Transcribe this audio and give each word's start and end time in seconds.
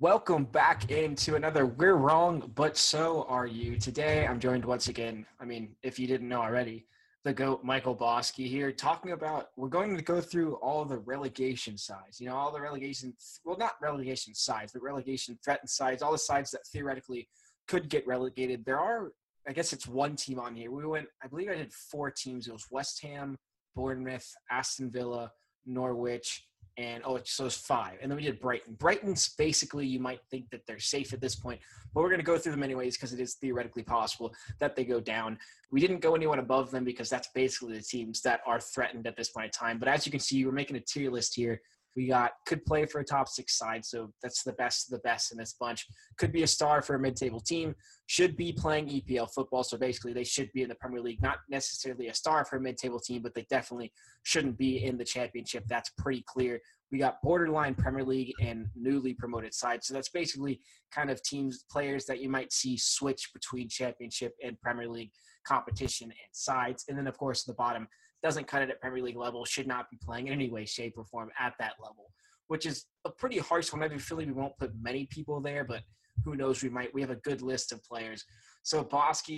Welcome 0.00 0.46
back 0.46 0.90
into 0.90 1.36
another 1.36 1.66
We're 1.66 1.94
Wrong, 1.94 2.50
but 2.56 2.76
So 2.76 3.26
Are 3.28 3.46
You. 3.46 3.78
Today, 3.78 4.26
I'm 4.26 4.40
joined 4.40 4.64
once 4.64 4.88
again, 4.88 5.24
I 5.38 5.44
mean, 5.44 5.76
if 5.84 6.00
you 6.00 6.08
didn't 6.08 6.28
know 6.28 6.42
already, 6.42 6.86
the 7.22 7.32
GOAT 7.32 7.62
Michael 7.62 7.94
Bosque 7.94 8.34
here, 8.34 8.72
talking 8.72 9.12
about 9.12 9.50
we're 9.56 9.68
going 9.68 9.96
to 9.96 10.02
go 10.02 10.20
through 10.20 10.54
all 10.54 10.84
the 10.84 10.98
relegation 10.98 11.78
sides. 11.78 12.20
You 12.20 12.26
know, 12.26 12.34
all 12.34 12.50
the 12.52 12.60
relegation, 12.60 13.14
well, 13.44 13.56
not 13.56 13.74
relegation 13.80 14.34
sides, 14.34 14.72
but 14.72 14.82
relegation 14.82 15.38
threatened 15.44 15.70
sides, 15.70 16.02
all 16.02 16.10
the 16.10 16.18
sides 16.18 16.50
that 16.50 16.66
theoretically 16.66 17.28
could 17.68 17.88
get 17.88 18.04
relegated. 18.04 18.64
There 18.64 18.80
are, 18.80 19.12
I 19.46 19.52
guess 19.52 19.72
it's 19.72 19.86
one 19.86 20.16
team 20.16 20.40
on 20.40 20.56
here. 20.56 20.72
We 20.72 20.84
went, 20.84 21.06
I 21.22 21.28
believe 21.28 21.50
I 21.50 21.54
did 21.54 21.72
four 21.72 22.10
teams. 22.10 22.48
It 22.48 22.52
was 22.52 22.66
West 22.68 23.00
Ham, 23.04 23.38
Bournemouth, 23.76 24.28
Aston 24.50 24.90
Villa, 24.90 25.30
Norwich, 25.64 26.48
and 26.76 27.02
oh, 27.06 27.20
so 27.24 27.46
it's 27.46 27.56
five. 27.56 27.98
And 28.02 28.10
then 28.10 28.16
we 28.16 28.24
did 28.24 28.40
Brighton. 28.40 28.74
Brighton's 28.74 29.34
basically, 29.36 29.86
you 29.86 30.00
might 30.00 30.20
think 30.30 30.50
that 30.50 30.62
they're 30.66 30.80
safe 30.80 31.12
at 31.12 31.20
this 31.20 31.36
point, 31.36 31.60
but 31.92 32.02
we're 32.02 32.08
going 32.08 32.20
to 32.20 32.26
go 32.26 32.36
through 32.36 32.52
them 32.52 32.62
anyways 32.62 32.96
because 32.96 33.12
it 33.12 33.20
is 33.20 33.34
theoretically 33.34 33.84
possible 33.84 34.34
that 34.58 34.74
they 34.74 34.84
go 34.84 35.00
down. 35.00 35.38
We 35.70 35.80
didn't 35.80 36.00
go 36.00 36.14
anyone 36.14 36.40
above 36.40 36.70
them 36.70 36.84
because 36.84 37.08
that's 37.08 37.28
basically 37.34 37.76
the 37.76 37.82
teams 37.82 38.20
that 38.22 38.40
are 38.46 38.60
threatened 38.60 39.06
at 39.06 39.16
this 39.16 39.30
point 39.30 39.46
in 39.46 39.50
time. 39.52 39.78
But 39.78 39.88
as 39.88 40.04
you 40.04 40.10
can 40.10 40.20
see, 40.20 40.44
we're 40.44 40.52
making 40.52 40.76
a 40.76 40.80
tier 40.80 41.10
list 41.10 41.36
here 41.36 41.60
we 41.96 42.08
got 42.08 42.32
could 42.46 42.64
play 42.64 42.86
for 42.86 43.00
a 43.00 43.04
top 43.04 43.28
six 43.28 43.56
side, 43.56 43.84
so 43.84 44.12
that's 44.22 44.42
the 44.42 44.52
best 44.52 44.86
of 44.86 44.92
the 44.92 45.08
best 45.08 45.32
in 45.32 45.38
this 45.38 45.54
bunch. 45.58 45.86
Could 46.18 46.32
be 46.32 46.42
a 46.42 46.46
star 46.46 46.82
for 46.82 46.96
a 46.96 46.98
mid-table 46.98 47.40
team. 47.40 47.74
Should 48.06 48.36
be 48.36 48.52
playing 48.52 48.88
EPL 48.88 49.32
football, 49.32 49.64
so 49.64 49.76
basically 49.76 50.12
they 50.12 50.24
should 50.24 50.50
be 50.52 50.62
in 50.62 50.68
the 50.68 50.74
Premier 50.74 51.00
League. 51.00 51.22
Not 51.22 51.38
necessarily 51.48 52.08
a 52.08 52.14
star 52.14 52.44
for 52.44 52.56
a 52.56 52.60
mid-table 52.60 53.00
team, 53.00 53.22
but 53.22 53.34
they 53.34 53.46
definitely 53.48 53.92
shouldn't 54.24 54.58
be 54.58 54.84
in 54.84 54.98
the 54.98 55.04
championship. 55.04 55.64
That's 55.68 55.90
pretty 55.98 56.24
clear. 56.26 56.60
We 56.90 56.98
got 56.98 57.22
borderline 57.22 57.74
Premier 57.74 58.04
League 58.04 58.32
and 58.40 58.66
newly 58.76 59.14
promoted 59.14 59.54
sides, 59.54 59.86
so 59.86 59.94
that's 59.94 60.10
basically 60.10 60.60
kind 60.92 61.10
of 61.10 61.22
teams, 61.22 61.64
players 61.70 62.04
that 62.06 62.20
you 62.20 62.28
might 62.28 62.52
see 62.52 62.76
switch 62.76 63.30
between 63.32 63.68
championship 63.68 64.34
and 64.44 64.60
Premier 64.60 64.88
League 64.88 65.10
competition 65.46 66.06
and 66.06 66.32
sides. 66.32 66.84
And 66.88 66.98
then 66.98 67.06
of 67.06 67.16
course 67.18 67.44
the 67.44 67.54
bottom 67.54 67.86
doesn't 68.24 68.48
cut 68.48 68.62
it 68.62 68.70
at 68.70 68.80
Premier 68.80 69.02
League 69.02 69.18
level, 69.18 69.44
should 69.44 69.66
not 69.66 69.90
be 69.90 69.98
playing 70.02 70.28
in 70.28 70.32
any 70.32 70.48
way, 70.48 70.64
shape, 70.64 70.94
or 70.96 71.04
form 71.04 71.30
at 71.38 71.52
that 71.58 71.74
level, 71.78 72.10
which 72.48 72.64
is 72.64 72.86
a 73.04 73.10
pretty 73.10 73.38
harsh 73.38 73.70
one. 73.70 73.82
I 73.82 73.86
a 73.86 73.98
feeling 73.98 74.28
we 74.28 74.32
won't 74.32 74.56
put 74.58 74.72
many 74.80 75.04
people 75.06 75.40
there, 75.42 75.62
but 75.62 75.82
who 76.24 76.34
knows? 76.34 76.62
We 76.62 76.70
might. 76.70 76.92
We 76.94 77.02
have 77.02 77.10
a 77.10 77.16
good 77.16 77.42
list 77.42 77.70
of 77.70 77.84
players. 77.84 78.24
So 78.62 78.82
Bosque, 78.82 79.28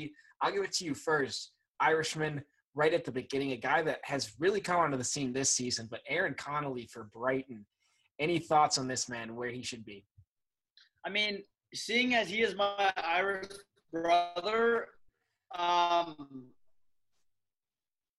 I'll 0.41 0.53
give 0.53 0.63
it 0.63 0.73
to 0.75 0.85
you 0.85 0.95
first. 0.95 1.51
Irishman, 1.81 2.43
right 2.77 2.95
at 2.95 3.05
the 3.05 3.11
beginning, 3.11 3.51
a 3.53 3.57
guy 3.57 3.83
that 3.83 3.99
has 4.05 4.33
really 4.39 4.61
come 4.61 4.79
onto 4.79 4.97
the 4.97 5.05
scene 5.05 5.33
this 5.33 5.51
season, 5.51 5.89
but 5.91 6.01
Aaron 6.09 6.35
Connolly 6.35 6.89
for 6.93 7.11
Brighton. 7.13 7.67
Any 8.21 8.39
thoughts 8.39 8.79
on 8.79 8.87
this 8.87 9.09
man, 9.09 9.35
where 9.35 9.51
he 9.51 9.63
should 9.63 9.85
be? 9.85 10.07
I 11.05 11.11
mean, 11.11 11.43
seeing 11.75 12.15
as 12.15 12.29
he 12.29 12.41
is 12.41 12.55
my 12.55 12.93
Irish 12.97 13.49
brother, 13.93 14.87
um, 15.59 16.47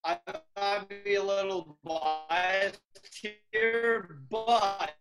I 0.07 0.19
might 0.55 1.03
be 1.03 1.15
a 1.15 1.23
little 1.23 1.77
biased 1.83 2.79
here, 3.51 4.19
but 4.31 4.93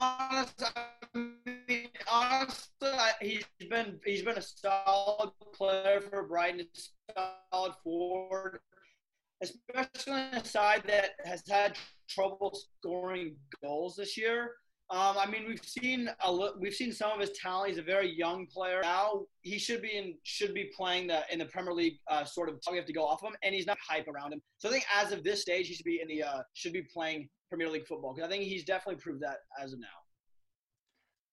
honestly, 0.00 0.66
honestly, 2.10 2.88
he's 3.20 3.44
been 3.68 4.00
he's 4.04 4.22
been 4.22 4.38
a 4.38 4.42
solid 4.42 5.30
player 5.54 6.00
for 6.00 6.26
Brighton, 6.26 6.66
solid 7.14 7.74
forward, 7.84 8.58
especially 9.40 10.12
on 10.20 10.34
a 10.34 10.44
side 10.44 10.82
that 10.88 11.10
has 11.24 11.44
had 11.48 11.76
trouble 12.08 12.58
scoring 12.80 13.36
goals 13.62 13.94
this 13.94 14.16
year. 14.18 14.56
Um, 14.90 15.16
I 15.16 15.30
mean, 15.30 15.46
we've 15.46 15.64
seen 15.64 16.10
a 16.24 16.50
we've 16.58 16.74
seen 16.74 16.92
some 16.92 17.12
of 17.12 17.20
his 17.20 17.30
talent. 17.38 17.68
He's 17.70 17.78
a 17.78 17.82
very 17.82 18.12
young 18.12 18.46
player 18.46 18.80
now. 18.82 19.22
He 19.42 19.56
should 19.56 19.82
be 19.82 19.96
in 19.96 20.14
should 20.24 20.52
be 20.52 20.68
playing 20.76 21.06
the 21.06 21.22
in 21.30 21.38
the 21.38 21.44
Premier 21.44 21.72
League. 21.72 21.98
Uh, 22.08 22.24
sort 22.24 22.48
of, 22.48 22.56
we 22.68 22.76
have 22.76 22.86
to 22.86 22.92
go 22.92 23.06
off 23.06 23.22
of 23.22 23.28
him, 23.28 23.36
and 23.44 23.54
he's 23.54 23.66
not 23.66 23.78
hype 23.88 24.08
around 24.08 24.32
him. 24.32 24.42
So 24.58 24.68
I 24.68 24.72
think 24.72 24.84
as 24.92 25.12
of 25.12 25.22
this 25.22 25.42
stage, 25.42 25.68
he 25.68 25.74
should 25.74 25.84
be 25.84 26.00
in 26.02 26.08
the 26.08 26.24
uh, 26.24 26.42
should 26.54 26.72
be 26.72 26.82
playing 26.82 27.28
Premier 27.48 27.68
League 27.68 27.86
football 27.86 28.14
because 28.14 28.26
I 28.26 28.30
think 28.30 28.42
he's 28.44 28.64
definitely 28.64 29.00
proved 29.00 29.22
that 29.22 29.38
as 29.62 29.72
of 29.72 29.78
now. 29.78 29.86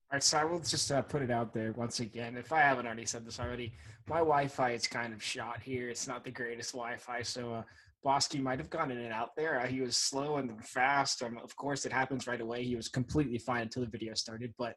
All 0.09 0.16
right, 0.16 0.23
so 0.23 0.38
I 0.38 0.46
will 0.46 0.59
just 0.59 0.91
uh, 0.91 1.01
put 1.01 1.23
it 1.23 1.31
out 1.31 1.51
there 1.51 1.73
once 1.73 2.00
again. 2.00 2.38
If 2.38 2.53
I 2.53 2.59
haven't 2.59 2.85
already 2.85 3.06
said 3.06 3.25
this 3.25 3.40
already, 3.40 3.73
my 4.07 4.19
Wi-Fi 4.19 4.72
is 4.72 4.88
kind 4.88 5.13
of 5.13 5.22
shot 5.22 5.62
here. 5.62 5.90
It's 5.90 6.07
not 6.07 6.23
the 6.23 6.31
greatest 6.31 6.73
Wi-Fi, 6.73 7.23
so 7.23 7.56
uh, 7.56 7.63
Bosque 8.07 8.40
might 8.40 8.57
have 8.57 8.69
gone 8.69 8.90
in 8.90 9.00
and 9.00 9.12
out 9.12 9.35
there. 9.35 9.68
He 9.68 9.81
was 9.81 9.97
slow 9.97 10.38
and 10.38 10.66
fast. 10.66 11.22
Um, 11.22 11.38
of 11.44 11.53
course, 11.57 11.85
it 11.85 11.91
happens 11.91 12.25
right 12.25 12.40
away. 12.40 12.63
He 12.63 12.78
was 12.78 12.88
completely 12.88 13.38
fine 13.38 13.63
until 13.63 13.84
the 13.84 13.90
video 13.90 14.13
started. 14.13 14.53
But 14.57 14.75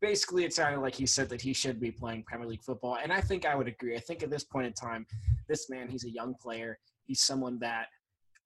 basically, 0.00 0.44
it 0.44 0.54
sounded 0.54 0.78
like 0.80 0.94
he 0.94 1.04
said 1.04 1.28
that 1.30 1.40
he 1.40 1.52
should 1.52 1.80
be 1.80 1.90
playing 1.90 2.22
Premier 2.22 2.46
League 2.46 2.62
football. 2.62 2.98
And 3.02 3.12
I 3.12 3.20
think 3.20 3.44
I 3.44 3.56
would 3.56 3.66
agree. 3.66 3.96
I 3.96 3.98
think 3.98 4.22
at 4.22 4.30
this 4.30 4.44
point 4.44 4.68
in 4.68 4.72
time, 4.74 5.08
this 5.48 5.68
man, 5.68 5.88
he's 5.88 6.04
a 6.04 6.10
young 6.10 6.36
player. 6.40 6.78
He's 7.02 7.20
someone 7.20 7.58
that 7.58 7.86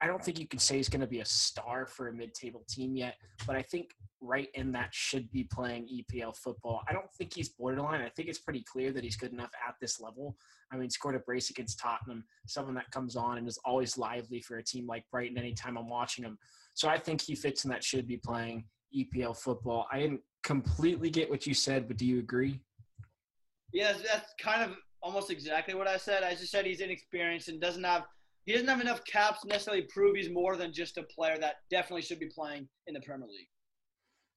I 0.01 0.07
don't 0.07 0.25
think 0.25 0.41
you 0.41 0.49
can 0.49 0.61
say 0.61 0.79
he's 0.79 0.89
going 0.89 1.03
to 1.03 1.07
be 1.07 1.21
a 1.21 1.27
star 1.27 1.85
for 1.85 2.09
a 2.09 2.13
mid-table 2.15 2.65
team 2.71 2.97
yet, 2.97 3.17
but 3.47 3.55
I 3.55 3.61
think 3.61 3.91
right 4.23 4.49
in 4.55 4.73
that 4.73 4.95
should 4.95 5.31
be 5.33 5.45
playing 5.45 5.89
EPL 5.89 6.37
football. 6.37 6.83
I 6.89 6.93
don't 6.93 7.13
think 7.13 7.35
he's 7.35 7.49
borderline. 7.49 8.01
I 8.01 8.09
think 8.09 8.29
it's 8.29 8.39
pretty 8.39 8.63
clear 8.63 8.93
that 8.93 9.03
he's 9.05 9.17
good 9.17 9.33
enough 9.33 9.51
at 9.69 9.75
this 9.81 10.01
level. 10.01 10.37
I 10.73 10.77
mean, 10.77 10.89
scored 10.89 11.17
a 11.17 11.19
brace 11.19 11.51
against 11.51 11.79
Tottenham, 11.79 12.25
someone 12.47 12.75
that 12.77 12.91
comes 12.91 13.17
on 13.17 13.39
and 13.39 13.47
is 13.47 13.59
always 13.65 13.99
lively 13.99 14.41
for 14.41 14.59
a 14.59 14.65
team 14.65 14.87
like 14.87 15.05
Brighton 15.11 15.37
anytime 15.37 15.77
I'm 15.77 15.89
watching 15.89 16.25
him. 16.25 16.39
So 16.75 16.89
I 16.89 16.99
think 16.99 17.21
he 17.21 17.35
fits 17.35 17.65
in 17.65 17.71
that 17.71 17.85
should 17.85 18.07
be 18.07 18.17
playing 18.17 18.65
EPL 18.97 19.37
football. 19.37 19.87
I 19.93 19.99
didn't 19.99 20.21
completely 20.43 21.11
get 21.11 21.29
what 21.29 21.47
you 21.47 21.55
said, 21.55 21.89
but 21.89 21.99
do 21.99 22.07
you 22.07 22.21
agree? 22.21 22.61
Yeah, 23.73 23.93
that's 23.93 24.33
kind 24.41 24.63
of 24.63 24.77
almost 25.03 25.31
exactly 25.31 25.75
what 25.75 25.89
I 25.89 25.97
said. 25.97 26.23
I 26.23 26.35
just 26.35 26.53
said 26.53 26.65
he's 26.65 26.81
inexperienced 26.81 27.49
and 27.49 27.61
doesn't 27.61 27.85
have– 27.85 28.05
he 28.45 28.53
doesn't 28.53 28.69
have 28.69 28.81
enough 28.81 29.05
caps 29.05 29.45
necessarily 29.45 29.85
prove 29.85 30.17
he's 30.17 30.31
more 30.31 30.57
than 30.57 30.73
just 30.73 30.97
a 30.99 31.03
player 31.05 31.39
that 31.39 31.57
definitely 31.71 32.03
should 32.03 32.19
be 32.19 32.27
playing 32.27 32.69
in 32.87 32.95
the 32.95 33.01
Premier 33.01 33.29
League. 33.29 33.47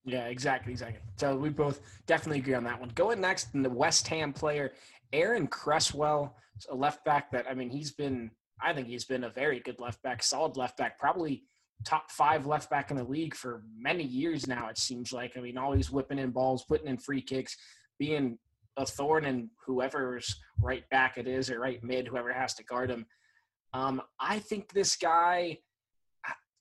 Yeah, 0.06 0.28
exactly, 0.28 0.72
exactly. 0.72 1.00
So 1.18 1.36
we 1.36 1.50
both 1.50 1.82
definitely 2.06 2.40
agree 2.40 2.54
on 2.54 2.64
that 2.66 2.80
one. 2.80 2.90
Going 2.90 3.20
next, 3.20 3.56
in 3.56 3.64
the 3.64 3.70
West 3.70 4.08
Ham 4.08 4.32
player, 4.32 4.74
Aaron 5.12 5.48
Cresswell, 5.48 6.36
a 6.70 6.76
left 6.76 7.04
back 7.04 7.32
that 7.32 7.46
I 7.50 7.54
mean 7.54 7.70
he's 7.70 7.92
been 7.92 8.32
I 8.62 8.72
think 8.72 8.88
he's 8.88 9.06
been 9.06 9.26
a 9.26 9.30
very 9.30 9.60
good 9.60 9.80
left 9.80 10.02
back, 10.04 10.24
solid 10.24 10.56
left 10.56 10.78
back, 10.78 10.98
probably 10.98 11.44
top 11.84 12.10
five 12.10 12.46
left 12.46 12.70
back 12.70 12.92
in 12.92 12.98
the 12.98 13.04
league 13.04 13.36
for 13.36 13.64
many 13.78 14.04
years 14.04 14.48
now. 14.48 14.70
It 14.70 14.78
seems 14.78 15.12
like 15.12 15.36
I 15.36 15.42
mean 15.42 15.58
always 15.58 15.92
whipping 15.92 16.20
in 16.20 16.32
balls, 16.32 16.64
putting 16.64 16.88
in 16.88 16.98
free 16.98 17.22
kicks, 17.22 17.58
being 18.00 18.38
a 18.78 18.86
thorn 18.86 19.26
in 19.26 19.50
whoever's 19.66 20.34
right 20.62 20.88
back 20.90 21.18
it 21.18 21.28
is 21.28 21.50
or 21.50 21.60
right 21.60 21.84
mid, 21.84 22.08
whoever 22.08 22.32
has 22.32 22.54
to 22.56 22.64
guard 22.64 22.90
him. 22.90 23.06
Um, 23.74 24.02
I 24.20 24.40
think 24.40 24.72
this 24.72 24.96
guy, 24.96 25.60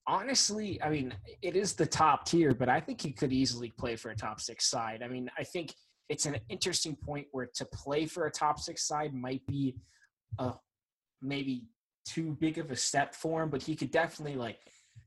honestly, 0.06 0.80
I 0.82 0.90
mean, 0.90 1.14
it 1.42 1.56
is 1.56 1.74
the 1.74 1.86
top 1.86 2.26
tier, 2.26 2.54
but 2.54 2.68
I 2.68 2.80
think 2.80 3.00
he 3.00 3.12
could 3.12 3.32
easily 3.32 3.72
play 3.78 3.96
for 3.96 4.10
a 4.10 4.16
top 4.16 4.40
six 4.40 4.66
side. 4.66 5.02
I 5.02 5.08
mean, 5.08 5.30
I 5.38 5.44
think 5.44 5.74
it's 6.08 6.26
an 6.26 6.38
interesting 6.48 6.96
point 6.96 7.26
where 7.32 7.48
to 7.54 7.64
play 7.66 8.06
for 8.06 8.26
a 8.26 8.30
top 8.30 8.58
six 8.60 8.86
side 8.86 9.14
might 9.14 9.46
be 9.46 9.76
a 10.38 10.52
maybe 11.22 11.64
too 12.06 12.36
big 12.40 12.58
of 12.58 12.70
a 12.70 12.76
step 12.76 13.14
for 13.14 13.42
him, 13.42 13.50
but 13.50 13.62
he 13.62 13.74
could 13.74 13.90
definitely 13.90 14.36
like 14.36 14.58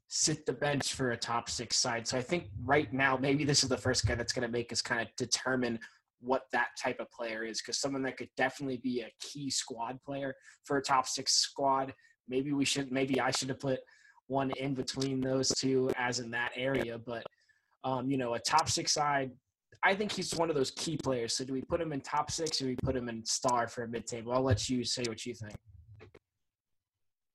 sit 0.07 0.45
the 0.45 0.53
bench 0.53 0.93
for 0.93 1.11
a 1.11 1.17
top 1.17 1.49
six 1.49 1.77
side. 1.77 2.07
So 2.07 2.17
I 2.17 2.21
think 2.21 2.45
right 2.63 2.91
now, 2.91 3.17
maybe 3.17 3.43
this 3.43 3.63
is 3.63 3.69
the 3.69 3.77
first 3.77 4.05
guy 4.05 4.15
that's 4.15 4.33
going 4.33 4.47
to 4.47 4.51
make 4.51 4.71
us 4.71 4.81
kind 4.81 5.01
of 5.01 5.07
determine 5.17 5.79
what 6.19 6.43
that 6.51 6.69
type 6.81 6.99
of 6.99 7.11
player 7.11 7.43
is 7.43 7.61
because 7.61 7.79
someone 7.79 8.01
that 8.03 8.17
could 8.17 8.29
definitely 8.37 8.77
be 8.77 9.01
a 9.01 9.11
key 9.21 9.51
squad 9.51 9.99
player 10.03 10.33
for 10.63 10.77
a 10.77 10.81
top 10.81 11.07
six 11.07 11.33
squad. 11.33 11.93
Maybe 12.27 12.53
we 12.53 12.65
should, 12.65 12.91
maybe 12.91 13.21
I 13.21 13.29
should 13.29 13.49
have 13.49 13.59
put 13.59 13.79
one 14.27 14.51
in 14.51 14.73
between 14.73 15.21
those 15.21 15.49
two 15.49 15.89
as 15.97 16.19
in 16.19 16.31
that 16.31 16.51
area. 16.55 16.97
But, 16.97 17.23
um, 17.83 18.09
you 18.09 18.17
know, 18.17 18.33
a 18.35 18.39
top 18.39 18.69
six 18.69 18.91
side, 18.91 19.31
I 19.83 19.95
think 19.95 20.11
he's 20.11 20.33
one 20.35 20.49
of 20.49 20.55
those 20.55 20.71
key 20.71 20.97
players. 20.97 21.35
So 21.35 21.45
do 21.45 21.53
we 21.53 21.61
put 21.61 21.81
him 21.81 21.93
in 21.93 22.01
top 22.01 22.31
six 22.31 22.61
or 22.61 22.65
do 22.65 22.69
we 22.69 22.75
put 22.83 22.95
him 22.95 23.09
in 23.09 23.25
star 23.25 23.67
for 23.67 23.83
a 23.83 23.87
mid 23.87 24.07
table? 24.07 24.33
I'll 24.33 24.41
let 24.41 24.69
you 24.69 24.83
say 24.83 25.03
what 25.07 25.25
you 25.25 25.33
think. 25.33 25.55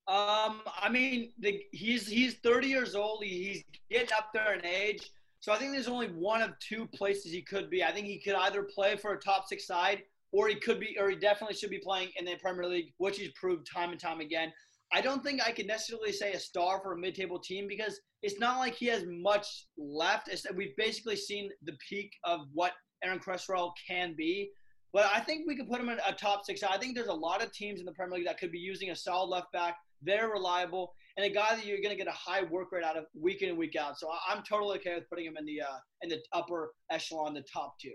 Um, 0.08 0.62
I 0.76 0.88
mean, 0.90 1.32
the, 1.38 1.62
he's 1.70 2.08
he's 2.08 2.34
30 2.42 2.66
years 2.66 2.94
old. 2.94 3.22
He's 3.22 3.62
getting 3.88 4.12
up 4.16 4.30
there 4.34 4.54
in 4.54 4.66
age. 4.66 5.10
So 5.40 5.52
I 5.52 5.58
think 5.58 5.72
there's 5.72 5.88
only 5.88 6.08
one 6.08 6.42
of 6.42 6.50
two 6.58 6.86
places 6.88 7.32
he 7.32 7.42
could 7.42 7.70
be. 7.70 7.82
I 7.82 7.92
think 7.92 8.06
he 8.06 8.20
could 8.20 8.34
either 8.34 8.62
play 8.62 8.96
for 8.96 9.12
a 9.12 9.18
top 9.18 9.46
six 9.48 9.66
side, 9.66 10.02
or 10.30 10.48
he 10.48 10.56
could 10.56 10.80
be, 10.80 10.96
or 11.00 11.10
he 11.10 11.16
definitely 11.16 11.56
should 11.56 11.70
be 11.70 11.78
playing 11.78 12.10
in 12.16 12.24
the 12.24 12.36
Premier 12.36 12.66
League, 12.66 12.92
which 12.98 13.18
he's 13.18 13.30
proved 13.32 13.66
time 13.66 13.90
and 13.90 14.00
time 14.00 14.20
again. 14.20 14.52
I 14.94 15.00
don't 15.00 15.24
think 15.24 15.40
I 15.42 15.52
can 15.52 15.66
necessarily 15.66 16.12
say 16.12 16.32
a 16.32 16.38
star 16.38 16.80
for 16.82 16.92
a 16.92 16.98
mid-table 16.98 17.38
team 17.38 17.66
because 17.66 17.98
it's 18.22 18.38
not 18.38 18.58
like 18.58 18.74
he 18.74 18.86
has 18.86 19.04
much 19.08 19.66
left. 19.78 20.28
It's, 20.28 20.46
we've 20.54 20.76
basically 20.76 21.16
seen 21.16 21.50
the 21.64 21.72
peak 21.88 22.10
of 22.24 22.40
what 22.52 22.72
Aaron 23.02 23.18
Cresswell 23.18 23.72
can 23.88 24.14
be. 24.16 24.50
But 24.92 25.10
I 25.14 25.20
think 25.20 25.46
we 25.46 25.56
could 25.56 25.68
put 25.68 25.80
him 25.80 25.88
in 25.88 25.98
a 26.06 26.12
top 26.12 26.44
six. 26.44 26.62
I 26.62 26.76
think 26.76 26.94
there's 26.94 27.08
a 27.08 27.14
lot 27.14 27.42
of 27.42 27.50
teams 27.52 27.80
in 27.80 27.86
the 27.86 27.92
Premier 27.92 28.18
League 28.18 28.26
that 28.26 28.38
could 28.38 28.52
be 28.52 28.58
using 28.58 28.90
a 28.90 28.96
solid 28.96 29.28
left 29.28 29.50
back, 29.50 29.76
very 30.02 30.30
reliable, 30.30 30.92
and 31.16 31.24
a 31.24 31.30
guy 31.30 31.54
that 31.54 31.64
you're 31.64 31.78
going 31.78 31.90
to 31.90 31.96
get 31.96 32.06
a 32.06 32.10
high 32.10 32.42
work 32.42 32.72
rate 32.72 32.84
out 32.84 32.98
of 32.98 33.06
week 33.18 33.40
in 33.40 33.48
and 33.48 33.58
week 33.58 33.74
out. 33.76 33.98
So 33.98 34.10
I'm 34.28 34.42
totally 34.42 34.78
okay 34.78 34.94
with 34.96 35.08
putting 35.08 35.24
him 35.24 35.36
in 35.38 35.46
the 35.46 35.62
uh, 35.62 35.78
in 36.02 36.10
the 36.10 36.18
upper 36.34 36.72
echelon, 36.90 37.32
the 37.32 37.44
top 37.50 37.78
tier. 37.80 37.94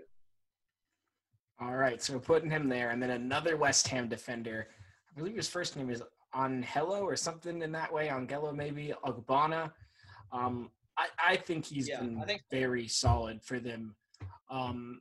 All 1.60 1.76
right, 1.76 2.02
so 2.02 2.18
putting 2.18 2.50
him 2.50 2.68
there, 2.68 2.90
and 2.90 3.00
then 3.00 3.10
another 3.10 3.56
West 3.56 3.86
Ham 3.88 4.08
defender. 4.08 4.68
I 5.10 5.18
believe 5.18 5.36
his 5.36 5.48
first 5.48 5.76
name 5.76 5.90
is 5.90 6.02
Angelo 6.34 7.00
or 7.00 7.16
something 7.16 7.62
in 7.62 7.72
that 7.72 7.92
way. 7.92 8.08
on 8.10 8.22
Angelo 8.22 8.52
maybe 8.52 8.92
Ogbonna. 9.04 9.72
Um, 10.32 10.70
I, 10.96 11.06
I 11.26 11.36
think 11.36 11.64
he's 11.64 11.88
yeah, 11.88 12.00
been 12.00 12.22
think- 12.26 12.42
very 12.50 12.88
solid 12.88 13.42
for 13.42 13.60
them. 13.60 13.94
Um, 14.50 15.00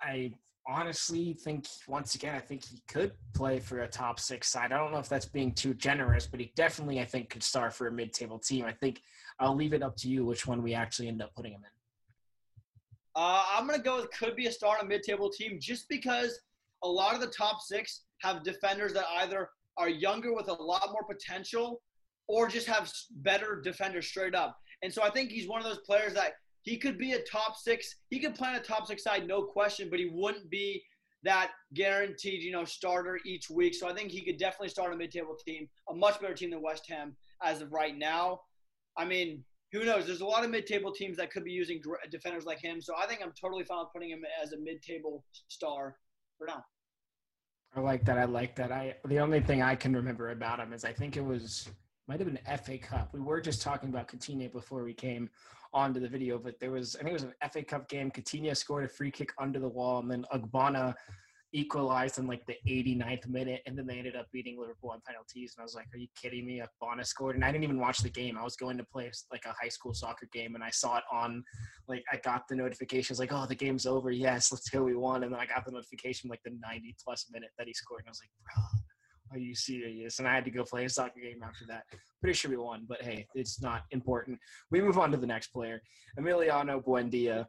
I 0.00 0.32
honestly 0.66 1.34
think 1.34 1.66
once 1.88 2.14
again, 2.14 2.34
I 2.34 2.40
think 2.40 2.64
he 2.64 2.82
could 2.88 3.12
play 3.34 3.58
for 3.58 3.80
a 3.80 3.88
top 3.88 4.20
six 4.20 4.48
side. 4.48 4.72
I 4.72 4.78
don't 4.78 4.92
know 4.92 4.98
if 4.98 5.08
that's 5.08 5.26
being 5.26 5.52
too 5.52 5.74
generous, 5.74 6.26
but 6.26 6.40
he 6.40 6.52
definitely, 6.54 7.00
I 7.00 7.04
think, 7.04 7.30
could 7.30 7.42
start 7.42 7.72
for 7.72 7.86
a 7.88 7.92
mid-table 7.92 8.38
team. 8.38 8.64
I 8.64 8.72
think 8.72 9.00
I'll 9.40 9.56
leave 9.56 9.72
it 9.72 9.82
up 9.82 9.96
to 9.98 10.08
you 10.08 10.24
which 10.24 10.46
one 10.46 10.62
we 10.62 10.74
actually 10.74 11.08
end 11.08 11.22
up 11.22 11.34
putting 11.34 11.52
him 11.52 11.62
in. 11.64 11.70
Uh, 13.14 13.44
I'm 13.56 13.66
gonna 13.66 13.82
go 13.82 13.96
with 13.96 14.10
could 14.10 14.36
be 14.36 14.46
a 14.46 14.52
start 14.52 14.80
on 14.80 14.86
a 14.86 14.88
mid-table 14.88 15.30
team 15.30 15.58
just 15.60 15.88
because 15.88 16.40
a 16.82 16.88
lot 16.88 17.14
of 17.14 17.20
the 17.20 17.26
top 17.26 17.60
six 17.60 18.04
have 18.20 18.42
defenders 18.42 18.92
that 18.94 19.04
either 19.18 19.50
are 19.78 19.88
younger 19.88 20.34
with 20.34 20.48
a 20.48 20.52
lot 20.52 20.90
more 20.90 21.04
potential 21.04 21.80
or 22.28 22.48
just 22.48 22.66
have 22.66 22.92
better 23.16 23.60
defenders 23.62 24.06
straight 24.06 24.34
up. 24.34 24.56
And 24.82 24.92
so 24.92 25.02
I 25.02 25.10
think 25.10 25.30
he's 25.30 25.48
one 25.48 25.60
of 25.60 25.66
those 25.66 25.80
players 25.86 26.14
that 26.14 26.32
he 26.62 26.76
could 26.76 26.98
be 26.98 27.12
a 27.12 27.22
top 27.22 27.56
six. 27.56 27.96
He 28.10 28.20
could 28.20 28.34
play 28.34 28.48
on 28.48 28.54
a 28.56 28.60
top 28.60 28.86
six 28.86 29.02
side, 29.02 29.26
no 29.26 29.42
question, 29.42 29.88
but 29.90 29.98
he 29.98 30.10
wouldn't 30.12 30.48
be 30.50 30.82
that 31.24 31.50
guaranteed, 31.74 32.42
you 32.42 32.52
know, 32.52 32.64
starter 32.64 33.18
each 33.24 33.48
week. 33.48 33.74
So 33.74 33.88
I 33.88 33.94
think 33.94 34.10
he 34.10 34.24
could 34.24 34.38
definitely 34.38 34.68
start 34.68 34.92
a 34.92 34.96
mid-table 34.96 35.36
team, 35.46 35.68
a 35.88 35.94
much 35.94 36.20
better 36.20 36.34
team 36.34 36.50
than 36.50 36.62
West 36.62 36.84
Ham 36.88 37.16
as 37.42 37.60
of 37.60 37.72
right 37.72 37.96
now. 37.96 38.40
I 38.96 39.04
mean, 39.04 39.44
who 39.72 39.84
knows? 39.84 40.06
There's 40.06 40.20
a 40.20 40.26
lot 40.26 40.44
of 40.44 40.50
mid-table 40.50 40.92
teams 40.92 41.16
that 41.16 41.30
could 41.30 41.44
be 41.44 41.52
using 41.52 41.80
defenders 42.10 42.44
like 42.44 42.60
him. 42.60 42.80
So 42.80 42.94
I 42.96 43.06
think 43.06 43.20
I'm 43.22 43.32
totally 43.40 43.64
fine 43.64 43.78
with 43.78 43.92
putting 43.94 44.10
him 44.10 44.22
as 44.42 44.52
a 44.52 44.58
mid-table 44.58 45.24
star 45.48 45.96
for 46.38 46.46
now. 46.46 46.64
I 47.74 47.80
like 47.80 48.04
that. 48.04 48.18
I 48.18 48.24
like 48.24 48.54
that. 48.56 48.70
I 48.70 48.96
the 49.04 49.18
only 49.18 49.40
thing 49.40 49.62
I 49.62 49.74
can 49.74 49.94
remember 49.94 50.30
about 50.30 50.60
him 50.60 50.72
is 50.72 50.84
I 50.84 50.92
think 50.92 51.16
it 51.16 51.24
was 51.24 51.70
might 52.06 52.20
have 52.20 52.28
been 52.28 52.58
FA 52.58 52.78
Cup. 52.78 53.14
We 53.14 53.20
were 53.20 53.40
just 53.40 53.62
talking 53.62 53.88
about 53.88 54.08
Coutinho 54.08 54.52
before 54.52 54.84
we 54.84 54.92
came 54.92 55.30
onto 55.72 56.00
the 56.00 56.08
video, 56.08 56.38
but 56.38 56.60
there 56.60 56.70
was 56.70 56.96
I 56.96 56.98
think 56.98 57.10
it 57.10 57.14
was 57.14 57.22
an 57.22 57.34
FA 57.50 57.62
Cup 57.62 57.88
game. 57.88 58.10
Coutinho 58.10 58.54
scored 58.56 58.84
a 58.84 58.88
free 58.88 59.10
kick 59.10 59.32
under 59.38 59.58
the 59.58 59.68
wall, 59.68 60.00
and 60.00 60.10
then 60.10 60.26
Ogbonna 60.34 60.94
equalized 61.52 62.18
in 62.18 62.26
like 62.26 62.44
the 62.46 62.56
89th 62.66 63.28
minute, 63.28 63.62
and 63.66 63.76
then 63.76 63.86
they 63.86 63.98
ended 63.98 64.16
up 64.16 64.26
beating 64.32 64.58
Liverpool 64.58 64.90
on 64.90 65.00
penalties. 65.06 65.54
And 65.56 65.62
I 65.62 65.64
was 65.64 65.74
like, 65.74 65.86
"Are 65.94 65.98
you 65.98 66.08
kidding 66.20 66.46
me?" 66.46 66.62
Ogbonna 66.62 67.06
scored, 67.06 67.36
and 67.36 67.44
I 67.44 67.52
didn't 67.52 67.64
even 67.64 67.78
watch 67.78 67.98
the 67.98 68.10
game. 68.10 68.38
I 68.38 68.44
was 68.44 68.56
going 68.56 68.78
to 68.78 68.84
play 68.84 69.10
like 69.30 69.44
a 69.44 69.54
high 69.60 69.68
school 69.68 69.94
soccer 69.94 70.28
game, 70.32 70.54
and 70.54 70.64
I 70.64 70.70
saw 70.70 70.98
it 70.98 71.04
on, 71.12 71.44
like, 71.88 72.04
I 72.12 72.16
got 72.16 72.48
the 72.48 72.56
notifications 72.56 73.18
like, 73.18 73.32
"Oh, 73.32 73.46
the 73.46 73.54
game's 73.54 73.86
over. 73.86 74.10
Yes, 74.10 74.50
let's 74.52 74.68
go. 74.68 74.82
We 74.82 74.94
won." 74.94 75.24
And 75.24 75.32
then 75.32 75.40
I 75.40 75.46
got 75.46 75.64
the 75.64 75.72
notification 75.72 76.30
like 76.30 76.42
the 76.44 76.56
90 76.60 76.96
plus 77.02 77.26
minute 77.30 77.50
that 77.58 77.66
he 77.66 77.74
scored, 77.74 78.00
and 78.02 78.08
I 78.08 78.10
was 78.10 78.22
like, 78.22 78.30
"Bro." 78.44 78.80
Are 79.32 79.38
you 79.38 79.54
serious? 79.54 80.18
And 80.18 80.28
I 80.28 80.34
had 80.34 80.44
to 80.44 80.50
go 80.50 80.62
play 80.62 80.84
a 80.84 80.90
soccer 80.90 81.18
game 81.18 81.42
after 81.42 81.64
that. 81.66 81.84
Pretty 82.20 82.34
sure 82.34 82.50
we 82.50 82.58
won, 82.58 82.84
but 82.86 83.00
hey, 83.00 83.26
it's 83.34 83.62
not 83.62 83.84
important. 83.90 84.38
We 84.70 84.82
move 84.82 84.98
on 84.98 85.10
to 85.10 85.16
the 85.16 85.26
next 85.26 85.48
player, 85.48 85.82
Emiliano 86.20 86.84
Buendia. 86.84 87.46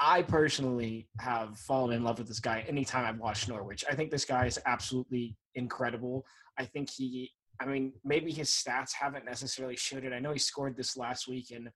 I 0.00 0.22
personally 0.22 1.08
have 1.20 1.58
fallen 1.58 1.96
in 1.96 2.04
love 2.04 2.18
with 2.18 2.28
this 2.28 2.40
guy 2.40 2.64
anytime 2.68 3.04
I've 3.04 3.18
watched 3.18 3.48
Norwich. 3.48 3.84
I 3.90 3.94
think 3.94 4.10
this 4.10 4.24
guy 4.24 4.46
is 4.46 4.58
absolutely 4.64 5.36
incredible. 5.54 6.24
I 6.56 6.64
think 6.64 6.88
he, 6.90 7.32
I 7.60 7.66
mean, 7.66 7.92
maybe 8.04 8.30
his 8.30 8.50
stats 8.50 8.92
haven't 8.92 9.24
necessarily 9.24 9.76
showed 9.76 10.04
it. 10.04 10.12
I 10.12 10.20
know 10.20 10.32
he 10.32 10.38
scored 10.38 10.76
this 10.76 10.96
last 10.96 11.26
week, 11.26 11.50
and 11.52 11.68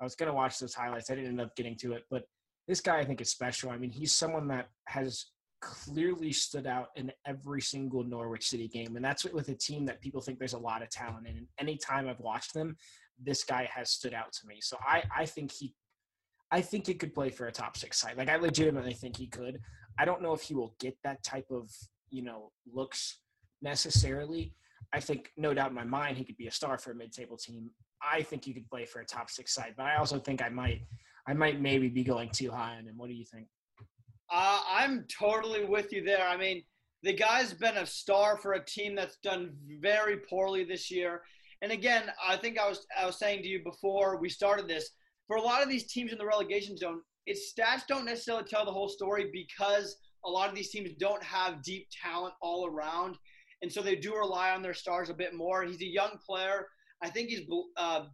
I 0.00 0.04
was 0.04 0.16
going 0.16 0.28
to 0.28 0.34
watch 0.34 0.58
those 0.58 0.74
highlights. 0.74 1.10
I 1.10 1.14
didn't 1.14 1.30
end 1.30 1.40
up 1.40 1.54
getting 1.54 1.76
to 1.76 1.92
it, 1.92 2.02
but 2.10 2.24
this 2.66 2.80
guy 2.80 2.98
I 2.98 3.04
think 3.04 3.20
is 3.20 3.30
special. 3.30 3.70
I 3.70 3.78
mean, 3.78 3.90
he's 3.90 4.12
someone 4.12 4.48
that 4.48 4.68
has 4.88 5.26
clearly 5.60 6.32
stood 6.32 6.66
out 6.66 6.88
in 6.96 7.10
every 7.26 7.60
single 7.60 8.04
Norwich 8.04 8.48
City 8.48 8.68
game. 8.68 8.96
And 8.96 9.04
that's 9.04 9.24
with 9.24 9.48
a 9.48 9.54
team 9.54 9.86
that 9.86 10.00
people 10.00 10.20
think 10.20 10.38
there's 10.38 10.52
a 10.52 10.58
lot 10.58 10.82
of 10.82 10.90
talent 10.90 11.26
in. 11.26 11.36
And 11.36 11.46
anytime 11.58 12.08
I've 12.08 12.20
watched 12.20 12.54
them, 12.54 12.76
this 13.20 13.44
guy 13.44 13.68
has 13.74 13.90
stood 13.90 14.14
out 14.14 14.32
to 14.32 14.46
me. 14.46 14.58
So 14.60 14.76
I, 14.86 15.02
I 15.16 15.26
think 15.26 15.50
he 15.50 15.74
I 16.50 16.60
think 16.60 16.86
he 16.86 16.94
could 16.94 17.14
play 17.14 17.30
for 17.30 17.46
a 17.46 17.52
top 17.52 17.76
six 17.76 17.98
side. 17.98 18.16
Like 18.16 18.28
I 18.28 18.36
legitimately 18.36 18.94
think 18.94 19.16
he 19.16 19.26
could. 19.26 19.60
I 19.98 20.04
don't 20.04 20.22
know 20.22 20.32
if 20.32 20.42
he 20.42 20.54
will 20.54 20.74
get 20.80 20.96
that 21.04 21.22
type 21.22 21.46
of, 21.50 21.70
you 22.10 22.22
know, 22.22 22.52
looks 22.72 23.18
necessarily. 23.60 24.54
I 24.92 25.00
think 25.00 25.30
no 25.36 25.52
doubt 25.52 25.70
in 25.70 25.74
my 25.74 25.84
mind 25.84 26.16
he 26.16 26.24
could 26.24 26.36
be 26.36 26.46
a 26.46 26.52
star 26.52 26.78
for 26.78 26.92
a 26.92 26.94
mid 26.94 27.12
table 27.12 27.36
team. 27.36 27.70
I 28.02 28.22
think 28.22 28.44
he 28.44 28.54
could 28.54 28.68
play 28.68 28.86
for 28.86 29.00
a 29.00 29.04
top 29.04 29.28
six 29.30 29.54
side, 29.54 29.74
but 29.76 29.86
I 29.86 29.96
also 29.96 30.18
think 30.18 30.42
I 30.42 30.48
might 30.48 30.82
I 31.26 31.34
might 31.34 31.60
maybe 31.60 31.88
be 31.88 32.04
going 32.04 32.30
too 32.30 32.50
high 32.50 32.76
on 32.76 32.86
him. 32.86 32.96
What 32.96 33.08
do 33.08 33.14
you 33.14 33.24
think? 33.24 33.48
Uh, 34.30 34.60
I'm 34.66 35.04
totally 35.18 35.64
with 35.64 35.92
you 35.92 36.02
there. 36.02 36.26
I 36.26 36.36
mean, 36.36 36.62
the 37.02 37.12
guy's 37.12 37.52
been 37.52 37.76
a 37.76 37.86
star 37.86 38.38
for 38.38 38.54
a 38.54 38.64
team 38.64 38.94
that's 38.94 39.16
done 39.22 39.52
very 39.80 40.18
poorly 40.18 40.64
this 40.64 40.90
year. 40.90 41.22
And 41.60 41.72
again, 41.72 42.04
I 42.26 42.36
think 42.36 42.58
I 42.58 42.68
was 42.68 42.86
I 42.98 43.04
was 43.04 43.18
saying 43.18 43.42
to 43.42 43.48
you 43.48 43.62
before 43.62 44.18
we 44.18 44.28
started 44.28 44.68
this, 44.68 44.90
for 45.28 45.36
a 45.36 45.42
lot 45.42 45.62
of 45.62 45.68
these 45.68 45.86
teams 45.86 46.10
in 46.10 46.18
the 46.18 46.26
relegation 46.26 46.76
zone, 46.76 47.00
its 47.26 47.52
stats 47.52 47.86
don't 47.86 48.06
necessarily 48.06 48.44
tell 48.44 48.64
the 48.64 48.72
whole 48.72 48.88
story 48.88 49.30
because 49.32 49.96
a 50.24 50.30
lot 50.30 50.48
of 50.48 50.54
these 50.54 50.70
teams 50.70 50.90
don't 50.98 51.22
have 51.22 51.62
deep 51.62 51.86
talent 52.02 52.34
all 52.40 52.66
around, 52.66 53.16
and 53.62 53.70
so 53.70 53.82
they 53.82 53.94
do 53.94 54.16
rely 54.16 54.50
on 54.50 54.62
their 54.62 54.74
stars 54.74 55.10
a 55.10 55.14
bit 55.14 55.34
more. 55.34 55.62
He's 55.62 55.80
a 55.82 55.86
young 55.86 56.18
player. 56.26 56.66
I 57.02 57.10
think 57.10 57.28
he's 57.28 57.42
uh, 57.76 58.04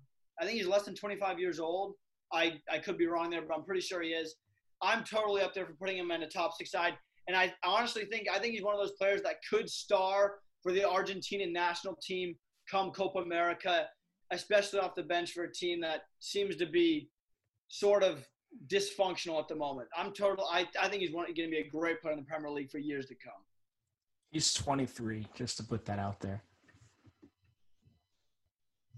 I 0.40 0.44
think 0.44 0.58
he's 0.58 0.66
less 0.66 0.82
than 0.82 0.94
25 0.94 1.38
years 1.38 1.60
old. 1.60 1.94
I, 2.32 2.60
I 2.70 2.78
could 2.78 2.98
be 2.98 3.06
wrong 3.06 3.30
there, 3.30 3.42
but 3.42 3.56
I'm 3.56 3.64
pretty 3.64 3.80
sure 3.80 4.02
he 4.02 4.10
is. 4.10 4.34
I'm 4.82 5.04
totally 5.04 5.42
up 5.42 5.54
there 5.54 5.66
for 5.66 5.74
putting 5.74 5.96
him 5.96 6.10
in 6.10 6.20
the 6.20 6.26
top 6.26 6.52
six 6.56 6.70
side. 6.70 6.94
And 7.28 7.36
I 7.36 7.54
honestly 7.64 8.04
think 8.04 8.26
I 8.30 8.38
think 8.38 8.54
he's 8.54 8.62
one 8.62 8.74
of 8.74 8.80
those 8.80 8.96
players 8.98 9.22
that 9.22 9.36
could 9.48 9.70
star 9.70 10.34
for 10.62 10.72
the 10.72 10.80
Argentinian 10.80 11.52
national 11.52 11.96
team 12.02 12.34
come 12.70 12.90
Copa 12.90 13.20
America, 13.20 13.86
especially 14.34 14.80
off 14.80 14.94
the 14.94 15.02
bench 15.02 15.32
for 15.32 15.44
a 15.44 15.52
team 15.52 15.80
that 15.80 16.02
seems 16.20 16.56
to 16.56 16.66
be 16.66 17.08
sort 17.68 18.02
of 18.02 18.26
dysfunctional 18.66 19.40
at 19.40 19.48
the 19.48 19.54
moment. 19.54 19.88
I'm 19.96 20.12
total. 20.12 20.46
I, 20.50 20.68
I 20.80 20.88
think 20.88 21.02
he's 21.02 21.10
going 21.10 21.34
to 21.34 21.34
be 21.34 21.58
a 21.58 21.68
great 21.68 22.00
player 22.00 22.12
in 22.12 22.20
the 22.20 22.26
Premier 22.26 22.50
League 22.50 22.70
for 22.70 22.78
years 22.78 23.06
to 23.06 23.14
come. 23.14 23.32
He's 24.30 24.52
23, 24.54 25.26
just 25.34 25.56
to 25.58 25.62
put 25.64 25.84
that 25.86 25.98
out 25.98 26.20
there. 26.20 26.42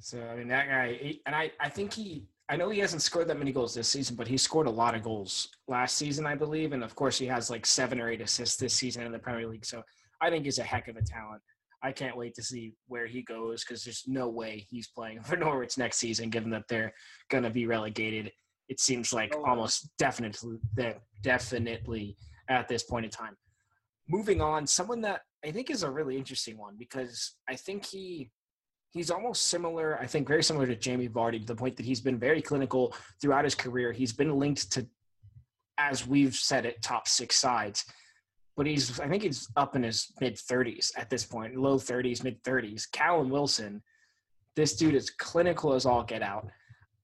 So 0.00 0.20
I 0.20 0.36
mean 0.36 0.48
that 0.48 0.68
guy, 0.68 1.18
and 1.24 1.34
I 1.34 1.50
I 1.58 1.68
think 1.68 1.94
he 1.94 2.26
I 2.48 2.56
know 2.56 2.68
he 2.68 2.78
hasn't 2.78 3.02
scored 3.02 3.28
that 3.28 3.38
many 3.38 3.50
goals 3.50 3.74
this 3.74 3.88
season, 3.88 4.14
but 4.14 4.28
he 4.28 4.36
scored 4.36 4.66
a 4.66 4.70
lot 4.70 4.94
of 4.94 5.02
goals 5.02 5.48
last 5.66 5.96
season, 5.96 6.26
I 6.26 6.36
believe. 6.36 6.72
And 6.72 6.84
of 6.84 6.94
course, 6.94 7.18
he 7.18 7.26
has 7.26 7.50
like 7.50 7.66
seven 7.66 8.00
or 8.00 8.08
eight 8.08 8.20
assists 8.20 8.56
this 8.56 8.74
season 8.74 9.04
in 9.04 9.12
the 9.12 9.18
Premier 9.18 9.48
League. 9.48 9.64
So 9.64 9.82
I 10.20 10.30
think 10.30 10.44
he's 10.44 10.58
a 10.58 10.62
heck 10.62 10.88
of 10.88 10.96
a 10.96 11.02
talent. 11.02 11.42
I 11.82 11.92
can't 11.92 12.16
wait 12.16 12.34
to 12.34 12.42
see 12.42 12.74
where 12.88 13.06
he 13.06 13.22
goes 13.22 13.64
because 13.64 13.84
there's 13.84 14.04
no 14.06 14.28
way 14.28 14.66
he's 14.70 14.88
playing 14.88 15.20
for 15.22 15.36
Norwich 15.36 15.78
next 15.78 15.98
season, 15.98 16.30
given 16.30 16.50
that 16.50 16.68
they're 16.68 16.92
going 17.30 17.44
to 17.44 17.50
be 17.50 17.66
relegated. 17.66 18.32
It 18.68 18.80
seems 18.80 19.12
like 19.12 19.34
oh. 19.36 19.44
almost 19.44 19.90
definitely, 19.98 20.58
definitely 21.22 22.16
at 22.48 22.68
this 22.68 22.82
point 22.82 23.04
in 23.04 23.10
time. 23.10 23.36
Moving 24.08 24.40
on, 24.40 24.66
someone 24.66 25.00
that 25.02 25.22
I 25.44 25.50
think 25.50 25.70
is 25.70 25.82
a 25.82 25.90
really 25.90 26.16
interesting 26.16 26.56
one 26.56 26.76
because 26.78 27.34
I 27.48 27.56
think 27.56 27.84
he 27.84 28.30
he's 28.96 29.10
almost 29.10 29.46
similar, 29.46 29.98
I 30.00 30.06
think, 30.06 30.26
very 30.26 30.42
similar 30.42 30.66
to 30.66 30.74
Jamie 30.74 31.08
Vardy 31.08 31.40
to 31.40 31.46
the 31.46 31.54
point 31.54 31.76
that 31.76 31.86
he's 31.86 32.00
been 32.00 32.18
very 32.18 32.40
clinical 32.40 32.94
throughout 33.20 33.44
his 33.44 33.54
career. 33.54 33.92
He's 33.92 34.12
been 34.12 34.38
linked 34.38 34.72
to, 34.72 34.86
as 35.78 36.06
we've 36.06 36.34
said 36.34 36.64
it, 36.64 36.82
top 36.82 37.06
six 37.06 37.38
sides. 37.38 37.84
But 38.56 38.66
he's, 38.66 38.98
I 39.00 39.08
think 39.08 39.22
he's 39.22 39.48
up 39.56 39.76
in 39.76 39.82
his 39.82 40.12
mid 40.20 40.36
30s 40.36 40.92
at 40.96 41.10
this 41.10 41.24
point, 41.24 41.56
low 41.56 41.76
30s, 41.76 42.24
mid 42.24 42.42
30s. 42.42 42.90
Callum 42.90 43.30
Wilson, 43.30 43.82
this 44.54 44.76
dude 44.76 44.94
is 44.94 45.10
clinical 45.10 45.74
as 45.74 45.84
all 45.84 46.02
get 46.02 46.22
out. 46.22 46.48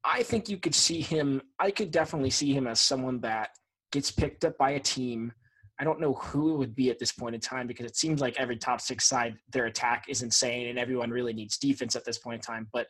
I 0.05 0.23
think 0.23 0.49
you 0.49 0.57
could 0.57 0.75
see 0.75 1.01
him, 1.01 1.43
I 1.59 1.71
could 1.71 1.91
definitely 1.91 2.31
see 2.31 2.53
him 2.53 2.67
as 2.67 2.81
someone 2.81 3.21
that 3.21 3.51
gets 3.93 4.11
picked 4.11 4.45
up 4.45 4.57
by 4.59 4.73
a 4.73 4.81
team 4.81 5.33
I 5.83 5.85
don't 5.85 6.01
know 6.01 6.15
who 6.15 6.55
it 6.55 6.59
would 6.59 6.77
be 6.77 6.91
at 6.91 7.01
this 7.01 7.11
point 7.11 7.35
in 7.35 7.41
time 7.41 7.67
because 7.67 7.87
it 7.87 7.97
seems 7.97 8.21
like 8.21 8.39
every 8.39 8.57
top 8.57 8.81
six 8.81 9.05
side, 9.05 9.37
their 9.51 9.67
attack 9.67 10.05
is 10.09 10.23
insane 10.23 10.69
and 10.69 10.79
everyone 10.79 11.11
really 11.11 11.33
needs 11.33 11.59
defense 11.59 11.97
at 11.97 12.05
this 12.05 12.19
point 12.19 12.37
in 12.37 12.41
time. 12.41 12.69
But 12.73 12.87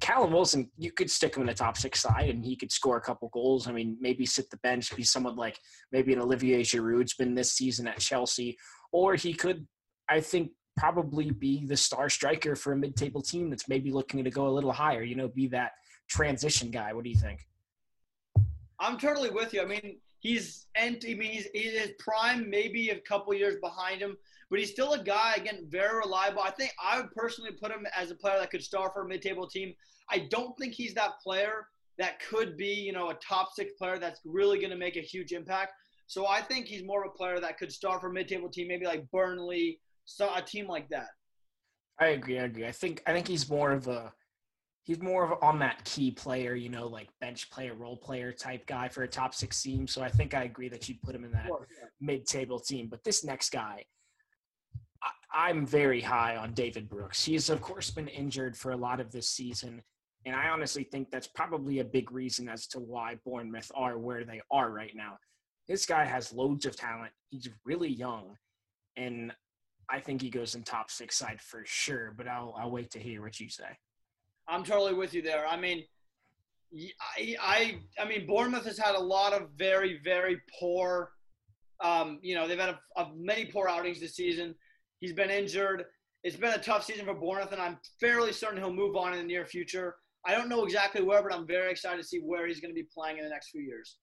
Callum 0.00 0.32
Wilson, 0.32 0.70
you 0.76 0.90
could 0.90 1.10
stick 1.10 1.36
him 1.36 1.42
in 1.42 1.46
the 1.46 1.54
top 1.54 1.76
six 1.76 2.00
side 2.00 2.28
and 2.28 2.44
he 2.44 2.56
could 2.56 2.72
score 2.72 2.96
a 2.96 3.00
couple 3.00 3.28
goals. 3.32 3.68
I 3.68 3.72
mean, 3.72 3.96
maybe 4.00 4.26
sit 4.26 4.50
the 4.50 4.56
bench, 4.58 4.94
be 4.96 5.04
someone 5.04 5.36
like 5.36 5.58
maybe 5.92 6.12
an 6.12 6.20
Olivier 6.20 6.62
Giroud's 6.62 7.14
been 7.14 7.34
this 7.34 7.52
season 7.52 7.86
at 7.86 7.98
Chelsea, 7.98 8.58
or 8.90 9.14
he 9.14 9.32
could, 9.32 9.66
I 10.08 10.20
think, 10.20 10.50
probably 10.76 11.30
be 11.30 11.66
the 11.66 11.76
star 11.76 12.08
striker 12.08 12.56
for 12.56 12.72
a 12.72 12.76
mid-table 12.76 13.22
team 13.22 13.50
that's 13.50 13.68
maybe 13.68 13.92
looking 13.92 14.24
to 14.24 14.30
go 14.30 14.48
a 14.48 14.50
little 14.50 14.72
higher. 14.72 15.02
You 15.02 15.14
know, 15.14 15.28
be 15.28 15.46
that 15.48 15.72
transition 16.08 16.70
guy. 16.70 16.92
What 16.92 17.04
do 17.04 17.10
you 17.10 17.16
think? 17.16 17.46
I'm 18.80 18.98
totally 18.98 19.30
with 19.30 19.52
you. 19.52 19.62
I 19.62 19.66
mean, 19.66 19.98
he's 20.18 20.66
and 20.74 21.02
I 21.08 21.14
mean 21.14 21.32
he's 21.32 21.46
in 21.46 21.78
his 21.78 21.92
prime, 21.98 22.48
maybe 22.48 22.90
a 22.90 23.00
couple 23.00 23.34
years 23.34 23.56
behind 23.60 24.00
him, 24.00 24.16
but 24.52 24.60
he's 24.60 24.70
still 24.70 24.92
a 24.92 25.02
guy 25.02 25.32
again 25.34 25.64
very 25.70 25.96
reliable. 25.96 26.42
I 26.42 26.50
think 26.50 26.74
I 26.78 27.00
would 27.00 27.10
personally 27.12 27.52
put 27.52 27.72
him 27.72 27.86
as 27.96 28.10
a 28.10 28.14
player 28.14 28.38
that 28.38 28.50
could 28.50 28.62
start 28.62 28.92
for 28.92 29.00
a 29.00 29.08
mid-table 29.08 29.48
team. 29.48 29.72
I 30.10 30.28
don't 30.30 30.54
think 30.58 30.74
he's 30.74 30.92
that 30.92 31.12
player 31.24 31.66
that 31.96 32.20
could 32.20 32.58
be 32.58 32.74
you 32.74 32.92
know 32.92 33.08
a 33.08 33.14
top 33.14 33.48
six 33.54 33.72
player 33.78 33.98
that's 33.98 34.20
really 34.26 34.58
going 34.58 34.70
to 34.70 34.76
make 34.76 34.96
a 34.96 35.00
huge 35.00 35.32
impact. 35.32 35.72
So 36.06 36.26
I 36.26 36.42
think 36.42 36.66
he's 36.66 36.84
more 36.84 37.02
of 37.02 37.12
a 37.14 37.16
player 37.16 37.40
that 37.40 37.56
could 37.56 37.72
start 37.72 38.02
for 38.02 38.10
a 38.10 38.12
mid-table 38.12 38.50
team, 38.50 38.68
maybe 38.68 38.84
like 38.84 39.10
Burnley, 39.10 39.80
so 40.04 40.30
a 40.34 40.42
team 40.42 40.68
like 40.68 40.86
that. 40.90 41.08
I 41.98 42.08
agree. 42.08 42.38
I 42.38 42.44
agree. 42.44 42.66
I 42.66 42.72
think 42.72 43.02
I 43.06 43.14
think 43.14 43.26
he's 43.28 43.48
more 43.48 43.72
of 43.72 43.88
a 43.88 44.12
he's 44.82 45.00
more 45.00 45.32
of 45.32 45.42
on 45.42 45.60
that 45.60 45.82
key 45.86 46.10
player, 46.10 46.54
you 46.54 46.68
know, 46.68 46.88
like 46.88 47.08
bench 47.22 47.50
player, 47.50 47.72
role 47.72 47.96
player 47.96 48.32
type 48.32 48.66
guy 48.66 48.88
for 48.88 49.02
a 49.04 49.08
top 49.08 49.34
six 49.34 49.62
team. 49.62 49.86
So 49.86 50.02
I 50.02 50.10
think 50.10 50.34
I 50.34 50.44
agree 50.44 50.68
that 50.68 50.90
you 50.90 50.96
put 51.02 51.14
him 51.14 51.24
in 51.24 51.32
that 51.32 51.48
course, 51.48 51.68
yeah. 51.70 51.88
mid-table 52.02 52.60
team. 52.60 52.88
But 52.90 53.02
this 53.02 53.24
next 53.24 53.48
guy, 53.50 53.86
I'm 55.34 55.66
very 55.66 56.00
high 56.00 56.36
on 56.36 56.52
David 56.52 56.88
Brooks. 56.88 57.24
He's 57.24 57.50
of 57.50 57.60
course 57.60 57.90
been 57.90 58.08
injured 58.08 58.56
for 58.56 58.72
a 58.72 58.76
lot 58.76 59.00
of 59.00 59.10
this 59.10 59.28
season. 59.28 59.82
And 60.24 60.36
I 60.36 60.48
honestly 60.48 60.84
think 60.84 61.10
that's 61.10 61.26
probably 61.26 61.80
a 61.80 61.84
big 61.84 62.12
reason 62.12 62.48
as 62.48 62.66
to 62.68 62.78
why 62.78 63.16
Bournemouth 63.24 63.70
are 63.74 63.98
where 63.98 64.24
they 64.24 64.40
are 64.50 64.70
right 64.70 64.92
now. 64.94 65.18
This 65.66 65.84
guy 65.86 66.04
has 66.04 66.32
loads 66.32 66.66
of 66.66 66.76
talent. 66.76 67.12
He's 67.30 67.48
really 67.64 67.88
young. 67.88 68.36
And 68.96 69.32
I 69.90 70.00
think 70.00 70.22
he 70.22 70.30
goes 70.30 70.54
in 70.54 70.62
top 70.62 70.90
six 70.90 71.16
side 71.16 71.40
for 71.40 71.62
sure, 71.64 72.14
but 72.16 72.28
I'll, 72.28 72.54
I'll 72.56 72.70
wait 72.70 72.90
to 72.92 72.98
hear 72.98 73.22
what 73.22 73.40
you 73.40 73.48
say. 73.48 73.76
I'm 74.48 74.64
totally 74.64 74.94
with 74.94 75.12
you 75.14 75.22
there. 75.22 75.46
I 75.46 75.56
mean, 75.56 75.84
I, 77.18 77.36
I, 77.40 77.78
I 78.00 78.08
mean, 78.08 78.26
Bournemouth 78.26 78.64
has 78.64 78.78
had 78.78 78.94
a 78.94 79.00
lot 79.00 79.32
of 79.32 79.50
very, 79.56 80.00
very 80.04 80.40
poor. 80.58 81.12
Um, 81.82 82.20
you 82.22 82.34
know, 82.34 82.46
they've 82.46 82.58
had 82.58 82.70
a, 82.70 83.00
a 83.00 83.10
many 83.14 83.44
poor 83.46 83.68
outings 83.68 84.00
this 84.00 84.14
season. 84.14 84.54
He's 85.02 85.12
been 85.12 85.30
injured. 85.30 85.84
It's 86.22 86.36
been 86.36 86.54
a 86.54 86.58
tough 86.58 86.84
season 86.84 87.04
for 87.04 87.14
Bournemouth, 87.14 87.50
and 87.50 87.60
I'm 87.60 87.76
fairly 87.98 88.32
certain 88.32 88.58
he'll 88.58 88.72
move 88.72 88.94
on 88.94 89.12
in 89.12 89.18
the 89.18 89.24
near 89.24 89.44
future. 89.44 89.96
I 90.24 90.32
don't 90.32 90.48
know 90.48 90.64
exactly 90.64 91.02
where, 91.02 91.20
but 91.20 91.34
I'm 91.34 91.44
very 91.44 91.72
excited 91.72 92.00
to 92.00 92.06
see 92.06 92.20
where 92.20 92.46
he's 92.46 92.60
going 92.60 92.70
to 92.70 92.80
be 92.80 92.86
playing 92.94 93.18
in 93.18 93.24
the 93.24 93.30
next 93.30 93.50
few 93.50 93.62
years. 93.62 93.98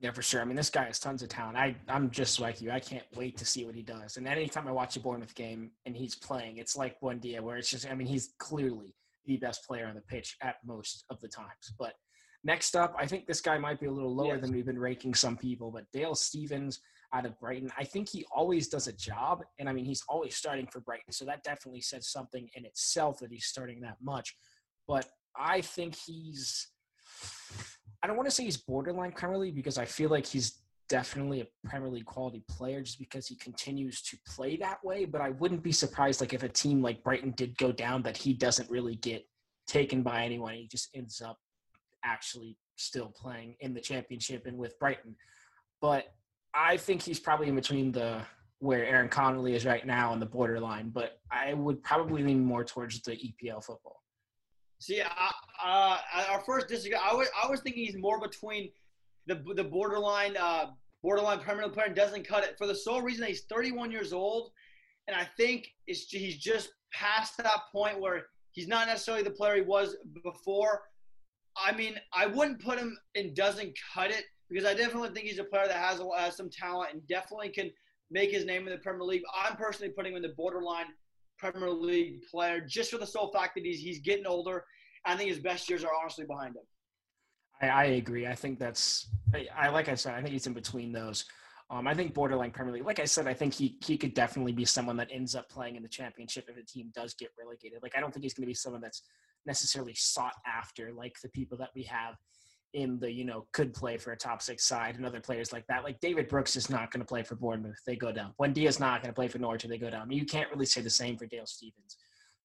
Yeah, 0.00 0.10
for 0.10 0.22
sure. 0.22 0.42
I 0.42 0.44
mean, 0.44 0.56
this 0.56 0.68
guy 0.68 0.86
has 0.86 0.98
tons 0.98 1.22
of 1.22 1.28
talent. 1.28 1.56
I, 1.56 1.76
I'm 1.86 2.10
just 2.10 2.40
like 2.40 2.60
you. 2.60 2.72
I 2.72 2.80
can't 2.80 3.04
wait 3.14 3.36
to 3.36 3.44
see 3.44 3.64
what 3.64 3.76
he 3.76 3.82
does. 3.82 4.16
And 4.16 4.26
anytime 4.26 4.66
I 4.66 4.72
watch 4.72 4.96
a 4.96 5.00
Bournemouth 5.00 5.36
game 5.36 5.70
and 5.86 5.96
he's 5.96 6.16
playing, 6.16 6.56
it's 6.58 6.76
like 6.76 6.98
Buendia, 7.00 7.40
where 7.40 7.56
it's 7.56 7.70
just, 7.70 7.88
I 7.88 7.94
mean, 7.94 8.08
he's 8.08 8.34
clearly 8.40 8.96
the 9.26 9.36
best 9.36 9.64
player 9.64 9.86
on 9.86 9.94
the 9.94 10.00
pitch 10.00 10.36
at 10.42 10.56
most 10.66 11.04
of 11.08 11.20
the 11.20 11.28
times. 11.28 11.72
But 11.78 11.92
next 12.42 12.74
up, 12.74 12.96
I 12.98 13.06
think 13.06 13.28
this 13.28 13.40
guy 13.40 13.58
might 13.58 13.78
be 13.78 13.86
a 13.86 13.92
little 13.92 14.14
lower 14.14 14.34
yes. 14.34 14.40
than 14.40 14.52
we've 14.52 14.66
been 14.66 14.80
ranking 14.80 15.14
some 15.14 15.36
people, 15.36 15.70
but 15.70 15.84
Dale 15.92 16.16
Stephens 16.16 16.80
out 17.14 17.24
of 17.24 17.38
Brighton. 17.38 17.70
I 17.78 17.84
think 17.84 18.08
he 18.08 18.26
always 18.34 18.68
does 18.68 18.88
a 18.88 18.92
job. 18.92 19.42
And 19.58 19.68
I 19.68 19.72
mean, 19.72 19.84
he's 19.84 20.02
always 20.08 20.34
starting 20.34 20.66
for 20.66 20.80
Brighton. 20.80 21.12
So 21.12 21.24
that 21.26 21.44
definitely 21.44 21.80
says 21.80 22.08
something 22.08 22.48
in 22.54 22.64
itself 22.66 23.20
that 23.20 23.30
he's 23.30 23.46
starting 23.46 23.80
that 23.82 23.96
much. 24.02 24.36
But 24.86 25.06
I 25.36 25.60
think 25.60 25.94
he's 25.94 26.68
I 28.02 28.06
don't 28.06 28.16
want 28.16 28.28
to 28.28 28.34
say 28.34 28.44
he's 28.44 28.58
borderline 28.58 29.12
Premier 29.12 29.38
League 29.38 29.54
because 29.54 29.78
I 29.78 29.86
feel 29.86 30.10
like 30.10 30.26
he's 30.26 30.60
definitely 30.90 31.40
a 31.40 31.46
Premier 31.66 31.88
League 31.88 32.04
quality 32.04 32.44
player 32.50 32.82
just 32.82 32.98
because 32.98 33.26
he 33.26 33.36
continues 33.36 34.02
to 34.02 34.18
play 34.26 34.56
that 34.56 34.84
way. 34.84 35.06
But 35.06 35.22
I 35.22 35.30
wouldn't 35.30 35.62
be 35.62 35.72
surprised, 35.72 36.20
like 36.20 36.34
if 36.34 36.42
a 36.42 36.48
team 36.48 36.82
like 36.82 37.02
Brighton 37.02 37.32
did 37.36 37.56
go 37.56 37.72
down, 37.72 38.02
that 38.02 38.16
he 38.16 38.34
doesn't 38.34 38.70
really 38.70 38.96
get 38.96 39.26
taken 39.66 40.02
by 40.02 40.24
anyone. 40.24 40.52
He 40.52 40.68
just 40.68 40.90
ends 40.94 41.22
up 41.22 41.38
actually 42.04 42.58
still 42.76 43.10
playing 43.16 43.56
in 43.60 43.72
the 43.72 43.80
championship 43.80 44.44
and 44.44 44.58
with 44.58 44.78
Brighton. 44.78 45.16
But 45.80 46.08
I 46.54 46.76
think 46.76 47.02
he's 47.02 47.18
probably 47.18 47.48
in 47.48 47.54
between 47.54 47.92
the 47.92 48.22
where 48.60 48.86
Aaron 48.86 49.08
Connolly 49.08 49.54
is 49.54 49.66
right 49.66 49.86
now 49.86 50.12
on 50.12 50.20
the 50.20 50.26
borderline. 50.26 50.88
But 50.88 51.18
I 51.30 51.52
would 51.52 51.82
probably 51.82 52.22
lean 52.22 52.44
more 52.44 52.64
towards 52.64 53.00
the 53.02 53.12
EPL 53.12 53.62
football. 53.62 54.00
See, 54.80 55.00
uh, 55.02 55.98
our 56.30 56.40
first 56.46 56.68
disagree. 56.68 56.98
I 56.98 57.14
was 57.14 57.28
I 57.42 57.48
was 57.50 57.60
thinking 57.60 57.84
he's 57.84 57.96
more 57.96 58.20
between 58.20 58.70
the 59.26 59.42
the 59.54 59.64
borderline 59.64 60.36
uh, 60.38 60.66
borderline 61.02 61.40
Premier 61.40 61.64
League 61.64 61.74
player 61.74 61.86
and 61.86 61.96
doesn't 61.96 62.26
cut 62.26 62.44
it 62.44 62.56
for 62.58 62.66
the 62.66 62.74
sole 62.74 63.02
reason 63.02 63.22
that 63.22 63.30
he's 63.30 63.44
31 63.44 63.90
years 63.90 64.12
old, 64.12 64.50
and 65.08 65.16
I 65.16 65.26
think 65.36 65.68
it's 65.86 66.04
he's 66.10 66.36
just 66.36 66.70
past 66.92 67.36
that 67.38 67.60
point 67.72 68.00
where 68.00 68.26
he's 68.52 68.68
not 68.68 68.86
necessarily 68.86 69.24
the 69.24 69.30
player 69.30 69.56
he 69.56 69.62
was 69.62 69.96
before. 70.22 70.82
I 71.56 71.72
mean, 71.72 71.94
I 72.12 72.26
wouldn't 72.26 72.62
put 72.62 72.78
him 72.78 72.98
in 73.14 73.32
doesn't 73.32 73.72
cut 73.94 74.10
it 74.10 74.24
because 74.50 74.64
I 74.64 74.74
definitely 74.74 75.10
think 75.10 75.26
he's 75.26 75.38
a 75.38 75.44
player 75.44 75.66
that 75.66 75.76
has, 75.76 76.00
has 76.18 76.36
some 76.36 76.50
talent 76.50 76.92
and 76.92 77.06
definitely 77.08 77.48
can 77.48 77.70
make 78.10 78.30
his 78.30 78.44
name 78.44 78.66
in 78.66 78.72
the 78.72 78.78
Premier 78.78 79.04
League. 79.04 79.22
I'm 79.44 79.56
personally 79.56 79.92
putting 79.92 80.12
him 80.12 80.16
in 80.16 80.22
the 80.22 80.34
borderline 80.36 80.86
Premier 81.38 81.70
League 81.70 82.22
player 82.30 82.60
just 82.60 82.90
for 82.90 82.98
the 82.98 83.06
sole 83.06 83.32
fact 83.32 83.54
that 83.56 83.64
he's 83.64 83.80
he's 83.80 84.00
getting 84.00 84.26
older. 84.26 84.64
I 85.04 85.16
think 85.16 85.28
his 85.28 85.40
best 85.40 85.68
years 85.68 85.84
are 85.84 85.90
honestly 86.00 86.24
behind 86.24 86.56
him. 86.56 86.62
I, 87.60 87.68
I 87.68 87.84
agree. 87.84 88.26
I 88.26 88.34
think 88.34 88.58
that's 88.58 89.08
I, 89.34 89.46
I, 89.56 89.68
like 89.68 89.88
I 89.88 89.94
said. 89.94 90.14
I 90.14 90.20
think 90.20 90.32
he's 90.32 90.46
in 90.46 90.54
between 90.54 90.92
those. 90.92 91.24
Um, 91.70 91.86
I 91.88 91.94
think 91.94 92.14
borderline 92.14 92.50
Premier 92.50 92.74
League. 92.74 92.84
Like 92.84 93.00
I 93.00 93.04
said, 93.04 93.26
I 93.26 93.34
think 93.34 93.54
he 93.54 93.78
he 93.84 93.96
could 93.96 94.14
definitely 94.14 94.52
be 94.52 94.64
someone 94.64 94.96
that 94.98 95.08
ends 95.10 95.34
up 95.34 95.48
playing 95.48 95.76
in 95.76 95.82
the 95.82 95.88
championship 95.88 96.44
if 96.48 96.56
the 96.56 96.62
team 96.62 96.90
does 96.94 97.14
get 97.14 97.30
relegated. 97.38 97.80
Like 97.82 97.96
I 97.96 98.00
don't 98.00 98.12
think 98.12 98.22
he's 98.22 98.34
going 98.34 98.44
to 98.44 98.50
be 98.50 98.54
someone 98.54 98.80
that's 98.80 99.02
necessarily 99.46 99.94
sought 99.94 100.34
after 100.46 100.92
like 100.92 101.16
the 101.22 101.28
people 101.30 101.58
that 101.58 101.70
we 101.74 101.82
have 101.84 102.14
in 102.74 102.98
the 102.98 103.10
you 103.10 103.24
know 103.24 103.46
could 103.52 103.72
play 103.72 103.96
for 103.96 104.12
a 104.12 104.16
top 104.16 104.42
six 104.42 104.64
side 104.66 104.96
and 104.96 105.06
other 105.06 105.20
players 105.20 105.52
like 105.52 105.66
that. 105.68 105.84
Like 105.84 106.00
David 106.00 106.28
Brooks 106.28 106.56
is 106.56 106.68
not 106.68 106.90
going 106.90 107.00
to 107.00 107.06
play 107.06 107.22
for 107.22 107.36
Bournemouth; 107.36 107.78
they 107.86 107.96
go 107.96 108.12
down. 108.12 108.34
Buendia's 108.38 108.78
not 108.78 109.00
going 109.00 109.12
to 109.12 109.14
play 109.14 109.28
for 109.28 109.38
Norwich; 109.38 109.62
they 109.62 109.78
go 109.78 109.90
down. 109.90 110.02
I 110.02 110.04
mean, 110.04 110.18
you 110.18 110.26
can't 110.26 110.50
really 110.50 110.66
say 110.66 110.80
the 110.80 110.90
same 110.90 111.16
for 111.16 111.26
Dale 111.26 111.46
Stephens. 111.46 111.96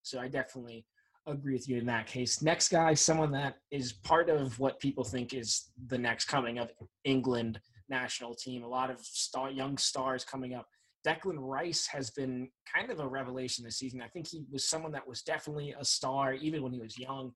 So 0.03 0.19
I 0.19 0.27
definitely 0.27 0.85
agree 1.27 1.53
with 1.53 1.67
you 1.67 1.77
in 1.77 1.85
that 1.87 2.07
case. 2.07 2.41
Next 2.41 2.69
guy, 2.69 2.93
someone 2.93 3.31
that 3.31 3.55
is 3.71 3.93
part 3.93 4.29
of 4.29 4.57
what 4.59 4.79
people 4.79 5.03
think 5.03 5.33
is 5.33 5.71
the 5.87 5.97
next 5.97 6.25
coming 6.25 6.59
of 6.59 6.69
England 7.03 7.59
national 7.89 8.35
team. 8.35 8.63
A 8.63 8.67
lot 8.67 8.89
of 8.89 8.99
star, 9.01 9.49
young 9.49 9.77
stars 9.77 10.23
coming 10.23 10.53
up. 10.53 10.67
Declan 11.05 11.37
Rice 11.37 11.87
has 11.87 12.11
been 12.11 12.49
kind 12.73 12.91
of 12.91 12.99
a 12.99 13.07
revelation 13.07 13.63
this 13.63 13.77
season. 13.77 14.01
I 14.01 14.07
think 14.07 14.27
he 14.27 14.43
was 14.51 14.67
someone 14.67 14.91
that 14.91 15.07
was 15.07 15.21
definitely 15.21 15.73
a 15.79 15.85
star 15.85 16.33
even 16.33 16.61
when 16.61 16.73
he 16.73 16.79
was 16.79 16.97
young, 16.97 17.31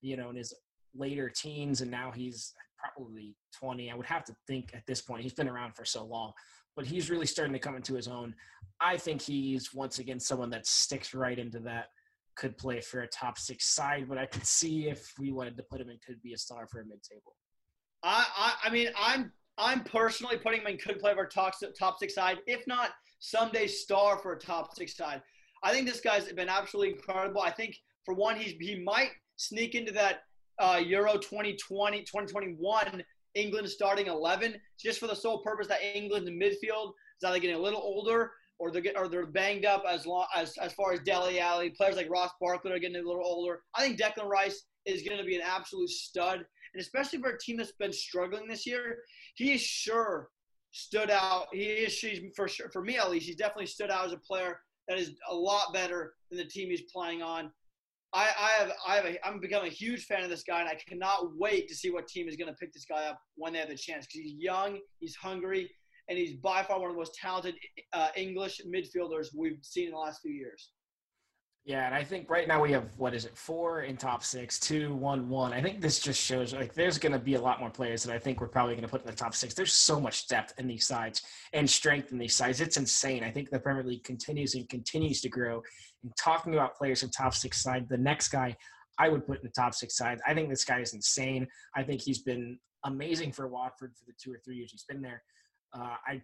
you 0.00 0.16
know, 0.16 0.30
in 0.30 0.36
his 0.36 0.54
later 0.94 1.28
teens, 1.28 1.80
and 1.80 1.90
now 1.90 2.10
he's 2.10 2.54
probably 2.76 3.34
20. 3.58 3.90
I 3.90 3.94
would 3.94 4.06
have 4.06 4.24
to 4.24 4.34
think 4.46 4.70
at 4.74 4.86
this 4.86 5.00
point, 5.00 5.22
he's 5.22 5.34
been 5.34 5.48
around 5.48 5.74
for 5.74 5.84
so 5.84 6.04
long, 6.04 6.32
but 6.76 6.86
he's 6.86 7.10
really 7.10 7.26
starting 7.26 7.52
to 7.52 7.58
come 7.58 7.76
into 7.76 7.94
his 7.94 8.08
own. 8.08 8.34
I 8.80 8.96
think 8.96 9.22
he's 9.22 9.72
once 9.72 9.98
again 9.98 10.20
someone 10.20 10.50
that 10.50 10.66
sticks 10.66 11.14
right 11.14 11.38
into 11.38 11.60
that 11.60 11.86
could 12.34 12.56
play 12.56 12.80
for 12.80 13.02
a 13.02 13.06
top 13.08 13.38
six 13.38 13.66
side, 13.66 14.08
but 14.08 14.18
I 14.18 14.26
could 14.26 14.46
see 14.46 14.88
if 14.88 15.12
we 15.18 15.32
wanted 15.32 15.56
to 15.56 15.62
put 15.64 15.80
him 15.80 15.90
in, 15.90 15.98
could 16.04 16.22
be 16.22 16.32
a 16.32 16.38
star 16.38 16.66
for 16.66 16.80
a 16.80 16.84
mid 16.84 17.02
table. 17.02 17.36
I, 18.02 18.26
I, 18.36 18.68
I 18.68 18.70
mean, 18.70 18.88
I'm 18.98 19.32
I'm 19.58 19.84
personally 19.84 20.38
putting 20.38 20.62
him 20.62 20.66
in 20.66 20.78
could 20.78 20.98
play 20.98 21.14
for 21.14 21.24
a 21.24 21.28
top 21.28 21.54
top 21.78 21.98
six 21.98 22.14
side, 22.14 22.38
if 22.46 22.66
not 22.66 22.90
someday 23.18 23.66
star 23.66 24.18
for 24.18 24.32
a 24.32 24.38
top 24.38 24.74
six 24.74 24.96
side. 24.96 25.22
I 25.62 25.72
think 25.72 25.86
this 25.86 26.00
guy's 26.00 26.30
been 26.32 26.48
absolutely 26.48 26.94
incredible. 26.94 27.42
I 27.42 27.50
think 27.50 27.76
for 28.04 28.14
one, 28.14 28.36
he's 28.36 28.54
he 28.58 28.82
might 28.82 29.10
sneak 29.36 29.74
into 29.74 29.92
that 29.92 30.22
uh, 30.58 30.80
Euro 30.84 31.14
2020 31.14 32.00
2021 32.00 33.04
England 33.34 33.68
starting 33.68 34.06
11 34.06 34.56
just 34.78 34.98
for 35.00 35.06
the 35.06 35.16
sole 35.16 35.42
purpose 35.42 35.66
that 35.66 35.80
England's 35.82 36.30
midfield 36.30 36.88
is 36.90 37.24
either 37.24 37.38
getting 37.38 37.56
a 37.56 37.60
little 37.60 37.80
older 37.80 38.32
or 38.58 38.70
they're 38.70 38.82
get, 38.82 38.96
or 38.96 39.08
they're 39.08 39.26
banged 39.26 39.64
up 39.64 39.82
as 39.88 40.06
long 40.06 40.26
as 40.36 40.56
as 40.58 40.72
far 40.72 40.92
as 40.92 41.00
Dele 41.00 41.40
Alli. 41.40 41.70
Players 41.70 41.96
like 41.96 42.10
Ross 42.10 42.30
Barkley 42.40 42.70
are 42.70 42.78
getting 42.78 42.96
a 42.96 43.06
little 43.06 43.24
older. 43.24 43.62
I 43.74 43.82
think 43.82 43.98
Declan 43.98 44.28
Rice 44.28 44.62
is 44.86 45.02
going 45.02 45.18
to 45.18 45.24
be 45.24 45.36
an 45.36 45.42
absolute 45.42 45.90
stud, 45.90 46.44
and 46.74 46.80
especially 46.80 47.20
for 47.20 47.30
a 47.30 47.38
team 47.38 47.56
that's 47.56 47.72
been 47.72 47.92
struggling 47.92 48.46
this 48.46 48.66
year, 48.66 48.98
he 49.34 49.54
is 49.54 49.60
sure 49.60 50.28
stood 50.70 51.10
out. 51.10 51.46
He 51.52 51.64
is 51.64 51.92
she's 51.92 52.20
for 52.36 52.46
sure 52.46 52.70
for 52.70 52.82
me 52.82 52.98
at 52.98 53.10
least. 53.10 53.26
He's 53.26 53.36
definitely 53.36 53.66
stood 53.66 53.90
out 53.90 54.06
as 54.06 54.12
a 54.12 54.18
player 54.18 54.60
that 54.88 54.98
is 54.98 55.12
a 55.28 55.34
lot 55.34 55.72
better 55.72 56.14
than 56.30 56.38
the 56.38 56.44
team 56.44 56.70
he's 56.70 56.82
playing 56.82 57.22
on. 57.22 57.50
I, 58.14 58.28
I 58.38 58.50
have 58.58 58.72
I 58.86 58.96
have 58.96 59.04
a, 59.06 59.26
I'm 59.26 59.40
becoming 59.40 59.70
a 59.70 59.74
huge 59.74 60.04
fan 60.04 60.22
of 60.22 60.30
this 60.30 60.42
guy, 60.42 60.60
and 60.60 60.68
I 60.68 60.78
cannot 60.86 61.36
wait 61.36 61.68
to 61.68 61.74
see 61.74 61.90
what 61.90 62.06
team 62.08 62.28
is 62.28 62.36
going 62.36 62.48
to 62.48 62.54
pick 62.54 62.72
this 62.72 62.84
guy 62.84 63.06
up 63.06 63.18
when 63.36 63.54
they 63.54 63.58
have 63.58 63.68
the 63.68 63.76
chance 63.76 64.06
because 64.06 64.20
he's 64.20 64.34
young, 64.34 64.78
he's 64.98 65.16
hungry, 65.16 65.70
and 66.08 66.18
he's 66.18 66.34
by 66.34 66.62
far 66.62 66.78
one 66.78 66.90
of 66.90 66.94
the 66.94 66.98
most 66.98 67.14
talented 67.14 67.54
uh, 67.92 68.08
English 68.16 68.60
midfielders 68.66 69.28
we've 69.34 69.58
seen 69.62 69.86
in 69.86 69.92
the 69.92 69.98
last 69.98 70.20
few 70.20 70.32
years. 70.32 70.70
Yeah, 71.64 71.86
and 71.86 71.94
I 71.94 72.02
think 72.02 72.28
right 72.28 72.48
now 72.48 72.60
we 72.60 72.72
have 72.72 72.88
what 72.96 73.14
is 73.14 73.24
it, 73.24 73.38
four 73.38 73.82
in 73.82 73.96
top 73.96 74.24
six, 74.24 74.58
two, 74.58 74.94
one, 74.96 75.28
one. 75.28 75.52
I 75.52 75.62
think 75.62 75.80
this 75.80 76.00
just 76.00 76.20
shows 76.20 76.52
like 76.52 76.74
there's 76.74 76.98
going 76.98 77.12
to 77.12 77.20
be 77.20 77.34
a 77.34 77.40
lot 77.40 77.60
more 77.60 77.70
players 77.70 78.02
that 78.02 78.12
I 78.12 78.18
think 78.18 78.40
we're 78.40 78.48
probably 78.48 78.74
going 78.74 78.82
to 78.82 78.88
put 78.88 79.02
in 79.02 79.06
the 79.06 79.16
top 79.16 79.32
six. 79.32 79.54
There's 79.54 79.72
so 79.72 80.00
much 80.00 80.26
depth 80.26 80.54
in 80.58 80.66
these 80.66 80.88
sides 80.88 81.22
and 81.52 81.70
strength 81.70 82.10
in 82.10 82.18
these 82.18 82.34
sides. 82.34 82.60
It's 82.60 82.78
insane. 82.78 83.22
I 83.22 83.30
think 83.30 83.50
the 83.50 83.60
Premier 83.60 83.84
League 83.84 84.02
continues 84.02 84.56
and 84.56 84.68
continues 84.68 85.20
to 85.20 85.28
grow. 85.28 85.62
And 86.02 86.12
talking 86.18 86.54
about 86.54 86.76
players 86.76 87.04
in 87.04 87.10
top 87.10 87.32
six 87.32 87.62
side, 87.62 87.88
the 87.88 87.96
next 87.96 88.28
guy 88.30 88.56
I 88.98 89.08
would 89.08 89.24
put 89.24 89.38
in 89.38 89.44
the 89.44 89.50
top 89.50 89.74
six 89.74 89.96
side. 89.96 90.18
I 90.26 90.34
think 90.34 90.48
this 90.48 90.64
guy 90.64 90.80
is 90.80 90.94
insane. 90.94 91.46
I 91.76 91.84
think 91.84 92.00
he's 92.00 92.22
been 92.22 92.58
amazing 92.84 93.30
for 93.30 93.46
Watford 93.46 93.92
for 93.96 94.04
the 94.04 94.14
two 94.20 94.32
or 94.32 94.40
three 94.44 94.56
years 94.56 94.72
he's 94.72 94.84
been 94.84 95.00
there. 95.00 95.22
Uh, 95.72 95.94
I 96.08 96.22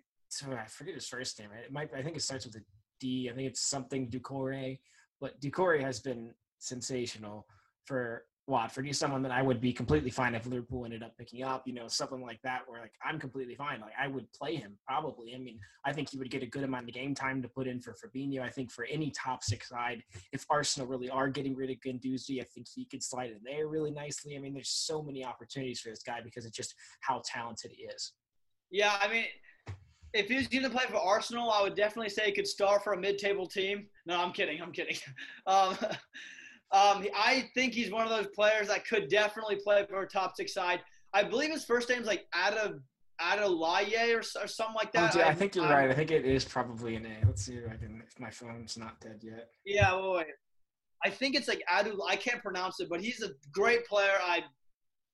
I 0.50 0.66
forget 0.66 0.95
his 0.95 1.07
first 1.07 1.38
name. 1.38 1.50
It 1.64 1.73
might 1.73 1.90
I 1.97 2.02
think 2.02 2.16
it 2.16 2.23
starts 2.23 2.45
with 2.45 2.57
a 2.57 2.61
D. 3.00 3.30
I 3.33 3.35
think 3.37 3.49
it's 3.49 3.71
something 3.71 4.11
Doucouré, 4.11 4.78
but 5.21 5.41
Doucouré 5.41 5.81
has 5.81 6.01
been 6.01 6.33
sensational 6.59 7.47
for 7.85 8.25
Watford. 8.49 8.87
He's 8.87 8.99
someone 8.99 9.23
that 9.23 9.31
I 9.31 9.43
would 9.43 9.61
be 9.61 9.73
completely 9.73 10.11
fine 10.11 10.35
if 10.35 10.47
Liverpool 10.47 10.85
ended 10.85 11.03
up 11.03 11.17
picking 11.19 11.43
up, 11.43 11.63
you 11.67 11.75
know, 11.75 11.87
something 11.87 12.23
like 12.23 12.41
that 12.43 12.63
where 12.67 12.81
like 12.81 12.95
I'm 13.05 13.19
completely 13.19 13.55
fine. 13.55 13.81
Like 13.81 13.93
I 14.01 14.09
would 14.09 14.33
play 14.33 14.57
him 14.57 14.79
probably. 14.87 15.35
I 15.35 15.39
mean, 15.39 15.61
I 15.85 15.93
think 15.93 16.11
he 16.11 16.19
would 16.19 16.31
get 16.31 16.43
a 16.43 16.47
good 16.47 16.65
amount 16.65 16.89
of 16.89 16.95
game 16.95 17.15
time 17.15 17.43
to 17.43 17.49
put 17.49 17.67
in 17.67 17.81
for 17.81 17.95
Fabinho. 17.95 18.41
I 18.41 18.49
think 18.49 18.71
for 18.71 18.87
any 18.87 19.11
top 19.11 19.45
six 19.45 19.69
side, 19.69 20.03
if 20.33 20.47
Arsenal 20.49 20.89
really 20.89 21.11
are 21.11 21.29
getting 21.29 21.55
rid 21.55 21.71
of 21.71 21.77
Guendouzi, 21.81 22.41
I 22.41 22.45
think 22.45 22.67
he 22.75 22.87
could 22.87 23.03
slide 23.03 23.31
in 23.31 23.41
there 23.45 23.69
really 23.69 23.91
nicely. 23.91 24.35
I 24.35 24.41
mean, 24.41 24.55
there's 24.55 24.71
so 24.71 25.03
many 25.03 25.25
opportunities 25.25 25.81
for 25.81 25.91
this 25.91 26.03
guy 26.03 26.21
because 26.25 26.47
it's 26.47 26.57
just 26.57 26.75
how 27.01 27.23
talented 27.25 27.73
he 27.75 27.85
is. 27.85 28.13
Yeah, 28.71 28.97
I 29.01 29.09
mean, 29.09 29.25
if 30.15 30.29
he 30.29 30.37
was 30.37 30.49
going 30.49 30.65
to 30.65 30.71
play 30.71 30.85
for 30.88 30.97
Arsenal, 30.97 31.50
I 31.50 31.62
would 31.62 31.75
definitely 31.75 32.11
say 32.11 32.27
he 32.27 32.33
could 32.33 32.47
start 32.47 32.83
for 32.83 32.95
a 32.95 33.00
mid-table 33.00 33.47
team. 33.47 33.87
No, 34.07 34.21
I'm 34.21 34.33
kidding. 34.33 34.61
I'm 34.61 34.73
kidding. 34.73 34.97
Um, 35.47 35.77
um, 36.71 37.07
I 37.17 37.49
think 37.55 37.73
he's 37.73 37.91
one 37.91 38.05
of 38.05 38.11
those 38.11 38.27
players 38.35 38.69
that 38.69 38.87
could 38.87 39.09
definitely 39.09 39.57
play 39.57 39.87
for 39.88 40.03
a 40.03 40.07
top 40.07 40.37
six 40.37 40.53
side. 40.53 40.81
I 41.15 41.23
believe 41.23 41.50
his 41.50 41.65
first 41.65 41.88
name's 41.88 42.07
like 42.07 42.27
Ada 42.35 42.81
Adelaye 43.21 44.15
or, 44.15 44.19
or 44.19 44.47
something 44.47 44.75
like 44.75 44.93
that. 44.93 45.17
Oh, 45.17 45.21
I, 45.21 45.29
I, 45.29 45.35
think 45.35 45.55
you're 45.55 45.65
I, 45.65 45.85
right. 45.85 45.91
I 45.91 45.95
think 45.95 46.11
it 46.11 46.27
is 46.27 46.45
probably 46.45 46.97
an 46.97 47.07
A. 47.07 47.27
Let's 47.27 47.47
see 47.47 47.55
if 47.55 47.71
I 47.71 47.77
can. 47.77 48.03
If 48.07 48.21
my 48.21 48.31
phone's 48.31 48.77
not 48.77 49.00
dead 49.00 49.21
yet. 49.23 49.49
Yeah, 49.65 49.97
wait, 49.97 50.17
wait. 50.17 50.27
I 51.05 51.11
think 51.11 51.35
it's 51.35 51.49
like 51.49 51.62
Adu. 51.73 51.97
I 52.07 52.17
can't 52.17 52.43
pronounce 52.43 52.81
it, 52.81 52.88
but 52.91 53.00
he's 53.00 53.23
a 53.23 53.31
great 53.53 53.87
player. 53.87 54.19
I, 54.23 54.45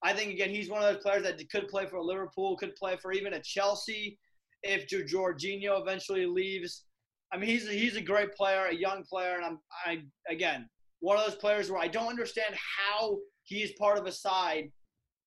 I 0.03 0.13
think 0.13 0.33
again 0.33 0.51
he's 0.51 0.69
one 0.69 0.83
of 0.83 0.93
those 0.93 1.03
players 1.03 1.23
that 1.23 1.39
could 1.51 1.69
play 1.69 1.87
for 1.87 2.01
Liverpool, 2.01 2.57
could 2.57 2.75
play 2.75 2.97
for 2.97 3.13
even 3.13 3.35
a 3.35 3.41
Chelsea 3.41 4.19
if 4.64 4.88
Jorginho 4.88 5.80
eventually 5.80 6.26
leaves. 6.26 6.85
I 7.33 7.37
mean, 7.37 7.50
he's 7.50 7.68
a, 7.68 7.73
he's 7.73 7.97
a 7.97 8.00
great 8.00 8.35
player, 8.35 8.66
a 8.66 8.75
young 8.75 9.04
player, 9.04 9.37
and 9.37 9.44
I'm 9.44 9.59
I 9.85 10.02
again 10.28 10.68
one 11.00 11.18
of 11.18 11.25
those 11.25 11.37
players 11.37 11.71
where 11.71 11.80
I 11.80 11.88
don't 11.88 12.09
understand 12.09 12.54
how 12.54 13.18
he 13.42 13.62
is 13.62 13.73
part 13.78 13.99
of 13.99 14.06
a 14.06 14.12
side 14.12 14.71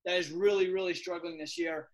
that 0.04 0.18
is 0.18 0.30
really 0.30 0.70
really 0.72 0.94
struggling 0.94 1.38
this 1.38 1.56
year, 1.56 1.88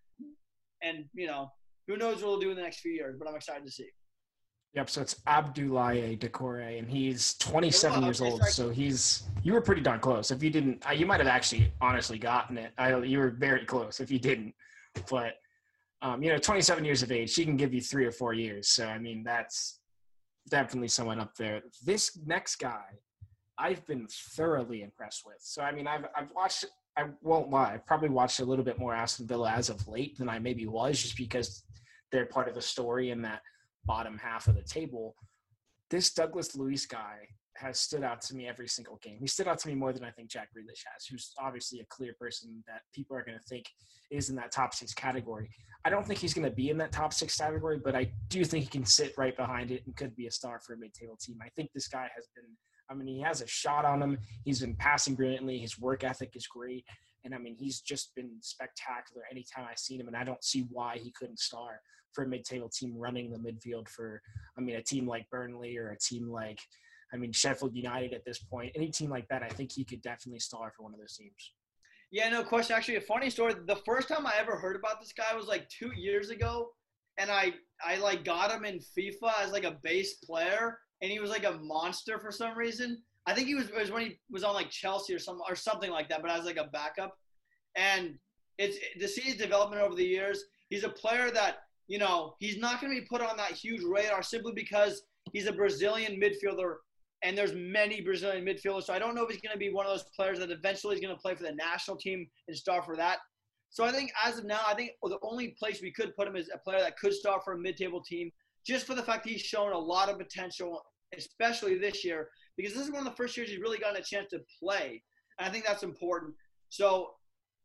and 0.81 1.05
you 1.13 1.27
know 1.27 1.49
who 1.87 1.97
knows 1.97 2.17
what 2.17 2.27
we'll 2.27 2.39
do 2.39 2.49
in 2.49 2.55
the 2.55 2.61
next 2.61 2.79
few 2.79 2.91
years, 2.91 3.15
but 3.17 3.27
I'm 3.27 3.35
excited 3.35 3.65
to 3.65 3.71
see. 3.71 3.89
Yep. 4.73 4.89
So 4.89 5.01
it's 5.01 5.15
Abdoulaye 5.25 6.19
Doucouré, 6.19 6.79
and 6.79 6.89
he's 6.89 7.35
27 7.35 8.03
years 8.03 8.19
old. 8.19 8.43
So 8.43 8.69
he's 8.69 9.23
you 9.43 9.53
were 9.53 9.61
pretty 9.61 9.81
darn 9.81 10.01
close. 10.01 10.31
If 10.31 10.43
you 10.43 10.49
didn't, 10.49 10.85
uh, 10.87 10.91
you 10.91 11.05
might 11.05 11.21
have 11.21 11.29
actually 11.29 11.71
honestly 11.79 12.17
gotten 12.17 12.57
it. 12.57 12.71
I, 12.77 12.97
you 12.97 13.19
were 13.19 13.29
very 13.29 13.65
close. 13.65 14.01
If 14.01 14.11
you 14.11 14.19
didn't, 14.19 14.53
but 15.09 15.35
um, 16.05 16.21
you 16.21 16.31
know, 16.31 16.37
27 16.37 16.85
years 16.85 17.01
of 17.01 17.11
age, 17.11 17.31
she 17.31 17.45
can 17.45 17.57
give 17.57 17.73
you 17.73 17.81
three 17.81 18.05
or 18.05 18.11
four 18.11 18.33
years. 18.33 18.67
So 18.67 18.85
I 18.85 18.99
mean, 18.99 19.23
that's 19.23 19.79
definitely 20.49 20.87
someone 20.87 21.19
up 21.19 21.35
there. 21.35 21.63
This 21.83 22.19
next 22.27 22.57
guy, 22.57 22.83
I've 23.57 23.83
been 23.87 24.05
thoroughly 24.35 24.83
impressed 24.83 25.23
with. 25.25 25.37
So 25.39 25.63
I 25.63 25.71
mean, 25.71 25.87
I've 25.87 26.05
I've 26.15 26.29
watched. 26.35 26.65
I 26.95 27.05
won't 27.23 27.49
lie. 27.49 27.73
I've 27.73 27.85
probably 27.87 28.09
watched 28.09 28.39
a 28.39 28.45
little 28.45 28.63
bit 28.63 28.77
more 28.77 28.93
Aston 28.93 29.25
Villa 29.25 29.49
as 29.49 29.69
of 29.69 29.85
late 29.87 30.17
than 30.17 30.29
I 30.29 30.37
maybe 30.37 30.67
was, 30.67 31.01
just 31.01 31.17
because 31.17 31.63
they're 32.11 32.27
part 32.27 32.47
of 32.47 32.53
the 32.53 32.61
story 32.61 33.09
in 33.09 33.23
that 33.23 33.41
bottom 33.85 34.17
half 34.17 34.47
of 34.47 34.55
the 34.55 34.61
table. 34.61 35.15
This 35.89 36.13
Douglas 36.13 36.55
Luiz 36.55 36.85
guy 36.85 37.29
has 37.57 37.79
stood 37.79 38.03
out 38.03 38.21
to 38.21 38.35
me 38.35 38.47
every 38.47 38.67
single 38.67 38.99
game. 39.01 39.17
He 39.19 39.27
stood 39.27 39.47
out 39.47 39.59
to 39.59 39.67
me 39.67 39.75
more 39.75 39.93
than 39.93 40.03
I 40.03 40.11
think 40.11 40.29
Jack 40.29 40.49
Grealish 40.49 40.83
has, 40.91 41.05
who's 41.09 41.33
obviously 41.39 41.79
a 41.79 41.85
clear 41.89 42.13
person 42.19 42.63
that 42.67 42.81
people 42.93 43.15
are 43.15 43.23
going 43.23 43.37
to 43.37 43.43
think 43.45 43.65
is 44.11 44.29
in 44.29 44.35
that 44.35 44.51
top 44.51 44.73
six 44.73 44.93
category. 44.93 45.49
I 45.85 45.89
don't 45.89 46.05
think 46.05 46.19
he's 46.19 46.33
going 46.33 46.49
to 46.49 46.55
be 46.55 46.69
in 46.69 46.77
that 46.77 46.91
top 46.91 47.13
six 47.13 47.37
category, 47.37 47.79
but 47.83 47.95
I 47.95 48.11
do 48.29 48.43
think 48.43 48.65
he 48.65 48.69
can 48.69 48.85
sit 48.85 49.13
right 49.17 49.35
behind 49.35 49.71
it 49.71 49.83
and 49.85 49.95
could 49.95 50.15
be 50.15 50.27
a 50.27 50.31
star 50.31 50.59
for 50.59 50.73
a 50.73 50.77
mid-table 50.77 51.17
team. 51.21 51.37
I 51.41 51.49
think 51.55 51.69
this 51.73 51.87
guy 51.87 52.09
has 52.15 52.27
been. 52.35 52.45
I 52.89 52.93
mean, 52.93 53.07
he 53.07 53.21
has 53.21 53.41
a 53.41 53.47
shot 53.47 53.83
on 53.83 54.01
him. 54.01 54.19
He's 54.43 54.59
been 54.59 54.75
passing 54.75 55.15
brilliantly. 55.15 55.57
His 55.57 55.79
work 55.79 56.03
ethic 56.03 56.31
is 56.35 56.45
great. 56.45 56.85
And 57.23 57.33
I 57.33 57.39
mean, 57.39 57.55
he's 57.57 57.81
just 57.81 58.13
been 58.15 58.31
spectacular 58.41 59.23
anytime 59.31 59.65
I've 59.69 59.79
seen 59.79 59.99
him, 59.99 60.07
and 60.07 60.15
I 60.15 60.23
don't 60.23 60.43
see 60.43 60.67
why 60.69 60.97
he 60.97 61.11
couldn't 61.17 61.39
star 61.39 61.81
for 62.13 62.23
a 62.23 62.27
mid-table 62.27 62.69
team 62.69 62.93
running 62.95 63.31
the 63.31 63.39
midfield 63.39 63.89
for, 63.89 64.21
I 64.57 64.61
mean, 64.61 64.75
a 64.75 64.83
team 64.83 65.07
like 65.07 65.29
Burnley 65.31 65.77
or 65.77 65.89
a 65.89 65.97
team 65.97 66.29
like, 66.29 66.59
I 67.15 67.17
mean, 67.17 67.31
Sheffield 67.31 67.75
United 67.75 68.13
at 68.13 68.25
this 68.25 68.39
point. 68.39 68.73
Any 68.75 68.89
team 68.89 69.09
like 69.09 69.27
that, 69.29 69.41
I 69.41 69.47
think 69.47 69.71
he 69.71 69.85
could 69.85 70.01
definitely 70.01 70.39
star 70.39 70.73
for 70.75 70.83
one 70.83 70.93
of 70.93 70.99
those 70.99 71.15
teams. 71.15 71.53
Yeah, 72.11 72.29
no 72.29 72.43
question. 72.43 72.75
Actually, 72.75 72.97
a 72.97 73.01
funny 73.01 73.29
story. 73.29 73.55
The 73.65 73.77
first 73.77 74.09
time 74.09 74.27
I 74.27 74.33
ever 74.37 74.57
heard 74.57 74.75
about 74.75 74.99
this 74.99 75.13
guy 75.13 75.35
was 75.35 75.47
like 75.47 75.67
two 75.69 75.91
years 75.95 76.29
ago, 76.29 76.69
and 77.17 77.31
I 77.31 77.53
I 77.83 77.97
like 77.97 78.23
got 78.23 78.51
him 78.51 78.65
in 78.65 78.79
FIFA 78.79 79.33
as 79.41 79.51
like 79.51 79.63
a 79.63 79.77
base 79.83 80.15
player, 80.15 80.77
and 81.01 81.11
he 81.11 81.19
was 81.19 81.29
like 81.29 81.45
a 81.45 81.53
monster 81.53 82.19
for 82.19 82.31
some 82.31 82.57
reason. 82.57 83.01
I 83.25 83.33
think 83.33 83.47
he 83.47 83.55
was, 83.55 83.71
was 83.71 83.91
when 83.91 84.03
he 84.03 84.19
was 84.29 84.43
on 84.43 84.53
like 84.53 84.69
Chelsea 84.69 85.13
or 85.15 85.19
some 85.19 85.41
or 85.49 85.55
something 85.55 85.89
like 85.89 86.09
that, 86.09 86.21
but 86.21 86.29
as 86.29 86.45
like 86.45 86.57
a 86.57 86.69
backup. 86.71 87.17
And 87.75 88.17
it's 88.57 88.77
to 88.99 89.07
see 89.07 89.21
his 89.21 89.35
development 89.35 89.81
over 89.81 89.95
the 89.95 90.05
years. 90.05 90.43
He's 90.69 90.83
a 90.83 90.89
player 90.89 91.31
that 91.31 91.63
you 91.87 91.97
know 91.97 92.35
he's 92.39 92.57
not 92.57 92.81
going 92.81 92.93
to 92.93 93.01
be 93.01 93.07
put 93.07 93.21
on 93.21 93.37
that 93.37 93.51
huge 93.51 93.81
radar 93.83 94.21
simply 94.21 94.53
because 94.53 95.01
he's 95.33 95.47
a 95.47 95.53
Brazilian 95.53 96.21
midfielder, 96.21 96.75
and 97.23 97.37
there's 97.37 97.53
many 97.53 98.01
Brazilian 98.01 98.45
midfielders. 98.45 98.83
So 98.83 98.93
I 98.93 98.99
don't 98.99 99.15
know 99.15 99.23
if 99.23 99.31
he's 99.31 99.41
going 99.41 99.53
to 99.53 99.59
be 99.59 99.71
one 99.71 99.85
of 99.85 99.91
those 99.91 100.05
players 100.15 100.39
that 100.39 100.51
eventually 100.51 100.95
is 100.95 101.01
going 101.01 101.15
to 101.15 101.21
play 101.21 101.35
for 101.35 101.43
the 101.43 101.53
national 101.53 101.97
team 101.97 102.27
and 102.47 102.55
start 102.55 102.85
for 102.85 102.95
that. 102.97 103.19
So 103.69 103.83
I 103.83 103.91
think 103.91 104.11
as 104.23 104.37
of 104.37 104.45
now, 104.45 104.61
I 104.67 104.73
think 104.73 104.91
the 105.03 105.17
only 105.21 105.55
place 105.59 105.81
we 105.81 105.91
could 105.91 106.15
put 106.15 106.27
him 106.27 106.35
is 106.35 106.49
a 106.53 106.57
player 106.57 106.79
that 106.79 106.97
could 106.97 107.13
start 107.13 107.43
for 107.43 107.53
a 107.53 107.57
mid-table 107.57 108.01
team, 108.01 108.31
just 108.65 108.85
for 108.85 108.95
the 108.95 109.03
fact 109.03 109.27
he's 109.27 109.41
shown 109.41 109.73
a 109.73 109.77
lot 109.77 110.09
of 110.09 110.17
potential, 110.17 110.81
especially 111.17 111.77
this 111.77 112.05
year, 112.05 112.29
because 112.57 112.73
this 112.73 112.83
is 112.83 112.91
one 112.91 112.99
of 112.99 113.05
the 113.05 113.17
first 113.17 113.35
years 113.35 113.49
he's 113.49 113.59
really 113.59 113.79
gotten 113.79 114.01
a 114.01 114.03
chance 114.03 114.29
to 114.29 114.39
play. 114.61 115.01
And 115.39 115.49
I 115.49 115.51
think 115.51 115.65
that's 115.65 115.83
important. 115.83 116.33
So 116.69 117.11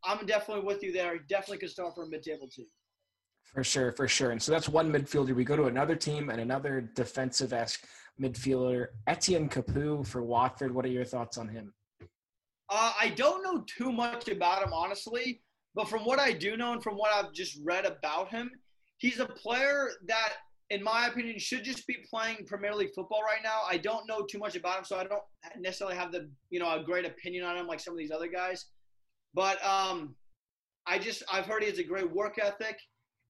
I'm 0.05 0.27
definitely 0.27 0.65
with 0.65 0.83
you 0.83 0.93
there. 0.93 1.13
He 1.15 1.21
definitely 1.29 1.59
could 1.59 1.71
start 1.71 1.95
for 1.95 2.05
a 2.05 2.09
mid-table 2.09 2.49
team. 2.49 2.67
For 3.45 3.65
sure, 3.65 3.93
for 3.93 4.07
sure. 4.07 4.31
And 4.31 4.41
so 4.41 4.53
that's 4.53 4.69
one 4.69 4.93
midfielder. 4.93 5.35
We 5.35 5.45
go 5.45 5.57
to 5.57 5.65
another 5.65 5.97
team 5.97 6.31
and 6.31 6.41
another 6.41 6.89
defensive 6.95 7.53
esque 7.53 7.85
midfielder, 8.21 8.89
Etienne 9.07 9.49
Capoue 9.49 10.07
for 10.07 10.23
Watford. 10.23 10.75
What 10.75 10.85
are 10.85 10.89
your 10.89 11.05
thoughts 11.05 11.39
on 11.39 11.49
him? 11.49 11.73
Uh, 12.69 12.93
I 13.01 13.09
don't 13.11 13.43
know 13.43 13.65
too 13.67 13.91
much 13.91 14.29
about 14.29 14.63
him, 14.63 14.73
honestly. 14.73 15.43
But 15.75 15.89
from 15.89 16.05
what 16.05 16.19
I 16.19 16.33
do 16.33 16.57
know 16.57 16.73
and 16.73 16.83
from 16.83 16.97
what 16.97 17.13
I've 17.13 17.33
just 17.33 17.59
read 17.63 17.85
about 17.85 18.31
him, 18.31 18.51
he's 18.99 19.21
a 19.21 19.27
player 19.27 19.91
that, 20.09 20.35
in 20.71 20.83
my 20.83 21.07
opinion, 21.07 21.39
should 21.39 21.65
just 21.65 21.87
be 21.87 21.99
playing 22.11 22.47
Premier 22.47 22.75
League 22.75 22.93
football 22.95 23.23
right 23.23 23.43
now. 23.43 23.61
I 23.69 23.77
don't 23.77 24.07
know 24.09 24.23
too 24.23 24.39
much 24.39 24.57
about 24.57 24.79
him, 24.79 24.85
so 24.85 24.99
I 24.99 25.05
don't 25.05 25.23
necessarily 25.59 25.97
have 25.97 26.13
the 26.13 26.29
you 26.51 26.59
know 26.59 26.71
a 26.71 26.83
great 26.83 27.07
opinion 27.07 27.45
on 27.45 27.57
him 27.57 27.67
like 27.67 27.81
some 27.81 27.95
of 27.95 27.99
these 27.99 28.11
other 28.11 28.29
guys. 28.29 28.67
But 29.33 29.65
um, 29.65 30.17
I 30.87 30.99
just 30.99 31.23
I've 31.33 31.47
heard 31.47 31.63
he 31.63 31.71
has 31.71 31.79
a 31.79 31.85
great 31.85 32.11
work 32.11 32.39
ethic, 32.43 32.79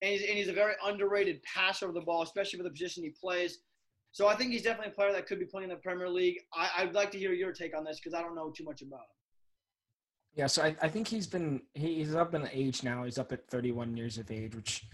and 0.01 0.11
he's, 0.11 0.21
and 0.21 0.37
he's 0.37 0.49
a 0.49 0.53
very 0.53 0.73
underrated 0.83 1.41
passer 1.43 1.87
of 1.87 1.93
the 1.93 2.01
ball, 2.01 2.23
especially 2.23 2.57
for 2.57 2.63
the 2.63 2.71
position 2.71 3.03
he 3.03 3.13
plays. 3.21 3.59
So 4.11 4.27
I 4.27 4.35
think 4.35 4.51
he's 4.51 4.63
definitely 4.63 4.91
a 4.91 4.95
player 4.95 5.13
that 5.13 5.25
could 5.25 5.39
be 5.39 5.45
playing 5.45 5.69
in 5.69 5.75
the 5.75 5.81
Premier 5.81 6.09
League. 6.09 6.37
I, 6.53 6.83
would 6.83 6.93
like 6.93 7.11
to 7.11 7.17
hear 7.17 7.31
your 7.31 7.53
take 7.53 7.75
on 7.75 7.83
this 7.85 7.99
because 7.99 8.13
I 8.13 8.21
don't 8.21 8.35
know 8.35 8.51
too 8.55 8.65
much 8.65 8.81
about 8.81 8.99
him. 8.99 9.05
Yeah, 10.33 10.47
so 10.47 10.63
I, 10.63 10.75
I 10.81 10.87
think 10.87 11.07
he's 11.07 11.27
been 11.27 11.61
he's 11.73 12.15
up 12.15 12.33
in 12.33 12.47
age 12.53 12.83
now. 12.83 13.03
He's 13.03 13.17
up 13.17 13.31
at 13.31 13.49
31 13.49 13.97
years 13.97 14.17
of 14.17 14.31
age, 14.31 14.55
which 14.55 14.85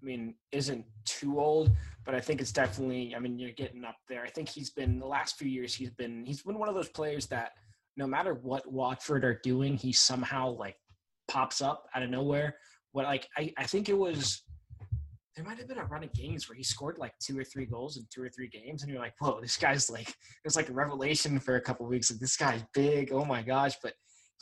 I 0.00 0.06
mean 0.06 0.34
isn't 0.52 0.84
too 1.04 1.40
old, 1.40 1.70
but 2.04 2.14
I 2.14 2.20
think 2.20 2.40
it's 2.40 2.52
definitely. 2.52 3.14
I 3.14 3.18
mean, 3.18 3.38
you're 3.38 3.50
getting 3.52 3.84
up 3.84 3.96
there. 4.08 4.22
I 4.22 4.30
think 4.30 4.48
he's 4.48 4.70
been 4.70 5.00
the 5.00 5.06
last 5.06 5.36
few 5.36 5.48
years. 5.48 5.74
He's 5.74 5.90
been 5.90 6.24
he's 6.24 6.42
been 6.42 6.58
one 6.58 6.68
of 6.68 6.76
those 6.76 6.88
players 6.88 7.26
that 7.26 7.52
no 7.96 8.06
matter 8.06 8.34
what 8.34 8.70
Watford 8.70 9.24
are 9.24 9.40
doing, 9.42 9.76
he 9.76 9.92
somehow 9.92 10.50
like 10.50 10.76
pops 11.26 11.60
up 11.60 11.86
out 11.94 12.04
of 12.04 12.10
nowhere. 12.10 12.56
What 12.92 13.04
like 13.04 13.28
I, 13.36 13.52
I 13.56 13.64
think 13.64 13.88
it 13.88 13.98
was 13.98 14.42
there 15.36 15.44
might 15.44 15.58
have 15.58 15.68
been 15.68 15.78
a 15.78 15.84
run 15.84 16.04
of 16.04 16.12
games 16.12 16.48
where 16.48 16.56
he 16.56 16.62
scored 16.62 16.98
like 16.98 17.12
two 17.18 17.38
or 17.38 17.44
three 17.44 17.66
goals 17.66 17.96
in 17.96 18.06
two 18.08 18.22
or 18.22 18.28
three 18.28 18.48
games, 18.48 18.82
and 18.82 18.90
you're 18.90 19.00
like, 19.00 19.14
whoa, 19.20 19.40
this 19.40 19.56
guy's 19.56 19.90
like 19.90 20.08
it 20.08 20.44
was 20.44 20.56
like 20.56 20.68
a 20.68 20.72
revelation 20.72 21.40
for 21.40 21.56
a 21.56 21.60
couple 21.60 21.86
weeks. 21.86 22.10
Like 22.10 22.20
this 22.20 22.36
guy's 22.36 22.62
big, 22.72 23.12
oh 23.12 23.24
my 23.24 23.42
gosh! 23.42 23.74
But 23.82 23.94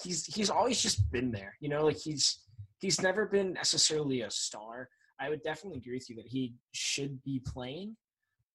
he's 0.02 0.26
he's 0.26 0.50
always 0.50 0.80
just 0.82 1.10
been 1.10 1.30
there, 1.30 1.54
you 1.60 1.68
know, 1.68 1.84
like 1.84 1.98
he's 1.98 2.40
he's 2.80 3.00
never 3.00 3.26
been 3.26 3.52
necessarily 3.52 4.22
a 4.22 4.30
star. 4.30 4.88
I 5.20 5.28
would 5.28 5.42
definitely 5.42 5.78
agree 5.78 5.94
with 5.94 6.10
you 6.10 6.16
that 6.16 6.26
he 6.26 6.54
should 6.72 7.22
be 7.22 7.40
playing. 7.46 7.96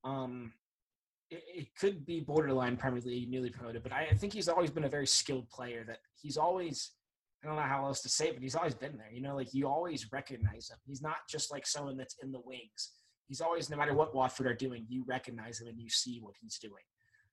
Um, 0.03 0.51
it, 1.29 1.43
it, 1.47 1.67
could 1.79 2.05
be 2.05 2.19
borderline 2.19 2.77
Premier 2.77 3.01
League, 3.01 3.29
newly 3.29 3.49
promoted, 3.49 3.83
but 3.83 3.91
I, 3.91 4.07
I, 4.11 4.13
think 4.13 4.33
he's 4.33 4.47
always 4.47 4.69
been 4.69 4.85
a 4.85 4.89
very 4.89 5.07
skilled 5.07 5.49
player. 5.49 5.83
That 5.85 5.99
he's 6.15 6.37
always, 6.37 6.91
I 7.43 7.47
don't 7.47 7.55
know 7.55 7.61
how 7.61 7.85
else 7.85 8.01
to 8.01 8.09
say 8.09 8.29
it, 8.29 8.33
but 8.33 8.43
he's 8.43 8.55
always 8.55 8.73
been 8.73 8.97
there. 8.97 9.11
You 9.11 9.21
know, 9.21 9.35
like 9.35 9.53
you 9.53 9.67
always 9.67 10.11
recognize 10.11 10.69
him. 10.69 10.77
He's 10.85 11.01
not 11.01 11.17
just 11.29 11.51
like 11.51 11.67
someone 11.67 11.97
that's 11.97 12.15
in 12.23 12.31
the 12.31 12.41
wings. 12.43 12.93
He's 13.27 13.41
always, 13.41 13.69
no 13.69 13.77
matter 13.77 13.93
what 13.93 14.15
Watford 14.15 14.47
are 14.47 14.55
doing, 14.55 14.85
you 14.87 15.03
recognize 15.07 15.59
him 15.59 15.67
and 15.67 15.79
you 15.79 15.89
see 15.89 16.19
what 16.21 16.35
he's 16.41 16.57
doing. 16.57 16.83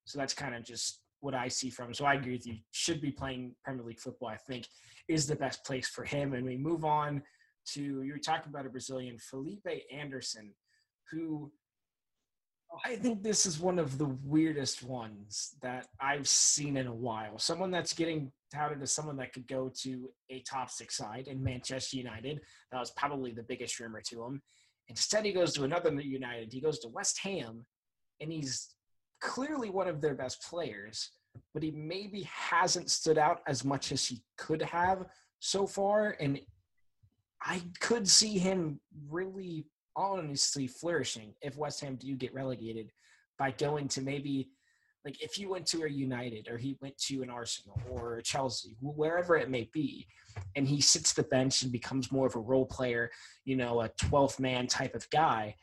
So 0.04 0.18
that's 0.18 0.34
kind 0.34 0.54
of 0.54 0.64
just 0.64 1.00
what 1.20 1.34
I 1.34 1.48
see 1.48 1.70
from 1.70 1.86
him. 1.86 1.94
So 1.94 2.04
I 2.04 2.14
agree 2.14 2.32
with 2.32 2.46
you. 2.46 2.56
Should 2.72 3.00
be 3.00 3.10
playing 3.10 3.54
Premier 3.64 3.84
League 3.84 4.00
football. 4.00 4.28
I 4.28 4.36
think 4.36 4.66
is 5.08 5.26
the 5.26 5.36
best 5.36 5.64
place 5.64 5.88
for 5.88 6.04
him. 6.04 6.34
And 6.34 6.44
we 6.44 6.56
move 6.56 6.84
on 6.84 7.22
to 7.72 8.02
you 8.02 8.12
were 8.12 8.18
talking 8.18 8.50
about 8.50 8.66
a 8.66 8.70
Brazilian, 8.70 9.18
Felipe 9.18 9.66
Anderson 9.90 10.52
who 11.10 11.50
I 12.84 12.96
think 12.96 13.22
this 13.22 13.46
is 13.46 13.60
one 13.60 13.78
of 13.78 13.98
the 13.98 14.16
weirdest 14.24 14.82
ones 14.82 15.54
that 15.62 15.86
I've 16.00 16.26
seen 16.26 16.76
in 16.76 16.86
a 16.86 16.94
while. 16.94 17.38
Someone 17.38 17.70
that's 17.70 17.92
getting 17.92 18.32
touted 18.54 18.82
as 18.82 18.92
someone 18.92 19.16
that 19.16 19.32
could 19.32 19.48
go 19.48 19.70
to 19.82 20.10
a 20.30 20.40
top 20.40 20.70
six 20.70 20.96
side 20.96 21.28
in 21.28 21.42
Manchester 21.42 21.96
United. 21.96 22.40
That 22.70 22.80
was 22.80 22.92
probably 22.92 23.32
the 23.32 23.42
biggest 23.42 23.80
rumor 23.80 24.02
to 24.08 24.24
him. 24.24 24.42
Instead, 24.88 25.24
he 25.24 25.32
goes 25.32 25.52
to 25.54 25.64
another 25.64 25.90
United. 26.00 26.52
He 26.52 26.60
goes 26.60 26.78
to 26.80 26.88
West 26.88 27.18
Ham, 27.22 27.64
and 28.20 28.30
he's 28.30 28.74
clearly 29.20 29.70
one 29.70 29.88
of 29.88 30.00
their 30.00 30.14
best 30.14 30.42
players, 30.42 31.10
but 31.52 31.62
he 31.62 31.70
maybe 31.70 32.28
hasn't 32.30 32.90
stood 32.90 33.18
out 33.18 33.40
as 33.46 33.64
much 33.64 33.92
as 33.92 34.06
he 34.06 34.22
could 34.36 34.62
have 34.62 35.06
so 35.40 35.66
far. 35.66 36.16
And 36.20 36.40
I 37.42 37.62
could 37.80 38.06
see 38.06 38.38
him 38.38 38.80
really 39.08 39.66
honestly 39.96 40.66
flourishing 40.66 41.34
if 41.40 41.56
West 41.56 41.80
Ham 41.80 41.96
do 41.96 42.14
get 42.16 42.34
relegated 42.34 42.90
by 43.38 43.50
going 43.52 43.88
to 43.88 44.02
maybe 44.02 44.50
like 45.04 45.22
if 45.22 45.38
you 45.38 45.50
went 45.50 45.66
to 45.66 45.84
a 45.84 45.88
United 45.88 46.48
or 46.48 46.56
he 46.56 46.76
went 46.80 46.96
to 46.98 47.22
an 47.22 47.30
Arsenal 47.30 47.78
or 47.90 48.16
a 48.16 48.22
Chelsea, 48.22 48.76
wherever 48.80 49.36
it 49.36 49.50
may 49.50 49.68
be, 49.72 50.06
and 50.56 50.66
he 50.66 50.80
sits 50.80 51.12
the 51.12 51.22
bench 51.24 51.62
and 51.62 51.70
becomes 51.70 52.10
more 52.10 52.26
of 52.26 52.36
a 52.36 52.40
role 52.40 52.64
player, 52.64 53.10
you 53.44 53.56
know, 53.56 53.82
a 53.82 53.88
12th 53.90 54.40
man 54.40 54.66
type 54.66 54.94
of 54.94 55.08
guy, 55.10 55.54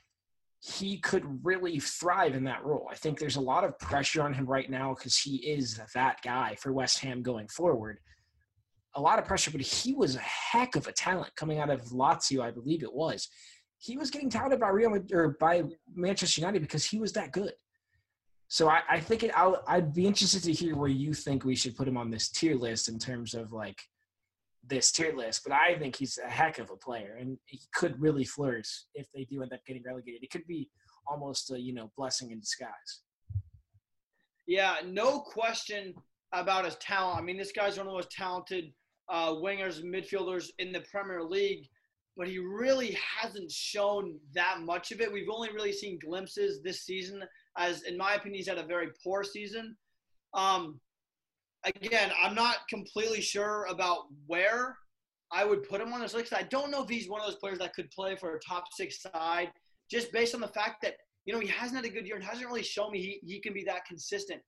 he 0.60 1.00
could 1.00 1.44
really 1.44 1.80
thrive 1.80 2.36
in 2.36 2.44
that 2.44 2.64
role. 2.64 2.88
I 2.92 2.96
think 2.96 3.18
there's 3.18 3.36
a 3.36 3.42
lot 3.42 3.64
of 3.64 3.80
pressure 3.80 4.22
on 4.22 4.34
him 4.34 4.46
right 4.46 4.70
now 4.70 4.94
because 4.94 5.18
he 5.18 5.38
is 5.38 5.80
that 5.96 6.22
guy 6.22 6.56
for 6.60 6.72
West 6.72 7.00
Ham 7.00 7.24
going 7.24 7.48
forward. 7.48 7.98
A 8.94 9.02
lot 9.02 9.18
of 9.18 9.26
pressure, 9.26 9.50
but 9.50 9.62
he 9.62 9.94
was 9.94 10.16
a 10.16 10.20
heck 10.20 10.76
of 10.76 10.86
a 10.86 10.92
talent 10.92 11.36
coming 11.36 11.58
out 11.58 11.72
of 11.72 11.82
Lazio, 11.86 12.44
I 12.44 12.52
believe 12.52 12.84
it 12.84 12.94
was 12.94 13.28
he 13.82 13.98
was 13.98 14.12
getting 14.12 14.30
touted 14.30 14.60
by 14.60 14.70
Real 14.70 14.96
or 15.12 15.36
by 15.40 15.64
Manchester 15.96 16.40
United 16.40 16.62
because 16.62 16.86
he 16.86 17.00
was 17.00 17.14
that 17.14 17.32
good. 17.32 17.52
So 18.52 18.68
I, 18.68 18.82
I 18.90 19.00
think 19.00 19.24
it, 19.24 19.32
I'll, 19.34 19.64
I'd 19.66 19.94
be 19.94 20.06
interested 20.06 20.44
to 20.44 20.52
hear 20.52 20.76
where 20.76 20.90
you 20.90 21.14
think 21.14 21.46
we 21.46 21.56
should 21.56 21.78
put 21.78 21.88
him 21.88 21.96
on 21.96 22.12
this 22.12 22.28
tier 22.28 22.56
list 22.56 22.90
in 22.90 23.00
terms 23.00 23.34
of 23.34 23.54
like 23.54 23.82
this 24.68 24.92
tier 24.92 25.16
list. 25.16 25.44
But 25.46 25.54
I 25.54 25.80
think 25.80 25.96
he's 25.96 26.18
a 26.18 26.30
heck 26.30 26.60
of 26.60 26.70
a 26.70 26.76
player, 26.76 27.16
and 27.18 27.38
he 27.46 27.62
could 27.74 27.98
really 28.02 28.26
flourish 28.26 28.70
if 28.94 29.08
they 29.16 29.24
do 29.24 29.42
end 29.42 29.54
up 29.54 29.62
getting 29.66 29.84
relegated. 29.88 30.22
It 30.22 30.32
could 30.32 30.46
be 30.48 30.70
almost 31.08 31.50
a 31.52 31.58
you 31.58 31.74
know 31.74 31.94
blessing 31.96 32.32
in 32.32 32.42
disguise. 32.42 33.04
Yeah, 34.46 34.76
no 34.86 35.22
question 35.22 35.94
about 36.34 36.66
his 36.66 36.76
talent. 36.76 37.20
I 37.20 37.22
mean, 37.22 37.38
this 37.38 37.54
guy's 37.54 37.78
one 37.78 37.88
of 37.88 37.94
the 37.94 37.98
most 38.00 38.12
talented 38.12 38.74
uh, 39.08 39.32
wingers, 39.32 39.82
midfielders 39.82 40.50
in 40.60 40.74
the 40.74 40.84
Premier 40.92 41.24
League 41.24 41.70
but 42.18 42.28
he 42.28 42.40
really 42.40 42.98
hasn't 43.20 43.50
shown 43.50 44.20
that 44.34 44.60
much 44.62 44.92
of 44.92 45.02
it. 45.02 45.12
We've 45.12 45.30
only 45.30 45.52
really 45.52 45.72
seen 45.72 45.98
glimpses 45.98 46.62
this 46.62 46.82
season, 46.82 47.24
as 47.58 47.84
in 47.84 47.98
my 47.98 48.16
opinion, 48.16 48.38
he's 48.38 48.48
had 48.48 48.58
a 48.58 48.66
very 48.66 48.90
poor 49.04 49.24
season. 49.24 49.76
Um, 50.34 50.80
again, 51.64 52.12
I'm 52.22 52.36
not 52.36 52.68
completely 52.70 53.22
sure 53.22 53.66
about 53.70 54.06
where 54.26 54.78
I 55.32 55.46
would 55.46 55.68
put 55.68 55.82
him 55.82 55.94
on 55.94 56.02
this 56.02 56.14
list. 56.14 56.34
I 56.34 56.44
don't 56.44 56.72
know 56.72 56.84
if 56.84 56.90
he's 56.90 57.10
one 57.10 57.22
of 57.22 57.28
those 57.28 57.38
players 57.38 57.60
that 57.60 57.74
could 57.74 57.90
play 57.92 58.16
for 58.16 58.36
a 58.36 58.40
top 58.40 58.66
six 58.72 59.02
side, 59.02 59.52
just 59.90 60.12
based 60.12 60.36
on 60.36 60.42
the 60.42 60.48
fact 60.48 60.82
that 60.84 60.96
you 61.26 61.34
know 61.34 61.40
he 61.40 61.48
hasn't 61.48 61.78
had 61.78 61.86
a 61.86 61.94
good 61.94 62.06
year 62.06 62.16
and 62.16 62.24
hasn't 62.24 62.48
really 62.48 62.64
shown 62.64 62.92
me 62.92 63.00
he, 63.00 63.34
he 63.34 63.40
can 63.40 63.54
be 63.54 63.64
that 63.66 63.86
consistent. 63.86 64.42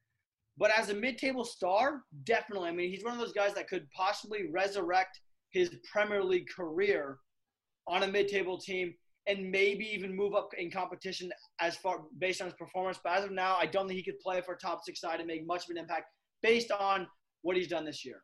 But 0.57 0.71
as 0.77 0.89
a 0.89 0.93
mid-table 0.93 1.45
star, 1.45 2.03
definitely. 2.25 2.69
I 2.69 2.73
mean, 2.73 2.91
he's 2.91 3.03
one 3.03 3.13
of 3.13 3.19
those 3.19 3.33
guys 3.33 3.55
that 3.55 3.67
could 3.67 3.87
possibly 3.89 4.51
resurrect 4.51 5.19
his 5.51 5.71
Premier 5.91 6.23
League 6.23 6.47
career 6.55 7.17
on 7.87 8.03
a 8.03 8.07
mid-table 8.07 8.57
team 8.57 8.93
and 9.27 9.49
maybe 9.49 9.85
even 9.85 10.15
move 10.15 10.35
up 10.35 10.49
in 10.57 10.69
competition 10.69 11.31
as 11.59 11.75
far 11.75 12.01
based 12.19 12.41
on 12.41 12.47
his 12.47 12.55
performance. 12.55 12.99
But 13.03 13.13
as 13.13 13.25
of 13.25 13.31
now, 13.31 13.55
I 13.59 13.65
don't 13.65 13.87
think 13.87 13.97
he 13.97 14.03
could 14.03 14.19
play 14.19 14.41
for 14.41 14.53
a 14.53 14.57
top 14.57 14.81
six 14.83 14.99
side 14.99 15.19
and 15.19 15.27
make 15.27 15.47
much 15.47 15.65
of 15.65 15.69
an 15.71 15.77
impact 15.77 16.05
based 16.41 16.71
on 16.71 17.07
what 17.41 17.55
he's 17.55 17.67
done 17.67 17.85
this 17.85 18.03
year. 18.03 18.21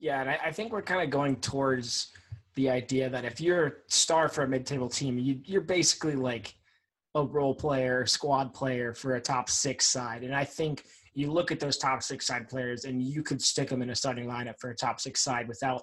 Yeah, 0.00 0.20
and 0.20 0.30
I, 0.30 0.38
I 0.46 0.52
think 0.52 0.72
we're 0.72 0.82
kind 0.82 1.02
of 1.02 1.10
going 1.10 1.36
towards 1.36 2.12
the 2.54 2.70
idea 2.70 3.10
that 3.10 3.24
if 3.24 3.40
you're 3.40 3.66
a 3.66 3.72
star 3.88 4.28
for 4.28 4.44
a 4.44 4.48
mid-table 4.48 4.88
team, 4.88 5.18
you, 5.18 5.40
you're 5.44 5.60
basically 5.60 6.16
like 6.16 6.54
a 7.14 7.24
role 7.24 7.54
player, 7.54 8.06
squad 8.06 8.54
player 8.54 8.94
for 8.94 9.16
a 9.16 9.20
top 9.20 9.50
six 9.50 9.86
side. 9.86 10.22
And 10.22 10.34
I 10.34 10.44
think 10.44 10.84
you 11.14 11.30
look 11.30 11.50
at 11.50 11.60
those 11.60 11.78
top 11.78 12.02
six 12.02 12.26
side 12.26 12.48
players 12.48 12.84
and 12.84 13.02
you 13.02 13.22
could 13.22 13.42
stick 13.42 13.68
them 13.68 13.82
in 13.82 13.90
a 13.90 13.94
starting 13.94 14.26
lineup 14.26 14.54
for 14.60 14.70
a 14.70 14.76
top 14.76 15.00
six 15.00 15.20
side 15.20 15.48
without 15.48 15.82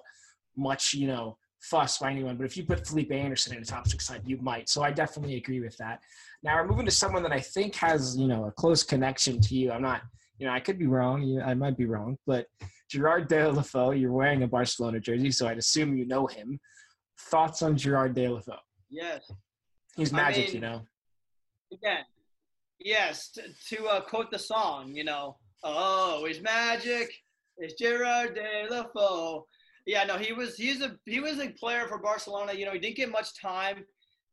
much, 0.56 0.94
you 0.94 1.06
know, 1.06 1.36
fuss 1.60 1.98
by 1.98 2.10
anyone, 2.10 2.36
but 2.36 2.46
if 2.46 2.56
you 2.56 2.64
put 2.64 2.86
Felipe 2.86 3.12
Anderson 3.12 3.56
in 3.56 3.62
a 3.62 3.66
top 3.66 3.88
six 3.88 4.06
side, 4.06 4.22
you 4.24 4.38
might. 4.38 4.68
So 4.68 4.82
I 4.82 4.90
definitely 4.90 5.36
agree 5.36 5.60
with 5.60 5.76
that. 5.78 6.02
Now 6.42 6.56
we're 6.56 6.68
moving 6.68 6.84
to 6.86 6.90
someone 6.90 7.22
that 7.22 7.32
I 7.32 7.40
think 7.40 7.74
has, 7.76 8.16
you 8.16 8.28
know, 8.28 8.44
a 8.46 8.52
close 8.52 8.82
connection 8.82 9.40
to 9.40 9.54
you. 9.54 9.72
I'm 9.72 9.82
not, 9.82 10.02
you 10.38 10.46
know, 10.46 10.52
I 10.52 10.60
could 10.60 10.78
be 10.78 10.86
wrong. 10.86 11.40
I 11.44 11.54
might 11.54 11.76
be 11.76 11.86
wrong, 11.86 12.18
but 12.26 12.46
Gerard 12.90 13.28
De 13.28 13.36
Deulofeu, 13.36 13.98
you're 14.00 14.12
wearing 14.12 14.42
a 14.42 14.46
Barcelona 14.48 15.00
jersey, 15.00 15.30
so 15.30 15.48
I'd 15.48 15.58
assume 15.58 15.96
you 15.96 16.06
know 16.06 16.26
him. 16.26 16.60
Thoughts 17.18 17.62
on 17.62 17.76
Gerard 17.76 18.14
Deulofeu? 18.14 18.58
Yes. 18.90 19.30
He's 19.96 20.12
magic, 20.12 20.44
I 20.44 20.46
mean, 20.46 20.54
you 20.54 20.60
know. 20.60 20.82
Again, 21.72 22.04
yes. 22.78 23.30
To, 23.30 23.42
to 23.76 23.86
uh, 23.86 24.00
quote 24.02 24.30
the 24.30 24.38
song, 24.38 24.94
you 24.94 25.04
know, 25.04 25.36
oh, 25.64 26.24
he's 26.26 26.40
magic. 26.40 27.10
It's 27.58 27.74
Gerard 27.74 28.34
De 28.34 28.68
Deulofeu. 28.68 29.44
Yeah, 29.86 30.02
no, 30.04 30.18
he 30.18 30.32
was 30.32 30.56
he's 30.56 30.82
a 30.82 30.96
he 31.04 31.20
was 31.20 31.38
a 31.38 31.48
player 31.50 31.86
for 31.86 31.98
Barcelona. 31.98 32.52
You 32.52 32.66
know, 32.66 32.72
he 32.72 32.80
didn't 32.80 32.96
get 32.96 33.10
much 33.10 33.40
time 33.40 33.84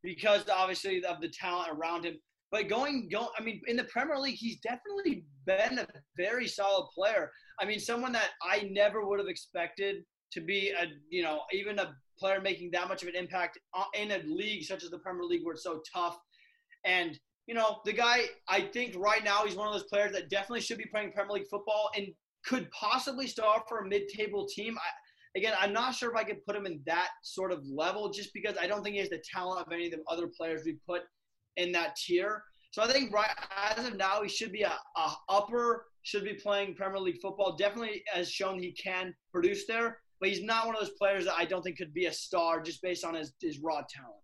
because 0.02 0.48
obviously 0.48 1.04
of 1.04 1.20
the 1.20 1.28
talent 1.28 1.70
around 1.72 2.04
him. 2.04 2.16
But 2.50 2.68
going 2.68 3.08
going, 3.08 3.28
I 3.38 3.42
mean, 3.42 3.60
in 3.66 3.76
the 3.76 3.84
Premier 3.84 4.18
League, 4.18 4.36
he's 4.36 4.58
definitely 4.60 5.24
been 5.46 5.78
a 5.78 5.86
very 6.16 6.48
solid 6.48 6.88
player. 6.94 7.30
I 7.60 7.64
mean, 7.64 7.78
someone 7.78 8.12
that 8.12 8.30
I 8.42 8.68
never 8.70 9.06
would 9.06 9.20
have 9.20 9.28
expected 9.28 10.04
to 10.32 10.40
be 10.40 10.70
a 10.70 10.86
you 11.08 11.22
know 11.22 11.42
even 11.52 11.78
a 11.78 11.94
player 12.18 12.40
making 12.40 12.70
that 12.72 12.88
much 12.88 13.02
of 13.02 13.08
an 13.08 13.16
impact 13.16 13.58
in 13.94 14.10
a 14.10 14.22
league 14.26 14.64
such 14.64 14.82
as 14.82 14.90
the 14.90 14.98
Premier 14.98 15.24
League 15.24 15.44
where 15.44 15.54
it's 15.54 15.62
so 15.62 15.80
tough. 15.92 16.18
And 16.84 17.18
you 17.46 17.54
know, 17.54 17.80
the 17.84 17.92
guy, 17.92 18.22
I 18.48 18.62
think 18.62 18.94
right 18.96 19.22
now 19.22 19.44
he's 19.44 19.54
one 19.54 19.68
of 19.68 19.74
those 19.74 19.84
players 19.84 20.12
that 20.12 20.30
definitely 20.30 20.62
should 20.62 20.78
be 20.78 20.86
playing 20.86 21.12
Premier 21.12 21.34
League 21.34 21.48
football 21.50 21.90
and 21.96 22.08
could 22.44 22.70
possibly 22.70 23.26
start 23.26 23.62
for 23.68 23.80
a 23.80 23.88
mid-table 23.88 24.46
team. 24.46 24.76
I, 24.78 24.88
again, 25.36 25.54
I'm 25.60 25.72
not 25.72 25.94
sure 25.94 26.10
if 26.10 26.16
I 26.16 26.24
could 26.24 26.44
put 26.44 26.56
him 26.56 26.66
in 26.66 26.80
that 26.86 27.08
sort 27.22 27.52
of 27.52 27.64
level 27.66 28.10
just 28.10 28.32
because 28.32 28.56
I 28.60 28.66
don't 28.66 28.82
think 28.82 28.94
he 28.94 29.00
has 29.00 29.10
the 29.10 29.22
talent 29.32 29.66
of 29.66 29.72
any 29.72 29.86
of 29.86 29.92
the 29.92 29.98
other 30.08 30.28
players 30.28 30.62
we 30.64 30.76
put 30.86 31.02
in 31.56 31.72
that 31.72 31.96
tier. 31.96 32.42
So 32.70 32.82
I 32.82 32.88
think 32.88 33.12
right 33.12 33.30
as 33.76 33.86
of 33.86 33.96
now, 33.96 34.22
he 34.22 34.28
should 34.28 34.52
be 34.52 34.62
a, 34.62 34.72
a 34.96 35.12
upper, 35.28 35.86
should 36.02 36.24
be 36.24 36.34
playing 36.34 36.74
Premier 36.74 36.98
League 36.98 37.20
football. 37.22 37.56
Definitely 37.56 38.02
has 38.12 38.28
shown 38.28 38.58
he 38.58 38.72
can 38.72 39.14
produce 39.32 39.66
there, 39.66 39.98
but 40.20 40.28
he's 40.28 40.42
not 40.42 40.66
one 40.66 40.74
of 40.74 40.80
those 40.80 40.96
players 40.98 41.24
that 41.26 41.34
I 41.36 41.44
don't 41.44 41.62
think 41.62 41.78
could 41.78 41.94
be 41.94 42.06
a 42.06 42.12
star 42.12 42.60
just 42.60 42.82
based 42.82 43.04
on 43.04 43.14
his, 43.14 43.32
his 43.40 43.60
raw 43.60 43.82
talent. 43.88 44.18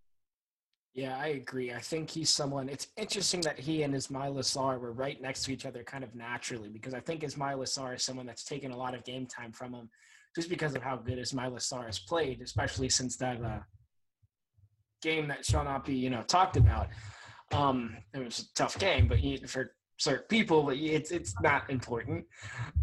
Yeah, 0.95 1.17
I 1.17 1.29
agree. 1.29 1.73
I 1.73 1.79
think 1.79 2.11
he's 2.11 2.31
someone. 2.31 2.69
It's 2.69 2.89
interesting 2.97 3.41
that 3.43 3.61
he 3.61 3.85
and 3.85 3.95
Ismaila 3.95 4.41
Sarr 4.41 4.81
were 4.81 4.93
right 4.93 5.23
next 5.23 5.45
to 5.45 5.53
each 5.53 5.65
other 5.65 5.85
kind 5.85 6.03
of 6.03 6.17
naturally 6.17 6.69
because 6.69 6.95
I 6.95 7.01
think 7.01 7.23
Ismaila 7.23 7.63
Sarr 7.63 7.95
is 7.95 8.03
someone 8.03 8.27
that's 8.27 8.45
taken 8.45 8.73
a 8.73 8.77
lot 8.77 8.97
of 8.97 9.05
game 9.05 9.27
time 9.27 9.53
from 9.53 9.73
him 9.73 9.89
just 10.35 10.49
because 10.49 10.75
of 10.75 10.83
how 10.83 10.97
good 10.97 11.19
Ismaila 11.19 11.59
Sarr 11.59 11.87
has 11.87 11.99
played, 11.99 12.41
especially 12.41 12.89
since 12.89 13.17
that 13.17 13.43
uh, 13.43 13.61
game 15.03 15.29
that 15.29 15.45
shall 15.45 15.65
not 15.65 15.85
be, 15.85 15.95
you 15.95 16.11
know, 16.11 16.23
talked 16.23 16.57
about. 16.57 16.89
Um, 17.53 17.97
it 18.15 18.25
was 18.25 18.39
a 18.41 18.55
tough 18.55 18.79
game, 18.79 19.09
but 19.09 19.21
you, 19.23 19.39
for 19.47 19.73
certain 19.99 20.27
people, 20.29 20.71
it's 20.71 21.11
it's 21.11 21.35
not 21.43 21.69
important. 21.69 22.25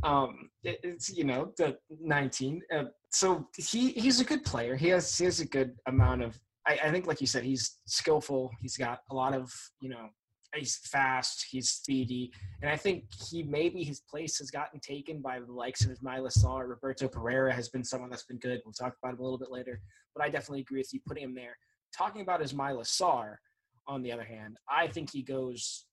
Um, 0.04 0.50
it, 0.64 0.80
it's 0.84 1.10
you 1.10 1.24
know 1.24 1.54
the 1.58 1.78
19. 2.02 2.62
Uh, 2.74 2.84
so 3.12 3.48
he 3.58 3.92
he's 3.92 4.20
a 4.20 4.26
good 4.26 4.44
player. 4.44 4.76
He 4.76 4.90
has 4.90 5.18
he 5.18 5.26
has 5.26 5.40
a 5.40 5.48
good 5.48 5.74
amount 5.88 6.24
of. 6.24 6.38
I, 6.66 6.80
I 6.84 6.92
think, 6.92 7.08
like 7.08 7.22
you 7.22 7.28
said, 7.28 7.44
he's 7.44 7.80
skillful. 7.86 8.52
He's 8.60 8.76
got 8.76 9.00
a 9.10 9.16
lot 9.16 9.34
of 9.34 9.50
you 9.80 9.90
know 9.90 10.10
he's 10.56 10.78
fast, 10.78 11.46
he's 11.50 11.70
speedy, 11.70 12.32
and 12.62 12.72
I 12.72 12.78
think 12.78 13.06
he 13.30 13.44
maybe 13.44 13.84
his 13.84 14.00
place 14.00 14.38
has 14.40 14.50
gotten 14.50 14.80
taken 14.80 15.22
by 15.22 15.40
the 15.40 15.52
likes 15.52 15.86
of 15.86 15.92
Ismaila 15.92 16.36
Sarr. 16.38 16.68
Roberto 16.68 17.08
Pereyra 17.08 17.52
has 17.52 17.70
been 17.70 17.84
someone 17.84 18.10
that's 18.10 18.26
been 18.26 18.40
good. 18.40 18.62
We'll 18.66 18.74
talk 18.74 18.96
about 19.02 19.14
him 19.14 19.20
a 19.20 19.24
little 19.24 19.38
bit 19.38 19.52
later, 19.52 19.82
but 20.16 20.24
I 20.24 20.30
definitely 20.30 20.62
agree 20.62 20.80
with 20.80 20.94
you 20.94 21.00
putting 21.06 21.24
him 21.24 21.36
there. 21.36 21.58
Talking 21.96 22.22
about 22.22 22.42
Ismaila 22.42 22.82
Sarr, 22.82 23.36
on 23.88 24.02
the 24.02 24.12
other 24.12 24.24
hand, 24.24 24.58
I 24.70 24.88
think 24.88 25.12
he 25.12 25.22
goes. 25.22 25.86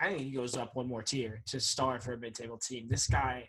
I 0.00 0.08
think 0.08 0.22
he 0.22 0.30
goes 0.30 0.56
up 0.56 0.74
one 0.74 0.88
more 0.88 1.02
tier 1.02 1.42
to 1.46 1.60
star 1.60 2.00
for 2.00 2.14
a 2.14 2.18
mid-table 2.18 2.58
team. 2.58 2.88
This 2.88 3.06
guy, 3.06 3.48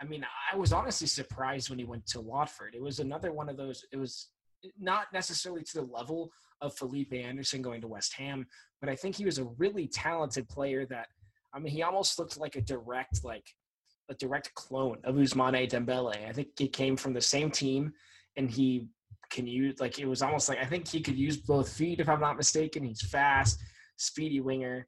I 0.00 0.04
mean, 0.04 0.24
I 0.52 0.56
was 0.56 0.72
honestly 0.72 1.06
surprised 1.06 1.70
when 1.70 1.78
he 1.78 1.84
went 1.84 2.06
to 2.08 2.20
Watford. 2.20 2.74
It 2.74 2.82
was 2.82 3.00
another 3.00 3.32
one 3.32 3.48
of 3.48 3.56
those. 3.56 3.84
It 3.90 3.96
was 3.96 4.28
not 4.78 5.06
necessarily 5.12 5.62
to 5.62 5.80
the 5.80 5.86
level 5.86 6.30
of 6.60 6.76
Felipe 6.76 7.12
Anderson 7.12 7.62
going 7.62 7.80
to 7.80 7.88
West 7.88 8.14
Ham, 8.14 8.46
but 8.80 8.90
I 8.90 8.96
think 8.96 9.16
he 9.16 9.24
was 9.24 9.38
a 9.38 9.44
really 9.44 9.86
talented 9.86 10.48
player 10.48 10.86
that 10.86 11.08
I 11.54 11.58
mean 11.58 11.72
he 11.72 11.82
almost 11.82 12.18
looked 12.18 12.38
like 12.38 12.56
a 12.56 12.60
direct 12.60 13.24
like 13.24 13.46
a 14.08 14.14
direct 14.14 14.52
clone 14.54 14.98
of 15.04 15.14
Ousmane 15.14 15.68
Dembele. 15.70 16.28
I 16.28 16.32
think 16.32 16.48
he 16.58 16.68
came 16.68 16.96
from 16.96 17.12
the 17.12 17.20
same 17.20 17.50
team 17.50 17.92
and 18.36 18.50
he 18.50 18.88
can 19.30 19.46
use 19.46 19.78
like 19.80 19.98
it 19.98 20.06
was 20.06 20.22
almost 20.22 20.48
like 20.48 20.58
I 20.58 20.66
think 20.66 20.88
he 20.88 21.00
could 21.00 21.16
use 21.16 21.36
both 21.36 21.72
feet 21.72 22.00
if 22.00 22.08
I'm 22.08 22.20
not 22.20 22.36
mistaken. 22.36 22.84
He's 22.84 23.02
fast, 23.02 23.60
speedy 23.96 24.40
winger, 24.40 24.86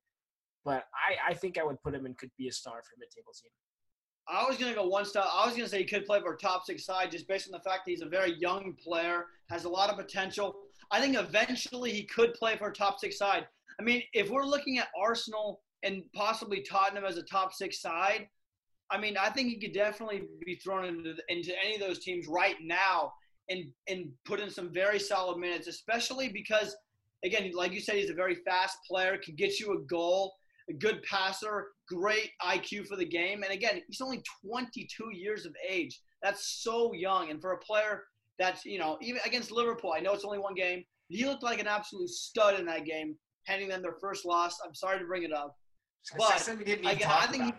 but 0.65 0.85
I 0.95 1.33
I 1.33 1.35
think 1.35 1.59
I 1.59 1.65
would 1.65 1.81
put 1.83 1.95
him 1.95 2.07
in 2.07 2.15
could 2.15 2.31
be 2.37 2.49
a 2.49 2.53
star 2.53 2.83
for 2.83 2.99
mid-table 2.99 3.33
team. 3.41 3.51
I 4.29 4.47
was 4.47 4.57
gonna 4.57 4.75
go 4.75 4.87
one 4.87 5.05
step. 5.05 5.25
I 5.33 5.47
was 5.47 5.55
gonna 5.55 5.69
say 5.69 5.79
he 5.79 5.85
could 5.85 6.07
play 6.07 6.21
for 6.21 6.37
top 6.37 6.65
six 6.65 6.85
side 6.85 7.11
just 7.11 7.27
based 7.29 7.49
on 7.49 7.53
the 7.53 7.61
fact 7.61 7.85
that 7.85 7.91
he's 7.91 8.03
a 8.03 8.09
very 8.09 8.35
young 8.39 8.75
player, 8.83 9.27
has 9.51 9.65
a 9.65 9.69
lot 9.69 9.91
of 9.91 9.97
potential. 9.97 10.55
I 10.93 11.01
think 11.01 11.17
eventually 11.17 11.91
he 11.91 12.05
could 12.05 12.35
play 12.35 12.57
for 12.57 12.69
a 12.69 12.73
top 12.73 13.01
six 13.01 13.17
side. 13.19 13.47
I 13.81 13.83
mean, 13.83 14.03
if 14.13 14.31
we're 14.31 14.45
looking 14.45 14.79
at 14.79 14.89
Arsenal 15.01 15.63
and 15.83 16.03
possibly 16.15 16.61
Tottenham 16.61 17.05
as 17.05 17.17
a 17.17 17.23
top 17.23 17.55
six 17.55 17.81
side, 17.81 18.29
I 18.91 18.99
mean, 18.99 19.17
I 19.17 19.31
think 19.31 19.49
he 19.49 19.59
could 19.59 19.73
definitely 19.73 20.25
be 20.45 20.57
thrown 20.57 20.85
into, 20.85 21.15
into 21.29 21.53
any 21.65 21.75
of 21.75 21.81
those 21.81 22.01
teams 22.01 22.29
right 22.29 22.57
now 22.63 23.15
and 23.49 23.65
and 23.89 24.11
put 24.25 24.39
in 24.39 24.51
some 24.51 24.73
very 24.73 24.99
solid 24.99 25.39
minutes, 25.39 25.67
especially 25.67 26.29
because, 26.29 26.77
again, 27.25 27.51
like 27.55 27.73
you 27.73 27.81
said, 27.81 27.97
he's 27.97 28.11
a 28.11 28.15
very 28.15 28.37
fast 28.47 28.77
player, 28.89 29.19
can 29.19 29.35
get 29.35 29.59
you 29.59 29.73
a 29.73 29.83
goal, 29.87 30.35
a 30.69 30.75
good 30.75 31.03
passer, 31.03 31.69
great 31.89 32.31
IQ 32.43 32.87
for 32.87 32.97
the 32.97 33.05
game, 33.05 33.43
and 33.43 33.53
again, 33.53 33.81
he's 33.89 34.03
only 34.03 34.23
22 34.47 35.11
years 35.13 35.47
of 35.47 35.55
age. 35.69 36.01
That's 36.23 36.63
so 36.63 36.93
young, 36.93 37.31
and 37.31 37.41
for 37.41 37.53
a 37.53 37.59
player 37.59 38.05
that's 38.43 38.65
you 38.65 38.79
know 38.79 38.99
even 39.01 39.21
against 39.25 39.51
Liverpool, 39.51 39.93
I 39.97 40.01
know 40.01 40.13
it's 40.13 40.25
only 40.25 40.39
one 40.39 40.55
game. 40.55 40.85
He 41.09 41.25
looked 41.25 41.43
like 41.43 41.61
an 41.61 41.67
absolute 41.67 42.09
stud 42.09 42.59
in 42.59 42.67
that 42.67 42.85
game, 42.85 43.15
handing 43.47 43.69
them 43.69 43.83
their 43.83 43.97
first 44.01 44.25
loss. 44.25 44.59
I'm 44.67 44.75
sorry 44.75 44.99
to 44.99 45.05
bring 45.05 45.23
it 45.23 45.33
up, 45.33 45.57
but 46.17 46.49
again, 46.49 46.81
I 46.85 47.27
think. 47.27 47.45
He, 47.45 47.53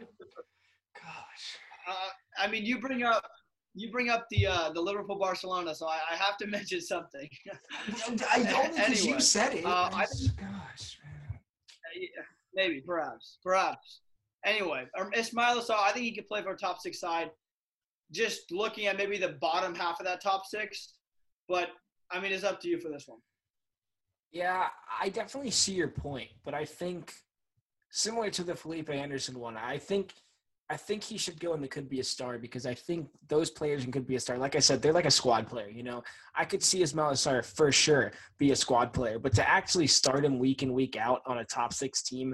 Gosh. 0.95 1.57
Uh, 1.87 2.09
I 2.37 2.47
mean, 2.47 2.65
you 2.65 2.79
bring 2.79 3.03
up 3.03 3.23
you 3.75 3.91
bring 3.91 4.09
up 4.09 4.25
the 4.29 4.47
uh, 4.47 4.71
the 4.71 4.81
Liverpool 4.81 5.17
Barcelona, 5.17 5.73
so 5.73 5.87
I, 5.87 5.99
I 6.11 6.15
have 6.15 6.37
to 6.37 6.47
mention 6.57 6.81
something. 6.81 7.29
I 8.31 8.43
don't 8.43 8.75
because 8.75 9.01
anyway, 9.01 9.15
you 9.15 9.19
said 9.19 9.53
it. 9.53 9.65
Uh, 9.65 9.89
I, 9.93 10.05
gosh, 10.39 10.99
maybe, 12.53 12.81
perhaps, 12.81 13.37
perhaps. 13.43 14.01
Anyway, 14.45 14.85
um, 14.99 15.09
Ismaila 15.11 15.65
Sarr, 15.65 15.79
I 15.79 15.91
think 15.91 16.05
he 16.05 16.13
could 16.13 16.27
play 16.27 16.41
for 16.41 16.51
a 16.51 16.57
top 16.57 16.79
six 16.81 16.99
side. 16.99 17.31
Just 18.13 18.51
looking 18.51 18.85
at 18.85 18.97
maybe 18.97 19.17
the 19.17 19.35
bottom 19.41 19.75
half 19.75 19.99
of 19.99 20.05
that 20.05 20.21
top 20.21 20.45
six, 20.45 20.93
but 21.49 21.69
I 22.11 22.19
mean, 22.19 22.31
it's 22.31 22.43
up 22.43 22.61
to 22.61 22.69
you 22.69 22.79
for 22.79 22.89
this 22.89 23.05
one. 23.07 23.19
Yeah, 24.31 24.67
I 25.01 25.09
definitely 25.09 25.51
see 25.51 25.73
your 25.73 25.89
point, 25.89 26.29
but 26.43 26.53
I 26.53 26.65
think 26.65 27.13
similar 27.91 28.29
to 28.31 28.43
the 28.43 28.55
Felipe 28.55 28.89
Anderson 28.89 29.39
one, 29.39 29.57
I 29.57 29.77
think 29.77 30.13
I 30.69 30.77
think 30.77 31.03
he 31.03 31.17
should 31.17 31.39
go 31.39 31.53
and 31.53 31.69
could 31.69 31.89
be 31.89 31.99
a 31.99 32.03
star 32.03 32.39
because 32.39 32.65
I 32.65 32.73
think 32.73 33.07
those 33.27 33.49
players 33.49 33.85
could 33.85 34.07
be 34.07 34.15
a 34.15 34.19
star. 34.19 34.37
Like 34.37 34.55
I 34.55 34.59
said, 34.59 34.81
they're 34.81 34.93
like 34.93 35.05
a 35.05 35.11
squad 35.11 35.47
player. 35.47 35.69
You 35.69 35.83
know, 35.83 36.03
I 36.35 36.45
could 36.45 36.63
see 36.63 36.81
Ismaila 36.81 37.13
Sarr 37.13 37.45
for 37.45 37.71
sure 37.71 38.11
be 38.39 38.51
a 38.51 38.55
squad 38.55 38.93
player, 38.93 39.19
but 39.19 39.33
to 39.35 39.47
actually 39.47 39.87
start 39.87 40.25
him 40.25 40.39
week 40.39 40.63
in 40.63 40.73
week 40.73 40.95
out 40.95 41.21
on 41.25 41.39
a 41.39 41.45
top 41.45 41.73
six 41.73 42.01
team, 42.01 42.33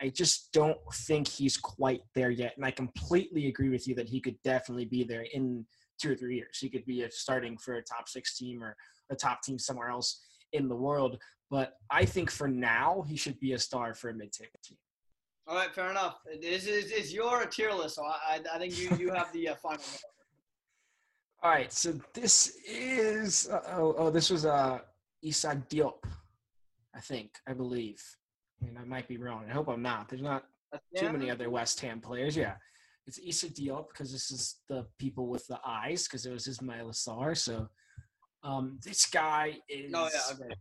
I 0.00 0.10
just 0.10 0.52
don't 0.52 0.78
think 0.92 1.26
he's 1.26 1.56
quite 1.56 2.02
there 2.14 2.30
yet. 2.30 2.54
And 2.56 2.64
I 2.64 2.70
completely 2.70 3.46
agree 3.48 3.70
with 3.70 3.88
you 3.88 3.94
that 3.94 4.08
he 4.08 4.20
could 4.20 4.36
definitely 4.44 4.84
be 4.84 5.04
there 5.04 5.26
in 5.32 5.64
two 6.00 6.12
or 6.12 6.14
three 6.14 6.36
years. 6.36 6.58
He 6.60 6.68
could 6.68 6.84
be 6.84 7.02
a 7.02 7.10
starting 7.10 7.56
for 7.56 7.76
a 7.76 7.82
top 7.82 8.08
six 8.08 8.36
team 8.36 8.62
or 8.62 8.76
a 9.10 9.16
top 9.16 9.42
team 9.42 9.58
somewhere 9.58 9.90
else 9.90 10.20
in 10.52 10.68
the 10.68 10.76
world. 10.76 11.18
But 11.50 11.74
I 11.90 12.04
think 12.04 12.30
for 12.30 12.48
now, 12.48 13.04
he 13.08 13.16
should 13.16 13.38
be 13.40 13.52
a 13.52 13.58
star 13.58 13.94
for 13.94 14.10
a 14.10 14.14
mid-table 14.14 14.58
team. 14.64 14.78
All 15.46 15.54
right, 15.54 15.72
fair 15.72 15.90
enough. 15.90 16.16
This 16.42 16.66
is, 16.66 16.90
is 16.90 17.14
your 17.14 17.46
tier 17.46 17.72
list, 17.72 17.94
so 17.94 18.04
I, 18.04 18.40
I 18.52 18.58
think 18.58 18.76
you, 18.76 18.90
you 18.98 19.12
have 19.12 19.32
the 19.32 19.50
uh, 19.50 19.54
final. 19.54 19.84
All 21.42 21.50
right, 21.50 21.72
so 21.72 21.94
this 22.14 22.56
is 22.68 23.48
uh, 23.48 23.60
oh, 23.76 23.94
oh 23.96 24.10
this 24.10 24.30
was 24.30 24.44
uh 24.44 24.80
Issa 25.22 25.62
Diop, 25.70 26.02
I 26.94 27.00
think 27.00 27.30
I 27.46 27.52
believe. 27.52 28.02
I 28.60 28.64
mean 28.64 28.76
I 28.80 28.84
might 28.84 29.08
be 29.08 29.18
wrong. 29.18 29.44
I 29.48 29.52
hope 29.52 29.68
I'm 29.68 29.82
not. 29.82 30.08
There's 30.08 30.22
not 30.22 30.44
too 30.96 31.10
many 31.10 31.30
other 31.30 31.50
West 31.50 31.80
Ham 31.80 32.00
players. 32.00 32.36
Yeah, 32.36 32.54
it's 33.06 33.20
Issa 33.24 33.48
Diop 33.48 33.88
because 33.88 34.12
this 34.12 34.30
is 34.30 34.56
the 34.68 34.86
people 34.98 35.28
with 35.28 35.46
the 35.46 35.58
eyes 35.64 36.04
because 36.04 36.26
it 36.26 36.32
was 36.32 36.46
Ismaila 36.46 36.92
Sarr. 36.92 37.36
So 37.36 37.68
um, 38.42 38.78
this 38.84 39.06
guy 39.06 39.58
is 39.68 39.92
oh, 39.94 40.08
yeah, 40.12 40.34
okay. 40.34 40.54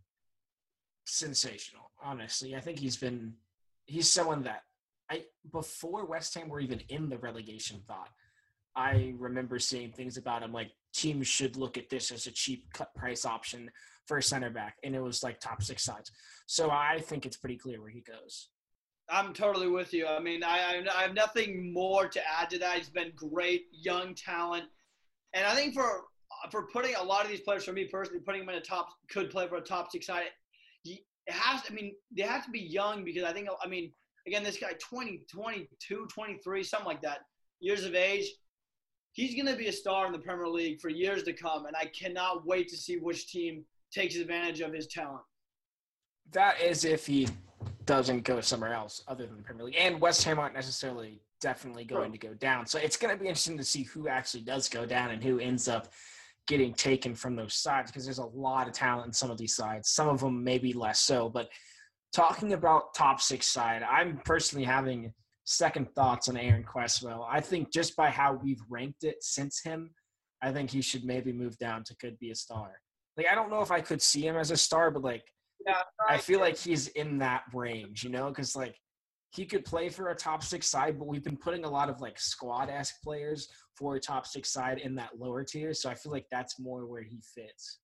sensational. 1.05 1.91
Honestly, 2.03 2.55
I 2.55 2.59
think 2.59 2.79
he's 2.79 2.97
been 2.97 3.33
he's 3.85 4.11
someone 4.11 4.43
that 4.43 4.61
I 5.09 5.23
before 5.51 6.05
West 6.05 6.33
Ham 6.35 6.49
were 6.49 6.59
even 6.59 6.81
in 6.89 7.09
the 7.09 7.17
relegation 7.17 7.81
thought, 7.87 8.09
I 8.75 9.13
remember 9.17 9.59
seeing 9.59 9.91
things 9.91 10.17
about 10.17 10.43
him 10.43 10.51
like 10.51 10.71
teams 10.93 11.27
should 11.27 11.57
look 11.57 11.77
at 11.77 11.89
this 11.89 12.11
as 12.11 12.27
a 12.27 12.31
cheap 12.31 12.65
cut 12.73 12.93
price 12.95 13.25
option 13.25 13.69
for 14.05 14.17
a 14.17 14.23
center 14.23 14.49
back, 14.49 14.77
and 14.83 14.95
it 14.95 15.01
was 15.01 15.23
like 15.23 15.39
top 15.39 15.61
six 15.61 15.83
sides. 15.83 16.11
So 16.47 16.69
I 16.69 16.99
think 16.99 17.25
it's 17.25 17.37
pretty 17.37 17.57
clear 17.57 17.81
where 17.81 17.89
he 17.89 18.01
goes. 18.01 18.49
I'm 19.09 19.33
totally 19.33 19.67
with 19.67 19.93
you. 19.93 20.07
I 20.07 20.19
mean, 20.19 20.43
I, 20.43 20.83
I 20.95 21.01
have 21.03 21.13
nothing 21.13 21.71
more 21.71 22.07
to 22.07 22.21
add 22.39 22.49
to 22.51 22.59
that. 22.59 22.77
He's 22.77 22.89
been 22.89 23.11
great, 23.15 23.65
young 23.71 24.15
talent, 24.15 24.65
and 25.33 25.45
I 25.45 25.53
think 25.53 25.73
for 25.73 26.03
for 26.51 26.67
putting 26.67 26.95
a 26.95 27.03
lot 27.03 27.23
of 27.23 27.31
these 27.31 27.41
players, 27.41 27.65
for 27.65 27.73
me 27.73 27.85
personally, 27.85 28.19
putting 28.19 28.41
them 28.41 28.49
in 28.49 28.55
a 28.55 28.61
top 28.61 28.89
could 29.09 29.29
play 29.29 29.47
for 29.47 29.57
a 29.57 29.61
top 29.61 29.91
six 29.91 30.07
side. 30.07 30.23
It 30.83 31.01
has. 31.27 31.61
I 31.69 31.73
mean, 31.73 31.95
they 32.15 32.23
have 32.23 32.45
to 32.45 32.51
be 32.51 32.59
young 32.59 33.03
because 33.03 33.23
I 33.23 33.33
think. 33.33 33.47
I 33.63 33.67
mean, 33.67 33.91
Again, 34.27 34.43
this 34.43 34.57
guy, 34.57 34.73
20, 34.79 35.21
22, 35.31 36.07
23, 36.07 36.63
something 36.63 36.87
like 36.87 37.01
that, 37.03 37.19
years 37.59 37.85
of 37.85 37.93
age. 37.93 38.25
He's 39.11 39.35
going 39.35 39.45
to 39.45 39.55
be 39.57 39.67
a 39.67 39.71
star 39.71 40.07
in 40.07 40.11
the 40.11 40.19
Premier 40.19 40.47
League 40.47 40.81
for 40.81 40.89
years 40.89 41.23
to 41.23 41.33
come, 41.33 41.67
and 41.67 41.75
I 41.75 41.85
cannot 41.85 42.45
wait 42.45 42.67
to 42.69 42.77
see 42.77 42.97
which 42.97 43.27
team 43.27 43.63
takes 43.95 44.15
advantage 44.17 44.61
of 44.61 44.73
his 44.73 44.87
talent. 44.87 45.23
That 46.31 46.61
is 46.61 46.85
if 46.85 47.07
he 47.07 47.27
doesn't 47.85 48.23
go 48.23 48.41
somewhere 48.41 48.73
else 48.73 49.03
other 49.07 49.25
than 49.25 49.37
the 49.37 49.43
Premier 49.43 49.65
League. 49.65 49.77
And 49.79 50.01
West 50.01 50.23
Ham 50.23 50.39
aren't 50.39 50.55
necessarily 50.55 51.21
definitely 51.39 51.85
going 51.85 52.11
to 52.11 52.17
go 52.17 52.33
down. 52.33 52.65
So 52.65 52.79
it's 52.79 52.97
going 52.97 53.15
to 53.15 53.21
be 53.21 53.27
interesting 53.27 53.57
to 53.57 53.63
see 53.63 53.83
who 53.83 54.07
actually 54.07 54.43
does 54.43 54.67
go 54.67 54.85
down 54.85 55.11
and 55.11 55.23
who 55.23 55.39
ends 55.39 55.67
up 55.67 55.93
getting 56.47 56.73
taken 56.73 57.15
from 57.15 57.35
those 57.35 57.55
sides 57.55 57.91
because 57.91 58.05
there's 58.05 58.17
a 58.17 58.25
lot 58.25 58.67
of 58.67 58.73
talent 58.73 59.07
in 59.07 59.13
some 59.13 59.31
of 59.31 59.37
these 59.37 59.55
sides. 59.55 59.89
Some 59.89 60.09
of 60.09 60.19
them 60.19 60.43
maybe 60.43 60.73
less 60.73 60.99
so, 60.99 61.29
but– 61.29 61.49
talking 62.15 62.53
about 62.53 62.93
top 62.93 63.19
six 63.19 63.45
side, 63.45 63.83
I'm 63.83 64.21
personally 64.23 64.63
having 64.63 65.13
second 65.43 65.93
thoughts 65.95 66.29
on 66.29 66.37
Aaron 66.37 66.63
Cresswell. 66.63 67.27
I 67.29 67.41
think 67.41 67.73
just 67.73 67.95
by 67.97 68.09
how 68.09 68.39
we've 68.41 68.61
ranked 68.69 69.03
it 69.03 69.17
since 69.21 69.61
him, 69.61 69.91
I 70.41 70.53
think 70.53 70.69
he 70.69 70.81
should 70.81 71.03
maybe 71.03 71.33
move 71.33 71.57
down 71.57 71.83
to 71.83 71.95
could 71.97 72.17
be 72.19 72.31
a 72.31 72.35
star. 72.35 72.71
Like 73.17 73.27
I 73.31 73.35
don't 73.35 73.49
know 73.49 73.61
if 73.61 73.71
I 73.71 73.81
could 73.81 74.01
see 74.01 74.25
him 74.25 74.35
as 74.35 74.51
a 74.51 74.57
star, 74.57 74.91
but 74.91 75.03
like 75.03 75.23
yeah, 75.65 75.81
I 76.07 76.17
feel 76.17 76.39
like 76.39 76.57
he's 76.57 76.89
in 76.89 77.17
that 77.19 77.43
range, 77.53 78.03
you 78.03 78.09
know, 78.09 78.29
because 78.29 78.55
like 78.55 78.75
he 79.31 79.45
could 79.45 79.65
play 79.65 79.89
for 79.89 80.09
a 80.09 80.15
top 80.15 80.43
six 80.43 80.67
side, 80.67 80.97
but 80.97 81.07
we've 81.07 81.23
been 81.23 81.37
putting 81.37 81.65
a 81.65 81.69
lot 81.69 81.89
of 81.89 82.01
like 82.01 82.19
squad 82.19 82.69
esque 82.69 83.01
players 83.03 83.49
for 83.75 83.95
a 83.95 83.99
top 83.99 84.25
six 84.25 84.51
side 84.51 84.79
in 84.79 84.95
that 84.95 85.19
lower 85.19 85.43
tier. 85.43 85.73
So 85.73 85.89
I 85.89 85.95
feel 85.95 86.11
like 86.11 86.27
that's 86.31 86.59
more 86.59 86.85
where 86.85 87.01
he 87.01 87.19
fits. 87.33 87.79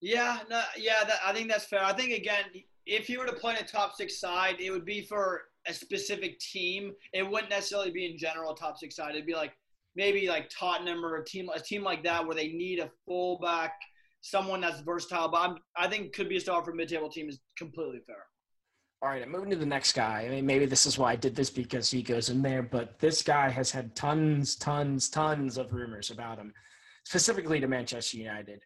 Yeah, 0.00 0.40
no, 0.50 0.62
yeah, 0.76 1.04
that, 1.04 1.20
I 1.24 1.32
think 1.32 1.48
that's 1.48 1.64
fair. 1.64 1.84
I 1.84 1.92
think 1.92 2.12
again, 2.12 2.44
if 2.84 3.08
you 3.08 3.18
were 3.18 3.26
to 3.26 3.32
play 3.32 3.56
in 3.56 3.64
a 3.64 3.66
top 3.66 3.94
six 3.94 4.20
side, 4.20 4.56
it 4.60 4.70
would 4.70 4.84
be 4.84 5.02
for 5.02 5.42
a 5.66 5.72
specific 5.72 6.38
team. 6.38 6.92
It 7.12 7.28
wouldn't 7.28 7.50
necessarily 7.50 7.90
be 7.90 8.06
in 8.06 8.18
general 8.18 8.54
top 8.54 8.78
six 8.78 8.96
side. 8.96 9.14
It'd 9.14 9.26
be 9.26 9.34
like 9.34 9.52
maybe 9.94 10.28
like 10.28 10.50
Tottenham 10.50 11.04
or 11.04 11.16
a 11.16 11.24
team 11.24 11.48
a 11.54 11.60
team 11.60 11.82
like 11.82 12.04
that 12.04 12.24
where 12.24 12.36
they 12.36 12.48
need 12.48 12.78
a 12.78 12.90
fullback, 13.06 13.74
someone 14.30 14.60
that's 14.60 14.80
versatile. 14.80 15.28
But 15.28 15.38
I'm, 15.38 15.56
I 15.76 15.88
think 15.88 16.12
could 16.12 16.28
be 16.28 16.36
a 16.36 16.40
star 16.40 16.62
for 16.64 16.72
a 16.72 16.74
mid 16.74 16.88
table 16.88 17.08
team 17.08 17.28
is 17.28 17.38
completely 17.56 18.00
fair. 18.06 18.24
All 19.02 19.10
right, 19.10 19.22
I'm 19.22 19.30
moving 19.30 19.50
to 19.50 19.56
the 19.56 19.66
next 19.66 19.92
guy. 19.92 20.24
I 20.26 20.30
mean, 20.30 20.46
maybe 20.46 20.66
this 20.66 20.86
is 20.86 20.98
why 20.98 21.12
I 21.12 21.16
did 21.16 21.36
this 21.36 21.50
because 21.50 21.90
he 21.90 22.02
goes 22.02 22.30
in 22.30 22.40
there, 22.40 22.62
but 22.62 22.98
this 22.98 23.22
guy 23.22 23.50
has 23.50 23.70
had 23.70 23.94
tons, 23.94 24.56
tons, 24.56 25.10
tons 25.10 25.58
of 25.58 25.72
rumors 25.72 26.10
about 26.10 26.38
him, 26.38 26.52
specifically 27.04 27.60
to 27.60 27.68
Manchester 27.68 28.16
United, 28.16 28.62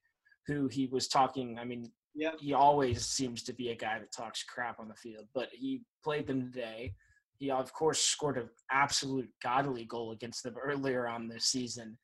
who 0.46 0.68
he 0.68 0.86
was 0.86 1.08
talking. 1.08 1.58
I 1.58 1.64
mean, 1.64 1.90
yeah. 2.14 2.32
He 2.38 2.54
always 2.54 3.06
seems 3.06 3.42
to 3.44 3.52
be 3.52 3.70
a 3.70 3.76
guy 3.76 3.98
that 3.98 4.12
talks 4.12 4.42
crap 4.42 4.80
on 4.80 4.88
the 4.88 4.94
field, 4.94 5.26
but 5.34 5.48
he 5.52 5.82
played 6.02 6.26
them 6.26 6.50
today. 6.52 6.94
He, 7.38 7.50
of 7.50 7.72
course, 7.72 8.00
scored 8.00 8.36
an 8.36 8.48
absolute 8.70 9.30
godly 9.42 9.84
goal 9.84 10.12
against 10.12 10.42
them 10.42 10.56
earlier 10.62 11.06
on 11.06 11.28
this 11.28 11.46
season. 11.46 11.96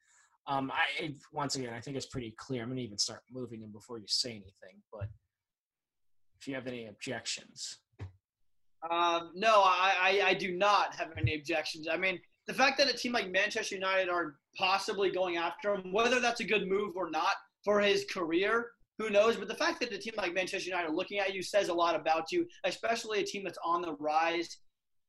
Um, 0.49 0.71
I 0.73 1.15
once 1.33 1.57
again, 1.57 1.75
I 1.75 1.81
think 1.81 1.97
it's 1.97 2.07
pretty 2.07 2.35
clear. 2.37 2.63
I'm 2.63 2.75
to 2.75 2.81
even 2.81 2.99
start 2.99 3.23
moving 3.33 3.63
him 3.63 3.73
before 3.73 3.99
you 3.99 4.05
say 4.07 4.31
anything. 4.31 4.83
But 4.93 5.09
if 6.39 6.47
you 6.47 6.55
have 6.55 6.67
any 6.67 6.87
objections, 6.87 7.79
um, 8.91 9.33
no, 9.35 9.63
I, 9.63 10.21
I, 10.25 10.29
I 10.29 10.35
do 10.35 10.53
not 10.53 10.95
have 10.95 11.09
any 11.19 11.35
objections. 11.35 11.89
I 11.91 11.97
mean, 11.97 12.21
the 12.47 12.55
fact 12.55 12.79
that 12.79 12.89
a 12.89 12.97
team 12.97 13.13
like 13.13 13.31
Manchester 13.31 13.75
United 13.75 14.09
are 14.09 14.37
possibly 14.57 15.11
going 15.11 15.37
after 15.37 15.75
him, 15.75 15.93
whether 15.93 16.21
that's 16.21 16.41
a 16.41 16.45
good 16.45 16.69
move 16.69 16.97
or 16.97 17.11
not 17.11 17.35
for 17.65 17.81
his 17.81 18.05
career, 18.05 18.71
who 18.99 19.11
knows? 19.11 19.37
But 19.37 19.49
the 19.49 19.55
fact 19.55 19.81
that 19.81 19.93
a 19.93 19.99
team 19.99 20.15
like 20.17 20.35
Manchester 20.35 20.69
United 20.69 20.91
are 20.91 20.95
looking 20.95 21.19
at 21.19 21.35
you 21.35 21.43
says 21.43 21.69
a 21.69 21.75
lot 21.75 21.99
about 21.99 22.31
you, 22.31 22.47
especially 22.65 23.21
a 23.21 23.25
team 23.25 23.43
that's 23.45 23.59
on 23.65 23.83
the 23.83 23.95
rise. 23.95 24.59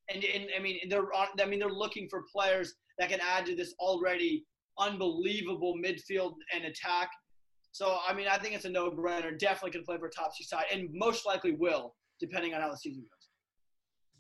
And, 0.09 0.23
and 0.23 0.47
I 0.57 0.59
mean, 0.61 0.79
they're 0.89 1.13
on, 1.13 1.27
I 1.39 1.45
mean, 1.45 1.59
they're 1.59 1.69
looking 1.69 2.07
for 2.09 2.23
players 2.33 2.73
that 2.97 3.09
can 3.09 3.19
add 3.21 3.45
to 3.45 3.55
this 3.55 3.75
already 3.79 4.45
unbelievable 4.79 5.75
midfield 5.83 6.33
and 6.53 6.65
attack. 6.65 7.09
So 7.71 7.97
I 8.07 8.13
mean, 8.13 8.27
I 8.27 8.37
think 8.37 8.55
it's 8.55 8.65
a 8.65 8.69
no-brainer. 8.69 9.37
Definitely 9.37 9.71
can 9.71 9.83
play 9.83 9.97
for 9.97 10.07
a 10.07 10.11
top 10.11 10.31
six 10.35 10.49
side, 10.49 10.65
and 10.71 10.89
most 10.93 11.25
likely 11.25 11.51
will, 11.51 11.95
depending 12.19 12.53
on 12.53 12.61
how 12.61 12.69
the 12.69 12.77
season 12.77 13.03
goes. 13.03 13.29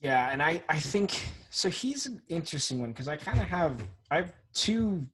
Yeah, 0.01 0.29
and 0.31 0.41
I 0.43 0.61
I 0.69 0.79
think 0.79 1.27
so. 1.49 1.69
He's 1.69 2.05
an 2.05 2.21
interesting 2.29 2.79
one 2.79 2.91
because 2.91 3.07
I 3.07 3.17
kind 3.17 3.39
of 3.39 3.47
have 3.47 3.81
I 4.11 4.17
have 4.17 4.33
two 4.53 5.07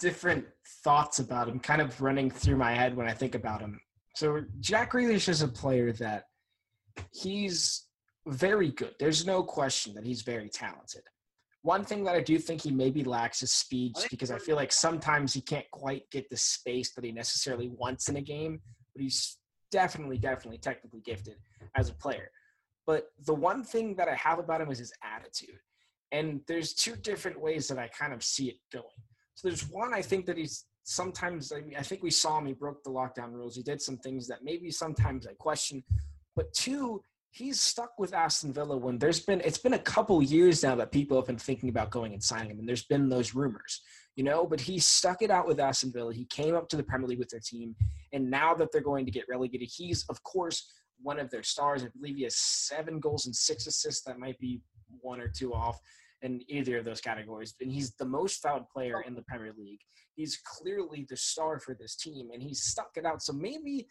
different 0.00 0.46
thoughts 0.82 1.18
about 1.18 1.48
him, 1.48 1.60
kind 1.60 1.80
of 1.80 2.00
running 2.00 2.30
through 2.30 2.56
my 2.56 2.72
head 2.72 2.96
when 2.96 3.06
I 3.06 3.12
think 3.12 3.34
about 3.34 3.60
him. 3.60 3.78
So 4.16 4.42
Jack 4.58 4.92
Grealish 4.92 5.28
is 5.28 5.42
a 5.42 5.48
player 5.48 5.92
that 5.92 6.24
he's 7.12 7.86
very 8.26 8.70
good. 8.70 8.94
There's 8.98 9.24
no 9.26 9.42
question 9.42 9.94
that 9.94 10.04
he's 10.04 10.22
very 10.22 10.48
talented. 10.48 11.02
One 11.62 11.84
thing 11.84 12.04
that 12.04 12.14
I 12.14 12.20
do 12.20 12.38
think 12.38 12.62
he 12.62 12.70
maybe 12.70 13.04
lacks 13.04 13.42
is 13.42 13.52
speed, 13.52 13.94
just 13.94 14.10
because 14.10 14.30
I 14.30 14.38
feel 14.38 14.56
like 14.56 14.72
sometimes 14.72 15.34
he 15.34 15.42
can't 15.42 15.70
quite 15.70 16.10
get 16.10 16.30
the 16.30 16.36
space 16.36 16.94
that 16.94 17.04
he 17.04 17.12
necessarily 17.12 17.68
wants 17.68 18.08
in 18.08 18.16
a 18.16 18.22
game. 18.22 18.60
But 18.94 19.02
he's 19.02 19.36
definitely, 19.70 20.18
definitely 20.18 20.58
technically 20.58 21.00
gifted 21.00 21.36
as 21.76 21.90
a 21.90 21.94
player. 21.94 22.30
But 22.86 23.08
the 23.26 23.34
one 23.34 23.62
thing 23.62 23.94
that 23.96 24.08
I 24.08 24.14
have 24.14 24.38
about 24.38 24.60
him 24.60 24.70
is 24.70 24.78
his 24.78 24.92
attitude. 25.04 25.58
And 26.12 26.40
there's 26.48 26.74
two 26.74 26.96
different 26.96 27.40
ways 27.40 27.68
that 27.68 27.78
I 27.78 27.88
kind 27.88 28.12
of 28.12 28.22
see 28.24 28.48
it 28.48 28.56
going. 28.72 28.84
So 29.34 29.48
there's 29.48 29.68
one, 29.68 29.94
I 29.94 30.02
think 30.02 30.26
that 30.26 30.36
he's 30.36 30.64
sometimes, 30.84 31.52
I, 31.52 31.60
mean, 31.60 31.76
I 31.78 31.82
think 31.82 32.02
we 32.02 32.10
saw 32.10 32.38
him, 32.38 32.46
he 32.46 32.52
broke 32.52 32.82
the 32.82 32.90
lockdown 32.90 33.32
rules. 33.32 33.54
He 33.54 33.62
did 33.62 33.80
some 33.80 33.98
things 33.98 34.26
that 34.28 34.40
maybe 34.42 34.70
sometimes 34.70 35.26
I 35.26 35.34
question. 35.34 35.84
But 36.34 36.52
two, 36.52 37.02
he's 37.30 37.60
stuck 37.60 37.92
with 37.98 38.12
Aston 38.12 38.52
Villa 38.52 38.76
when 38.76 38.98
there's 38.98 39.20
been 39.20 39.40
it's 39.42 39.58
been 39.58 39.74
a 39.74 39.78
couple 39.78 40.22
years 40.22 40.62
now 40.62 40.74
that 40.76 40.92
people 40.92 41.16
have 41.16 41.26
been 41.26 41.38
thinking 41.38 41.68
about 41.68 41.90
going 41.90 42.12
and 42.12 42.22
signing 42.22 42.50
him, 42.50 42.58
and 42.58 42.68
there's 42.68 42.84
been 42.84 43.08
those 43.08 43.34
rumors, 43.34 43.80
you 44.16 44.24
know. 44.24 44.46
But 44.46 44.60
he 44.60 44.78
stuck 44.78 45.22
it 45.22 45.30
out 45.30 45.46
with 45.46 45.60
Aston 45.60 45.92
Villa. 45.92 46.12
He 46.12 46.24
came 46.26 46.54
up 46.54 46.68
to 46.68 46.76
the 46.76 46.82
Premier 46.82 47.08
League 47.08 47.18
with 47.18 47.30
their 47.30 47.40
team, 47.40 47.74
and 48.12 48.30
now 48.30 48.54
that 48.54 48.72
they're 48.72 48.80
going 48.80 49.06
to 49.06 49.12
get 49.12 49.24
relegated, 49.28 49.68
he's 49.72 50.04
of 50.08 50.22
course 50.22 50.70
one 51.02 51.18
of 51.18 51.30
their 51.30 51.42
stars. 51.42 51.84
I 51.84 51.88
believe 51.96 52.16
he 52.16 52.24
has 52.24 52.36
seven 52.36 53.00
goals 53.00 53.26
and 53.26 53.34
six 53.34 53.66
assists. 53.66 54.04
That 54.04 54.18
might 54.18 54.38
be 54.38 54.60
one 55.00 55.20
or 55.20 55.28
two 55.28 55.54
off 55.54 55.80
in 56.22 56.42
either 56.48 56.78
of 56.78 56.84
those 56.84 57.00
categories. 57.00 57.54
And 57.60 57.72
he's 57.72 57.94
the 57.94 58.04
most 58.04 58.42
fouled 58.42 58.68
player 58.68 59.02
in 59.06 59.14
the 59.14 59.22
Premier 59.22 59.54
League. 59.56 59.80
He's 60.14 60.38
clearly 60.44 61.06
the 61.08 61.16
star 61.16 61.58
for 61.58 61.74
this 61.74 61.96
team, 61.96 62.28
and 62.32 62.42
he's 62.42 62.62
stuck 62.64 62.90
it 62.96 63.06
out. 63.06 63.22
So 63.22 63.32
maybe, 63.32 63.86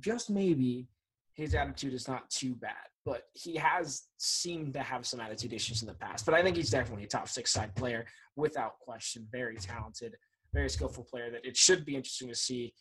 just 0.00 0.28
maybe, 0.28 0.88
his 1.36 1.54
attitude 1.54 1.92
is 1.92 2.08
not 2.08 2.28
too 2.30 2.54
bad, 2.54 2.72
but 3.04 3.24
he 3.34 3.56
has 3.56 4.04
seemed 4.16 4.72
to 4.72 4.80
have 4.80 5.06
some 5.06 5.20
attitude 5.20 5.52
issues 5.52 5.82
in 5.82 5.88
the 5.88 5.94
past. 5.94 6.24
But 6.24 6.34
I 6.34 6.42
think 6.42 6.56
he's 6.56 6.70
definitely 6.70 7.04
a 7.04 7.08
top 7.08 7.28
six 7.28 7.52
side 7.52 7.76
player 7.76 8.06
without 8.36 8.78
question. 8.80 9.26
Very 9.30 9.56
talented, 9.56 10.16
very 10.54 10.70
skillful 10.70 11.04
player 11.04 11.30
that 11.30 11.44
it 11.44 11.56
should 11.56 11.84
be 11.84 11.94
interesting 11.94 12.28
to 12.28 12.34
see 12.34 12.72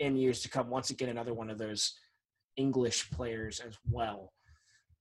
in 0.00 0.16
years 0.16 0.42
to 0.42 0.50
come. 0.50 0.68
Once 0.68 0.90
again, 0.90 1.08
another 1.08 1.32
one 1.32 1.48
of 1.48 1.56
those 1.56 1.94
English 2.56 3.10
players 3.10 3.60
as 3.60 3.78
well. 3.90 4.32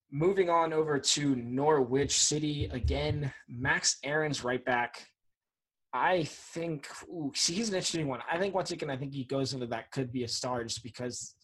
Moving 0.10 0.50
on 0.50 0.72
over 0.72 0.98
to 0.98 1.36
Norwich 1.36 2.18
City 2.18 2.70
again, 2.72 3.34
Max 3.50 3.98
Aarons 4.04 4.46
right 4.46 4.64
back. 4.64 5.08
I 5.92 6.24
think 6.24 6.88
ooh, 7.10 7.34
see, 7.36 7.54
he's 7.54 7.68
an 7.70 7.76
interesting 7.76 8.08
one. 8.08 8.22
I 8.32 8.40
think 8.40 8.56
once 8.56 8.72
again, 8.72 8.90
I 8.90 8.96
think 8.96 9.14
he 9.14 9.26
goes 9.26 9.54
into 9.54 9.68
that 9.68 9.92
could 9.92 10.12
be 10.14 10.24
a 10.24 10.28
star 10.28 10.64
just 10.64 10.84
because 10.84 11.36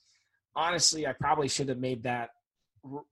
honestly, 0.56 1.08
I 1.08 1.14
probably 1.14 1.48
should 1.48 1.70
have 1.70 1.80
made 1.80 2.04
that 2.04 2.30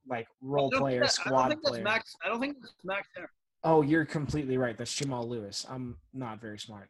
like 0.08 0.28
role 0.42 0.72
player, 0.72 1.02
that, 1.02 1.12
squad 1.12 1.46
I 1.46 1.50
don't 1.50 1.64
player. 1.64 1.84
Max, 1.84 2.16
I 2.24 2.30
don't 2.30 2.40
think 2.40 2.58
that's 2.62 2.74
Max 2.84 3.08
there. 3.16 3.30
Oh, 3.64 3.82
you're 3.82 4.06
completely 4.06 4.58
right. 4.58 4.78
That's 4.78 4.94
Jamal 4.94 5.28
Lewis. 5.28 5.66
I'm 5.70 5.98
not 6.14 6.40
very 6.40 6.60
smart. 6.60 6.90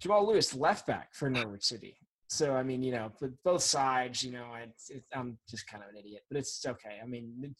Jamal 0.00 0.26
Lewis, 0.26 0.54
left 0.54 0.86
back 0.86 1.14
for 1.14 1.30
Norwich 1.30 1.64
City. 1.64 1.96
So 2.28 2.54
I 2.54 2.62
mean, 2.62 2.82
you 2.82 2.92
know, 2.92 3.10
but 3.20 3.30
both 3.44 3.62
sides, 3.62 4.22
you 4.22 4.32
know, 4.32 4.44
I, 4.52 4.66
it, 4.90 5.02
I'm 5.14 5.38
just 5.48 5.66
kind 5.66 5.82
of 5.82 5.90
an 5.90 5.96
idiot, 5.96 6.22
but 6.30 6.38
it's 6.38 6.64
okay. 6.66 6.98
I 7.02 7.06
mean, 7.06 7.54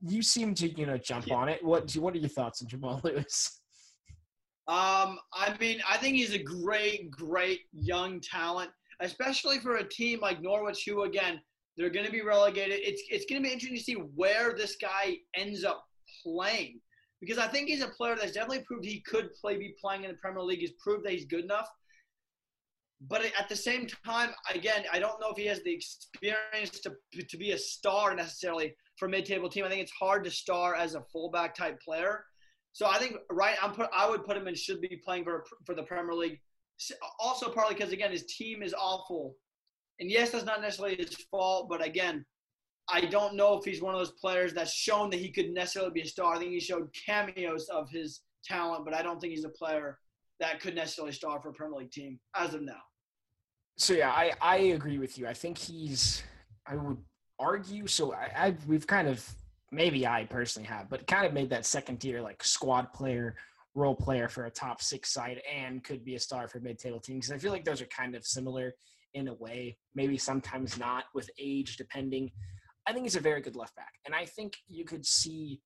you 0.00 0.22
seem 0.22 0.54
to, 0.54 0.68
you 0.68 0.86
know, 0.86 0.96
jump 0.96 1.26
yeah. 1.26 1.34
on 1.34 1.48
it. 1.48 1.64
What 1.64 1.92
What 1.96 2.14
are 2.14 2.18
your 2.18 2.28
thoughts 2.28 2.62
on 2.62 2.68
Jamal 2.68 3.00
Lewis? 3.04 3.60
Um, 4.68 5.18
I 5.32 5.54
mean, 5.60 5.80
I 5.88 5.96
think 5.98 6.16
he's 6.16 6.34
a 6.34 6.42
great, 6.42 7.10
great 7.10 7.60
young 7.72 8.20
talent, 8.20 8.70
especially 9.00 9.60
for 9.60 9.76
a 9.76 9.88
team 9.88 10.18
like 10.20 10.42
Norwich, 10.42 10.84
who 10.86 11.04
again 11.04 11.40
they're 11.76 11.90
going 11.90 12.06
to 12.06 12.12
be 12.12 12.22
relegated. 12.22 12.80
It's 12.82 13.02
it's 13.10 13.26
going 13.26 13.42
to 13.42 13.46
be 13.46 13.52
interesting 13.52 13.78
to 13.78 13.84
see 13.84 13.94
where 14.14 14.54
this 14.54 14.76
guy 14.76 15.16
ends 15.34 15.64
up 15.64 15.84
playing 16.22 16.80
because 17.20 17.38
I 17.38 17.48
think 17.48 17.68
he's 17.68 17.82
a 17.82 17.88
player 17.88 18.16
that's 18.16 18.32
definitely 18.32 18.64
proved 18.66 18.84
he 18.84 19.00
could 19.00 19.32
play, 19.34 19.56
be 19.56 19.74
playing 19.80 20.04
in 20.04 20.10
the 20.10 20.16
Premier 20.16 20.42
League. 20.42 20.60
He's 20.60 20.72
proved 20.82 21.04
that 21.04 21.12
he's 21.12 21.24
good 21.24 21.44
enough. 21.44 21.68
But 23.08 23.24
at 23.38 23.48
the 23.48 23.56
same 23.56 23.86
time, 24.06 24.30
again, 24.54 24.84
I 24.90 24.98
don't 24.98 25.20
know 25.20 25.30
if 25.30 25.36
he 25.36 25.46
has 25.46 25.62
the 25.62 25.72
experience 25.72 26.80
to 26.80 26.94
to 27.28 27.36
be 27.36 27.52
a 27.52 27.58
star 27.58 28.14
necessarily 28.14 28.74
for 28.98 29.06
a 29.06 29.08
mid-table 29.10 29.50
team. 29.50 29.64
I 29.64 29.68
think 29.68 29.82
it's 29.82 29.92
hard 29.92 30.24
to 30.24 30.30
star 30.30 30.74
as 30.74 30.94
a 30.94 31.02
fullback 31.12 31.54
type 31.54 31.78
player. 31.82 32.24
So 32.72 32.86
I 32.86 32.98
think 32.98 33.16
right, 33.30 33.56
I'm 33.62 33.72
put. 33.72 33.90
I 33.92 34.08
would 34.08 34.24
put 34.24 34.36
him 34.36 34.46
and 34.46 34.56
should 34.56 34.80
be 34.80 35.00
playing 35.04 35.24
for 35.24 35.44
for 35.66 35.74
the 35.74 35.82
Premier 35.82 36.14
League. 36.14 36.40
Also, 37.18 37.50
partly 37.50 37.74
because 37.74 37.92
again, 37.92 38.10
his 38.10 38.24
team 38.26 38.62
is 38.62 38.74
awful 38.74 39.34
and 40.00 40.10
yes, 40.10 40.30
that's 40.30 40.44
not 40.44 40.60
necessarily 40.60 40.96
his 40.96 41.14
fault, 41.30 41.68
but 41.68 41.84
again, 41.84 42.24
I 42.88 43.00
don't 43.02 43.34
know 43.34 43.58
if 43.58 43.64
he's 43.64 43.82
one 43.82 43.94
of 43.94 44.00
those 44.00 44.12
players 44.12 44.52
that's 44.52 44.72
shown 44.72 45.10
that 45.10 45.18
he 45.18 45.30
could 45.30 45.50
necessarily 45.50 45.92
be 45.92 46.02
a 46.02 46.06
star. 46.06 46.34
I 46.34 46.38
think 46.38 46.52
he 46.52 46.60
showed 46.60 46.88
cameos 47.06 47.68
of 47.68 47.90
his 47.90 48.20
talent, 48.44 48.84
but 48.84 48.94
I 48.94 49.02
don't 49.02 49.20
think 49.20 49.32
he's 49.32 49.44
a 49.44 49.50
player 49.50 49.98
that 50.38 50.60
could 50.60 50.74
necessarily 50.74 51.12
star 51.12 51.40
for 51.40 51.48
a 51.48 51.52
Premier 51.52 51.78
League 51.78 51.90
team 51.90 52.20
as 52.36 52.54
of 52.54 52.62
now. 52.62 52.74
So 53.78 53.94
yeah, 53.94 54.10
I, 54.10 54.32
I 54.40 54.56
agree 54.56 54.98
with 54.98 55.18
you. 55.18 55.26
I 55.26 55.34
think 55.34 55.58
he's 55.58 56.22
I 56.66 56.76
would 56.76 56.98
argue 57.38 57.86
so 57.86 58.14
I, 58.14 58.30
I 58.36 58.56
we've 58.66 58.86
kind 58.86 59.08
of 59.08 59.28
maybe 59.70 60.06
I 60.06 60.24
personally 60.24 60.68
have, 60.68 60.88
but 60.88 61.06
kind 61.06 61.26
of 61.26 61.32
made 61.32 61.50
that 61.50 61.66
second 61.66 61.98
tier 61.98 62.20
like 62.22 62.42
squad 62.42 62.92
player, 62.92 63.36
role 63.74 63.94
player 63.94 64.28
for 64.28 64.46
a 64.46 64.50
top 64.50 64.80
six 64.80 65.12
side 65.12 65.42
and 65.52 65.82
could 65.84 66.04
be 66.04 66.14
a 66.14 66.20
star 66.20 66.48
for 66.48 66.60
mid 66.60 66.78
table 66.78 67.00
teams. 67.00 67.30
I 67.30 67.38
feel 67.38 67.52
like 67.52 67.64
those 67.64 67.82
are 67.82 67.86
kind 67.86 68.14
of 68.14 68.24
similar 68.24 68.74
in 69.16 69.28
a 69.28 69.34
way, 69.34 69.76
maybe 69.94 70.18
sometimes 70.18 70.78
not 70.78 71.04
with 71.14 71.28
age, 71.40 71.76
depending. 71.76 72.30
I 72.86 72.92
think 72.92 73.06
he's 73.06 73.16
a 73.16 73.20
very 73.20 73.40
good 73.40 73.56
left 73.56 73.74
back. 73.74 73.92
And 74.04 74.14
I 74.14 74.26
think 74.26 74.58
you 74.68 74.84
could 74.84 75.04
see, 75.04 75.60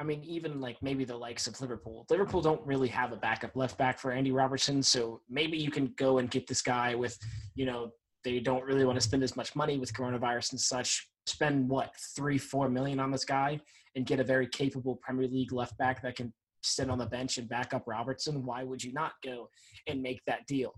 I 0.00 0.02
mean, 0.02 0.24
even 0.24 0.60
like 0.60 0.78
maybe 0.82 1.04
the 1.04 1.16
likes 1.16 1.46
of 1.46 1.60
Liverpool. 1.60 2.06
Liverpool 2.10 2.40
don't 2.40 2.66
really 2.66 2.88
have 2.88 3.12
a 3.12 3.16
backup 3.16 3.54
left 3.54 3.76
back 3.76 3.98
for 3.98 4.12
Andy 4.12 4.32
Robertson. 4.32 4.82
So 4.82 5.20
maybe 5.28 5.58
you 5.58 5.70
can 5.70 5.92
go 5.96 6.18
and 6.18 6.30
get 6.30 6.46
this 6.46 6.62
guy 6.62 6.94
with, 6.94 7.16
you 7.54 7.66
know, 7.66 7.90
they 8.24 8.40
don't 8.40 8.64
really 8.64 8.84
want 8.84 8.96
to 8.96 9.06
spend 9.06 9.22
as 9.22 9.36
much 9.36 9.54
money 9.54 9.78
with 9.78 9.92
coronavirus 9.92 10.52
and 10.52 10.60
such. 10.60 11.08
Spend 11.26 11.68
what, 11.68 11.90
three, 12.16 12.38
four 12.38 12.68
million 12.68 12.98
on 12.98 13.10
this 13.10 13.24
guy 13.24 13.60
and 13.94 14.06
get 14.06 14.20
a 14.20 14.24
very 14.24 14.48
capable 14.48 14.96
Premier 15.02 15.28
League 15.28 15.52
left 15.52 15.76
back 15.76 16.02
that 16.02 16.16
can 16.16 16.32
sit 16.62 16.90
on 16.90 16.98
the 16.98 17.06
bench 17.06 17.38
and 17.38 17.48
back 17.48 17.72
up 17.74 17.84
Robertson. 17.86 18.44
Why 18.44 18.64
would 18.64 18.82
you 18.82 18.92
not 18.92 19.12
go 19.22 19.48
and 19.86 20.02
make 20.02 20.20
that 20.26 20.46
deal? 20.46 20.72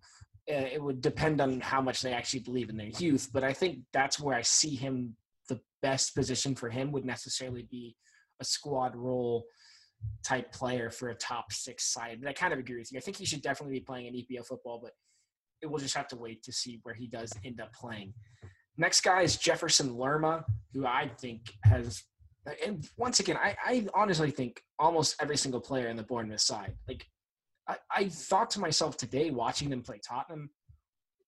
Uh, 0.50 0.68
it 0.72 0.82
would 0.82 1.00
depend 1.00 1.40
on 1.40 1.60
how 1.60 1.80
much 1.80 2.00
they 2.00 2.12
actually 2.12 2.40
believe 2.40 2.70
in 2.70 2.76
their 2.76 2.86
youth. 2.86 3.28
But 3.32 3.44
I 3.44 3.52
think 3.52 3.80
that's 3.92 4.18
where 4.18 4.36
I 4.36 4.42
see 4.42 4.74
him. 4.74 5.14
The 5.48 5.60
best 5.82 6.14
position 6.14 6.54
for 6.54 6.68
him 6.68 6.92
would 6.92 7.04
necessarily 7.04 7.66
be 7.70 7.96
a 8.40 8.44
squad 8.44 8.96
role 8.96 9.44
type 10.24 10.52
player 10.52 10.90
for 10.90 11.08
a 11.10 11.14
top 11.14 11.52
six 11.52 11.84
side. 11.92 12.18
And 12.18 12.28
I 12.28 12.32
kind 12.32 12.52
of 12.52 12.58
agree 12.58 12.78
with 12.78 12.92
you. 12.92 12.98
I 12.98 13.00
think 13.00 13.16
he 13.16 13.24
should 13.24 13.42
definitely 13.42 13.78
be 13.78 13.84
playing 13.84 14.06
in 14.06 14.14
EPL 14.14 14.46
football, 14.46 14.80
but 14.82 14.92
it 15.62 15.66
will 15.66 15.78
just 15.78 15.96
have 15.96 16.08
to 16.08 16.16
wait 16.16 16.42
to 16.44 16.52
see 16.52 16.80
where 16.82 16.94
he 16.94 17.06
does 17.06 17.32
end 17.44 17.60
up 17.60 17.72
playing. 17.72 18.12
Next 18.76 19.00
guy 19.00 19.22
is 19.22 19.36
Jefferson 19.36 19.96
Lerma, 19.96 20.44
who 20.72 20.86
I 20.86 21.10
think 21.20 21.52
has, 21.64 22.04
and 22.64 22.88
once 22.96 23.18
again, 23.18 23.36
I, 23.36 23.56
I 23.64 23.86
honestly 23.92 24.30
think 24.30 24.62
almost 24.78 25.16
every 25.20 25.36
single 25.36 25.60
player 25.60 25.88
in 25.88 25.96
the 25.96 26.04
Bournemouth 26.04 26.40
side, 26.40 26.74
like 26.86 27.04
I, 27.68 27.76
I 27.94 28.08
thought 28.08 28.50
to 28.50 28.60
myself 28.60 28.96
today 28.96 29.30
watching 29.30 29.68
them 29.68 29.82
play 29.82 30.00
Tottenham, 30.06 30.50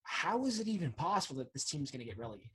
how 0.03 0.45
is 0.45 0.59
it 0.59 0.67
even 0.67 0.91
possible 0.91 1.37
that 1.39 1.53
this 1.53 1.65
team's 1.65 1.91
going 1.91 1.99
to 1.99 2.05
get 2.05 2.17
relegated? 2.17 2.51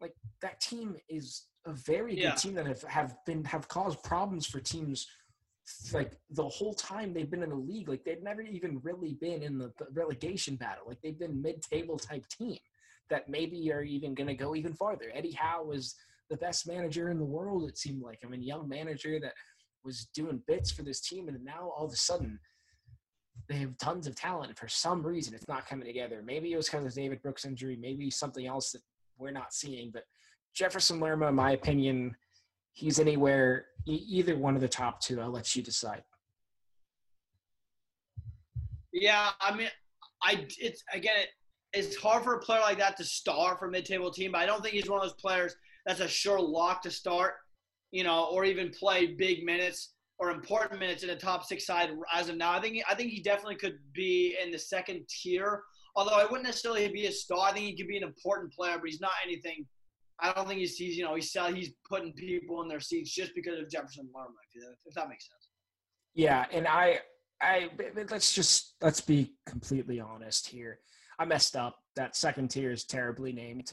Like 0.00 0.14
that 0.42 0.60
team 0.60 0.96
is 1.08 1.46
a 1.66 1.72
very 1.72 2.18
yeah. 2.18 2.30
good 2.30 2.38
team 2.38 2.54
that 2.54 2.66
have, 2.66 2.82
have 2.82 3.16
been 3.24 3.44
have 3.44 3.68
caused 3.68 4.02
problems 4.02 4.46
for 4.46 4.60
teams 4.60 5.06
like 5.94 6.12
the 6.30 6.46
whole 6.46 6.74
time 6.74 7.14
they've 7.14 7.30
been 7.30 7.42
in 7.42 7.48
the 7.48 7.56
league. 7.56 7.88
Like 7.88 8.04
they've 8.04 8.22
never 8.22 8.42
even 8.42 8.80
really 8.82 9.14
been 9.14 9.42
in 9.42 9.56
the 9.56 9.72
relegation 9.92 10.56
battle. 10.56 10.84
Like 10.86 10.98
they've 11.02 11.18
been 11.18 11.40
mid-table 11.40 11.98
type 11.98 12.26
team 12.28 12.58
that 13.08 13.28
maybe 13.28 13.72
are 13.72 13.82
even 13.82 14.14
going 14.14 14.26
to 14.26 14.34
go 14.34 14.54
even 14.54 14.74
farther. 14.74 15.10
Eddie 15.14 15.32
Howe 15.32 15.64
was 15.64 15.94
the 16.28 16.36
best 16.36 16.66
manager 16.66 17.10
in 17.10 17.18
the 17.18 17.24
world. 17.24 17.68
It 17.68 17.78
seemed 17.78 18.02
like 18.02 18.18
I 18.24 18.28
mean, 18.28 18.42
young 18.42 18.68
manager 18.68 19.18
that 19.20 19.32
was 19.84 20.08
doing 20.14 20.42
bits 20.46 20.70
for 20.70 20.82
this 20.82 21.00
team, 21.00 21.28
and 21.28 21.42
now 21.44 21.70
all 21.76 21.86
of 21.86 21.92
a 21.92 21.96
sudden 21.96 22.38
they 23.48 23.56
have 23.56 23.76
tons 23.78 24.06
of 24.06 24.14
talent. 24.14 24.50
And 24.50 24.58
for 24.58 24.68
some 24.68 25.02
reason, 25.02 25.34
it's 25.34 25.48
not 25.48 25.68
coming 25.68 25.86
together. 25.86 26.22
Maybe 26.24 26.52
it 26.52 26.56
was 26.56 26.68
because 26.68 26.86
of 26.86 26.94
David 26.94 27.22
Brooks' 27.22 27.44
injury. 27.44 27.76
Maybe 27.76 28.10
something 28.10 28.46
else 28.46 28.72
that 28.72 28.82
we're 29.18 29.30
not 29.30 29.52
seeing. 29.52 29.90
But 29.92 30.04
Jefferson 30.54 31.00
Lerma, 31.00 31.28
in 31.28 31.34
my 31.34 31.52
opinion, 31.52 32.16
he's 32.72 32.98
anywhere 32.98 33.66
either 33.86 34.36
one 34.36 34.54
of 34.54 34.60
the 34.60 34.68
top 34.68 35.00
two. 35.00 35.20
I'll 35.20 35.30
let 35.30 35.54
you 35.54 35.62
decide. 35.62 36.02
Yeah, 38.92 39.30
I 39.40 39.54
mean, 39.54 39.68
I 40.22 40.46
it's 40.58 40.82
again, 40.92 41.24
it's 41.72 41.96
hard 41.96 42.22
for 42.22 42.34
a 42.34 42.40
player 42.40 42.60
like 42.60 42.78
that 42.78 42.96
to 42.98 43.04
start 43.04 43.58
for 43.58 43.66
a 43.66 43.70
mid-table 43.70 44.10
team. 44.10 44.32
But 44.32 44.42
I 44.42 44.46
don't 44.46 44.62
think 44.62 44.74
he's 44.74 44.88
one 44.88 45.00
of 45.00 45.04
those 45.04 45.20
players 45.20 45.56
that's 45.84 46.00
a 46.00 46.08
sure 46.08 46.40
lock 46.40 46.82
to 46.82 46.90
start, 46.90 47.34
you 47.90 48.04
know, 48.04 48.28
or 48.30 48.44
even 48.44 48.70
play 48.70 49.06
big 49.06 49.44
minutes 49.44 49.93
or 50.18 50.30
important 50.30 50.78
minutes 50.78 51.02
in 51.02 51.08
the 51.08 51.16
top 51.16 51.44
six 51.44 51.66
side 51.66 51.90
as 52.12 52.28
of 52.28 52.36
now. 52.36 52.52
I 52.52 52.60
think 52.60 52.82
I 52.88 52.94
think 52.94 53.10
he 53.10 53.20
definitely 53.20 53.56
could 53.56 53.78
be 53.92 54.36
in 54.42 54.50
the 54.50 54.58
second 54.58 55.06
tier. 55.08 55.62
Although 55.96 56.16
I 56.16 56.24
wouldn't 56.24 56.44
necessarily 56.44 56.88
be 56.88 57.06
a 57.06 57.12
star. 57.12 57.48
I 57.48 57.52
think 57.52 57.66
he 57.66 57.76
could 57.76 57.88
be 57.88 57.96
an 57.96 58.02
important 58.02 58.52
player, 58.52 58.76
but 58.78 58.88
he's 58.88 59.00
not 59.00 59.12
anything. 59.24 59.66
I 60.20 60.32
don't 60.32 60.46
think 60.46 60.60
he's, 60.60 60.76
he's 60.76 60.96
you 60.96 61.04
know 61.04 61.14
he's 61.14 61.36
he's 61.54 61.72
putting 61.88 62.12
people 62.12 62.62
in 62.62 62.68
their 62.68 62.80
seats 62.80 63.12
just 63.12 63.34
because 63.34 63.58
of 63.58 63.68
Jefferson 63.68 64.08
Lerma. 64.14 64.34
If 64.86 64.94
that 64.94 65.08
makes 65.08 65.26
sense. 65.26 65.48
Yeah, 66.14 66.46
and 66.52 66.66
I 66.66 67.00
I 67.40 67.70
let's 68.10 68.32
just 68.32 68.74
let's 68.80 69.00
be 69.00 69.34
completely 69.46 70.00
honest 70.00 70.46
here. 70.46 70.78
I 71.18 71.24
messed 71.24 71.56
up. 71.56 71.76
That 71.96 72.16
second 72.16 72.48
tier 72.48 72.72
is 72.72 72.84
terribly 72.84 73.32
named. 73.32 73.72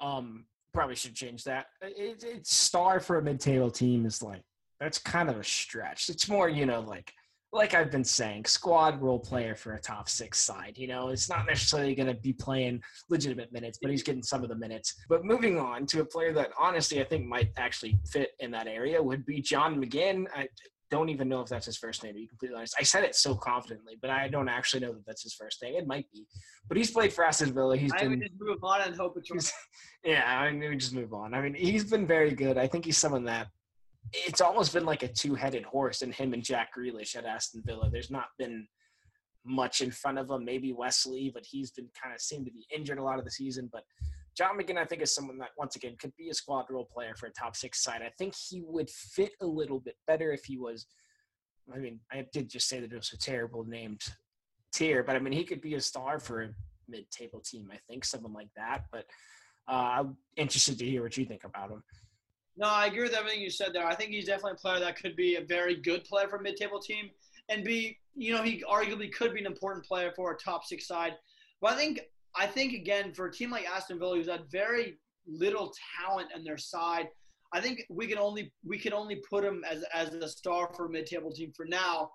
Um, 0.00 0.46
probably 0.72 0.94
should 0.94 1.14
change 1.14 1.44
that. 1.44 1.66
It, 1.82 2.24
it's 2.24 2.54
star 2.54 3.00
for 3.00 3.18
a 3.18 3.22
mid-table 3.22 3.70
team 3.70 4.06
is 4.06 4.22
like 4.22 4.42
that's 4.80 4.98
kind 4.98 5.28
of 5.28 5.38
a 5.38 5.44
stretch. 5.44 6.08
It's 6.08 6.28
more, 6.28 6.48
you 6.48 6.66
know, 6.66 6.80
like 6.80 7.12
like 7.50 7.72
I've 7.72 7.90
been 7.90 8.04
saying, 8.04 8.44
squad 8.44 9.00
role 9.00 9.18
player 9.18 9.54
for 9.54 9.72
a 9.72 9.80
top 9.80 10.08
six 10.10 10.38
side. 10.38 10.76
You 10.76 10.86
know, 10.86 11.08
it's 11.08 11.30
not 11.30 11.46
necessarily 11.46 11.94
going 11.94 12.08
to 12.08 12.20
be 12.20 12.34
playing 12.34 12.82
legitimate 13.08 13.52
minutes, 13.52 13.78
but 13.80 13.90
he's 13.90 14.02
getting 14.02 14.22
some 14.22 14.42
of 14.42 14.50
the 14.50 14.54
minutes. 14.54 14.94
But 15.08 15.24
moving 15.24 15.58
on 15.58 15.86
to 15.86 16.00
a 16.00 16.04
player 16.04 16.32
that 16.34 16.50
honestly 16.58 17.00
I 17.00 17.04
think 17.04 17.26
might 17.26 17.50
actually 17.56 17.98
fit 18.12 18.32
in 18.40 18.50
that 18.50 18.66
area 18.66 19.02
would 19.02 19.24
be 19.24 19.40
John 19.40 19.82
McGinn. 19.82 20.26
I, 20.36 20.48
don't 20.90 21.08
even 21.08 21.28
know 21.28 21.40
if 21.40 21.48
that's 21.48 21.66
his 21.66 21.76
first 21.76 22.02
name, 22.02 22.14
to 22.14 22.20
be 22.20 22.26
completely 22.26 22.56
honest. 22.56 22.74
I 22.78 22.82
said 22.82 23.04
it 23.04 23.14
so 23.14 23.34
confidently, 23.34 23.98
but 24.00 24.10
I 24.10 24.28
don't 24.28 24.48
actually 24.48 24.80
know 24.80 24.92
that 24.92 25.04
that's 25.06 25.22
his 25.22 25.34
first 25.34 25.62
name. 25.62 25.74
It 25.74 25.86
might 25.86 26.10
be. 26.12 26.26
But 26.66 26.76
he's 26.76 26.90
played 26.90 27.12
for 27.12 27.24
Aston 27.24 27.52
Villa. 27.52 27.76
He's 27.76 27.92
I 27.92 28.06
been, 28.06 28.20
just 28.20 28.32
move 28.40 28.62
on 28.62 28.80
and 28.82 28.96
hope 28.96 29.18
it's 29.18 29.52
Yeah, 30.04 30.24
I 30.26 30.50
mean, 30.50 30.70
we 30.70 30.76
just 30.76 30.94
move 30.94 31.12
on. 31.12 31.34
I 31.34 31.42
mean, 31.42 31.54
he's 31.54 31.84
been 31.84 32.06
very 32.06 32.32
good. 32.32 32.56
I 32.56 32.66
think 32.66 32.84
he's 32.84 32.96
someone 32.96 33.24
that 33.24 33.48
it's 34.12 34.40
almost 34.40 34.72
been 34.72 34.86
like 34.86 35.02
a 35.02 35.08
two-headed 35.08 35.64
horse 35.64 36.02
in 36.02 36.12
him 36.12 36.32
and 36.32 36.44
Jack 36.44 36.70
Grealish 36.76 37.16
at 37.16 37.24
Aston 37.24 37.62
Villa. 37.64 37.90
There's 37.90 38.10
not 38.10 38.28
been 38.38 38.66
much 39.44 39.80
in 39.80 39.90
front 39.90 40.18
of 40.18 40.30
him. 40.30 40.44
Maybe 40.44 40.72
Wesley, 40.72 41.30
but 41.32 41.44
he's 41.44 41.70
been 41.70 41.88
kind 42.00 42.14
of 42.14 42.20
seemed 42.20 42.46
to 42.46 42.52
be 42.52 42.66
injured 42.74 42.98
a 42.98 43.02
lot 43.02 43.18
of 43.18 43.24
the 43.24 43.30
season. 43.30 43.68
But 43.72 43.84
John 44.36 44.58
McGinn, 44.58 44.78
I 44.78 44.84
think, 44.84 45.02
is 45.02 45.14
someone 45.14 45.38
that 45.38 45.50
once 45.58 45.76
again 45.76 45.96
could 45.98 46.14
be 46.16 46.28
a 46.28 46.34
squad 46.34 46.66
role 46.70 46.88
player 46.92 47.14
for 47.16 47.26
a 47.26 47.32
top 47.32 47.56
six 47.56 47.82
side. 47.82 48.02
I 48.02 48.12
think 48.18 48.34
he 48.34 48.62
would 48.66 48.88
fit 48.88 49.32
a 49.40 49.46
little 49.46 49.80
bit 49.80 49.96
better 50.06 50.32
if 50.32 50.44
he 50.44 50.58
was– 50.58 50.86
I 51.74 51.78
mean, 51.78 52.00
I 52.10 52.24
did 52.32 52.48
just 52.48 52.68
say 52.68 52.80
that 52.80 52.92
it 52.92 52.96
was 52.96 53.12
a 53.12 53.18
terrible 53.18 53.64
named 53.64 54.00
tier, 54.72 55.02
but 55.02 55.16
I 55.16 55.18
mean, 55.18 55.34
he 55.34 55.44
could 55.44 55.60
be 55.60 55.74
a 55.74 55.80
star 55.80 56.18
for 56.18 56.42
a 56.42 56.48
mid-table 56.88 57.40
team. 57.44 57.68
I 57.70 57.78
think 57.88 58.04
someone 58.04 58.32
like 58.32 58.48
that. 58.56 58.84
But 58.90 59.04
uh, 59.68 59.72
I'm 59.98 60.16
interested 60.36 60.78
to 60.78 60.86
hear 60.86 61.02
what 61.02 61.16
you 61.16 61.26
think 61.26 61.44
about 61.44 61.70
him. 61.70 61.82
No, 62.58 62.66
I 62.66 62.86
agree 62.86 63.04
with 63.04 63.14
everything 63.14 63.40
you 63.40 63.50
said 63.50 63.72
there. 63.72 63.86
I 63.86 63.94
think 63.94 64.10
he's 64.10 64.26
definitely 64.26 64.52
a 64.52 64.56
player 64.56 64.80
that 64.80 65.00
could 65.00 65.14
be 65.14 65.36
a 65.36 65.44
very 65.44 65.76
good 65.76 66.02
player 66.02 66.26
for 66.26 66.36
a 66.36 66.42
mid-table 66.42 66.80
team, 66.80 67.08
and 67.48 67.64
be, 67.64 67.96
you 68.16 68.34
know, 68.34 68.42
he 68.42 68.64
arguably 68.68 69.12
could 69.12 69.32
be 69.32 69.38
an 69.38 69.46
important 69.46 69.86
player 69.86 70.12
for 70.16 70.32
a 70.32 70.36
top 70.36 70.64
six 70.64 70.88
side. 70.88 71.14
But 71.60 71.74
I 71.74 71.76
think, 71.76 72.00
I 72.34 72.48
think 72.48 72.72
again, 72.74 73.12
for 73.12 73.26
a 73.26 73.32
team 73.32 73.52
like 73.52 73.64
Aston 73.64 74.00
Villa, 74.00 74.16
who's 74.16 74.28
had 74.28 74.50
very 74.50 74.98
little 75.24 75.72
talent 75.96 76.30
on 76.34 76.42
their 76.42 76.58
side, 76.58 77.08
I 77.52 77.60
think 77.60 77.84
we 77.88 78.08
can 78.08 78.18
only 78.18 78.52
we 78.66 78.76
can 78.76 78.92
only 78.92 79.22
put 79.30 79.44
him 79.44 79.64
as 79.68 79.84
as 79.94 80.12
a 80.12 80.28
star 80.28 80.68
for 80.74 80.86
a 80.86 80.90
mid 80.90 81.06
table 81.06 81.30
team 81.30 81.52
for 81.56 81.64
now, 81.64 82.10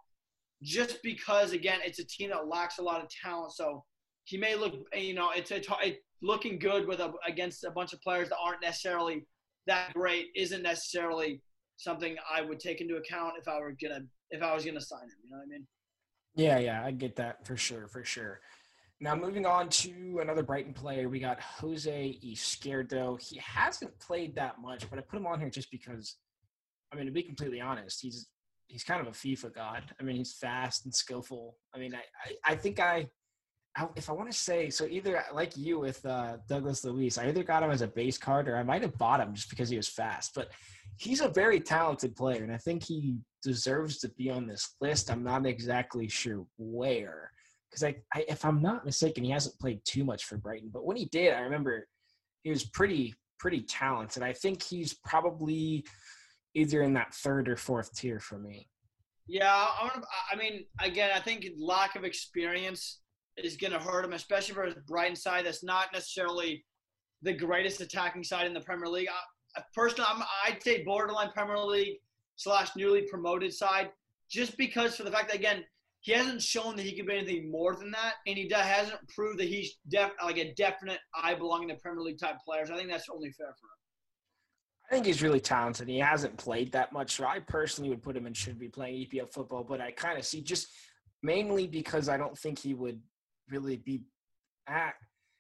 just 0.61 1.01
because 1.03 1.53
again 1.53 1.79
it's 1.85 1.99
a 1.99 2.05
team 2.05 2.29
that 2.31 2.49
lacks 2.49 2.79
a 2.79 2.83
lot 2.83 3.01
of 3.01 3.09
talent. 3.09 3.53
So 3.53 3.85
he 4.25 4.37
may 4.37 4.55
look 4.55 4.73
you 4.93 5.13
know 5.13 5.31
it's 5.33 5.51
a, 5.51 5.61
it, 5.81 6.03
looking 6.21 6.59
good 6.59 6.85
with 6.85 6.99
a, 6.99 7.13
against 7.27 7.63
a 7.63 7.71
bunch 7.71 7.93
of 7.93 8.01
players 8.01 8.29
that 8.29 8.37
aren't 8.43 8.61
necessarily 8.61 9.25
that 9.67 9.93
great 9.93 10.27
isn't 10.35 10.61
necessarily 10.61 11.41
something 11.77 12.15
I 12.31 12.41
would 12.41 12.59
take 12.59 12.81
into 12.81 12.95
account 12.95 13.33
if 13.39 13.47
I 13.47 13.59
were 13.59 13.75
gonna 13.81 14.01
if 14.29 14.41
I 14.41 14.53
was 14.53 14.65
gonna 14.65 14.81
sign 14.81 15.03
him. 15.03 15.17
You 15.23 15.31
know 15.31 15.37
what 15.37 15.43
I 15.43 15.47
mean? 15.47 15.67
Yeah, 16.35 16.57
yeah, 16.59 16.83
I 16.83 16.91
get 16.91 17.15
that 17.17 17.45
for 17.45 17.55
sure, 17.55 17.87
for 17.87 18.03
sure. 18.03 18.39
Now, 18.99 19.15
moving 19.15 19.45
on 19.45 19.69
to 19.69 20.19
another 20.21 20.43
Brighton 20.43 20.73
player, 20.73 21.09
we 21.09 21.19
got 21.19 21.39
Jose 21.41 22.19
Izquierdo. 22.23 23.21
He 23.21 23.37
hasn't 23.37 23.99
played 23.99 24.33
that 24.35 24.61
much, 24.61 24.89
but 24.89 24.97
I 24.97 25.01
put 25.01 25.17
him 25.17 25.27
on 25.27 25.39
here 25.39 25.49
just 25.49 25.69
because, 25.71 26.15
I 26.91 26.95
mean, 26.95 27.07
to 27.07 27.11
be 27.11 27.23
completely 27.23 27.59
honest, 27.59 28.01
he's 28.01 28.29
he's 28.67 28.83
kind 28.83 29.01
of 29.01 29.07
a 29.07 29.11
FIFA 29.11 29.53
god. 29.53 29.83
I 29.99 30.03
mean, 30.03 30.15
he's 30.15 30.33
fast 30.33 30.85
and 30.85 30.93
skillful. 30.93 31.57
I 31.75 31.79
mean, 31.79 31.93
I, 31.93 31.99
I, 32.25 32.53
I 32.53 32.55
think 32.55 32.79
I, 32.79 33.07
I, 33.75 33.87
if 33.95 34.09
I 34.09 34.13
want 34.13 34.31
to 34.31 34.37
say, 34.37 34.69
so 34.69 34.85
either 34.85 35.23
like 35.33 35.57
you 35.57 35.79
with 35.79 36.05
uh, 36.05 36.37
Douglas 36.47 36.83
Luiz, 36.83 37.17
I 37.17 37.27
either 37.27 37.43
got 37.43 37.63
him 37.63 37.71
as 37.71 37.81
a 37.81 37.87
base 37.87 38.17
card 38.17 38.47
or 38.47 38.55
I 38.55 38.63
might 38.63 38.83
have 38.83 38.97
bought 38.97 39.19
him 39.19 39.33
just 39.33 39.49
because 39.49 39.69
he 39.69 39.77
was 39.77 39.87
fast. 39.87 40.33
But 40.35 40.51
he's 40.97 41.21
a 41.21 41.29
very 41.29 41.59
talented 41.59 42.15
player, 42.15 42.43
and 42.43 42.53
I 42.53 42.57
think 42.57 42.83
he 42.83 43.17
deserves 43.41 43.97
to 43.99 44.09
be 44.09 44.29
on 44.29 44.47
this 44.47 44.75
list. 44.79 45.09
I'm 45.09 45.23
not 45.23 45.45
exactly 45.45 46.07
sure 46.07 46.45
where 46.57 47.31
because 47.69 47.83
I, 47.83 47.95
I, 48.13 48.25
if 48.27 48.45
I'm 48.45 48.61
not 48.61 48.85
mistaken, 48.85 49.23
he 49.23 49.31
hasn't 49.31 49.59
played 49.59 49.81
too 49.85 50.03
much 50.03 50.25
for 50.25 50.37
Brighton, 50.37 50.69
but 50.71 50.85
when 50.85 50.97
he 50.97 51.05
did, 51.05 51.33
I 51.33 51.39
remember 51.39 51.87
he 52.43 52.51
was 52.51 52.65
pretty 52.65 53.15
pretty 53.39 53.61
talented. 53.61 54.23
I 54.23 54.33
think 54.33 54.61
he's 54.61 54.93
probably 54.93 55.83
either 56.53 56.83
in 56.83 56.93
that 56.93 57.13
third 57.13 57.49
or 57.49 57.57
fourth 57.57 57.93
tier 57.95 58.19
for 58.19 58.37
me. 58.37 58.69
Yeah, 59.27 59.51
I 59.51 60.35
mean, 60.37 60.65
again, 60.79 61.11
I 61.13 61.19
think 61.19 61.47
lack 61.57 61.95
of 61.95 62.03
experience 62.03 62.99
is 63.37 63.57
going 63.57 63.73
to 63.73 63.79
hurt 63.79 64.05
him, 64.05 64.13
especially 64.13 64.55
for 64.55 64.63
his 64.63 64.75
Brighton 64.87 65.15
side. 65.15 65.45
That's 65.45 65.63
not 65.63 65.87
necessarily 65.93 66.63
the 67.21 67.33
greatest 67.33 67.81
attacking 67.81 68.23
side 68.23 68.45
in 68.45 68.53
the 68.53 68.61
Premier 68.61 68.87
League. 68.87 69.07
I, 69.55 69.61
personally, 69.75 70.07
I'm, 70.09 70.23
I'd 70.45 70.61
say 70.61 70.83
borderline 70.83 71.31
Premier 71.31 71.57
League 71.57 71.97
slash 72.35 72.69
newly 72.75 73.03
promoted 73.03 73.53
side, 73.53 73.91
just 74.29 74.57
because 74.57 74.95
for 74.95 75.03
the 75.03 75.11
fact 75.11 75.29
that 75.29 75.37
again 75.37 75.63
he 76.03 76.11
hasn't 76.11 76.41
shown 76.41 76.75
that 76.75 76.85
he 76.85 76.91
can 76.91 77.05
be 77.05 77.15
anything 77.15 77.49
more 77.49 77.75
than 77.75 77.89
that, 77.91 78.15
and 78.27 78.37
he 78.37 78.49
hasn't 78.53 79.07
proved 79.07 79.39
that 79.39 79.47
he's 79.47 79.77
def- 79.87 80.11
like 80.21 80.37
a 80.37 80.53
definite 80.55 80.99
I 81.15 81.33
belong 81.33 81.63
in 81.63 81.69
the 81.69 81.75
Premier 81.75 82.01
League 82.01 82.19
type 82.19 82.35
players. 82.45 82.69
I 82.69 82.75
think 82.75 82.89
that's 82.89 83.07
only 83.09 83.31
fair 83.31 83.47
for 83.47 83.67
him. 83.67 83.79
I 84.91 84.95
think 84.95 85.05
he's 85.05 85.23
really 85.23 85.39
talented. 85.39 85.87
He 85.87 85.99
hasn't 85.99 86.35
played 86.35 86.73
that 86.73 86.91
much, 86.91 87.15
so 87.15 87.25
I 87.25 87.39
personally 87.39 87.89
would 87.89 88.03
put 88.03 88.17
him 88.17 88.25
and 88.25 88.35
should 88.35 88.59
be 88.59 88.67
playing 88.67 89.07
EPL 89.07 89.31
football. 89.31 89.63
But 89.63 89.79
I 89.79 89.91
kind 89.91 90.19
of 90.19 90.25
see 90.25 90.41
just 90.41 90.67
mainly 91.21 91.67
because 91.67 92.09
I 92.09 92.17
don't 92.17 92.37
think 92.37 92.59
he 92.59 92.73
would 92.73 92.99
really 93.53 93.77
be 93.77 94.01
at. 94.67 94.95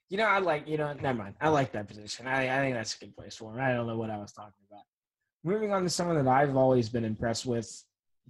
You 0.09 0.17
know, 0.17 0.25
I 0.25 0.39
like 0.39 0.67
you 0.67 0.77
know. 0.77 0.93
Never 0.93 1.17
mind. 1.17 1.35
I 1.41 1.49
like 1.49 1.71
that 1.71 1.87
position. 1.87 2.27
I 2.27 2.55
I 2.55 2.61
think 2.61 2.75
that's 2.75 2.95
a 2.95 2.99
good 2.99 3.15
place 3.17 3.35
for 3.35 3.51
him. 3.51 3.59
I 3.59 3.73
don't 3.73 3.87
know 3.87 3.97
what 3.97 4.11
I 4.11 4.17
was 4.17 4.31
talking 4.31 4.53
about. 4.69 4.83
Moving 5.43 5.73
on 5.73 5.83
to 5.83 5.89
someone 5.89 6.23
that 6.23 6.31
I've 6.31 6.55
always 6.55 6.87
been 6.87 7.03
impressed 7.03 7.45
with, 7.45 7.83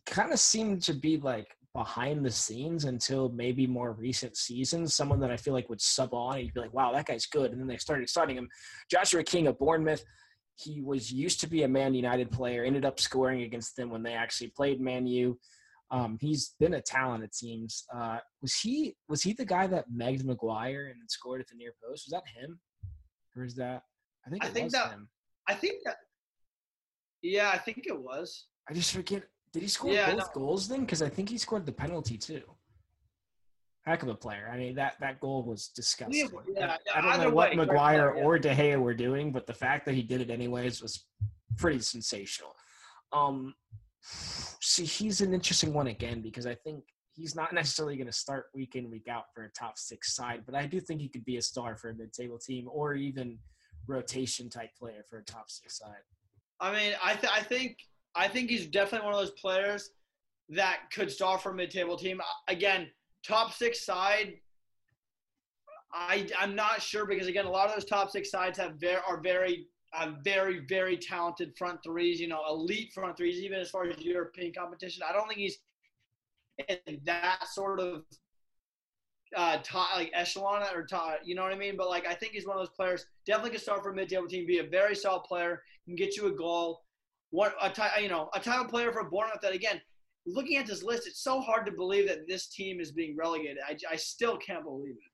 kind 0.05 0.31
of 0.31 0.39
seemed 0.39 0.81
to 0.83 0.93
be 0.93 1.17
like 1.17 1.47
behind 1.73 2.23
the 2.23 2.31
scenes 2.31 2.85
until 2.85 3.29
maybe 3.29 3.67
more 3.67 3.93
recent 3.93 4.37
seasons. 4.37 4.93
Someone 4.93 5.19
that 5.19 5.31
I 5.31 5.37
feel 5.37 5.53
like 5.53 5.69
would 5.69 5.81
sub 5.81 6.13
on 6.13 6.35
and 6.35 6.45
you'd 6.45 6.53
be 6.53 6.59
like, 6.59 6.73
wow, 6.73 6.91
that 6.93 7.05
guy's 7.05 7.25
good. 7.25 7.51
And 7.51 7.59
then 7.59 7.67
they 7.67 7.77
started 7.77 8.09
starting 8.09 8.37
him. 8.37 8.47
Joshua 8.89 9.23
King 9.23 9.47
of 9.47 9.57
Bournemouth. 9.59 10.03
He 10.55 10.81
was 10.81 11.11
used 11.11 11.39
to 11.41 11.47
be 11.47 11.63
a 11.63 11.67
Man 11.67 11.95
United 11.95 12.31
player, 12.31 12.63
ended 12.63 12.85
up 12.85 12.99
scoring 12.99 13.41
against 13.41 13.75
them 13.75 13.89
when 13.89 14.03
they 14.03 14.13
actually 14.13 14.49
played 14.55 14.79
Man 14.79 15.07
U. 15.07 15.39
Um, 15.93 16.17
he's 16.19 16.55
been 16.59 16.73
a 16.73 16.81
talent, 16.81 17.23
it 17.23 17.35
seems. 17.35 17.85
Uh, 17.95 18.17
was 18.41 18.55
he 18.55 18.95
was 19.07 19.21
he 19.21 19.33
the 19.33 19.45
guy 19.45 19.67
that 19.67 19.85
megged 19.95 20.25
Maguire 20.25 20.87
and 20.87 20.99
scored 21.07 21.39
at 21.39 21.47
the 21.47 21.55
near 21.55 21.73
post? 21.83 22.07
Was 22.07 22.11
that 22.11 22.23
him? 22.41 22.59
Or 23.37 23.43
is 23.43 23.55
that 23.55 23.83
I 24.25 24.31
think 24.31 24.43
I 24.43 24.47
think 24.47 24.71
that, 24.71 24.89
him. 24.89 25.07
I 25.47 25.53
think 25.53 25.83
that 25.85 25.97
yeah, 27.21 27.51
I 27.53 27.59
think 27.59 27.83
it 27.85 27.97
was. 27.97 28.47
I 28.67 28.73
just 28.73 28.91
forget 28.91 29.23
did 29.53 29.61
he 29.61 29.67
score 29.67 29.91
yeah, 29.91 30.09
both 30.09 30.31
no. 30.35 30.41
goals 30.41 30.67
then? 30.67 30.81
Because 30.81 31.03
I 31.03 31.09
think 31.09 31.29
he 31.29 31.37
scored 31.37 31.65
the 31.65 31.71
penalty 31.71 32.17
too. 32.17 32.41
Heck 33.85 34.01
of 34.01 34.09
a 34.09 34.15
player. 34.15 34.49
I 34.51 34.57
mean, 34.57 34.75
that, 34.75 34.95
that 35.01 35.19
goal 35.19 35.43
was 35.43 35.67
disgusting. 35.67 36.29
Yeah, 36.55 36.77
I, 36.95 36.99
I 36.99 37.01
don't 37.01 37.21
know 37.21 37.29
what 37.29 37.51
way, 37.51 37.57
Maguire 37.57 38.11
or 38.11 38.39
De 38.39 38.55
Gea 38.55 38.79
were 38.79 38.93
doing, 38.93 39.31
but 39.31 39.45
the 39.45 39.53
fact 39.53 39.85
that 39.85 39.93
he 39.93 40.01
did 40.01 40.21
it 40.21 40.31
anyways 40.31 40.81
was 40.81 41.05
pretty 41.57 41.79
sensational. 41.79 42.55
Um, 43.11 43.53
see, 44.03 44.85
he's 44.85 45.21
an 45.21 45.33
interesting 45.33 45.73
one 45.73 45.87
again 45.87 46.21
because 46.21 46.45
I 46.45 46.55
think 46.55 46.83
he's 47.13 47.35
not 47.35 47.53
necessarily 47.53 47.95
going 47.95 48.07
to 48.07 48.13
start 48.13 48.47
week 48.53 48.75
in 48.75 48.89
week 48.89 49.07
out 49.07 49.25
for 49.33 49.43
a 49.43 49.49
top 49.51 49.77
six 49.77 50.15
side, 50.15 50.43
but 50.45 50.55
I 50.55 50.65
do 50.65 50.79
think 50.79 51.01
he 51.01 51.09
could 51.09 51.25
be 51.25 51.37
a 51.37 51.41
star 51.41 51.75
for 51.75 51.89
a 51.89 51.95
mid-table 51.95 52.39
team 52.39 52.67
or 52.71 52.95
even 52.95 53.37
rotation 53.87 54.49
type 54.49 54.69
player 54.77 55.03
for 55.09 55.19
a 55.19 55.23
top 55.23 55.49
six 55.49 55.77
side. 55.77 56.03
I 56.59 56.71
mean, 56.71 56.93
I 57.03 57.13
th- 57.15 57.31
I 57.31 57.41
think 57.41 57.77
I 58.15 58.27
think 58.27 58.49
he's 58.49 58.67
definitely 58.67 59.05
one 59.05 59.15
of 59.15 59.19
those 59.19 59.39
players 59.39 59.91
that 60.49 60.81
could 60.91 61.11
start 61.11 61.41
for 61.41 61.51
a 61.51 61.55
mid-table 61.55 61.97
team. 61.97 62.21
Again, 62.47 62.87
top 63.25 63.53
six 63.53 63.85
side. 63.85 64.35
I 65.93 66.27
I'm 66.39 66.55
not 66.55 66.81
sure 66.81 67.05
because 67.05 67.27
again, 67.27 67.45
a 67.45 67.51
lot 67.51 67.67
of 67.67 67.75
those 67.75 67.85
top 67.85 68.09
six 68.09 68.31
sides 68.31 68.57
have 68.57 68.75
very 68.75 69.01
are 69.07 69.21
very 69.21 69.67
very 70.23 70.59
very 70.67 70.97
talented 70.97 71.55
front 71.57 71.83
threes. 71.83 72.19
You 72.19 72.27
know, 72.27 72.41
elite 72.49 72.91
front 72.93 73.17
threes, 73.17 73.39
even 73.41 73.59
as 73.59 73.69
far 73.69 73.85
as 73.85 73.97
European 73.99 74.53
competition. 74.53 75.03
I 75.07 75.13
don't 75.13 75.27
think 75.27 75.39
he's 75.39 75.57
in 76.67 76.99
that 77.05 77.47
sort 77.47 77.79
of 77.79 78.03
uh, 79.35 79.57
top, 79.63 79.95
like 79.95 80.11
echelon 80.13 80.63
or 80.73 80.85
top, 80.85 81.19
you 81.23 81.35
know 81.35 81.43
what 81.43 81.51
I 81.51 81.57
mean? 81.57 81.75
But 81.77 81.89
like 81.89 82.07
I 82.07 82.13
think 82.13 82.33
he's 82.33 82.45
one 82.45 82.57
of 82.57 82.61
those 82.61 82.75
players 82.75 83.05
definitely 83.25 83.51
can 83.51 83.59
start 83.59 83.83
for 83.83 83.91
a 83.91 83.95
mid-table 83.95 84.27
team, 84.27 84.45
be 84.45 84.59
a 84.59 84.63
very 84.63 84.95
solid 84.95 85.23
player, 85.23 85.63
can 85.85 85.95
get 85.95 86.15
you 86.15 86.27
a 86.27 86.31
goal. 86.31 86.83
What 87.31 87.55
a 87.61 87.69
ty- 87.69 87.99
you 87.99 88.09
know 88.09 88.29
a 88.33 88.49
of 88.49 88.69
player 88.69 88.91
for 88.91 89.09
Bournemouth 89.09 89.41
that 89.41 89.53
again, 89.53 89.81
looking 90.25 90.57
at 90.57 90.67
this 90.67 90.83
list, 90.83 91.07
it's 91.07 91.23
so 91.23 91.41
hard 91.41 91.65
to 91.65 91.71
believe 91.71 92.07
that 92.07 92.27
this 92.27 92.47
team 92.47 92.79
is 92.79 92.91
being 92.91 93.15
relegated. 93.17 93.57
I, 93.67 93.75
I 93.91 93.95
still 93.95 94.37
can't 94.37 94.63
believe 94.63 94.95
it. 94.95 95.11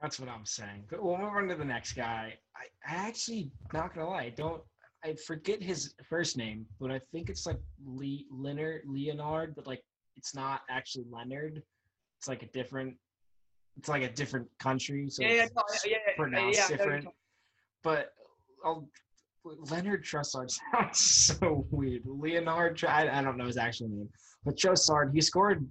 That's 0.00 0.18
what 0.20 0.28
I'm 0.28 0.46
saying. 0.46 0.84
We'll 0.92 1.18
move 1.18 1.32
on 1.34 1.48
to 1.48 1.56
the 1.56 1.64
next 1.64 1.94
guy. 1.94 2.38
I, 2.58 2.92
I 2.92 3.08
actually 3.08 3.50
not 3.72 3.94
gonna 3.94 4.08
lie, 4.08 4.24
I 4.24 4.30
don't 4.30 4.62
I 5.04 5.14
forget 5.26 5.62
his 5.62 5.94
first 6.08 6.36
name, 6.36 6.66
but 6.80 6.90
I 6.90 7.00
think 7.12 7.30
it's 7.30 7.46
like 7.46 7.58
Lee 7.84 8.26
Leonard 8.30 8.82
Leonard, 8.86 9.54
but 9.54 9.66
like 9.66 9.82
it's 10.16 10.34
not 10.34 10.62
actually 10.68 11.04
Leonard. 11.10 11.62
It's 12.18 12.28
like 12.28 12.42
a 12.42 12.48
different 12.48 12.96
it's 13.76 13.88
like 13.88 14.02
a 14.02 14.10
different 14.10 14.48
country, 14.58 15.08
so 15.08 15.22
Yeah, 15.22 15.28
yeah, 15.28 15.44
it's 15.44 15.86
yeah, 15.86 15.92
yeah, 15.92 16.14
pronounced 16.16 16.58
yeah, 16.58 16.64
I 16.64 16.68
know 16.68 16.84
what 16.84 16.86
you're 16.86 16.96
different. 16.96 17.14
But 17.84 18.12
I'll, 18.64 18.88
Leonard 19.44 20.04
Trossard 20.04 20.50
sounds 20.72 20.98
so 20.98 21.64
weird. 21.70 22.02
Leonard, 22.04 22.82
I, 22.84 23.08
I 23.08 23.22
don't 23.22 23.38
know 23.38 23.46
his 23.46 23.56
actual 23.56 23.88
name, 23.88 24.08
but 24.44 24.56
Trossard, 24.56 25.14
he 25.14 25.20
scored 25.20 25.64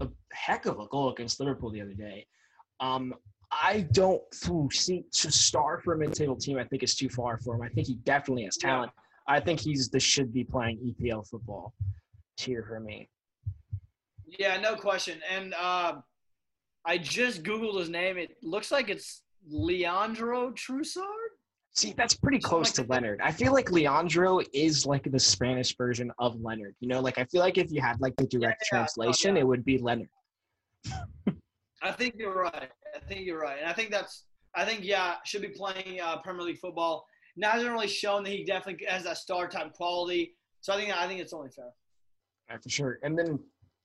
a 0.00 0.08
heck 0.32 0.66
of 0.66 0.80
a 0.80 0.86
goal 0.88 1.10
against 1.10 1.38
Liverpool 1.38 1.70
the 1.70 1.80
other 1.80 1.94
day. 1.94 2.26
Um, 2.80 3.14
I 3.62 3.86
don't 3.92 4.22
see 4.72 5.04
to 5.12 5.30
star 5.30 5.80
for 5.80 5.94
a 5.94 5.98
mid-table 5.98 6.36
team. 6.36 6.58
I 6.58 6.64
think 6.64 6.82
it's 6.82 6.94
too 6.94 7.08
far 7.08 7.38
for 7.38 7.54
him. 7.54 7.62
I 7.62 7.68
think 7.68 7.86
he 7.86 7.94
definitely 8.04 8.44
has 8.44 8.56
talent. 8.56 8.90
I 9.28 9.40
think 9.40 9.60
he's 9.60 9.88
the 9.88 10.00
should 10.00 10.32
be 10.32 10.44
playing 10.44 10.78
EPL 11.00 11.26
football 11.28 11.74
tier 12.36 12.64
for 12.66 12.80
me. 12.80 13.08
Yeah, 14.26 14.60
no 14.60 14.74
question. 14.74 15.20
And 15.30 15.54
uh, 15.54 15.94
I 16.84 16.98
just 16.98 17.42
googled 17.42 17.78
his 17.78 17.88
name. 17.88 18.18
It 18.18 18.36
looks 18.42 18.70
like 18.70 18.90
it's 18.90 19.22
Leandro 19.48 20.52
Trossard. 20.52 21.02
See, 21.76 21.92
that's 21.96 22.14
pretty 22.14 22.38
close 22.38 22.70
to. 22.72 22.84
Leonard. 22.84 23.20
I 23.22 23.32
feel 23.32 23.52
like 23.52 23.70
Leandro 23.72 24.40
is 24.52 24.86
like 24.86 25.10
the 25.10 25.18
Spanish 25.18 25.76
version 25.76 26.12
of 26.20 26.40
Leonard. 26.40 26.76
You 26.80 26.88
know, 26.88 27.00
like 27.00 27.18
I 27.18 27.24
feel 27.24 27.40
like 27.40 27.58
if 27.58 27.72
you 27.72 27.80
had 27.80 28.00
like 28.00 28.14
the 28.16 28.26
direct 28.26 28.64
yeah, 28.70 28.78
no, 28.78 28.84
translation, 28.84 29.34
yeah. 29.34 29.42
it 29.42 29.46
would 29.46 29.64
be 29.64 29.78
Leonard. 29.78 30.08
I 31.84 31.92
think 31.92 32.14
you're 32.16 32.34
right. 32.34 32.70
I 32.94 32.98
think 33.08 33.26
you're 33.26 33.40
right. 33.40 33.58
And 33.60 33.68
I 33.68 33.72
think 33.72 33.90
that's. 33.90 34.24
I 34.56 34.64
think 34.64 34.84
yeah, 34.84 35.16
should 35.24 35.42
be 35.42 35.48
playing 35.48 36.00
uh, 36.00 36.18
Premier 36.18 36.42
League 36.42 36.58
football. 36.58 37.06
Now 37.36 37.50
hasn't 37.50 37.72
really 37.72 37.88
shown 37.88 38.22
that 38.24 38.30
he 38.30 38.44
definitely 38.44 38.86
has 38.86 39.04
that 39.04 39.18
star 39.18 39.48
type 39.48 39.72
quality. 39.72 40.36
So 40.60 40.72
I 40.72 40.76
think 40.76 40.96
I 40.96 41.06
think 41.06 41.20
it's 41.20 41.32
only 41.32 41.50
fair. 41.50 41.70
Yeah, 42.48 42.56
for 42.62 42.68
sure. 42.68 42.98
And 43.02 43.18
then 43.18 43.38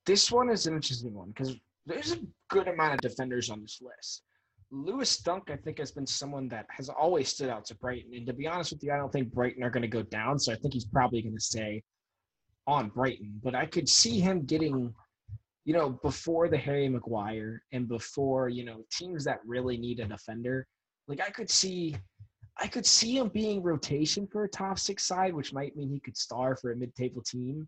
this 0.05 0.31
one 0.31 0.49
is 0.49 0.67
an 0.67 0.75
interesting 0.75 1.13
one 1.13 1.29
because 1.29 1.55
there's 1.85 2.13
a 2.13 2.19
good 2.49 2.67
amount 2.67 2.93
of 2.93 3.01
defenders 3.01 3.49
on 3.49 3.61
this 3.61 3.81
list. 3.81 4.23
Lewis 4.71 5.17
Dunk, 5.17 5.49
I 5.49 5.55
think, 5.55 5.79
has 5.79 5.91
been 5.91 6.05
someone 6.05 6.47
that 6.49 6.67
has 6.69 6.89
always 6.89 7.29
stood 7.29 7.49
out 7.49 7.65
to 7.65 7.75
Brighton. 7.75 8.13
And 8.13 8.27
to 8.27 8.33
be 8.33 8.47
honest 8.47 8.71
with 8.71 8.83
you, 8.83 8.91
I 8.91 8.97
don't 8.97 9.11
think 9.11 9.33
Brighton 9.33 9.63
are 9.63 9.69
going 9.69 9.81
to 9.81 9.87
go 9.87 10.03
down. 10.03 10.37
So 10.37 10.53
I 10.53 10.55
think 10.55 10.73
he's 10.73 10.85
probably 10.85 11.21
going 11.23 11.35
to 11.35 11.41
stay 11.41 11.81
on 12.67 12.89
Brighton. 12.89 13.39
But 13.43 13.55
I 13.55 13.65
could 13.65 13.89
see 13.89 14.19
him 14.19 14.45
getting, 14.45 14.93
you 15.69 15.75
know, 15.75 15.91
before 16.01 16.49
the 16.49 16.57
Harry 16.57 16.89
Maguire 16.89 17.61
and 17.73 17.87
before, 17.87 18.49
you 18.49 18.65
know, 18.65 18.83
teams 18.91 19.23
that 19.25 19.39
really 19.45 19.77
need 19.77 19.99
a 19.99 20.05
defender. 20.05 20.65
Like 21.07 21.21
I 21.21 21.29
could 21.29 21.47
see 21.47 21.95
I 22.59 22.65
could 22.65 22.87
see 22.87 23.19
him 23.19 23.27
being 23.27 23.61
rotation 23.61 24.25
for 24.25 24.45
a 24.45 24.49
top 24.49 24.79
six 24.79 25.05
side, 25.05 25.31
which 25.31 25.53
might 25.53 25.77
mean 25.77 25.91
he 25.91 25.99
could 25.99 26.17
star 26.17 26.55
for 26.55 26.71
a 26.71 26.75
mid 26.75 26.95
table 26.95 27.21
team. 27.21 27.67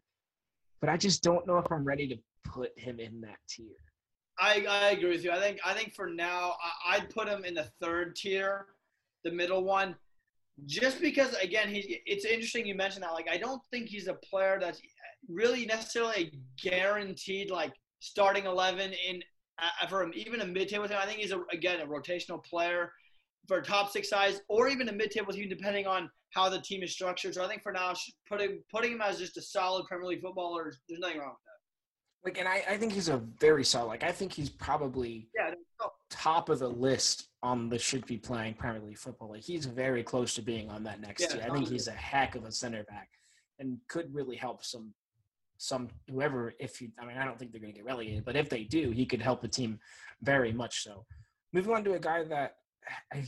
But 0.79 0.89
I 0.89 0.97
just 0.97 1.21
don't 1.21 1.45
know 1.45 1.59
if 1.59 1.71
I'm 1.71 1.83
ready 1.83 2.07
to 2.07 2.15
put 2.43 2.71
him 2.75 2.99
in 2.99 3.21
that 3.21 3.37
tier. 3.47 3.67
I, 4.39 4.65
I 4.67 4.89
agree 4.93 5.11
with 5.11 5.23
you. 5.23 5.29
I 5.29 5.39
think 5.39 5.59
I 5.63 5.75
think 5.75 5.93
for 5.93 6.09
now 6.09 6.55
I, 6.87 6.95
I'd 6.95 7.09
put 7.11 7.27
him 7.27 7.45
in 7.45 7.53
the 7.53 7.69
third 7.83 8.15
tier, 8.15 8.65
the 9.23 9.31
middle 9.31 9.63
one, 9.63 9.95
just 10.65 11.01
because 11.01 11.35
again 11.35 11.69
he. 11.69 12.01
It's 12.07 12.25
interesting 12.25 12.65
you 12.65 12.73
mentioned 12.73 13.03
that. 13.03 13.13
Like 13.13 13.29
I 13.29 13.37
don't 13.37 13.61
think 13.69 13.89
he's 13.89 14.07
a 14.07 14.15
player 14.15 14.57
that's 14.59 14.81
really 15.29 15.67
necessarily 15.67 16.33
guaranteed 16.59 17.51
like 17.51 17.73
starting 18.01 18.45
eleven 18.45 18.91
in 19.07 19.23
uh, 19.61 19.87
for 19.87 20.01
him, 20.03 20.11
even 20.15 20.41
a 20.41 20.45
mid 20.45 20.67
table 20.67 20.87
team. 20.87 20.97
I 20.99 21.05
think 21.05 21.19
he's 21.19 21.31
a, 21.31 21.41
again 21.53 21.79
a 21.79 21.85
rotational 21.85 22.43
player 22.43 22.91
for 23.47 23.61
top 23.61 23.89
six 23.91 24.09
size 24.09 24.41
or 24.49 24.67
even 24.67 24.89
a 24.89 24.91
mid 24.91 25.11
table 25.11 25.31
team 25.31 25.47
depending 25.49 25.87
on 25.87 26.09
how 26.33 26.49
the 26.49 26.59
team 26.61 26.83
is 26.83 26.91
structured. 26.91 27.33
So 27.33 27.43
I 27.43 27.47
think 27.47 27.63
for 27.63 27.71
now 27.71 27.93
putting 28.27 28.61
putting 28.71 28.93
him 28.93 29.01
as 29.01 29.19
just 29.19 29.37
a 29.37 29.41
solid 29.41 29.85
Premier 29.85 30.07
League 30.07 30.21
footballer, 30.21 30.63
there's 30.63 30.99
nothing 30.99 31.19
wrong 31.19 31.29
with 31.29 31.37
that. 31.45 31.51
Like, 32.23 32.37
and 32.37 32.47
I, 32.47 32.63
I 32.75 32.77
think 32.77 32.93
he's 32.93 33.09
a 33.09 33.17
very 33.39 33.63
solid. 33.63 33.87
Like, 33.87 34.03
I 34.03 34.11
think 34.11 34.31
he's 34.31 34.49
probably 34.49 35.27
Yeah. 35.35 35.55
top 36.11 36.49
of 36.49 36.59
the 36.59 36.69
list 36.69 37.29
on 37.41 37.67
the 37.67 37.79
should 37.79 38.05
be 38.05 38.17
playing 38.17 38.53
Premier 38.53 38.79
League 38.79 38.99
football. 38.99 39.31
Like, 39.31 39.41
he's 39.41 39.65
very 39.65 40.03
close 40.03 40.35
to 40.35 40.43
being 40.43 40.69
on 40.69 40.83
that 40.83 41.01
next 41.01 41.21
Yeah, 41.21 41.27
tier. 41.39 41.43
I 41.49 41.49
think 41.49 41.67
he's 41.67 41.87
a 41.87 41.93
heck 41.93 42.35
of 42.35 42.45
a 42.45 42.51
center 42.51 42.83
back 42.83 43.09
and 43.57 43.79
could 43.87 44.13
really 44.13 44.35
help 44.35 44.63
some 44.63 44.93
some 45.61 45.89
whoever. 46.09 46.53
If 46.59 46.81
you, 46.81 46.89
I 46.99 47.05
mean, 47.05 47.17
I 47.17 47.25
don't 47.25 47.37
think 47.37 47.51
they're 47.51 47.61
going 47.61 47.73
to 47.73 47.77
get 47.77 47.85
relegated, 47.85 48.25
but 48.25 48.35
if 48.35 48.49
they 48.49 48.63
do, 48.63 48.91
he 48.91 49.05
could 49.05 49.21
help 49.21 49.41
the 49.41 49.47
team 49.47 49.79
very 50.23 50.51
much 50.51 50.83
so. 50.83 51.05
Moving 51.53 51.73
on 51.73 51.83
to 51.83 51.93
a 51.93 51.99
guy 51.99 52.23
that, 52.23 52.55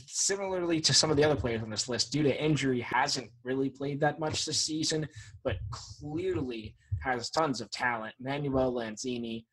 similarly 0.06 0.80
to 0.80 0.92
some 0.92 1.10
of 1.10 1.16
the 1.16 1.22
other 1.22 1.36
players 1.36 1.62
on 1.62 1.70
this 1.70 1.88
list, 1.88 2.10
due 2.10 2.24
to 2.24 2.42
injury, 2.42 2.80
hasn't 2.80 3.30
really 3.44 3.70
played 3.70 4.00
that 4.00 4.18
much 4.18 4.44
this 4.44 4.60
season, 4.60 5.08
but 5.44 5.56
clearly 5.70 6.74
has 7.02 7.30
tons 7.30 7.60
of 7.60 7.70
talent. 7.70 8.14
Manuel 8.20 8.72
Lanzini. 8.72 9.44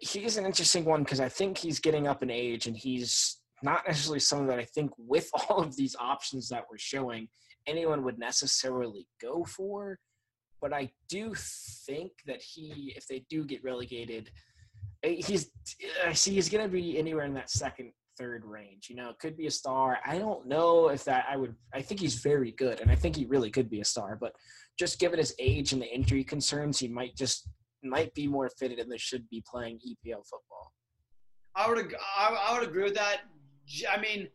He's 0.00 0.36
an 0.36 0.46
interesting 0.46 0.84
one 0.84 1.02
because 1.02 1.20
I 1.20 1.28
think 1.28 1.58
he's 1.58 1.80
getting 1.80 2.06
up 2.06 2.22
in 2.22 2.30
age 2.30 2.66
and 2.66 2.76
he's 2.76 3.38
not 3.62 3.82
necessarily 3.86 4.20
someone 4.20 4.46
that 4.48 4.60
I 4.60 4.64
think, 4.64 4.92
with 4.96 5.28
all 5.48 5.60
of 5.60 5.74
these 5.74 5.96
options 5.98 6.48
that 6.50 6.66
we're 6.70 6.78
showing, 6.78 7.28
anyone 7.66 8.04
would 8.04 8.18
necessarily 8.18 9.08
go 9.20 9.44
for. 9.44 9.98
But 10.60 10.72
I 10.72 10.90
do 11.08 11.34
think 11.86 12.12
that 12.26 12.42
he, 12.42 12.92
if 12.96 13.06
they 13.06 13.24
do 13.30 13.44
get 13.44 13.64
relegated, 13.64 14.30
eh, 15.02 15.16
he's 15.18 15.50
I 16.06 16.12
see 16.12 16.34
he's 16.34 16.48
going 16.48 16.64
to 16.64 16.70
be 16.70 16.98
anywhere 16.98 17.24
in 17.24 17.34
that 17.34 17.50
second, 17.50 17.92
third 18.18 18.44
range. 18.44 18.88
You 18.90 18.96
know, 18.96 19.10
it 19.10 19.18
could 19.18 19.36
be 19.36 19.46
a 19.46 19.50
star. 19.50 19.98
I 20.04 20.18
don't 20.18 20.46
know 20.46 20.88
if 20.88 21.04
that 21.04 21.26
I 21.30 21.36
would. 21.36 21.54
I 21.72 21.82
think 21.82 22.00
he's 22.00 22.16
very 22.16 22.52
good, 22.52 22.80
and 22.80 22.90
I 22.90 22.94
think 22.94 23.16
he 23.16 23.24
really 23.24 23.50
could 23.50 23.70
be 23.70 23.80
a 23.80 23.84
star. 23.84 24.18
But 24.20 24.32
just 24.78 24.98
given 24.98 25.18
his 25.18 25.34
age 25.38 25.72
and 25.72 25.80
the 25.80 25.92
injury 25.92 26.24
concerns, 26.24 26.78
he 26.78 26.88
might 26.88 27.16
just 27.16 27.48
might 27.82 28.12
be 28.14 28.26
more 28.26 28.50
fitted 28.58 28.78
and 28.78 28.90
they 28.90 28.98
should 28.98 29.28
be 29.30 29.42
playing 29.50 29.78
EPL 29.78 30.22
football. 30.24 30.72
I 31.54 31.68
would 31.68 31.94
I 32.16 32.58
would 32.58 32.68
agree 32.68 32.84
with 32.84 32.94
that. 32.94 33.22
I 33.90 34.00
mean, 34.00 34.28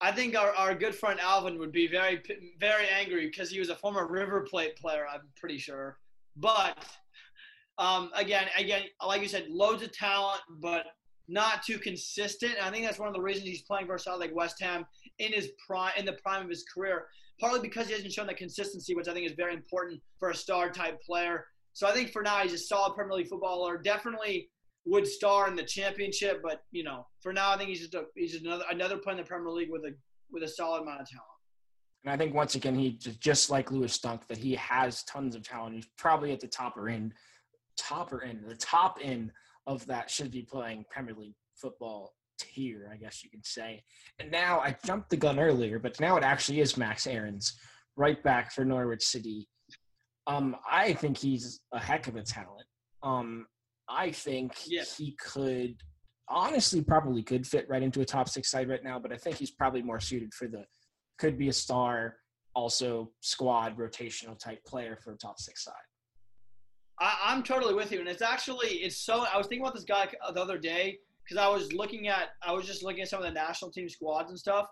I 0.00 0.12
think 0.12 0.36
our, 0.36 0.52
our 0.54 0.74
good 0.74 0.94
friend 0.94 1.20
Alvin 1.20 1.58
would 1.58 1.72
be 1.72 1.86
very 1.86 2.22
very 2.58 2.86
angry 2.88 3.26
because 3.26 3.50
he 3.50 3.58
was 3.58 3.68
a 3.68 3.76
former 3.76 4.06
River 4.06 4.46
Plate 4.48 4.76
player. 4.76 5.06
I'm 5.12 5.22
pretty 5.36 5.58
sure, 5.58 5.98
but 6.36 6.78
um, 7.78 8.10
again, 8.14 8.46
again, 8.56 8.82
like 9.06 9.22
you 9.22 9.28
said, 9.28 9.46
loads 9.48 9.82
of 9.82 9.92
talent, 9.92 10.40
but 10.60 10.84
not 11.28 11.62
too 11.62 11.78
consistent. 11.78 12.54
And 12.56 12.66
I 12.66 12.70
think 12.70 12.84
that's 12.84 12.98
one 12.98 13.08
of 13.08 13.14
the 13.14 13.20
reasons 13.20 13.48
he's 13.48 13.62
playing 13.62 13.86
for 13.86 13.94
a 13.94 13.98
side 13.98 14.16
like 14.16 14.34
West 14.34 14.60
Ham 14.60 14.84
in 15.18 15.32
his 15.32 15.50
prime 15.66 15.92
in 15.96 16.04
the 16.04 16.14
prime 16.14 16.42
of 16.42 16.48
his 16.48 16.64
career. 16.64 17.06
Partly 17.38 17.60
because 17.60 17.86
he 17.86 17.94
hasn't 17.94 18.12
shown 18.12 18.26
that 18.26 18.36
consistency, 18.36 18.94
which 18.94 19.08
I 19.08 19.14
think 19.14 19.26
is 19.26 19.32
very 19.32 19.54
important 19.54 20.02
for 20.18 20.30
a 20.30 20.34
star 20.34 20.70
type 20.70 21.00
player. 21.02 21.46
So 21.72 21.86
I 21.86 21.92
think 21.92 22.10
for 22.10 22.22
now 22.22 22.38
he's 22.38 22.52
a 22.52 22.58
solid 22.58 22.94
Premier 22.94 23.16
League 23.16 23.28
footballer. 23.28 23.78
Definitely 23.78 24.50
would 24.84 25.06
star 25.06 25.48
in 25.48 25.56
the 25.56 25.62
championship, 25.62 26.40
but 26.42 26.62
you 26.70 26.84
know, 26.84 27.06
for 27.20 27.32
now 27.32 27.52
I 27.52 27.58
think 27.58 27.68
he's 27.68 27.80
just 27.80 27.94
a, 27.94 28.04
he's 28.14 28.32
just 28.32 28.44
another 28.44 28.64
another 28.70 28.96
player 28.98 29.16
in 29.16 29.22
the 29.22 29.28
Premier 29.28 29.50
League 29.50 29.70
with 29.70 29.84
a 29.84 29.94
with 30.30 30.42
a 30.42 30.48
solid 30.48 30.82
amount 30.82 31.02
of 31.02 31.08
talent. 31.08 31.26
And 32.04 32.12
I 32.12 32.16
think 32.16 32.34
once 32.34 32.54
again, 32.54 32.74
he 32.74 32.92
just, 32.92 33.50
like 33.50 33.70
Lewis 33.70 33.98
Dunk, 33.98 34.26
that 34.28 34.38
he 34.38 34.54
has 34.54 35.04
tons 35.04 35.36
of 35.36 35.42
talent. 35.42 35.74
He's 35.74 35.88
probably 35.98 36.32
at 36.32 36.40
the 36.40 36.46
topper 36.46 36.88
end, 36.88 37.12
topper 37.76 38.22
end, 38.22 38.42
the 38.46 38.54
top 38.54 38.98
end 39.02 39.32
of 39.66 39.84
that 39.86 40.08
should 40.08 40.30
be 40.30 40.42
playing 40.42 40.86
Premier 40.90 41.14
League 41.14 41.34
football 41.56 42.14
tier, 42.38 42.90
I 42.90 42.96
guess 42.96 43.22
you 43.22 43.28
can 43.28 43.44
say. 43.44 43.82
And 44.18 44.30
now 44.30 44.60
I 44.60 44.76
jumped 44.86 45.10
the 45.10 45.16
gun 45.18 45.38
earlier, 45.38 45.78
but 45.78 46.00
now 46.00 46.16
it 46.16 46.24
actually 46.24 46.60
is 46.60 46.78
Max 46.78 47.06
Aarons 47.06 47.58
right 47.96 48.22
back 48.22 48.50
for 48.52 48.64
Norwich 48.64 49.02
City. 49.02 49.46
Um, 50.26 50.56
I 50.70 50.94
think 50.94 51.18
he's 51.18 51.60
a 51.72 51.78
heck 51.78 52.06
of 52.06 52.16
a 52.16 52.22
talent. 52.22 52.66
Um, 53.02 53.46
I 53.90 54.12
think 54.12 54.52
Yeah. 54.66 54.84
he 54.84 55.12
could 55.16 55.76
honestly 56.28 56.80
probably 56.80 57.22
could 57.24 57.44
fit 57.46 57.68
right 57.68 57.82
into 57.82 58.00
a 58.00 58.04
top 58.04 58.28
six 58.28 58.48
side 58.50 58.68
right 58.68 58.84
now, 58.84 58.98
but 59.00 59.12
I 59.12 59.16
think 59.16 59.36
he's 59.36 59.50
probably 59.50 59.82
more 59.82 59.98
suited 60.00 60.32
for 60.32 60.46
the 60.46 60.64
could 61.18 61.36
be 61.36 61.48
a 61.48 61.52
star, 61.52 62.16
also 62.54 63.12
squad 63.20 63.76
rotational 63.76 64.38
type 64.38 64.64
player 64.64 64.96
for 64.96 65.12
a 65.12 65.18
top 65.18 65.38
six 65.38 65.64
side. 65.64 65.74
I, 67.00 67.18
I'm 67.24 67.42
totally 67.42 67.74
with 67.74 67.90
you, 67.92 67.98
and 68.00 68.08
it's 68.08 68.22
actually 68.22 68.68
it's 68.68 68.96
so. 68.98 69.26
I 69.32 69.36
was 69.36 69.46
thinking 69.46 69.64
about 69.64 69.74
this 69.74 69.84
guy 69.84 70.08
the 70.32 70.40
other 70.40 70.56
day 70.58 70.98
because 71.24 71.36
I 71.36 71.48
was 71.48 71.72
looking 71.72 72.08
at 72.08 72.28
I 72.42 72.52
was 72.52 72.66
just 72.66 72.82
looking 72.82 73.02
at 73.02 73.08
some 73.08 73.18
of 73.20 73.26
the 73.26 73.32
national 73.32 73.70
team 73.72 73.88
squads 73.88 74.30
and 74.30 74.38
stuff, 74.38 74.66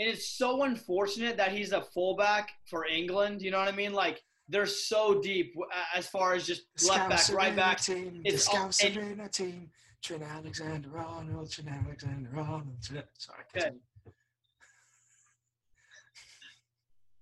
and 0.00 0.08
it's 0.08 0.28
so 0.38 0.62
unfortunate 0.64 1.36
that 1.36 1.52
he's 1.52 1.72
a 1.72 1.82
fullback 1.82 2.48
for 2.70 2.86
England. 2.86 3.42
You 3.42 3.50
know 3.50 3.58
what 3.58 3.68
I 3.68 3.72
mean? 3.76 3.92
Like 3.92 4.22
they're 4.48 4.66
so 4.66 5.20
deep 5.20 5.54
as 5.94 6.06
far 6.06 6.34
as 6.34 6.46
just 6.46 6.62
left 6.88 7.10
back, 7.10 7.28
right 7.36 7.54
back. 7.54 7.80
Team, 7.80 8.22
It's 8.24 8.48
the 8.48 8.56
all- 8.56 8.70
and- 8.82 8.96
Arena 8.96 9.28
team. 9.28 9.70
Trent 10.00 10.22
Alexander 10.22 10.96
Arnold, 10.96 11.50
Trent 11.50 11.68
Alexander 11.84 12.30
Arnold. 12.38 12.76
Sorry. 13.18 13.42
Okay. 13.56 13.70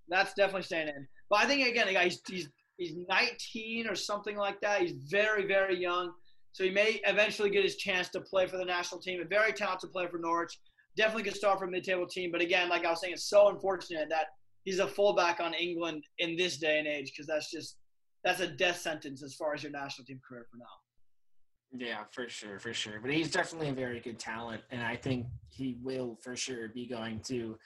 That's 0.09 0.35
definitely 0.35 0.63
staying 0.63 0.89
in. 0.89 1.09
But 1.31 1.41
I 1.41 1.47
think 1.47 1.67
again, 1.67 1.89
he's, 1.89 2.21
he's 2.29 2.49
he's 2.77 2.95
19 3.09 3.89
or 3.89 3.95
something 3.95 4.37
like 4.37 4.61
that. 4.61 4.81
He's 4.83 4.93
very 5.11 5.47
very 5.47 5.81
young, 5.81 6.13
so 6.53 6.65
he 6.65 6.71
may 6.71 7.01
eventually 7.07 7.51
get 7.51 7.65
his 7.65 7.77
chance 7.77 8.09
to 8.11 8.21
play 8.21 8.47
for 8.47 8.57
the 8.59 8.65
national 8.65 9.01
team. 9.01 9.21
A 9.21 9.25
very 9.25 9.53
talented 9.53 9.91
player 9.91 10.09
for 10.09 10.19
Norwich. 10.19 10.57
Definitely 10.97 11.25
could 11.25 11.37
start 11.37 11.59
for 11.59 11.65
a 11.67 11.71
mid-table 11.71 12.07
team. 12.07 12.31
But 12.31 12.41
again, 12.41 12.69
like 12.69 12.85
I 12.87 12.91
was 12.91 13.01
saying, 13.01 13.15
it's 13.15 13.29
so 13.29 13.49
unfortunate 13.49 14.09
that 14.11 14.27
he's 14.67 14.81
a 14.81 14.87
fullback 14.87 15.41
on 15.41 15.55
England 15.55 16.05
in 16.19 16.37
this 16.37 16.59
day 16.59 16.79
and 16.79 16.87
age 16.87 17.13
because 17.13 17.27
that's 17.27 17.51
just 17.51 17.79
that's 18.23 18.41
a 18.41 18.49
death 18.49 18.79
sentence 18.79 19.23
as 19.23 19.35
far 19.35 19.55
as 19.55 19.63
your 19.63 19.73
national 19.73 20.05
team 20.05 20.21
career 20.29 20.45
for 20.51 20.59
now. 20.59 21.87
Yeah, 21.87 22.03
for 22.11 22.29
sure, 22.29 22.59
for 22.59 22.75
sure. 22.75 23.01
But 23.01 23.13
he's 23.13 23.31
definitely 23.31 23.69
a 23.69 23.73
very 23.73 24.01
good 24.01 24.19
talent, 24.19 24.63
and 24.71 24.83
I 24.83 24.97
think 24.97 25.27
he 25.49 25.79
will 25.83 26.19
for 26.23 26.37
sure 26.37 26.69
be 26.69 26.87
going 26.87 27.21
to. 27.29 27.57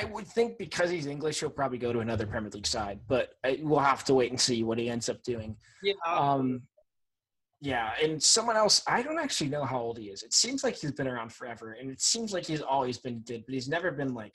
I 0.00 0.04
would 0.04 0.26
think 0.26 0.58
because 0.58 0.90
he's 0.90 1.06
English, 1.06 1.40
he'll 1.40 1.50
probably 1.50 1.78
go 1.78 1.92
to 1.92 2.00
another 2.00 2.26
Premier 2.26 2.50
League 2.50 2.66
side, 2.66 3.00
but 3.08 3.30
we'll 3.60 3.80
have 3.80 4.04
to 4.04 4.14
wait 4.14 4.30
and 4.30 4.40
see 4.40 4.62
what 4.62 4.78
he 4.78 4.88
ends 4.88 5.08
up 5.08 5.22
doing. 5.22 5.56
Yeah. 5.82 5.94
Um, 6.06 6.62
yeah, 7.60 7.90
and 8.02 8.22
someone 8.22 8.56
else, 8.56 8.80
I 8.86 9.02
don't 9.02 9.18
actually 9.18 9.50
know 9.50 9.64
how 9.64 9.80
old 9.80 9.98
he 9.98 10.06
is. 10.06 10.22
It 10.22 10.32
seems 10.32 10.64
like 10.64 10.76
he's 10.76 10.92
been 10.92 11.08
around 11.08 11.32
forever, 11.32 11.72
and 11.72 11.90
it 11.90 12.00
seems 12.00 12.32
like 12.32 12.46
he's 12.46 12.62
always 12.62 12.96
been 12.96 13.20
good, 13.26 13.44
but 13.44 13.54
he's 13.54 13.68
never 13.68 13.90
been 13.90 14.14
like 14.14 14.34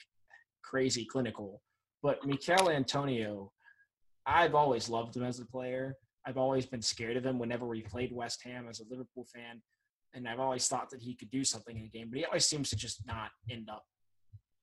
crazy 0.68 1.04
clinical. 1.04 1.62
But 2.02 2.26
Michail 2.26 2.70
Antonio, 2.70 3.52
I've 4.26 4.54
always 4.54 4.88
loved 4.88 5.16
him 5.16 5.22
as 5.22 5.40
a 5.40 5.46
player. 5.46 5.96
I've 6.26 6.36
always 6.36 6.66
been 6.66 6.82
scared 6.82 7.16
of 7.16 7.24
him 7.24 7.38
whenever 7.38 7.66
we 7.66 7.82
played 7.82 8.12
West 8.12 8.42
Ham 8.44 8.66
as 8.68 8.80
a 8.80 8.84
Liverpool 8.90 9.26
fan. 9.32 9.62
And 10.14 10.28
I've 10.28 10.40
always 10.40 10.66
thought 10.66 10.90
that 10.90 11.00
he 11.00 11.14
could 11.14 11.30
do 11.30 11.44
something 11.44 11.76
in 11.76 11.84
a 11.84 11.88
game, 11.88 12.08
but 12.10 12.18
he 12.18 12.24
always 12.24 12.46
seems 12.46 12.70
to 12.70 12.76
just 12.76 13.06
not 13.06 13.30
end 13.50 13.68
up 13.70 13.84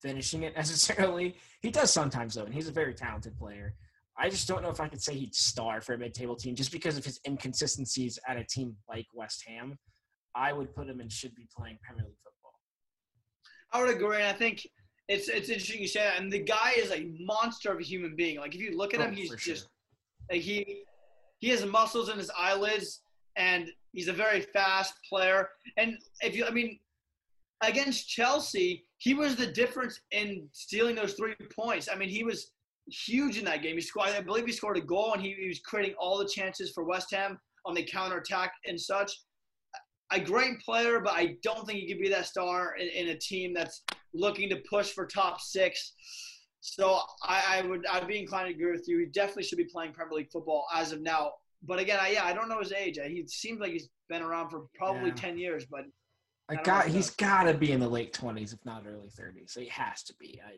finishing 0.01 0.43
it 0.43 0.56
necessarily. 0.58 1.36
He 1.62 1.72
does 1.72 1.91
sometimes 1.91 2.36
though, 2.36 2.43
and 2.43 2.54
he's 2.54 2.68
a 2.68 2.74
very 2.74 2.93
talented 2.93 3.38
player. 3.38 3.76
I 4.18 4.30
just 4.30 4.47
don't 4.47 4.62
know 4.62 4.70
if 4.70 4.80
I 4.80 4.89
could 4.89 5.01
say 5.01 5.16
he'd 5.16 5.34
star 5.34 5.82
for 5.82 5.93
a 5.93 5.97
mid-table 5.97 6.36
team 6.36 6.54
just 6.54 6.72
because 6.72 6.97
of 6.97 7.06
his 7.06 7.20
inconsistencies 7.28 8.20
at 8.28 8.38
a 8.38 8.43
team 8.43 8.76
like 8.88 9.08
West 9.14 9.43
Ham. 9.47 9.78
I 10.36 10.54
would 10.54 10.76
put 10.76 10.88
him 10.88 10.99
and 10.99 11.12
should 11.12 11.34
be 11.34 11.47
playing 11.56 11.80
Premier 11.84 12.06
League 12.06 12.18
football. 12.24 12.54
I 13.72 13.82
would 13.82 13.95
agree. 13.95 14.24
I 14.24 14.34
think 14.34 14.68
it's 15.08 15.28
it's 15.28 15.49
interesting 15.49 15.82
you 15.82 15.88
say 15.88 16.01
that. 16.01 16.20
And 16.20 16.32
the 16.32 16.39
guy 16.39 16.74
is 16.78 16.91
a 16.91 17.12
monster 17.20 17.72
of 17.72 17.80
a 17.80 17.84
human 17.84 18.16
being. 18.16 18.39
Like 18.39 18.56
if 18.56 18.62
you 18.62 18.78
look 18.78 18.93
at 18.93 19.01
oh, 19.01 19.06
him, 19.06 19.14
he's 19.14 19.36
just 19.36 19.68
like 20.32 20.41
he 20.41 20.84
he 21.39 21.49
has 21.49 21.66
muscles 21.66 22.10
in 22.10 22.18
his 22.18 22.32
eyelids, 22.38 23.01
and 23.36 23.70
he's 23.91 24.08
a 24.08 24.14
very 24.14 24.41
fast 24.41 24.93
player. 25.08 25.49
And 25.78 25.97
if 26.22 26.36
you, 26.36 26.45
I 26.45 26.51
mean, 26.51 26.80
against 27.62 28.08
Chelsea, 28.08 28.86
he 28.97 29.14
was 29.14 29.36
the 29.36 29.47
difference 29.47 29.99
in 30.12 30.47
stealing 30.54 30.95
those 30.95 31.14
three 31.14 31.36
points. 31.54 31.89
I 31.91 31.95
mean, 31.95 32.10
he 32.10 32.24
was 32.24 32.51
huge 32.88 33.38
in 33.38 33.45
that 33.45 33.62
game. 33.62 33.76
He 33.76 33.82
scored, 33.82 34.10
I 34.10 34.22
believe, 34.22 34.45
he 34.45 34.51
scored 34.51 34.78
a 34.78 34.82
goal, 34.82 35.14
and 35.14 35.22
he, 35.22 35.34
he 35.34 35.47
was 35.47 35.60
creating 35.60 35.95
all 35.99 36.18
the 36.18 36.28
chances 36.28 36.72
for 36.72 36.84
West 36.84 37.12
Ham 37.12 37.38
on 37.66 37.74
the 37.74 37.84
counter 37.84 38.18
attack 38.18 38.54
and 38.66 38.80
such. 38.80 39.12
A 40.12 40.20
great 40.20 40.60
player, 40.60 40.99
but 40.99 41.14
I 41.14 41.38
don't 41.43 41.66
think 41.66 41.80
he 41.80 41.88
could 41.88 42.01
be 42.01 42.10
that 42.10 42.28
star 42.28 42.76
in, 42.76 42.88
in 42.89 43.10
a 43.10 43.18
team 43.18 43.54
that's 43.54 43.84
looking 44.14 44.49
to 44.49 44.62
push 44.70 44.91
for 44.91 45.08
top 45.08 45.41
six. 45.41 45.93
So 46.60 46.99
I, 47.24 47.60
I, 47.60 47.68
would 47.68 47.86
I'd 47.88 48.08
be 48.08 48.20
inclined 48.20 48.47
to 48.47 48.54
agree 48.54 48.72
with 48.72 48.88
you. 48.88 48.99
He 48.99 49.06
definitely 49.08 49.43
should 49.43 49.58
be 49.58 49.66
playing 49.66 49.93
Premier 49.93 50.18
League 50.18 50.32
football 50.32 50.66
as 50.74 50.91
of 50.91 51.01
now. 51.01 51.32
But 51.66 51.80
again, 51.80 51.99
I, 52.01 52.10
yeah, 52.10 52.26
I 52.26 52.34
don't 52.34 52.47
know 52.47 52.60
his 52.60 52.72
age. 52.72 52.99
He 53.06 53.26
seems 53.28 53.60
like 53.60 53.72
he's 53.72 53.89
been 54.10 54.22
around 54.22 54.49
for 54.49 54.66
probably 54.76 55.10
yeah. 55.10 55.16
ten 55.16 55.38
years, 55.38 55.66
but 55.66 55.82
I, 56.49 56.56
I 56.56 56.64
got 56.64 56.88
he's 56.88 57.10
got 57.10 57.43
to 57.43 57.54
be 57.54 57.72
in 57.72 57.80
the 57.80 57.88
late 57.88 58.14
twenties, 58.14 58.54
if 58.54 58.60
not 58.66 58.84
early 58.88 59.10
thirties. 59.10 59.51
So 59.54 59.62
he 59.62 59.68
has 59.70 60.04
to 60.04 60.14
be. 60.20 60.39
I, 60.45 60.58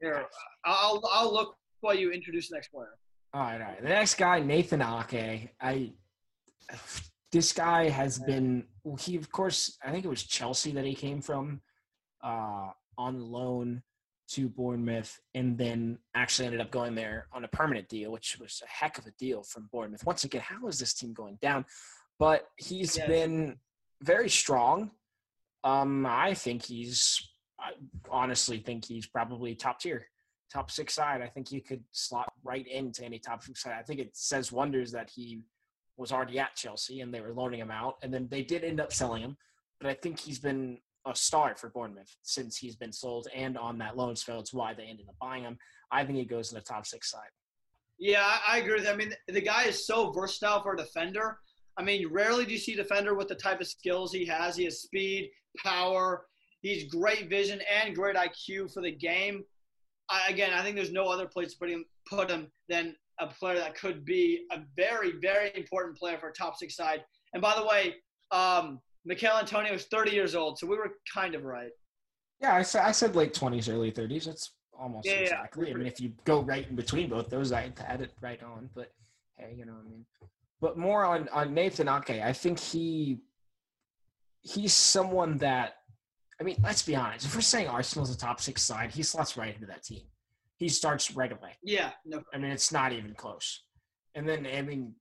Here, 0.00 0.26
I'll 0.64 1.02
I'll 1.12 1.32
look 1.32 1.56
while 1.80 1.94
you 1.94 2.10
introduce 2.10 2.48
the 2.50 2.56
next 2.56 2.68
player. 2.68 2.98
All 3.32 3.40
right, 3.40 3.60
all 3.60 3.68
right. 3.68 3.82
The 3.82 3.88
next 3.88 4.16
guy, 4.16 4.40
Nathan 4.40 4.82
Ake. 4.82 5.50
I 5.60 5.92
this 7.36 7.52
guy 7.52 7.90
has 7.90 8.18
been 8.18 8.64
he 8.98 9.14
of 9.16 9.30
course 9.30 9.76
I 9.84 9.90
think 9.90 10.06
it 10.06 10.08
was 10.08 10.22
Chelsea 10.22 10.72
that 10.72 10.86
he 10.86 10.94
came 10.94 11.20
from 11.20 11.60
uh, 12.24 12.70
on 12.96 13.20
loan 13.20 13.82
to 14.28 14.48
Bournemouth 14.48 15.20
and 15.34 15.58
then 15.58 15.98
actually 16.14 16.46
ended 16.46 16.62
up 16.62 16.70
going 16.70 16.94
there 16.94 17.26
on 17.34 17.44
a 17.44 17.48
permanent 17.48 17.90
deal, 17.90 18.10
which 18.10 18.38
was 18.40 18.62
a 18.64 18.68
heck 18.68 18.96
of 18.96 19.06
a 19.06 19.10
deal 19.18 19.42
from 19.42 19.68
Bournemouth. 19.70 20.06
Once 20.06 20.24
again, 20.24 20.40
how 20.40 20.66
is 20.66 20.78
this 20.78 20.94
team 20.94 21.12
going 21.12 21.38
down? 21.42 21.66
But 22.18 22.46
he's 22.56 22.96
yes. 22.96 23.06
been 23.06 23.56
very 24.02 24.30
strong. 24.30 24.90
Um, 25.62 26.06
I 26.06 26.32
think 26.32 26.64
he's, 26.64 27.20
I 27.60 27.72
honestly 28.10 28.58
think 28.58 28.86
he's 28.86 29.06
probably 29.06 29.54
top 29.54 29.78
tier, 29.78 30.06
top 30.50 30.70
six 30.70 30.94
side. 30.94 31.20
I 31.20 31.28
think 31.28 31.48
he 31.48 31.60
could 31.60 31.84
slot 31.92 32.32
right 32.42 32.66
into 32.66 33.04
any 33.04 33.18
top 33.18 33.42
six 33.44 33.62
side. 33.62 33.76
I 33.78 33.82
think 33.82 34.00
it 34.00 34.16
says 34.16 34.50
wonders 34.50 34.90
that 34.92 35.10
he 35.14 35.42
was 35.96 36.12
already 36.12 36.38
at 36.38 36.54
Chelsea 36.54 37.00
and 37.00 37.12
they 37.12 37.20
were 37.20 37.32
loaning 37.32 37.60
him 37.60 37.70
out, 37.70 37.96
and 38.02 38.12
then 38.12 38.28
they 38.30 38.42
did 38.42 38.64
end 38.64 38.80
up 38.80 38.92
selling 38.92 39.22
him. 39.22 39.36
But 39.80 39.90
I 39.90 39.94
think 39.94 40.18
he's 40.18 40.38
been 40.38 40.78
a 41.06 41.14
star 41.14 41.54
for 41.56 41.70
Bournemouth 41.70 42.14
since 42.22 42.56
he's 42.56 42.76
been 42.76 42.92
sold 42.92 43.28
and 43.34 43.56
on 43.56 43.78
that 43.78 43.96
loan 43.96 44.16
spell. 44.16 44.40
It's 44.40 44.52
why 44.52 44.74
they 44.74 44.84
ended 44.84 45.06
up 45.08 45.14
buying 45.20 45.44
him. 45.44 45.58
I 45.90 46.04
think 46.04 46.18
he 46.18 46.24
goes 46.24 46.50
in 46.50 46.56
the 46.56 46.62
top 46.62 46.86
six 46.86 47.10
side. 47.10 47.28
Yeah, 47.98 48.38
I 48.46 48.58
agree 48.58 48.74
with 48.74 48.84
that. 48.84 48.94
I 48.94 48.96
mean, 48.96 49.14
the 49.28 49.40
guy 49.40 49.64
is 49.64 49.86
so 49.86 50.10
versatile 50.12 50.62
for 50.62 50.74
a 50.74 50.76
defender. 50.76 51.38
I 51.78 51.82
mean, 51.82 52.08
rarely 52.10 52.44
do 52.44 52.52
you 52.52 52.58
see 52.58 52.74
a 52.74 52.76
defender 52.76 53.14
with 53.14 53.28
the 53.28 53.34
type 53.34 53.60
of 53.60 53.66
skills 53.66 54.12
he 54.12 54.24
has. 54.26 54.56
He 54.56 54.64
has 54.64 54.82
speed, 54.82 55.30
power. 55.64 56.26
He's 56.60 56.90
great 56.92 57.28
vision 57.28 57.60
and 57.82 57.94
great 57.94 58.16
IQ 58.16 58.72
for 58.72 58.82
the 58.82 58.90
game. 58.90 59.44
I, 60.10 60.28
again, 60.28 60.52
I 60.52 60.62
think 60.62 60.76
there's 60.76 60.92
no 60.92 61.06
other 61.06 61.26
place 61.26 61.52
to 61.52 61.58
put 61.58 61.70
him, 61.70 61.84
put 62.08 62.30
him 62.30 62.50
than 62.68 62.96
a 63.20 63.26
player 63.26 63.56
that 63.56 63.74
could 63.76 64.04
be 64.04 64.46
a 64.52 64.60
very, 64.76 65.12
very 65.20 65.50
important 65.54 65.96
player 65.96 66.18
for 66.18 66.28
a 66.28 66.32
top 66.32 66.56
six 66.56 66.76
side. 66.76 67.04
And 67.32 67.42
by 67.42 67.54
the 67.56 67.64
way, 67.64 67.94
um, 68.30 68.80
Michail 69.04 69.38
Antonio 69.38 69.72
is 69.72 69.84
30 69.84 70.10
years 70.10 70.34
old, 70.34 70.58
so 70.58 70.66
we 70.66 70.76
were 70.76 70.92
kind 71.12 71.34
of 71.34 71.44
right. 71.44 71.70
Yeah, 72.40 72.54
I 72.54 72.62
said 72.62 72.82
I 72.82 72.92
said 72.92 73.16
late 73.16 73.32
20s, 73.32 73.72
early 73.72 73.90
30s. 73.90 74.26
That's 74.26 74.52
almost 74.78 75.06
yeah, 75.06 75.14
exactly. 75.14 75.68
Yeah. 75.68 75.74
I 75.74 75.78
mean, 75.78 75.86
if 75.86 76.00
you 76.00 76.12
go 76.24 76.42
right 76.42 76.68
in 76.68 76.76
between 76.76 77.08
both 77.08 77.30
those, 77.30 77.52
I 77.52 77.72
had 77.78 78.02
it 78.02 78.12
right 78.20 78.42
on. 78.42 78.68
But 78.74 78.92
hey, 79.38 79.54
you 79.56 79.64
know 79.64 79.72
what 79.72 79.86
I 79.86 79.90
mean. 79.90 80.04
But 80.60 80.76
more 80.76 81.04
on 81.04 81.28
on 81.30 81.54
Nathan 81.54 81.88
Ake, 81.88 82.22
I 82.22 82.32
think 82.32 82.58
he 82.58 83.20
he's 84.42 84.74
someone 84.74 85.38
that 85.38 85.76
I 86.40 86.44
mean, 86.44 86.56
let's 86.62 86.82
be 86.82 86.94
honest. 86.94 87.24
If 87.24 87.34
we're 87.34 87.40
saying 87.40 87.68
Arsenal's 87.68 88.14
a 88.14 88.18
top 88.18 88.40
six 88.40 88.62
side, 88.62 88.90
he 88.90 89.02
slots 89.02 89.36
right 89.36 89.54
into 89.54 89.66
that 89.66 89.82
team. 89.82 90.02
He 90.58 90.68
starts 90.68 91.14
right 91.14 91.32
away. 91.32 91.52
Yeah, 91.62 91.90
no. 92.04 92.22
I 92.32 92.38
mean, 92.38 92.50
it's 92.50 92.72
not 92.72 92.92
even 92.92 93.14
close. 93.14 93.64
And 94.14 94.28
then 94.28 94.46
I 94.46 94.62
mean, 94.62 94.94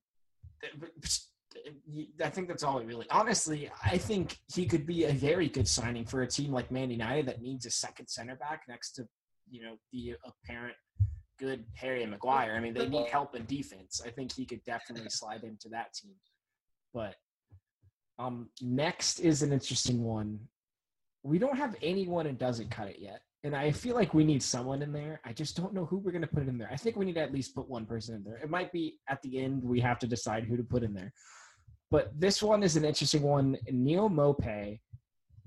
I 2.24 2.30
think 2.30 2.48
that's 2.48 2.64
all 2.64 2.80
he 2.80 2.86
really. 2.86 3.08
Honestly, 3.10 3.70
I 3.84 3.98
think 3.98 4.38
he 4.54 4.66
could 4.66 4.86
be 4.86 5.06
a 5.06 5.12
very 5.12 5.48
good 5.48 5.68
signing 5.68 6.06
for 6.06 6.22
a 6.22 6.28
team 6.28 6.52
like 6.52 6.72
Man 6.72 6.90
United 6.90 7.28
that 7.28 7.42
needs 7.42 7.66
a 7.66 7.72
second 7.72 8.08
center 8.08 8.36
back 8.36 8.64
next 8.68 8.94
to, 8.94 9.08
you 9.50 9.64
know, 9.64 9.76
the 9.94 10.16
apparent 10.26 10.76
good 11.40 11.66
Harry 11.76 12.06
Maguire. 12.06 12.56
I 12.56 12.60
mean, 12.60 12.74
they 12.74 12.88
need 12.88 13.08
help 13.08 13.36
in 13.36 13.46
defense. 13.46 14.02
I 14.06 14.10
think 14.10 14.34
he 14.34 14.46
could 14.46 14.64
definitely 14.64 15.10
slide 15.10 15.44
into 15.44 15.70
that 15.70 15.94
team. 15.94 16.14
But 16.94 17.16
um, 18.20 18.50
next 18.62 19.20
is 19.20 19.42
an 19.42 19.52
interesting 19.52 20.04
one. 20.04 20.40
We 21.24 21.40
don't 21.40 21.58
have 21.58 21.76
anyone 21.82 22.26
who 22.26 22.34
doesn't 22.34 22.72
cut 22.72 22.88
it 22.88 23.00
yet. 23.00 23.22
And 23.46 23.56
I 23.56 23.72
feel 23.72 23.94
like 23.94 24.16
we 24.16 24.24
need 24.24 24.42
someone 24.42 24.82
in 24.82 24.92
there. 24.92 25.22
I 25.24 25.32
just 25.32 25.56
don't 25.56 25.72
know 25.72 25.86
who 25.86 25.98
we're 25.98 26.12
going 26.12 26.24
to 26.24 26.28
put 26.28 26.48
in 26.48 26.58
there. 26.58 26.68
I 26.72 26.78
think 26.78 26.96
we 26.96 27.06
need 27.06 27.14
to 27.14 27.22
at 27.22 27.32
least 27.32 27.54
put 27.54 27.70
one 27.70 27.86
person 27.86 28.16
in 28.16 28.24
there. 28.24 28.38
It 28.38 28.50
might 28.50 28.72
be 28.72 28.98
at 29.08 29.22
the 29.22 29.40
end 29.40 29.64
we 29.64 29.80
have 29.82 30.00
to 30.00 30.08
decide 30.08 30.46
who 30.46 30.58
to 30.58 30.64
put 30.64 30.82
in 30.82 30.96
there. 30.96 31.14
But 31.92 32.20
this 32.20 32.42
one 32.42 32.64
is 32.64 32.76
an 32.76 32.84
interesting 32.84 33.22
one. 33.22 33.56
Neal 33.70 34.10
Maupay, 34.10 34.80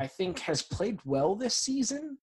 I 0.00 0.06
think, 0.06 0.38
has 0.38 0.62
played 0.62 1.00
well 1.04 1.34
this 1.34 1.56
season, 1.56 2.18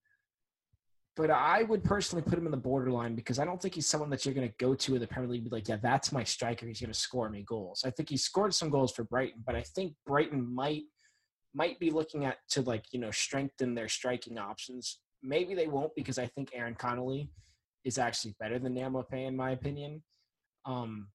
but 1.18 1.30
I 1.30 1.64
would 1.64 1.84
personally 1.84 2.24
put 2.24 2.40
him 2.40 2.46
in 2.46 2.52
the 2.52 2.58
borderline 2.58 3.14
because 3.14 3.38
I 3.38 3.44
don't 3.44 3.62
think 3.62 3.76
he's 3.76 3.90
someone 3.90 4.10
that 4.12 4.26
you're 4.26 4.34
going 4.34 4.48
to 4.48 4.56
go 4.58 4.76
to 4.76 4.96
in 4.96 5.02
the 5.02 5.08
Premier 5.08 5.30
League 5.30 5.42
and 5.42 5.50
be 5.50 5.58
like, 5.58 5.68
yeah, 5.68 5.76
that's 5.84 6.14
my 6.14 6.24
striker. 6.24 6.66
He's 6.66 6.80
going 6.80 6.94
to 6.94 6.98
score 6.98 7.30
me 7.30 7.44
goals. 7.46 7.84
I 7.86 7.90
think 7.90 8.08
he 8.08 8.16
scored 8.16 8.54
some 8.54 8.70
goals 8.70 8.94
for 8.94 9.04
Brighton, 9.04 9.44
but 9.46 9.58
I 9.58 9.62
think 9.62 9.94
Brighton 10.08 10.56
might 10.56 10.84
might 11.54 11.80
be 11.80 11.90
looking 11.90 12.26
at 12.26 12.38
to 12.50 12.62
like 12.62 12.86
you 12.92 13.00
know 13.00 13.12
strengthen 13.12 13.76
their 13.76 13.90
striking 13.90 14.38
options. 14.38 15.00
Maybe 15.26 15.56
they 15.56 15.68
won't 15.68 15.94
because 15.96 16.18
I 16.18 16.28
think 16.28 16.52
Aaron 16.54 16.76
Connolly 16.76 17.30
is 17.84 17.98
actually 17.98 18.36
better 18.40 18.60
than 18.60 18.76
Maupay 18.76 19.28
in 19.28 19.36
my 19.36 19.52
opinion. 19.52 20.02
Um, 20.66 21.08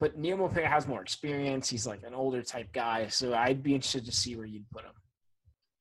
but 0.00 0.20
Maupay 0.20 0.64
has 0.64 0.86
more 0.86 1.02
experience. 1.02 1.68
He's 1.68 1.86
like 1.86 2.02
an 2.04 2.14
older 2.14 2.42
type 2.42 2.72
guy, 2.72 3.08
so 3.08 3.34
I'd 3.34 3.62
be 3.62 3.74
interested 3.74 4.04
to 4.06 4.12
see 4.12 4.36
where 4.36 4.46
you'd 4.46 4.68
put 4.70 4.84
him. 4.84 4.92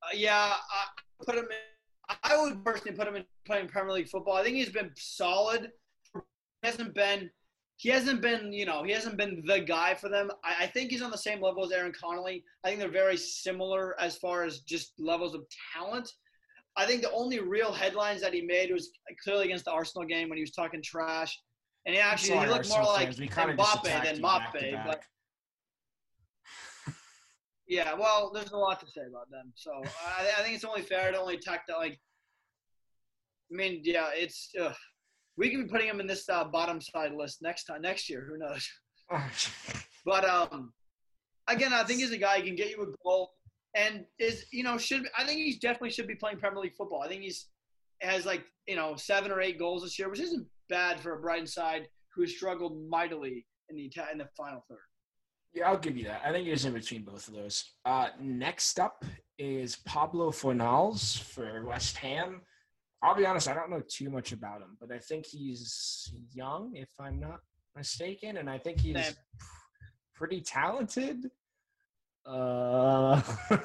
Uh, 0.01 0.15
yeah, 0.15 0.53
I 0.53 1.23
put 1.25 1.35
him 1.35 1.45
in. 1.45 2.17
I 2.23 2.37
would 2.37 2.63
personally 2.63 2.97
put 2.97 3.07
him 3.07 3.15
in 3.15 3.25
playing 3.45 3.69
Premier 3.69 3.93
League 3.93 4.09
football. 4.09 4.35
I 4.35 4.43
think 4.43 4.57
he's 4.57 4.69
been 4.69 4.91
solid. 4.95 5.71
He 6.13 6.67
hasn't 6.67 6.93
been 6.93 7.29
he 7.77 7.89
hasn't 7.89 8.21
been, 8.21 8.53
you 8.53 8.65
know, 8.65 8.83
he 8.83 8.91
hasn't 8.91 9.17
been 9.17 9.43
the 9.45 9.59
guy 9.59 9.93
for 9.93 10.09
them. 10.09 10.29
I, 10.43 10.63
I, 10.63 10.67
think 10.67 10.91
he's 10.91 11.01
on 11.01 11.11
the 11.11 11.17
same 11.17 11.41
level 11.41 11.65
as 11.65 11.71
Aaron 11.71 11.91
Connolly. 11.91 12.43
I 12.63 12.69
think 12.69 12.79
they're 12.79 12.89
very 12.89 13.17
similar 13.17 13.99
as 13.99 14.15
far 14.17 14.43
as 14.43 14.59
just 14.59 14.93
levels 14.99 15.35
of 15.35 15.43
talent. 15.75 16.09
I 16.75 16.85
think 16.85 17.01
the 17.01 17.11
only 17.11 17.39
real 17.39 17.71
headlines 17.71 18.21
that 18.21 18.33
he 18.33 18.41
made 18.41 18.71
was 18.71 18.91
clearly 19.23 19.45
against 19.45 19.65
the 19.65 19.71
Arsenal 19.71 20.07
game 20.07 20.29
when 20.29 20.37
he 20.37 20.43
was 20.43 20.51
talking 20.51 20.81
trash. 20.81 21.39
And 21.85 21.93
he 21.93 22.01
actually 22.01 22.39
he 22.39 22.47
looked 22.47 22.69
more 22.69 22.83
like 22.83 23.09
Mbappe 23.09 24.03
than 24.03 24.21
Mbappe. 24.21 24.85
But 24.85 25.01
yeah, 27.67 27.93
well, 27.93 28.31
there's 28.33 28.51
a 28.51 28.57
lot 28.57 28.79
to 28.79 28.87
say 28.87 29.01
about 29.01 29.29
them. 29.29 29.51
So 29.55 29.71
I, 30.07 30.39
I 30.39 30.43
think 30.43 30.55
it's 30.55 30.63
only 30.63 30.81
fair 30.81 31.11
to 31.11 31.19
only 31.19 31.35
attack 31.35 31.67
that. 31.67 31.77
Like, 31.77 31.99
I 33.51 33.55
mean, 33.55 33.81
yeah, 33.83 34.09
it's 34.13 34.49
ugh. 34.59 34.73
we 35.37 35.49
can 35.49 35.63
be 35.63 35.69
putting 35.69 35.87
him 35.87 35.99
in 35.99 36.07
this 36.07 36.27
uh, 36.29 36.45
bottom 36.45 36.79
side 36.79 37.13
list 37.13 37.41
next 37.41 37.65
time, 37.65 37.81
next 37.81 38.09
year. 38.09 38.25
Who 38.29 38.37
knows? 38.37 38.67
but 40.05 40.27
um, 40.27 40.71
again, 41.47 41.73
I 41.73 41.83
think 41.83 41.99
he's 41.99 42.11
a 42.11 42.17
guy 42.17 42.39
who 42.39 42.45
can 42.45 42.55
get 42.55 42.71
you 42.71 42.81
a 42.81 43.03
goal 43.03 43.33
and 43.75 44.05
is 44.19 44.45
you 44.51 44.63
know 44.63 44.77
should 44.77 45.07
I 45.17 45.25
think 45.25 45.39
he 45.39 45.57
definitely 45.59 45.91
should 45.91 46.07
be 46.07 46.15
playing 46.15 46.37
Premier 46.37 46.61
League 46.61 46.75
football. 46.75 47.01
I 47.01 47.07
think 47.07 47.23
he's 47.23 47.47
has 48.01 48.25
like 48.25 48.43
you 48.67 48.75
know 48.75 48.95
seven 48.95 49.31
or 49.31 49.41
eight 49.41 49.59
goals 49.59 49.83
this 49.83 49.97
year, 49.97 50.09
which 50.09 50.19
isn't 50.19 50.45
bad 50.69 50.99
for 50.99 51.15
a 51.15 51.19
Brighton 51.19 51.47
side 51.47 51.87
who 52.15 52.21
has 52.21 52.31
struggled 52.35 52.77
mightily 52.89 53.45
in 53.69 53.75
the 53.75 53.91
in 54.11 54.17
the 54.17 54.27
final 54.37 54.63
third. 54.69 54.77
Yeah, 55.53 55.69
I'll 55.69 55.77
give 55.77 55.95
you 55.97 56.05
that. 56.05 56.21
I 56.25 56.31
think 56.31 56.47
he's 56.47 56.65
in 56.65 56.73
between 56.73 57.03
both 57.03 57.27
of 57.27 57.35
those. 57.35 57.63
Uh, 57.85 58.07
next 58.19 58.79
up 58.79 59.05
is 59.37 59.75
Pablo 59.85 60.31
Fornals 60.31 61.19
for 61.19 61.63
West 61.65 61.97
Ham. 61.97 62.41
I'll 63.03 63.15
be 63.15 63.25
honest, 63.25 63.47
I 63.47 63.53
don't 63.53 63.69
know 63.69 63.83
too 63.87 64.09
much 64.09 64.31
about 64.31 64.61
him, 64.61 64.77
but 64.79 64.91
I 64.91 64.97
think 64.97 65.25
he's 65.25 66.11
young, 66.31 66.71
if 66.73 66.89
I'm 66.99 67.19
not 67.19 67.39
mistaken, 67.75 68.37
and 68.37 68.49
I 68.49 68.57
think 68.57 68.79
he's 68.79 69.15
pretty 70.15 70.41
talented. 70.41 71.29
Uh, 72.25 73.21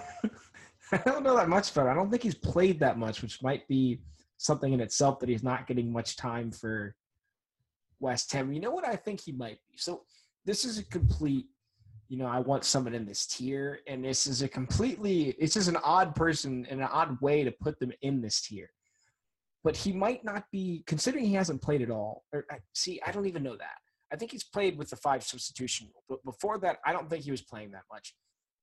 I 0.92 0.98
don't 1.04 1.22
know 1.22 1.36
that 1.36 1.48
much 1.48 1.70
about 1.70 1.86
him. 1.86 1.92
I 1.92 1.94
don't 1.94 2.10
think 2.10 2.22
he's 2.22 2.34
played 2.34 2.80
that 2.80 2.98
much, 2.98 3.22
which 3.22 3.42
might 3.42 3.66
be 3.68 4.00
something 4.38 4.72
in 4.72 4.80
itself 4.80 5.18
that 5.20 5.28
he's 5.28 5.42
not 5.42 5.66
getting 5.66 5.92
much 5.92 6.16
time 6.16 6.50
for 6.50 6.94
West 8.00 8.32
Ham. 8.32 8.52
You 8.52 8.60
know 8.60 8.70
what 8.70 8.86
I 8.86 8.96
think 8.96 9.20
he 9.20 9.32
might 9.32 9.58
be? 9.70 9.76
So 9.76 10.02
this 10.44 10.64
is 10.64 10.78
a 10.78 10.84
complete, 10.84 11.46
you 12.08 12.16
know, 12.16 12.26
I 12.26 12.40
want 12.40 12.64
someone 12.64 12.94
in 12.94 13.04
this 13.04 13.26
tier, 13.26 13.80
and 13.86 14.04
this 14.04 14.26
is 14.26 14.42
a 14.42 14.48
completely, 14.48 15.34
it's 15.38 15.54
just 15.54 15.68
an 15.68 15.78
odd 15.84 16.14
person 16.14 16.66
and 16.70 16.80
an 16.80 16.88
odd 16.90 17.20
way 17.20 17.44
to 17.44 17.50
put 17.50 17.78
them 17.78 17.92
in 18.02 18.22
this 18.22 18.40
tier. 18.40 18.70
But 19.64 19.76
he 19.76 19.92
might 19.92 20.24
not 20.24 20.44
be, 20.50 20.84
considering 20.86 21.26
he 21.26 21.34
hasn't 21.34 21.60
played 21.60 21.82
at 21.82 21.90
all. 21.90 22.24
Or 22.32 22.46
see, 22.72 23.00
I 23.06 23.12
don't 23.12 23.26
even 23.26 23.42
know 23.42 23.56
that. 23.56 23.76
I 24.10 24.16
think 24.16 24.30
he's 24.30 24.44
played 24.44 24.78
with 24.78 24.88
the 24.88 24.96
five 24.96 25.22
substitution 25.22 25.88
rule, 25.92 26.04
but 26.08 26.24
before 26.24 26.58
that, 26.60 26.78
I 26.86 26.92
don't 26.92 27.10
think 27.10 27.24
he 27.24 27.30
was 27.30 27.42
playing 27.42 27.72
that 27.72 27.82
much 27.92 28.14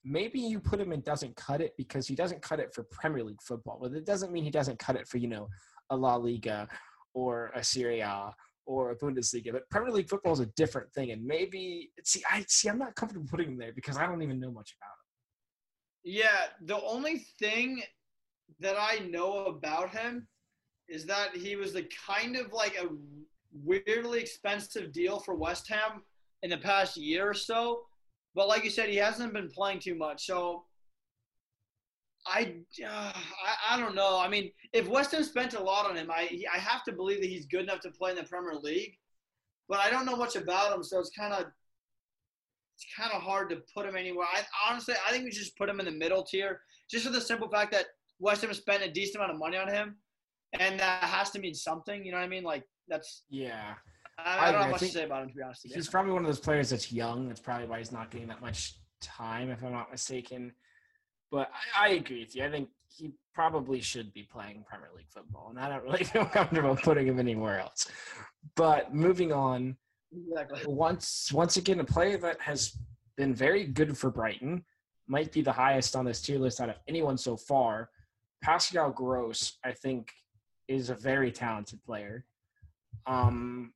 maybe 0.06 0.40
you 0.40 0.60
put 0.60 0.80
him 0.80 0.92
and 0.92 1.04
doesn't 1.04 1.36
cut 1.36 1.60
it 1.60 1.74
because 1.78 2.08
he 2.08 2.16
doesn't 2.16 2.42
cut 2.42 2.60
it 2.60 2.74
for 2.74 2.84
Premier 2.84 3.24
League 3.24 3.42
football, 3.42 3.80
but 3.82 3.92
it 3.94 4.06
doesn't 4.06 4.32
mean 4.32 4.44
he 4.44 4.52
doesn't 4.52 4.78
cut 4.78 4.96
it 4.96 5.08
for, 5.08 5.18
you 5.18 5.28
know, 5.28 5.50
a 5.90 5.98
La 5.98 6.16
Liga 6.16 6.68
or 7.14 7.52
a 7.56 7.64
Serie 7.64 8.02
A 8.02 8.32
or 8.68 8.92
a 8.92 8.96
Bundesliga. 8.96 9.52
But 9.52 9.70
Premier 9.70 9.92
League 9.92 10.10
football 10.10 10.34
is 10.34 10.40
a 10.40 10.46
different 10.58 10.94
thing. 10.94 11.12
And 11.12 11.26
maybe 11.26 11.92
see, 12.04 12.22
I 12.30 12.46
see 12.48 12.70
I'm 12.70 12.78
not 12.78 12.96
comfortable 12.96 13.28
putting 13.30 13.50
him 13.50 13.58
there 13.58 13.74
because 13.74 13.98
I 13.98 14.06
don't 14.06 14.22
even 14.22 14.40
know 14.40 14.52
much 14.52 14.76
about 14.80 14.92
him. 14.92 16.14
Yeah, 16.14 16.46
the 16.62 16.82
only 16.86 17.26
thing 17.40 17.82
that 18.60 18.76
I 18.80 19.00
know 19.10 19.46
about 19.46 19.90
him 19.90 20.28
is 20.88 21.06
that 21.08 21.36
he 21.36 21.56
was 21.56 21.74
the 21.74 21.90
kind 22.06 22.36
of 22.36 22.54
like 22.54 22.78
a 22.80 22.90
weirdly 23.64 24.20
expensive 24.20 24.92
deal 24.92 25.20
for 25.20 25.34
West 25.34 25.68
Ham 25.68 26.04
in 26.44 26.52
the 26.52 26.58
past 26.58 26.96
year 26.96 27.28
or 27.28 27.34
so 27.34 27.82
but 28.36 28.48
like 28.48 28.64
you 28.64 28.70
said, 28.70 28.90
he 28.90 28.98
hasn't 28.98 29.34
been 29.34 29.50
playing 29.50 29.80
too 29.80 29.96
much. 29.96 30.26
So 30.26 30.66
I, 32.28 32.56
uh, 32.86 33.14
I, 33.14 33.76
I 33.76 33.80
don't 33.80 33.96
know. 33.96 34.20
I 34.20 34.28
mean, 34.28 34.52
if 34.74 34.88
West 34.88 35.12
Ham 35.12 35.24
spent 35.24 35.54
a 35.54 35.64
lot 35.64 35.90
on 35.90 35.96
him, 35.96 36.12
I 36.12 36.44
I 36.54 36.58
have 36.58 36.84
to 36.86 36.92
believe 36.92 37.22
that 37.22 37.30
he's 37.30 37.46
good 37.46 37.62
enough 37.62 37.82
to 37.82 37.92
play 37.92 38.12
in 38.12 38.18
the 38.18 38.24
Premier 38.24 38.56
League. 38.56 38.98
But 39.70 39.80
I 39.80 39.90
don't 39.90 40.06
know 40.06 40.16
much 40.16 40.36
about 40.36 40.76
him, 40.76 40.84
so 40.84 41.00
it's 41.00 41.12
kind 41.18 41.34
of 41.34 41.46
it's 42.76 42.86
kind 42.98 43.12
of 43.14 43.22
hard 43.22 43.50
to 43.52 43.62
put 43.74 43.86
him 43.86 43.96
anywhere. 43.96 44.28
I 44.34 44.42
honestly, 44.70 44.96
I 45.08 45.12
think 45.12 45.24
we 45.24 45.32
just 45.32 45.58
put 45.58 45.70
him 45.70 45.80
in 45.80 45.86
the 45.86 45.92
middle 45.92 46.24
tier, 46.24 46.62
just 46.90 47.06
for 47.06 47.12
the 47.12 47.22
simple 47.22 47.50
fact 47.50 47.72
that 47.72 47.86
West 48.20 48.42
Ham 48.42 48.54
spent 48.54 48.84
a 48.84 48.92
decent 48.92 49.18
amount 49.18 49.32
of 49.32 49.40
money 49.40 49.58
on 49.58 49.68
him, 49.68 49.96
and 50.60 50.80
that 50.80 51.04
has 51.04 51.30
to 51.32 51.40
mean 51.40 51.54
something. 51.54 52.04
You 52.04 52.12
know 52.12 52.18
what 52.18 52.26
I 52.26 52.30
mean? 52.30 52.44
Like 52.44 52.64
that's 52.88 53.24
yeah. 53.30 53.76
I, 54.18 54.50
I 54.50 54.52
don't 54.52 54.62
have 54.62 54.72
much 54.72 54.80
to 54.82 54.88
say 54.88 55.04
about 55.04 55.24
him, 55.24 55.30
to 55.30 55.36
be 55.36 55.42
honest. 55.42 55.62
He's 55.66 55.90
probably 55.90 56.14
one 56.14 56.22
of 56.22 56.28
those 56.28 56.40
players 56.40 56.70
that's 56.70 56.92
young. 56.92 57.28
That's 57.28 57.40
probably 57.40 57.68
why 57.68 57.80
he's 57.80 57.92
not 57.92 58.12
getting 58.12 58.28
that 58.28 58.42
much 58.42 58.76
time, 59.02 59.50
if 59.50 59.64
I'm 59.64 59.72
not 59.72 59.92
mistaken. 59.92 60.54
But 61.32 61.50
I, 61.78 61.88
I 61.88 61.94
agree 61.94 62.22
with 62.22 62.36
you. 62.36 62.46
I 62.46 62.50
think 62.50 62.70
he 62.88 63.12
probably 63.34 63.82
should 63.82 64.14
be 64.14 64.24
playing 64.24 64.64
Premier 64.68 64.90
League 64.96 65.10
football, 65.10 65.50
and 65.50 65.60
I 65.60 65.70
don't 65.70 65.84
really 65.84 66.04
feel 66.04 66.26
comfortable 66.26 66.76
putting 66.76 67.08
him 67.08 67.20
anywhere 67.20 67.60
else. 67.60 67.88
But 68.56 68.94
moving 68.94 69.32
on, 69.34 69.76
exactly. 70.16 70.62
once 70.66 71.32
once 71.34 71.58
again, 71.58 71.80
a 71.80 71.84
player 71.86 72.18
that 72.18 72.40
has 72.42 72.78
been 73.18 73.34
very 73.34 73.66
good 73.66 73.98
for 73.98 74.10
Brighton, 74.10 74.64
might 75.08 75.32
be 75.32 75.42
the 75.42 75.52
highest 75.52 75.96
on 75.96 76.06
this 76.06 76.22
tier 76.22 76.40
list 76.40 76.62
out 76.62 76.70
of 76.70 76.76
anyone 76.88 77.18
so 77.18 77.38
far. 77.38 77.90
Pascal 78.42 78.92
Gross, 78.92 79.58
I 79.64 79.72
think, 79.72 80.12
is 80.68 80.90
a 80.90 80.96
very 80.96 81.32
talented 81.32 81.84
player. 81.84 82.26
Um, 83.08 83.74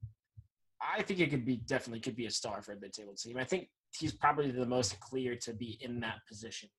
I 0.81 1.01
think 1.01 1.19
it 1.19 1.29
could 1.29 1.45
be 1.45 1.57
definitely 1.57 1.99
could 1.99 2.15
be 2.15 2.25
a 2.25 2.31
star 2.31 2.61
for 2.61 2.73
a 2.73 2.79
mid-table 2.79 3.15
team. 3.15 3.37
I 3.37 3.43
think 3.43 3.69
he's 3.97 4.13
probably 4.13 4.51
the 4.51 4.65
most 4.65 4.99
clear 4.99 5.35
to 5.35 5.53
be 5.53 5.77
in 5.81 5.99
that 6.01 6.19
position 6.27 6.69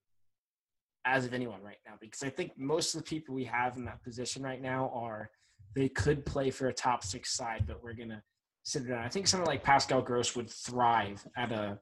as 1.07 1.25
of 1.25 1.35
anyone 1.35 1.63
right 1.63 1.79
now 1.87 1.95
because 2.01 2.23
I 2.23 2.31
think 2.31 2.53
most 2.59 2.95
of 2.95 3.01
the 3.01 3.09
people 3.09 3.35
we 3.35 3.45
have 3.45 3.77
in 3.77 3.85
that 3.87 4.03
position 4.03 4.43
right 4.43 4.61
now 4.61 4.91
are 4.95 5.31
they 5.75 5.89
could 5.89 6.27
play 6.27 6.51
for 6.51 6.69
a 6.69 6.73
top 6.73 7.05
six 7.05 7.33
side, 7.33 7.65
but 7.67 7.83
we're 7.83 7.95
gonna 7.95 8.23
sit 8.65 8.89
down. 8.89 8.99
I 8.99 9.09
think 9.09 9.27
someone 9.27 9.47
like 9.47 9.63
Pascal 9.63 10.03
Gross 10.03 10.37
would 10.37 10.51
thrive 10.51 11.27
at 11.37 11.53
a 11.53 11.79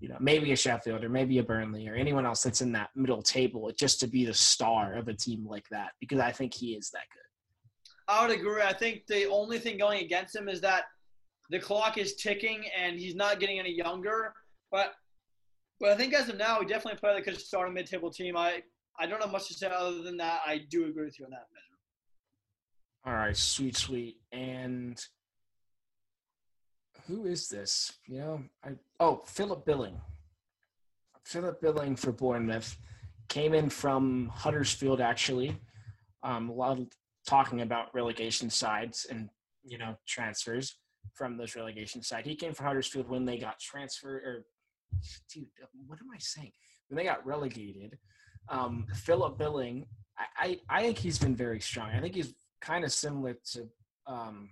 you 0.00 0.08
know 0.08 0.16
maybe 0.20 0.52
a 0.52 0.56
Sheffield 0.56 1.02
or 1.02 1.08
maybe 1.08 1.38
a 1.38 1.42
Burnley 1.42 1.88
or 1.88 1.94
anyone 1.94 2.26
else 2.26 2.42
that's 2.42 2.60
in 2.60 2.72
that 2.72 2.90
middle 2.94 3.22
table 3.22 3.70
just 3.78 4.00
to 4.00 4.06
be 4.06 4.24
the 4.24 4.34
star 4.34 4.94
of 4.94 5.08
a 5.08 5.14
team 5.14 5.46
like 5.46 5.68
that 5.70 5.92
because 6.00 6.18
I 6.18 6.32
think 6.32 6.54
he 6.54 6.74
is 6.74 6.90
that 6.90 7.04
good. 7.12 7.22
I 8.06 8.26
would 8.26 8.36
agree. 8.36 8.62
I 8.62 8.72
think 8.72 9.06
the 9.06 9.26
only 9.26 9.58
thing 9.58 9.78
going 9.78 10.02
against 10.04 10.34
him 10.34 10.48
is 10.48 10.60
that 10.62 10.84
the 11.50 11.58
clock 11.58 11.98
is 11.98 12.14
ticking 12.14 12.64
and 12.78 12.98
he's 12.98 13.14
not 13.14 13.40
getting 13.40 13.58
any 13.58 13.72
younger. 13.72 14.32
But 14.70 14.92
but 15.80 15.90
I 15.90 15.94
think 15.94 16.12
as 16.12 16.28
of 16.28 16.36
now, 16.36 16.60
he 16.60 16.66
definitely 16.66 16.98
that 17.02 17.24
could 17.24 17.40
start 17.40 17.68
a 17.68 17.72
mid-table 17.72 18.10
team. 18.10 18.36
I 18.36 18.62
I 18.98 19.06
don't 19.06 19.22
have 19.22 19.32
much 19.32 19.48
to 19.48 19.54
say 19.54 19.68
other 19.68 20.02
than 20.02 20.16
that. 20.18 20.40
I 20.46 20.58
do 20.68 20.86
agree 20.86 21.04
with 21.04 21.18
you 21.18 21.24
on 21.24 21.30
that 21.30 21.46
measure. 21.52 21.68
All 23.06 23.14
right, 23.14 23.36
sweet, 23.36 23.76
sweet. 23.76 24.16
And 24.32 25.00
who 27.06 27.26
is 27.26 27.48
this? 27.48 27.92
You 28.06 28.18
know, 28.18 28.42
I 28.64 28.70
oh 29.00 29.22
Philip 29.24 29.64
Billing. 29.64 30.00
Philip 31.24 31.60
Billing 31.60 31.94
for 31.94 32.10
Bournemouth 32.12 32.76
came 33.28 33.54
in 33.54 33.70
from 33.70 34.30
Huddersfield 34.34 35.00
actually. 35.00 35.56
Um, 36.22 36.48
a 36.48 36.52
lot 36.52 36.78
of 36.78 36.88
talking 37.26 37.60
about 37.60 37.94
relegation 37.94 38.50
sides 38.50 39.06
and 39.08 39.28
you 39.64 39.78
know 39.78 39.94
transfers 40.06 40.76
from 41.14 41.36
this 41.36 41.56
relegation 41.56 42.02
side. 42.02 42.26
He 42.26 42.36
came 42.36 42.52
from 42.52 42.66
Huddersfield 42.66 43.08
when 43.08 43.24
they 43.24 43.38
got 43.38 43.58
transferred, 43.58 44.22
or 44.24 44.44
dude, 45.32 45.46
what 45.86 45.98
am 46.00 46.10
I 46.14 46.18
saying? 46.18 46.52
When 46.88 46.96
they 46.96 47.04
got 47.04 47.26
relegated, 47.26 47.98
um, 48.48 48.86
Philip 48.94 49.38
Billing, 49.38 49.86
I, 50.18 50.58
I, 50.70 50.78
I 50.78 50.82
think 50.82 50.98
he's 50.98 51.18
been 51.18 51.36
very 51.36 51.60
strong. 51.60 51.90
I 51.90 52.00
think 52.00 52.14
he's 52.14 52.34
kind 52.60 52.84
of 52.84 52.92
similar 52.92 53.36
to 53.52 53.68
um, 54.06 54.48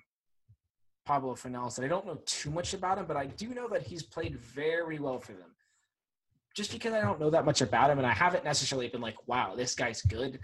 Pablo 1.06 1.34
Fornals. 1.34 1.82
I 1.82 1.88
don't 1.88 2.06
know 2.06 2.20
too 2.26 2.50
much 2.50 2.74
about 2.74 2.98
him, 2.98 3.06
but 3.06 3.16
I 3.16 3.26
do 3.26 3.48
know 3.54 3.68
that 3.68 3.82
he's 3.82 4.02
played 4.02 4.36
very 4.36 4.98
well 4.98 5.18
for 5.18 5.32
them. 5.32 5.54
Just 6.54 6.72
because 6.72 6.92
I 6.92 7.00
don't 7.00 7.20
know 7.20 7.30
that 7.30 7.44
much 7.44 7.60
about 7.60 7.90
him, 7.90 7.98
and 7.98 8.06
I 8.06 8.12
haven't 8.12 8.44
necessarily 8.44 8.88
been 8.88 9.02
like, 9.02 9.28
"Wow, 9.28 9.54
this 9.54 9.74
guy's 9.74 10.00
good." 10.02 10.40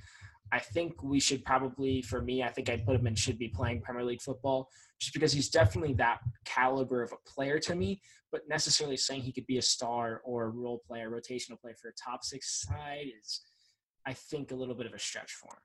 I 0.52 0.58
think 0.58 1.02
we 1.02 1.18
should 1.18 1.44
probably, 1.46 2.02
for 2.02 2.20
me, 2.20 2.42
I 2.42 2.50
think 2.50 2.68
I'd 2.68 2.84
put 2.84 2.96
him 2.96 3.06
in 3.06 3.14
should 3.14 3.38
be 3.38 3.48
playing 3.48 3.80
Premier 3.80 4.04
League 4.04 4.20
football 4.20 4.68
just 5.00 5.14
because 5.14 5.32
he's 5.32 5.48
definitely 5.48 5.94
that 5.94 6.18
caliber 6.44 7.02
of 7.02 7.12
a 7.12 7.30
player 7.30 7.58
to 7.60 7.74
me. 7.74 8.02
But 8.30 8.42
necessarily 8.48 8.98
saying 8.98 9.22
he 9.22 9.32
could 9.32 9.46
be 9.46 9.58
a 9.58 9.62
star 9.62 10.20
or 10.24 10.44
a 10.44 10.50
role 10.50 10.82
player, 10.86 11.10
rotational 11.10 11.58
player 11.60 11.74
for 11.80 11.88
a 11.88 11.92
top 11.92 12.22
six 12.22 12.62
side 12.66 13.06
is, 13.18 13.40
I 14.06 14.12
think, 14.12 14.52
a 14.52 14.54
little 14.54 14.74
bit 14.74 14.86
of 14.86 14.92
a 14.92 14.98
stretch 14.98 15.32
for 15.32 15.54
him. 15.54 15.62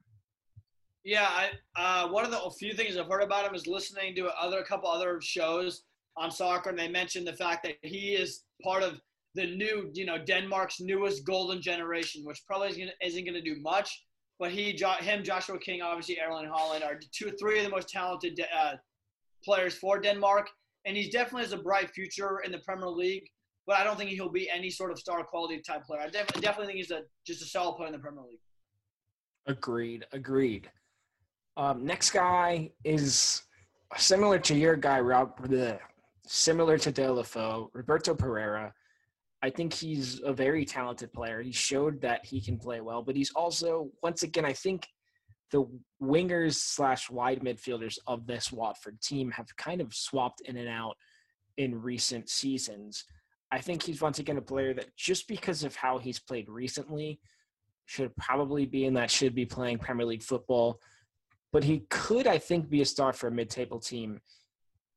Yeah, 1.03 1.27
I, 1.29 2.03
uh, 2.05 2.07
one 2.09 2.25
of 2.25 2.31
the 2.31 2.39
few 2.57 2.73
things 2.73 2.97
I've 2.97 3.07
heard 3.07 3.23
about 3.23 3.45
him 3.45 3.55
is 3.55 3.67
listening 3.67 4.15
to 4.15 4.27
other 4.41 4.59
a 4.59 4.65
couple 4.65 4.89
other 4.89 5.19
shows 5.21 5.83
on 6.17 6.31
soccer, 6.31 6.69
and 6.69 6.79
they 6.79 6.89
mentioned 6.89 7.27
the 7.27 7.33
fact 7.33 7.63
that 7.63 7.75
he 7.83 8.15
is 8.15 8.43
part 8.63 8.83
of 8.83 8.99
the 9.35 9.45
new, 9.55 9.89
you 9.93 10.05
know, 10.05 10.17
Denmark's 10.17 10.79
newest 10.79 11.25
golden 11.25 11.61
generation, 11.61 12.23
which 12.25 12.41
probably 12.45 12.91
isn't 13.01 13.23
going 13.23 13.33
to 13.33 13.41
do 13.41 13.61
much 13.61 14.03
but 14.39 14.51
he, 14.51 14.77
him, 15.01 15.23
Joshua 15.23 15.57
King, 15.59 15.81
obviously 15.81 16.17
Erling 16.19 16.49
Haaland 16.49 16.85
are 16.85 16.99
two, 17.11 17.31
three 17.39 17.57
of 17.59 17.65
the 17.65 17.71
most 17.71 17.89
talented 17.89 18.39
uh, 18.55 18.73
players 19.43 19.75
for 19.75 19.99
Denmark. 19.99 20.47
and 20.85 20.95
he 20.95 21.09
definitely 21.09 21.43
has 21.43 21.51
a 21.53 21.57
bright 21.57 21.89
future 21.91 22.39
in 22.45 22.51
the 22.51 22.59
Premier 22.59 22.87
League. 22.89 23.27
But 23.65 23.77
I 23.79 23.83
don't 23.83 23.97
think 23.97 24.09
he'll 24.11 24.31
be 24.31 24.49
any 24.49 24.69
sort 24.69 24.91
of 24.91 24.97
star 24.97 25.23
quality 25.25 25.59
type 25.59 25.83
player. 25.83 26.01
I 26.01 26.09
def- 26.09 26.27
definitely 26.39 26.67
think 26.67 26.77
he's 26.77 26.91
a 26.91 27.01
just 27.25 27.41
a 27.41 27.45
solid 27.45 27.75
player 27.75 27.87
in 27.87 27.93
the 27.93 27.99
Premier 27.99 28.23
League. 28.23 28.39
Agreed. 29.45 30.05
Agreed. 30.13 30.71
Um, 31.57 31.85
next 31.85 32.11
guy 32.11 32.71
is 32.85 33.43
similar 33.97 34.39
to 34.39 34.55
your 34.55 34.77
guy, 34.77 35.01
Rob. 35.01 35.37
Bleh, 35.41 35.79
similar 36.25 36.77
to 36.77 36.91
Deulofeu, 36.93 37.67
Roberto 37.73 38.15
Pereyra. 38.15 38.71
I 39.43 39.49
think 39.49 39.73
he's 39.73 40.19
a 40.23 40.33
very 40.33 40.65
talented 40.65 41.13
player. 41.13 41.41
He 41.41 41.51
showed 41.51 42.01
that 42.01 42.25
he 42.25 42.41
can 42.41 42.57
play 42.57 42.81
well, 42.81 43.03
but 43.03 43.15
he's 43.15 43.31
also, 43.31 43.89
once 44.01 44.23
again, 44.23 44.45
I 44.45 44.53
think 44.53 44.87
the 45.51 45.65
wingers 46.01 46.55
slash 46.55 47.09
wide 47.09 47.41
midfielders 47.41 47.97
of 48.07 48.25
this 48.25 48.51
Watford 48.51 48.99
team 49.01 49.31
have 49.31 49.45
kind 49.55 49.79
of 49.79 49.93
swapped 49.93 50.41
in 50.41 50.57
and 50.57 50.67
out 50.67 50.95
in 51.57 51.81
recent 51.81 52.29
seasons. 52.29 53.05
I 53.51 53.59
think 53.59 53.83
he's 53.83 54.01
once 54.01 54.19
again 54.19 54.37
a 54.37 54.41
player 54.41 54.73
that 54.73 54.95
just 54.97 55.27
because 55.27 55.63
of 55.63 55.75
how 55.75 55.99
he's 55.99 56.19
played 56.19 56.49
recently 56.49 57.19
should 57.85 58.13
probably 58.17 58.65
be 58.65 58.85
in 58.85 58.95
that 58.95 59.09
should 59.09 59.33
be 59.33 59.45
playing 59.45 59.77
Premier 59.77 60.05
League 60.05 60.23
football. 60.23 60.79
But 61.53 61.63
he 61.63 61.85
could, 61.89 62.27
I 62.27 62.39
think, 62.39 62.69
be 62.69 62.81
a 62.81 62.85
star 62.85 63.13
for 63.13 63.27
a 63.27 63.31
mid 63.31 63.49
table 63.49 63.79
team 63.79 64.19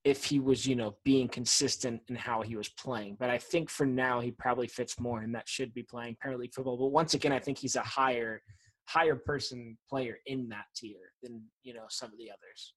if 0.04 0.24
he 0.24 0.40
was, 0.40 0.66
you 0.66 0.76
know, 0.76 0.96
being 1.04 1.28
consistent 1.28 2.00
in 2.08 2.16
how 2.16 2.40
he 2.40 2.56
was 2.56 2.68
playing. 2.68 3.16
But 3.20 3.30
I 3.30 3.38
think 3.38 3.68
for 3.68 3.84
now 3.84 4.20
he 4.20 4.30
probably 4.30 4.66
fits 4.66 4.98
more 4.98 5.20
and 5.20 5.34
that 5.34 5.48
should 5.48 5.74
be 5.74 5.82
playing 5.82 6.16
Premier 6.20 6.38
League 6.38 6.54
football. 6.54 6.78
But 6.78 6.86
once 6.86 7.14
again, 7.14 7.32
I 7.32 7.38
think 7.38 7.58
he's 7.58 7.76
a 7.76 7.82
higher 7.82 8.42
higher 8.86 9.14
person 9.14 9.78
player 9.88 10.18
in 10.26 10.48
that 10.48 10.64
tier 10.74 11.12
than, 11.22 11.42
you 11.62 11.72
know, 11.72 11.84
some 11.88 12.10
of 12.10 12.18
the 12.18 12.28
others. 12.30 12.74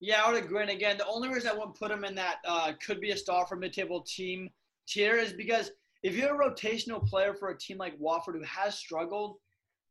Yeah, 0.00 0.22
I 0.22 0.30
would 0.30 0.44
agree. 0.44 0.60
And 0.60 0.70
again, 0.70 0.98
the 0.98 1.06
only 1.06 1.30
reason 1.30 1.50
I 1.50 1.54
wouldn't 1.54 1.78
put 1.78 1.90
him 1.90 2.04
in 2.04 2.14
that 2.16 2.36
uh, 2.46 2.72
could 2.84 3.00
be 3.00 3.12
a 3.12 3.16
star 3.16 3.46
for 3.46 3.56
mid-table 3.56 4.02
team 4.02 4.50
tier 4.86 5.16
is 5.16 5.32
because 5.32 5.70
if 6.02 6.14
you're 6.14 6.40
a 6.40 6.50
rotational 6.50 7.06
player 7.06 7.32
for 7.32 7.48
a 7.48 7.58
team 7.58 7.78
like 7.78 7.94
Watford 7.98 8.34
who 8.34 8.42
has 8.42 8.74
struggled, 8.74 9.36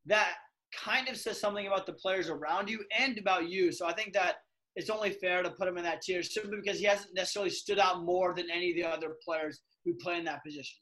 that 0.05 0.33
kind 0.71 1.07
of 1.07 1.17
says 1.17 1.39
something 1.39 1.65
about 1.65 1.87
the 1.87 1.93
players 1.93 2.29
around 2.29 2.69
you 2.69 2.83
and 2.97 3.17
about 3.17 3.49
you. 3.49 3.71
So 3.71 3.87
I 3.87 3.93
think 3.93 4.13
that 4.13 4.35
it's 4.75 4.89
only 4.89 5.11
fair 5.11 5.41
to 5.41 5.51
put 5.51 5.67
him 5.67 5.77
in 5.77 5.83
that 5.83 6.01
tier 6.01 6.21
simply 6.21 6.57
because 6.61 6.79
he 6.79 6.85
hasn't 6.85 7.15
necessarily 7.15 7.49
stood 7.49 7.79
out 7.79 8.03
more 8.03 8.33
than 8.33 8.49
any 8.51 8.71
of 8.71 8.75
the 8.75 8.83
other 8.83 9.15
players 9.23 9.61
who 9.83 9.93
play 9.95 10.17
in 10.17 10.25
that 10.25 10.43
position. 10.43 10.77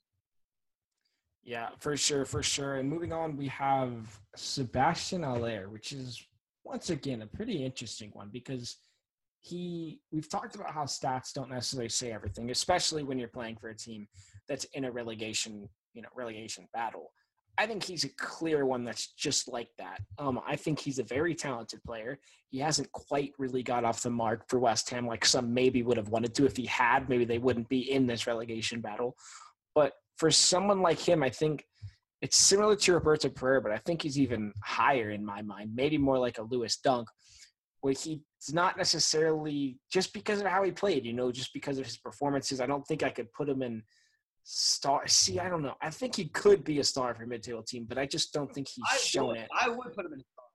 Yeah, 1.44 1.70
for 1.80 1.98
sure, 1.98 2.26
for 2.26 2.42
sure. 2.42 2.76
And 2.76 2.90
moving 2.90 3.12
on, 3.12 3.36
we 3.36 3.48
have 3.50 4.20
Sebastian 4.36 5.24
Haller, 5.24 5.70
which 5.70 5.92
is 5.92 6.26
once 6.64 6.90
again 6.90 7.22
a 7.22 7.28
pretty 7.28 7.66
interesting 7.66 8.10
one 8.14 8.30
because 8.32 8.78
he 9.42 10.00
we've 10.12 10.30
talked 10.30 10.56
about 10.56 10.72
how 10.72 10.84
stats 10.84 11.34
don't 11.34 11.50
necessarily 11.50 11.90
say 11.90 12.14
everything, 12.14 12.50
especially 12.50 13.04
when 13.04 13.20
you're 13.20 13.28
playing 13.28 13.58
for 13.58 13.70
a 13.70 13.76
team 13.76 14.08
that's 14.48 14.64
in 14.74 14.86
a 14.86 14.92
relegation, 14.92 15.68
you 15.94 16.02
know, 16.02 16.08
relegation 16.16 16.66
battle. 16.74 17.12
I 17.58 17.68
think 17.68 17.84
he's 17.84 18.04
a 18.04 18.10
clear 18.10 18.66
one 18.66 18.84
that's 18.84 19.14
just 19.14 19.48
like 19.48 19.70
that. 19.78 20.02
Um, 20.18 20.42
I 20.48 20.56
think 20.56 20.80
he's 20.80 20.98
a 20.98 21.04
very 21.04 21.36
talented 21.36 21.84
player. 21.84 22.20
He 22.50 22.58
hasn't 22.60 22.92
quite 22.92 23.32
really 23.38 23.62
got 23.62 23.86
off 23.86 24.02
the 24.02 24.10
mark 24.10 24.50
for 24.50 24.60
West 24.60 24.90
Ham 24.90 25.06
like 25.06 25.24
some 25.24 25.54
maybe 25.54 25.84
would 25.84 25.98
have 25.98 26.10
wanted 26.10 26.34
to. 26.36 26.46
If 26.46 26.58
he 26.58 26.66
had, 26.66 27.10
maybe 27.10 27.26
they 27.26 27.38
wouldn't 27.38 27.70
be 27.70 27.92
in 27.92 28.08
this 28.08 28.26
relegation 28.26 28.82
battle. 28.82 29.16
But 29.76 29.94
for 30.18 30.32
someone 30.32 30.82
like 30.82 31.00
him, 31.00 31.22
I 31.22 31.30
think 31.30 31.64
it's 32.22 32.38
similar 32.38 32.76
to 32.76 32.94
Roberto 32.94 33.30
Pereyra, 33.30 33.62
but 33.62 33.72
I 33.72 33.78
think 33.78 34.02
he's 34.02 34.20
even 34.20 34.52
higher 34.64 35.12
in 35.12 35.24
my 35.24 35.42
mind, 35.42 35.72
maybe 35.76 35.98
more 35.98 36.18
like 36.18 36.40
a 36.40 36.44
Lewis 36.44 36.78
Dunk, 36.78 37.08
where 37.82 37.94
he's 37.94 38.20
not 38.52 38.78
necessarily 38.78 39.78
just 39.92 40.12
because 40.14 40.40
of 40.42 40.48
how 40.48 40.64
he 40.64 40.72
played, 40.72 41.06
you 41.06 41.14
know, 41.14 41.32
just 41.32 41.54
because 41.54 41.78
of 41.78 41.86
his 41.86 41.98
performances. 41.98 42.62
I 42.62 42.66
don't 42.66 42.86
think 42.88 43.04
I 43.04 43.10
could 43.10 43.32
put 43.32 43.48
him 43.48 43.62
in– 43.62 43.84
star. 44.44 45.08
See, 45.08 45.40
I 45.40 45.50
don't 45.50 45.62
know. 45.62 45.76
I 45.82 45.90
think 45.90 46.16
he 46.16 46.26
could 46.26 46.64
be 46.64 46.80
a 46.80 46.84
star 46.84 47.14
for 47.14 47.24
a 47.24 47.28
mid-table 47.28 47.64
team, 47.64 47.86
but 47.88 47.98
I 47.98 48.06
just 48.06 48.34
don't 48.34 48.54
think 48.54 48.68
he's 48.68 48.86
I 48.92 48.98
shown 48.98 49.28
would, 49.28 49.38
it. 49.38 49.48
I 49.60 49.70
would 49.70 49.94
put 49.94 50.06
him 50.06 50.14
in 50.14 50.20
a 50.20 50.24
star. 50.24 50.46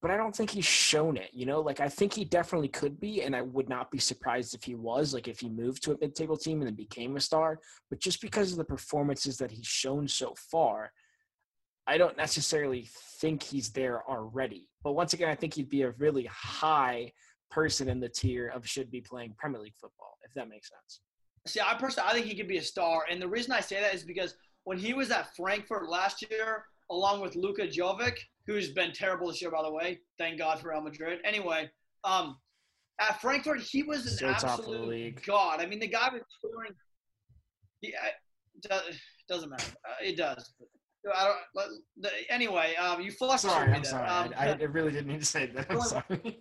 But 0.00 0.12
I 0.12 0.16
don't 0.16 0.34
think 0.34 0.50
he's 0.50 0.64
shown 0.64 1.16
it. 1.16 1.30
You 1.32 1.46
know, 1.46 1.60
like 1.60 1.80
I 1.80 1.88
think 1.88 2.12
he 2.12 2.24
definitely 2.24 2.68
could 2.68 3.00
be, 3.00 3.22
and 3.22 3.34
I 3.34 3.42
would 3.42 3.68
not 3.68 3.90
be 3.90 3.98
surprised 3.98 4.54
if 4.54 4.62
he 4.62 4.76
was. 4.76 5.12
Like 5.12 5.26
if 5.26 5.40
he 5.40 5.48
moved 5.48 5.82
to 5.84 5.92
a 5.92 5.96
mid-table 6.00 6.36
team 6.36 6.58
and 6.60 6.68
then 6.68 6.74
became 6.74 7.16
a 7.16 7.20
star. 7.20 7.58
But 7.90 8.00
just 8.00 8.20
because 8.20 8.52
of 8.52 8.58
the 8.58 8.64
performances 8.64 9.38
that 9.38 9.50
he's 9.50 9.66
shown 9.66 10.06
so 10.06 10.34
far, 10.50 10.92
I 11.88 11.98
don't 11.98 12.16
necessarily 12.16 12.88
think 13.20 13.42
he's 13.42 13.70
there 13.70 14.08
already. 14.08 14.68
But 14.84 14.92
once 14.92 15.14
again, 15.14 15.30
I 15.30 15.34
think 15.34 15.54
he'd 15.54 15.70
be 15.70 15.82
a 15.82 15.90
really 15.92 16.28
high 16.30 17.12
person 17.50 17.88
in 17.88 17.98
the 17.98 18.08
tier 18.08 18.48
of 18.48 18.68
should 18.68 18.90
be 18.90 19.00
playing 19.00 19.34
Premier 19.36 19.60
League 19.60 19.74
football, 19.80 20.18
if 20.22 20.32
that 20.34 20.48
makes 20.48 20.68
sense. 20.68 21.00
See, 21.48 21.60
I 21.60 21.74
personally, 21.74 22.08
I 22.08 22.12
think 22.12 22.26
he 22.26 22.34
could 22.36 22.48
be 22.48 22.58
a 22.58 22.62
star, 22.62 23.04
and 23.10 23.20
the 23.20 23.28
reason 23.28 23.52
I 23.52 23.60
say 23.60 23.80
that 23.80 23.94
is 23.94 24.04
because 24.04 24.34
when 24.64 24.78
he 24.78 24.92
was 24.94 25.10
at 25.10 25.34
Frankfurt 25.34 25.88
last 25.88 26.24
year, 26.30 26.64
along 26.90 27.20
with 27.20 27.36
Luka 27.36 27.66
Jovic, 27.66 28.18
who's 28.46 28.72
been 28.72 28.92
terrible 28.92 29.28
this 29.28 29.42
year, 29.42 29.50
by 29.50 29.62
the 29.62 29.70
way. 29.70 30.00
Thank 30.18 30.38
God 30.38 30.58
for 30.58 30.70
Real 30.70 30.80
Madrid. 30.80 31.20
Anyway, 31.24 31.70
um, 32.04 32.38
at 33.00 33.20
Frankfurt, 33.20 33.60
he 33.60 33.82
was 33.82 34.06
an 34.06 34.12
Still 34.12 34.34
top 34.34 34.58
of 34.58 34.64
the 34.64 34.72
absolute 34.72 35.26
god. 35.26 35.60
I 35.60 35.66
mean, 35.66 35.80
the 35.80 35.86
guy 35.86 36.08
was 36.12 36.22
scoring. 36.38 36.72
He, 37.80 37.94
uh, 37.94 38.78
doesn't 39.28 39.50
matter. 39.50 39.72
Uh, 39.84 39.94
it 40.02 40.16
does. 40.16 40.52
I 41.14 41.34
don't, 41.54 42.12
anyway, 42.28 42.74
um, 42.76 43.00
you 43.00 43.12
flustered 43.12 43.50
Sorry, 43.50 43.68
me 43.68 43.74
I'm 43.74 43.82
there. 43.82 43.90
sorry. 43.90 44.08
Um, 44.08 44.34
I, 44.36 44.48
I 44.48 44.54
really 44.54 44.90
didn't 44.90 45.06
mean 45.06 45.20
to 45.20 45.26
say 45.26 45.46
that. 45.46 45.66
I'm 45.70 45.80
sorry. 45.80 46.40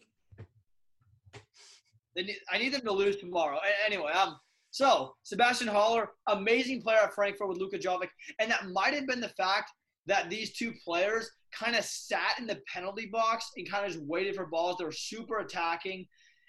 Need, 2.16 2.36
I 2.51 2.58
need 2.58 2.74
them 2.74 2.82
to 2.82 2.91
lose 2.91 3.18
tomorrow. 3.18 3.60
Anyway, 3.86 4.12
um, 4.12 4.39
so 4.78 5.15
Sebastian 5.23 5.67
Haller, 5.67 6.11
amazing 6.28 6.84
player 6.84 6.99
at 6.99 7.13
Frankfurt 7.15 7.49
with 7.49 7.57
Luka 7.57 7.80
Jovic, 7.80 8.09
and 8.38 8.51
that 8.51 8.67
might 8.67 8.93
have 8.93 9.07
been 9.07 9.19
the 9.19 9.30
fact 9.30 9.71
that 10.05 10.30
these 10.30 10.53
two 10.53 10.71
players 10.86 11.32
kind 11.51 11.75
of 11.75 11.84
sat 11.84 12.38
in 12.38 12.45
the 12.45 12.61
penalty 12.71 13.07
box 13.11 13.49
and 13.57 13.67
kind 13.67 13.88
of 13.88 13.91
just 13.91 14.05
waited 14.05 14.36
for 14.36 14.45
balls. 14.45 14.78
They 14.78 14.86
were 14.86 14.91
super 14.91 15.39
attacking, 15.39 16.05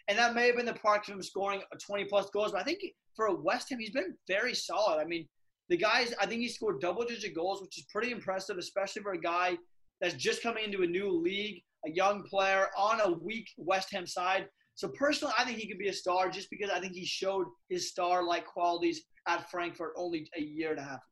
and 0.09 0.19
that 0.19 0.35
may 0.35 0.47
have 0.47 0.57
been 0.57 0.67
the 0.67 0.75
part 0.75 1.09
of 1.09 1.15
him 1.15 1.23
scoring 1.23 1.63
20 1.87 2.05
plus 2.05 2.29
goals. 2.29 2.53
But 2.53 2.61
I 2.61 2.65
think 2.65 2.81
for 3.17 3.35
West 3.41 3.71
Ham, 3.71 3.79
he's 3.81 3.93
been 3.93 4.15
very 4.29 4.55
solid. 4.55 5.01
I 5.01 5.07
mean, 5.07 5.27
the 5.71 5.79
guys, 5.79 6.13
I 6.21 6.27
think 6.27 6.43
he 6.43 6.49
scored 6.49 6.83
double 6.83 7.07
digit 7.07 7.35
goals, 7.35 7.63
which 7.63 7.79
is 7.79 7.87
pretty 7.91 8.13
impressive, 8.13 8.59
especially 8.59 9.01
for 9.01 9.13
a 9.13 9.21
guy 9.21 9.57
that's 10.03 10.15
just 10.15 10.43
coming 10.43 10.65
into 10.65 10.83
a 10.83 10.87
new 10.87 11.11
league, 11.11 11.63
a 11.87 11.91
young 11.91 12.25
player 12.25 12.67
on 12.77 13.01
a 13.01 13.11
weak 13.11 13.49
West 13.57 13.91
Ham 13.93 14.07
side. 14.07 14.49
So 14.79 14.87
personally, 14.87 15.35
I 15.37 15.43
think 15.45 15.59
he 15.59 15.67
could 15.67 15.77
be 15.81 15.89
a 15.89 15.93
star 15.93 16.31
just 16.31 16.51
because 16.51 16.71
I 16.71 16.79
think 16.79 16.93
he 16.93 17.05
showed 17.05 17.47
his 17.69 17.89
star-like 17.89 18.47
qualities 18.47 19.03
at 19.27 19.51
Frankfurt 19.51 19.93
only 19.97 20.31
a 20.37 20.41
year 20.41 20.71
and 20.71 20.79
a 20.79 20.83
half 20.85 21.01
ago. 21.01 21.03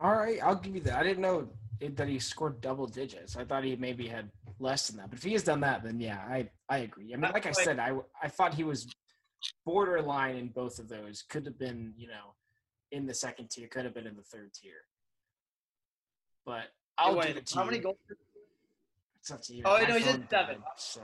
All 0.00 0.12
right, 0.16 0.38
I'll 0.42 0.54
give 0.54 0.74
you 0.74 0.80
that. 0.84 0.94
I 0.98 1.02
didn't 1.02 1.20
know 1.20 1.50
it, 1.80 1.94
that 1.98 2.08
he 2.08 2.18
scored 2.18 2.62
double 2.62 2.86
digits. 2.86 3.36
I 3.36 3.44
thought 3.44 3.62
he 3.62 3.76
maybe 3.76 4.06
had 4.08 4.30
less 4.58 4.88
than 4.88 4.96
that. 4.96 5.10
But 5.10 5.18
if 5.18 5.22
he 5.22 5.32
has 5.34 5.42
done 5.42 5.60
that, 5.60 5.84
then 5.84 6.00
yeah, 6.00 6.24
I, 6.26 6.48
I 6.70 6.78
agree. 6.78 7.12
I 7.12 7.18
mean, 7.18 7.30
like 7.30 7.44
I 7.44 7.52
said, 7.52 7.78
I, 7.78 7.92
I 8.22 8.28
thought 8.28 8.54
he 8.54 8.64
was 8.64 8.86
borderline 9.66 10.36
in 10.36 10.48
both 10.48 10.78
of 10.78 10.88
those. 10.88 11.24
Could 11.28 11.44
have 11.44 11.58
been, 11.58 11.92
you 11.98 12.06
know, 12.08 12.32
in 12.90 13.04
the 13.04 13.12
second 13.12 13.50
tier. 13.50 13.68
Could 13.68 13.84
have 13.84 13.92
been 13.92 14.06
in 14.06 14.16
the 14.16 14.22
third 14.22 14.54
tier. 14.54 14.86
But 16.46 16.72
I'll 16.96 17.08
Anyway, 17.10 17.26
give 17.26 17.36
it 17.36 17.46
to 17.48 17.54
how 17.54 17.64
you. 17.64 17.70
many 17.70 17.82
goals? 17.82 17.98
It's 19.20 19.30
up 19.30 19.42
to 19.42 19.54
you. 19.54 19.62
Oh, 19.66 19.78
My 19.78 19.88
no, 19.88 19.94
he's 19.98 20.06
at 20.06 20.30
seven. 20.30 20.56
died, 20.56 20.56
So, 20.78 21.02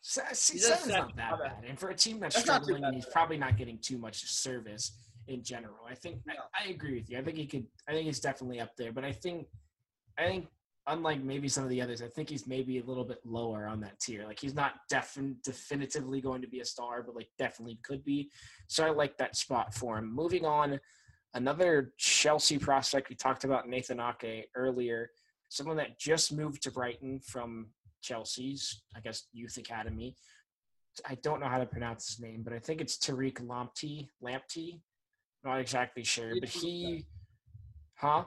Se- 0.00 0.22
see, 0.32 0.52
He's 0.54 0.66
seven's 0.66 0.84
seven. 0.86 0.98
not 1.08 1.16
that 1.16 1.30
bad. 1.38 1.60
bad. 1.60 1.64
And 1.68 1.78
for 1.78 1.90
a 1.90 1.94
team 1.94 2.20
that's, 2.20 2.34
That's 2.36 2.46
struggling, 2.46 2.82
bad. 2.82 2.94
he's 2.94 3.06
probably 3.06 3.36
not 3.36 3.56
getting 3.56 3.78
too 3.78 3.98
much 3.98 4.24
service 4.24 4.96
in 5.26 5.42
general. 5.42 5.76
I 5.88 5.94
think 5.94 6.20
No. 6.26 6.34
I, 6.54 6.66
I 6.68 6.70
agree 6.70 6.94
with 6.98 7.10
you. 7.10 7.18
I 7.18 7.22
think 7.22 7.36
he 7.36 7.46
could. 7.46 7.66
I 7.88 7.92
think 7.92 8.06
he's 8.06 8.20
definitely 8.20 8.60
up 8.60 8.76
there. 8.76 8.92
But 8.92 9.04
I 9.04 9.12
think, 9.12 9.46
I 10.16 10.24
think 10.26 10.46
unlike 10.86 11.22
maybe 11.22 11.48
some 11.48 11.64
of 11.64 11.70
the 11.70 11.82
others, 11.82 12.00
I 12.00 12.08
think 12.08 12.30
he's 12.30 12.46
maybe 12.46 12.78
a 12.78 12.84
little 12.84 13.04
bit 13.04 13.18
lower 13.24 13.66
on 13.66 13.80
that 13.80 14.00
tier. 14.00 14.24
Like 14.24 14.38
he's 14.40 14.54
not 14.54 14.74
defin- 14.90 15.42
definitively 15.42 16.20
going 16.22 16.40
to 16.42 16.48
be 16.48 16.60
a 16.60 16.64
star, 16.64 17.02
but 17.02 17.14
like 17.14 17.28
definitely 17.38 17.78
could 17.84 18.02
be. 18.04 18.30
So 18.68 18.86
I 18.86 18.90
like 18.90 19.18
that 19.18 19.36
spot 19.36 19.74
for 19.74 19.98
him. 19.98 20.10
Moving 20.14 20.46
on, 20.46 20.80
another 21.34 21.92
Chelsea 21.98 22.56
prospect 22.58 23.10
we 23.10 23.16
talked 23.16 23.44
about 23.44 23.68
Nathan 23.68 24.00
Ake 24.00 24.48
earlier, 24.54 25.10
someone 25.50 25.76
that 25.76 25.98
just 25.98 26.32
moved 26.32 26.62
to 26.62 26.70
Brighton 26.70 27.20
from 27.20 27.66
Chelsea's, 28.02 28.82
I 28.96 29.00
guess, 29.00 29.24
youth 29.32 29.56
academy. 29.56 30.14
I 31.08 31.16
don't 31.16 31.40
know 31.40 31.48
how 31.48 31.58
to 31.58 31.66
pronounce 31.66 32.08
his 32.08 32.20
name, 32.20 32.42
but 32.42 32.52
I 32.52 32.58
think 32.58 32.80
it's 32.80 32.96
Tariq 32.98 33.34
Lamptey. 33.46 34.08
Lamptey, 34.22 34.80
not 35.44 35.60
exactly 35.60 36.02
sure, 36.02 36.34
but 36.40 36.48
he, 36.48 37.06
huh? 37.94 38.24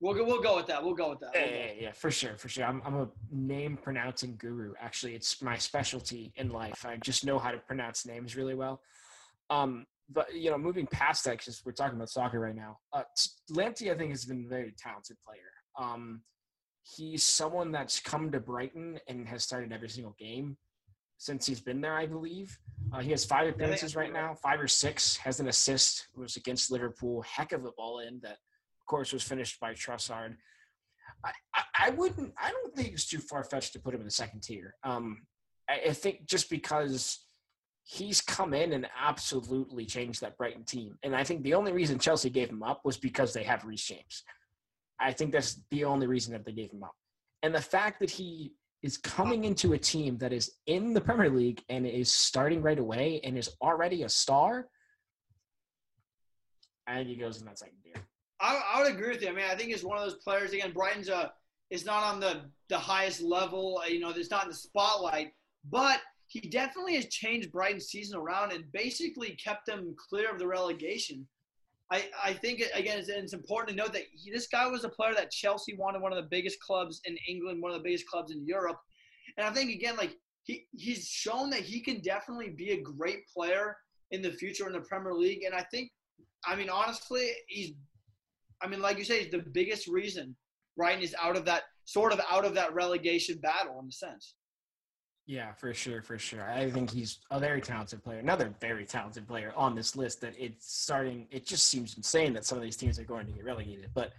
We'll 0.00 0.14
go, 0.14 0.24
we'll 0.24 0.42
go 0.42 0.56
with 0.56 0.66
that. 0.66 0.82
We'll 0.82 0.94
go 0.94 1.10
with 1.10 1.20
that. 1.20 1.30
Yeah, 1.34 1.44
We'll 1.44 1.54
yeah, 1.54 1.72
yeah, 1.80 1.92
for 1.92 2.10
sure, 2.10 2.36
for 2.36 2.48
sure. 2.48 2.64
I'm, 2.64 2.82
I'm 2.84 2.96
a 2.96 3.08
name 3.30 3.78
pronouncing 3.80 4.36
guru. 4.36 4.72
Actually, 4.80 5.14
it's 5.14 5.40
my 5.40 5.56
specialty 5.56 6.32
in 6.36 6.50
life. 6.50 6.84
I 6.84 6.96
just 6.96 7.24
know 7.24 7.38
how 7.38 7.52
to 7.52 7.58
pronounce 7.58 8.04
names 8.04 8.36
really 8.36 8.56
well. 8.56 8.80
Um, 9.48 9.86
but 10.10 10.34
you 10.34 10.50
know, 10.50 10.58
moving 10.58 10.86
past 10.88 11.24
that, 11.24 11.38
because 11.38 11.62
we're 11.64 11.72
talking 11.72 11.96
about 11.96 12.10
soccer 12.10 12.40
right 12.40 12.54
now, 12.54 12.78
uh, 12.92 13.04
Lamptey, 13.52 13.92
I 13.92 13.96
think, 13.96 14.10
has 14.10 14.24
been 14.24 14.44
a 14.46 14.48
very 14.48 14.74
talented 14.76 15.16
player. 15.24 15.52
Um, 15.78 16.22
he's 16.82 17.22
someone 17.22 17.70
that's 17.72 18.00
come 18.00 18.30
to 18.32 18.40
Brighton 18.40 18.98
and 19.08 19.28
has 19.28 19.44
started 19.44 19.72
every 19.72 19.88
single 19.88 20.16
game. 20.18 20.56
since 21.18 21.46
he's 21.46 21.60
been 21.60 21.80
there, 21.80 21.94
I 21.94 22.06
believe. 22.06 22.58
Uh, 22.92 22.98
he 22.98 23.12
has 23.12 23.24
five 23.24 23.48
appearances 23.48 23.94
right 23.94 24.12
now, 24.12 24.34
five 24.34 24.60
or 24.60 24.66
six. 24.66 25.16
Has 25.18 25.38
an 25.38 25.46
assist. 25.48 26.08
Was 26.16 26.36
against 26.36 26.72
Liverpool. 26.72 27.22
Heck 27.22 27.52
of 27.52 27.64
a 27.64 27.70
ball 27.72 28.00
in 28.00 28.18
that, 28.24 28.38
of 28.80 28.86
course, 28.86 29.12
was 29.12 29.22
finished 29.22 29.60
by 29.60 29.72
Trossard. 29.72 30.34
I, 31.24 31.30
I, 31.54 31.62
I 31.86 31.90
wouldn't. 31.90 32.32
I 32.36 32.50
don't 32.50 32.74
think 32.74 32.88
it's 32.92 33.06
too 33.06 33.18
far 33.18 33.44
fetched 33.44 33.72
to 33.74 33.78
put 33.78 33.94
him 33.94 34.00
in 34.00 34.06
the 34.06 34.10
second 34.10 34.40
tier. 34.42 34.74
Um, 34.82 35.22
I, 35.70 35.90
I 35.90 35.92
think 35.92 36.26
just 36.26 36.50
because 36.50 37.20
he's 37.84 38.20
come 38.20 38.52
in 38.52 38.72
and 38.72 38.88
absolutely 39.00 39.86
changed 39.86 40.20
that 40.22 40.36
Brighton 40.36 40.64
team, 40.64 40.98
and 41.04 41.14
I 41.14 41.22
think 41.22 41.44
the 41.44 41.54
only 41.54 41.70
reason 41.72 42.00
Chelsea 42.00 42.30
gave 42.30 42.50
him 42.50 42.64
up 42.64 42.80
was 42.84 42.96
because 42.96 43.32
they 43.32 43.44
have 43.44 43.64
Reece 43.64 43.84
James. 43.86 44.24
I 45.02 45.12
think 45.12 45.32
that's 45.32 45.60
the 45.70 45.84
only 45.84 46.06
reason 46.06 46.32
that 46.32 46.44
they 46.44 46.52
gave 46.52 46.70
him 46.70 46.84
up, 46.84 46.94
and 47.42 47.54
the 47.54 47.60
fact 47.60 48.00
that 48.00 48.10
he 48.10 48.52
is 48.82 48.96
coming 48.98 49.44
into 49.44 49.74
a 49.74 49.78
team 49.78 50.18
that 50.18 50.32
is 50.32 50.52
in 50.66 50.92
the 50.92 51.00
Premier 51.00 51.30
League 51.30 51.62
and 51.68 51.86
is 51.86 52.10
starting 52.10 52.62
right 52.62 52.78
away 52.78 53.20
and 53.22 53.38
is 53.38 53.50
already 53.60 54.02
a 54.02 54.08
star. 54.08 54.68
I 56.86 56.96
think 56.96 57.08
he 57.08 57.16
goes 57.16 57.40
in 57.40 57.46
that 57.46 57.58
second 57.58 57.76
tier. 57.84 58.02
I, 58.40 58.60
I 58.74 58.82
would 58.82 58.92
agree 58.92 59.10
with 59.10 59.22
you. 59.22 59.28
I 59.28 59.32
mean, 59.32 59.44
I 59.48 59.54
think 59.54 59.70
he's 59.70 59.84
one 59.84 59.98
of 59.98 60.04
those 60.04 60.18
players. 60.18 60.52
Again, 60.52 60.72
Brighton's 60.72 61.08
a 61.08 61.32
is 61.70 61.84
not 61.84 62.02
on 62.02 62.20
the 62.20 62.42
the 62.68 62.78
highest 62.78 63.22
level. 63.22 63.80
You 63.88 64.00
know, 64.00 64.10
it's 64.10 64.30
not 64.30 64.44
in 64.44 64.50
the 64.50 64.56
spotlight, 64.56 65.32
but 65.70 66.00
he 66.26 66.40
definitely 66.40 66.96
has 66.96 67.06
changed 67.06 67.52
Brighton's 67.52 67.86
season 67.86 68.18
around 68.18 68.52
and 68.52 68.64
basically 68.72 69.36
kept 69.42 69.66
them 69.66 69.94
clear 69.96 70.30
of 70.32 70.38
the 70.38 70.46
relegation. 70.46 71.26
I, 71.92 72.08
I 72.24 72.32
think 72.32 72.62
again 72.74 72.98
it's, 72.98 73.08
it's 73.08 73.34
important 73.34 73.76
to 73.76 73.82
note 73.82 73.92
that 73.92 74.04
he, 74.14 74.30
this 74.30 74.48
guy 74.48 74.66
was 74.66 74.84
a 74.84 74.88
player 74.88 75.14
that 75.14 75.30
Chelsea 75.30 75.74
wanted, 75.74 76.00
one 76.00 76.12
of 76.12 76.22
the 76.22 76.28
biggest 76.30 76.58
clubs 76.60 77.00
in 77.04 77.16
England, 77.28 77.60
one 77.60 77.70
of 77.70 77.76
the 77.76 77.84
biggest 77.84 78.06
clubs 78.06 78.32
in 78.32 78.46
Europe, 78.46 78.78
and 79.36 79.46
I 79.46 79.52
think 79.52 79.70
again 79.70 79.96
like 79.96 80.16
he 80.44 80.66
he's 80.72 81.06
shown 81.06 81.50
that 81.50 81.60
he 81.60 81.80
can 81.80 82.00
definitely 82.00 82.50
be 82.50 82.70
a 82.70 82.80
great 82.80 83.20
player 83.28 83.76
in 84.10 84.22
the 84.22 84.32
future 84.32 84.66
in 84.66 84.72
the 84.72 84.80
Premier 84.80 85.14
League, 85.14 85.44
and 85.44 85.54
I 85.54 85.64
think 85.70 85.90
I 86.46 86.56
mean 86.56 86.70
honestly 86.70 87.30
he's 87.48 87.72
I 88.62 88.68
mean, 88.68 88.80
like 88.80 88.96
you 88.98 89.04
say, 89.04 89.28
the 89.28 89.44
biggest 89.52 89.88
reason 89.88 90.36
Brighton 90.76 91.02
is 91.02 91.14
out 91.20 91.36
of 91.36 91.44
that 91.46 91.64
sort 91.84 92.12
of 92.12 92.20
out 92.30 92.44
of 92.44 92.54
that 92.54 92.72
relegation 92.74 93.38
battle 93.38 93.80
in 93.80 93.88
a 93.88 93.92
sense. 93.92 94.34
Yeah, 95.26 95.52
for 95.52 95.72
sure, 95.72 96.02
for 96.02 96.18
sure. 96.18 96.42
I 96.50 96.68
think 96.70 96.90
he's 96.90 97.18
a 97.30 97.38
very 97.38 97.60
talented 97.60 98.02
player. 98.02 98.18
Another 98.18 98.52
very 98.60 98.84
talented 98.84 99.26
player 99.28 99.52
on 99.56 99.74
this 99.76 99.94
list 99.94 100.20
that 100.22 100.34
it's 100.36 100.74
starting 100.80 101.28
it 101.30 101.46
just 101.46 101.68
seems 101.68 101.96
insane 101.96 102.32
that 102.34 102.44
some 102.44 102.58
of 102.58 102.64
these 102.64 102.76
teams 102.76 102.98
are 102.98 103.04
going 103.04 103.26
to 103.26 103.32
get 103.32 103.44
relegated. 103.44 103.88
But 103.94 104.12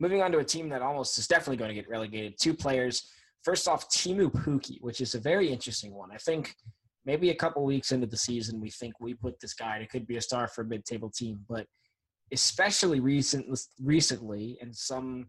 moving 0.00 0.22
on 0.22 0.32
to 0.32 0.38
a 0.38 0.44
team 0.44 0.68
that 0.70 0.80
almost 0.80 1.18
is 1.18 1.28
definitely 1.28 1.58
going 1.58 1.68
to 1.68 1.74
get 1.74 1.88
relegated. 1.88 2.38
Two 2.40 2.54
players. 2.54 3.10
First 3.42 3.68
off, 3.68 3.88
Teemu 3.90 4.32
Pukki, 4.32 4.80
which 4.80 5.00
is 5.00 5.14
a 5.14 5.20
very 5.20 5.48
interesting 5.48 5.92
one. 5.92 6.10
I 6.10 6.16
think 6.16 6.54
maybe 7.04 7.30
a 7.30 7.34
couple 7.34 7.62
weeks 7.64 7.92
into 7.92 8.06
the 8.06 8.16
season, 8.16 8.60
we 8.60 8.70
think 8.70 8.94
we 8.98 9.14
put 9.14 9.38
this 9.40 9.54
guy. 9.54 9.76
It 9.76 9.90
could 9.90 10.06
be 10.06 10.16
a 10.16 10.22
star 10.22 10.48
for 10.48 10.62
a 10.62 10.66
mid-table 10.66 11.10
team, 11.10 11.38
but 11.48 11.66
especially 12.32 12.98
recent 12.98 13.46
recently 13.80 14.58
and 14.60 14.74
some 14.74 15.26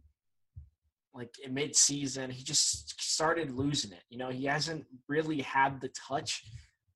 like 1.18 1.34
in 1.44 1.54
mid-season 1.54 2.30
he 2.30 2.44
just 2.44 3.00
started 3.02 3.52
losing 3.52 3.92
it 3.92 4.04
you 4.10 4.18
know? 4.18 4.30
He 4.30 4.46
hasn't 4.46 4.86
really 5.08 5.42
had 5.42 5.82
the 5.82 5.90
touch 5.90 6.44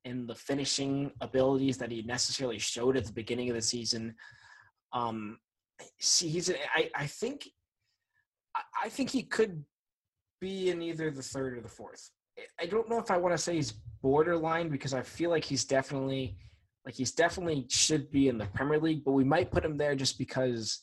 and 0.05 0.28
the 0.28 0.36
finishing 0.36 1.11
abilities 1.22 1.78
that 1.78 1.91
he 1.91 2.01
necessarily 2.03 2.59
showed 2.59 2.97
at 2.97 3.05
the 3.05 3.13
beginning 3.13 3.49
of 3.49 3.55
the 3.55 3.61
season. 3.61 4.15
Um 4.93 5.39
see 5.99 6.30
he's 6.30 6.51
I, 6.76 6.89
I 6.95 7.07
think 7.07 7.47
I 8.84 8.89
think 8.89 9.09
he 9.09 9.24
could 9.24 9.63
be 10.39 10.69
in 10.69 10.82
either 10.82 11.11
the 11.11 11.24
third 11.24 11.57
or 11.57 11.61
the 11.61 11.69
fourth. 11.69 12.11
I 12.59 12.65
don't 12.65 12.89
know 12.89 12.97
if 12.97 13.11
i 13.11 13.17
want 13.17 13.34
to 13.36 13.38
say 13.38 13.55
he's 13.55 13.74
borderline 14.01 14.69
because 14.69 14.93
i 14.95 15.01
feel 15.03 15.30
like 15.30 15.43
he's 15.43 15.63
definitely 15.63 16.36
like 16.86 16.95
he's 16.95 17.11
definitely 17.11 17.65
should 17.69 18.09
be 18.11 18.28
in 18.28 18.38
the 18.38 18.47
Premier 18.47 18.80
League, 18.80 19.03
but 19.03 19.11
we 19.11 19.24
might 19.24 19.51
put 19.51 19.63
him 19.63 19.78
there 19.78 19.95
just 19.95 20.17
because 20.17 20.80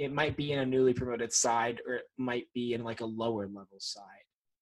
it 0.00 0.12
might 0.12 0.34
be 0.34 0.52
in 0.52 0.60
a 0.60 0.66
newly 0.66 0.94
promoted 0.94 1.30
side 1.30 1.80
or 1.86 1.96
it 1.96 2.04
might 2.16 2.46
be 2.54 2.72
in 2.72 2.82
like 2.82 3.02
a 3.02 3.04
lower 3.04 3.46
level 3.46 3.78
side. 3.78 4.02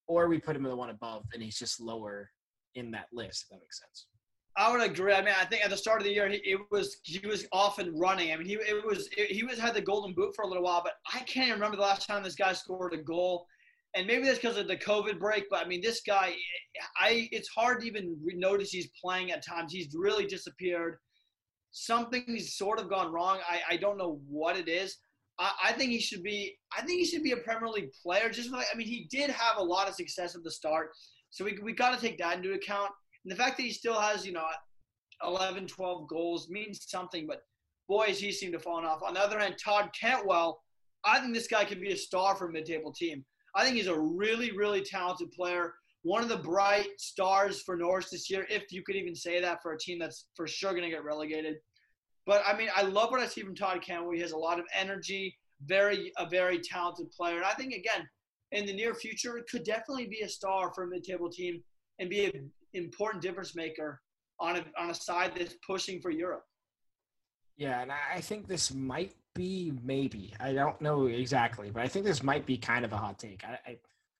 Or 0.08 0.26
we 0.26 0.38
put 0.38 0.56
him 0.56 0.64
in 0.64 0.70
the 0.70 0.76
one 0.76 0.90
above 0.90 1.24
and 1.32 1.40
he's 1.40 1.58
just 1.58 1.80
lower 1.80 2.30
in 2.74 2.90
that 2.90 3.06
list, 3.12 3.44
if 3.44 3.50
that 3.50 3.60
makes 3.60 3.78
sense. 3.78 4.06
I 4.56 4.72
would 4.72 4.82
agree. 4.82 5.12
I 5.12 5.22
mean, 5.22 5.34
I 5.40 5.44
think 5.44 5.64
at 5.64 5.70
the 5.70 5.76
start 5.76 6.00
of 6.00 6.06
the 6.06 6.12
year, 6.12 6.28
he 6.28 6.38
it 6.38 6.58
was 6.72 6.98
he 7.04 7.24
was 7.24 7.46
off 7.52 7.78
and 7.78 7.98
running. 7.98 8.32
I 8.32 8.36
mean, 8.36 8.48
he 8.48 8.54
it 8.54 8.84
was 8.84 9.08
he 9.12 9.44
was 9.44 9.58
had 9.58 9.74
the 9.74 9.80
golden 9.80 10.12
boot 10.12 10.34
for 10.34 10.42
a 10.42 10.48
little 10.48 10.64
while, 10.64 10.82
but 10.82 10.94
I 11.14 11.20
can't 11.20 11.46
even 11.46 11.60
remember 11.60 11.76
the 11.76 11.82
last 11.82 12.08
time 12.08 12.24
this 12.24 12.34
guy 12.34 12.52
scored 12.52 12.92
a 12.92 12.98
goal 12.98 13.46
and 13.94 14.06
maybe 14.06 14.26
that's 14.26 14.38
because 14.38 14.58
of 14.58 14.68
the 14.68 14.76
COVID 14.76 15.18
break. 15.18 15.44
But 15.48 15.64
I 15.64 15.68
mean, 15.68 15.80
this 15.80 16.00
guy, 16.04 16.34
I 17.00 17.28
it's 17.30 17.48
hard 17.48 17.80
to 17.80 17.86
even 17.86 18.16
notice 18.34 18.70
he's 18.70 18.90
playing 19.00 19.30
at 19.30 19.46
times. 19.46 19.72
He's 19.72 19.94
really 19.94 20.26
disappeared. 20.26 20.98
Something's 21.70 22.56
sort 22.56 22.80
of 22.80 22.88
gone 22.88 23.12
wrong. 23.12 23.38
I, 23.48 23.74
I 23.74 23.76
don't 23.76 23.98
know 23.98 24.20
what 24.28 24.56
it 24.56 24.68
is. 24.68 24.96
I, 25.38 25.72
think 25.72 25.90
he 25.90 26.00
should 26.00 26.22
be. 26.22 26.56
I 26.76 26.82
think 26.82 26.98
he 26.98 27.04
should 27.04 27.22
be 27.22 27.32
a 27.32 27.36
Premier 27.36 27.68
League 27.68 27.92
player. 28.02 28.28
Just 28.28 28.50
like 28.50 28.66
I 28.72 28.76
mean, 28.76 28.88
he 28.88 29.06
did 29.10 29.30
have 29.30 29.58
a 29.58 29.62
lot 29.62 29.88
of 29.88 29.94
success 29.94 30.34
at 30.34 30.42
the 30.42 30.50
start, 30.50 30.90
so 31.30 31.44
we 31.44 31.58
we 31.62 31.72
got 31.72 31.94
to 31.94 32.00
take 32.00 32.18
that 32.18 32.36
into 32.36 32.54
account. 32.54 32.90
And 33.24 33.30
the 33.30 33.36
fact 33.36 33.56
that 33.56 33.62
he 33.62 33.70
still 33.70 34.00
has 34.00 34.26
you 34.26 34.32
know 34.32 34.44
11, 35.24 35.66
12 35.66 36.08
goals 36.08 36.48
means 36.50 36.84
something. 36.88 37.26
But 37.26 37.42
boys, 37.88 38.18
he 38.18 38.32
seemed 38.32 38.52
to 38.54 38.58
fall 38.58 38.84
off. 38.84 39.02
On 39.02 39.14
the 39.14 39.20
other 39.20 39.38
hand, 39.38 39.56
Todd 39.62 39.90
Cantwell, 39.98 40.60
I 41.04 41.20
think 41.20 41.34
this 41.34 41.48
guy 41.48 41.64
could 41.64 41.80
be 41.80 41.92
a 41.92 41.96
star 41.96 42.34
for 42.34 42.48
a 42.48 42.52
mid-table 42.52 42.92
team. 42.92 43.24
I 43.54 43.64
think 43.64 43.76
he's 43.76 43.86
a 43.86 43.98
really, 43.98 44.52
really 44.52 44.82
talented 44.82 45.32
player. 45.32 45.74
One 46.02 46.22
of 46.22 46.28
the 46.28 46.36
bright 46.36 46.88
stars 46.98 47.62
for 47.62 47.76
Norwich 47.76 48.10
this 48.10 48.30
year, 48.30 48.46
if 48.48 48.70
you 48.70 48.82
could 48.82 48.96
even 48.96 49.14
say 49.14 49.40
that 49.40 49.62
for 49.62 49.72
a 49.72 49.78
team 49.78 49.98
that's 49.98 50.26
for 50.34 50.46
sure 50.46 50.72
going 50.72 50.84
to 50.84 50.90
get 50.90 51.04
relegated. 51.04 51.56
But 52.28 52.42
I 52.46 52.54
mean, 52.54 52.68
I 52.76 52.82
love 52.82 53.10
what 53.10 53.20
I 53.20 53.26
see 53.26 53.40
from 53.40 53.54
Todd 53.54 53.80
Cantwell. 53.80 54.12
He 54.12 54.20
has 54.20 54.32
a 54.32 54.36
lot 54.36 54.60
of 54.60 54.66
energy, 54.78 55.34
very 55.64 56.12
a 56.18 56.28
very 56.28 56.60
talented 56.60 57.10
player. 57.10 57.36
And 57.36 57.46
I 57.46 57.54
think 57.54 57.72
again, 57.72 58.06
in 58.52 58.66
the 58.66 58.74
near 58.74 58.94
future, 58.94 59.42
could 59.50 59.64
definitely 59.64 60.08
be 60.08 60.20
a 60.20 60.28
star 60.28 60.70
for 60.74 60.84
a 60.84 60.88
mid-table 60.88 61.30
team 61.30 61.62
and 61.98 62.10
be 62.10 62.26
an 62.26 62.50
important 62.74 63.22
difference 63.22 63.56
maker 63.56 64.02
on 64.38 64.56
a 64.56 64.64
on 64.78 64.90
a 64.90 64.94
side 64.94 65.32
that's 65.36 65.54
pushing 65.66 66.02
for 66.02 66.10
Europe. 66.10 66.44
Yeah, 67.56 67.80
and 67.80 67.90
I 67.90 68.20
think 68.20 68.46
this 68.46 68.74
might 68.74 69.14
be 69.34 69.72
maybe. 69.82 70.34
I 70.38 70.52
don't 70.52 70.78
know 70.82 71.06
exactly, 71.06 71.70
but 71.70 71.82
I 71.82 71.88
think 71.88 72.04
this 72.04 72.22
might 72.22 72.44
be 72.44 72.58
kind 72.58 72.84
of 72.84 72.92
a 72.92 72.98
hot 72.98 73.18
take. 73.18 73.42
I, 73.42 73.58
I, 73.66 73.78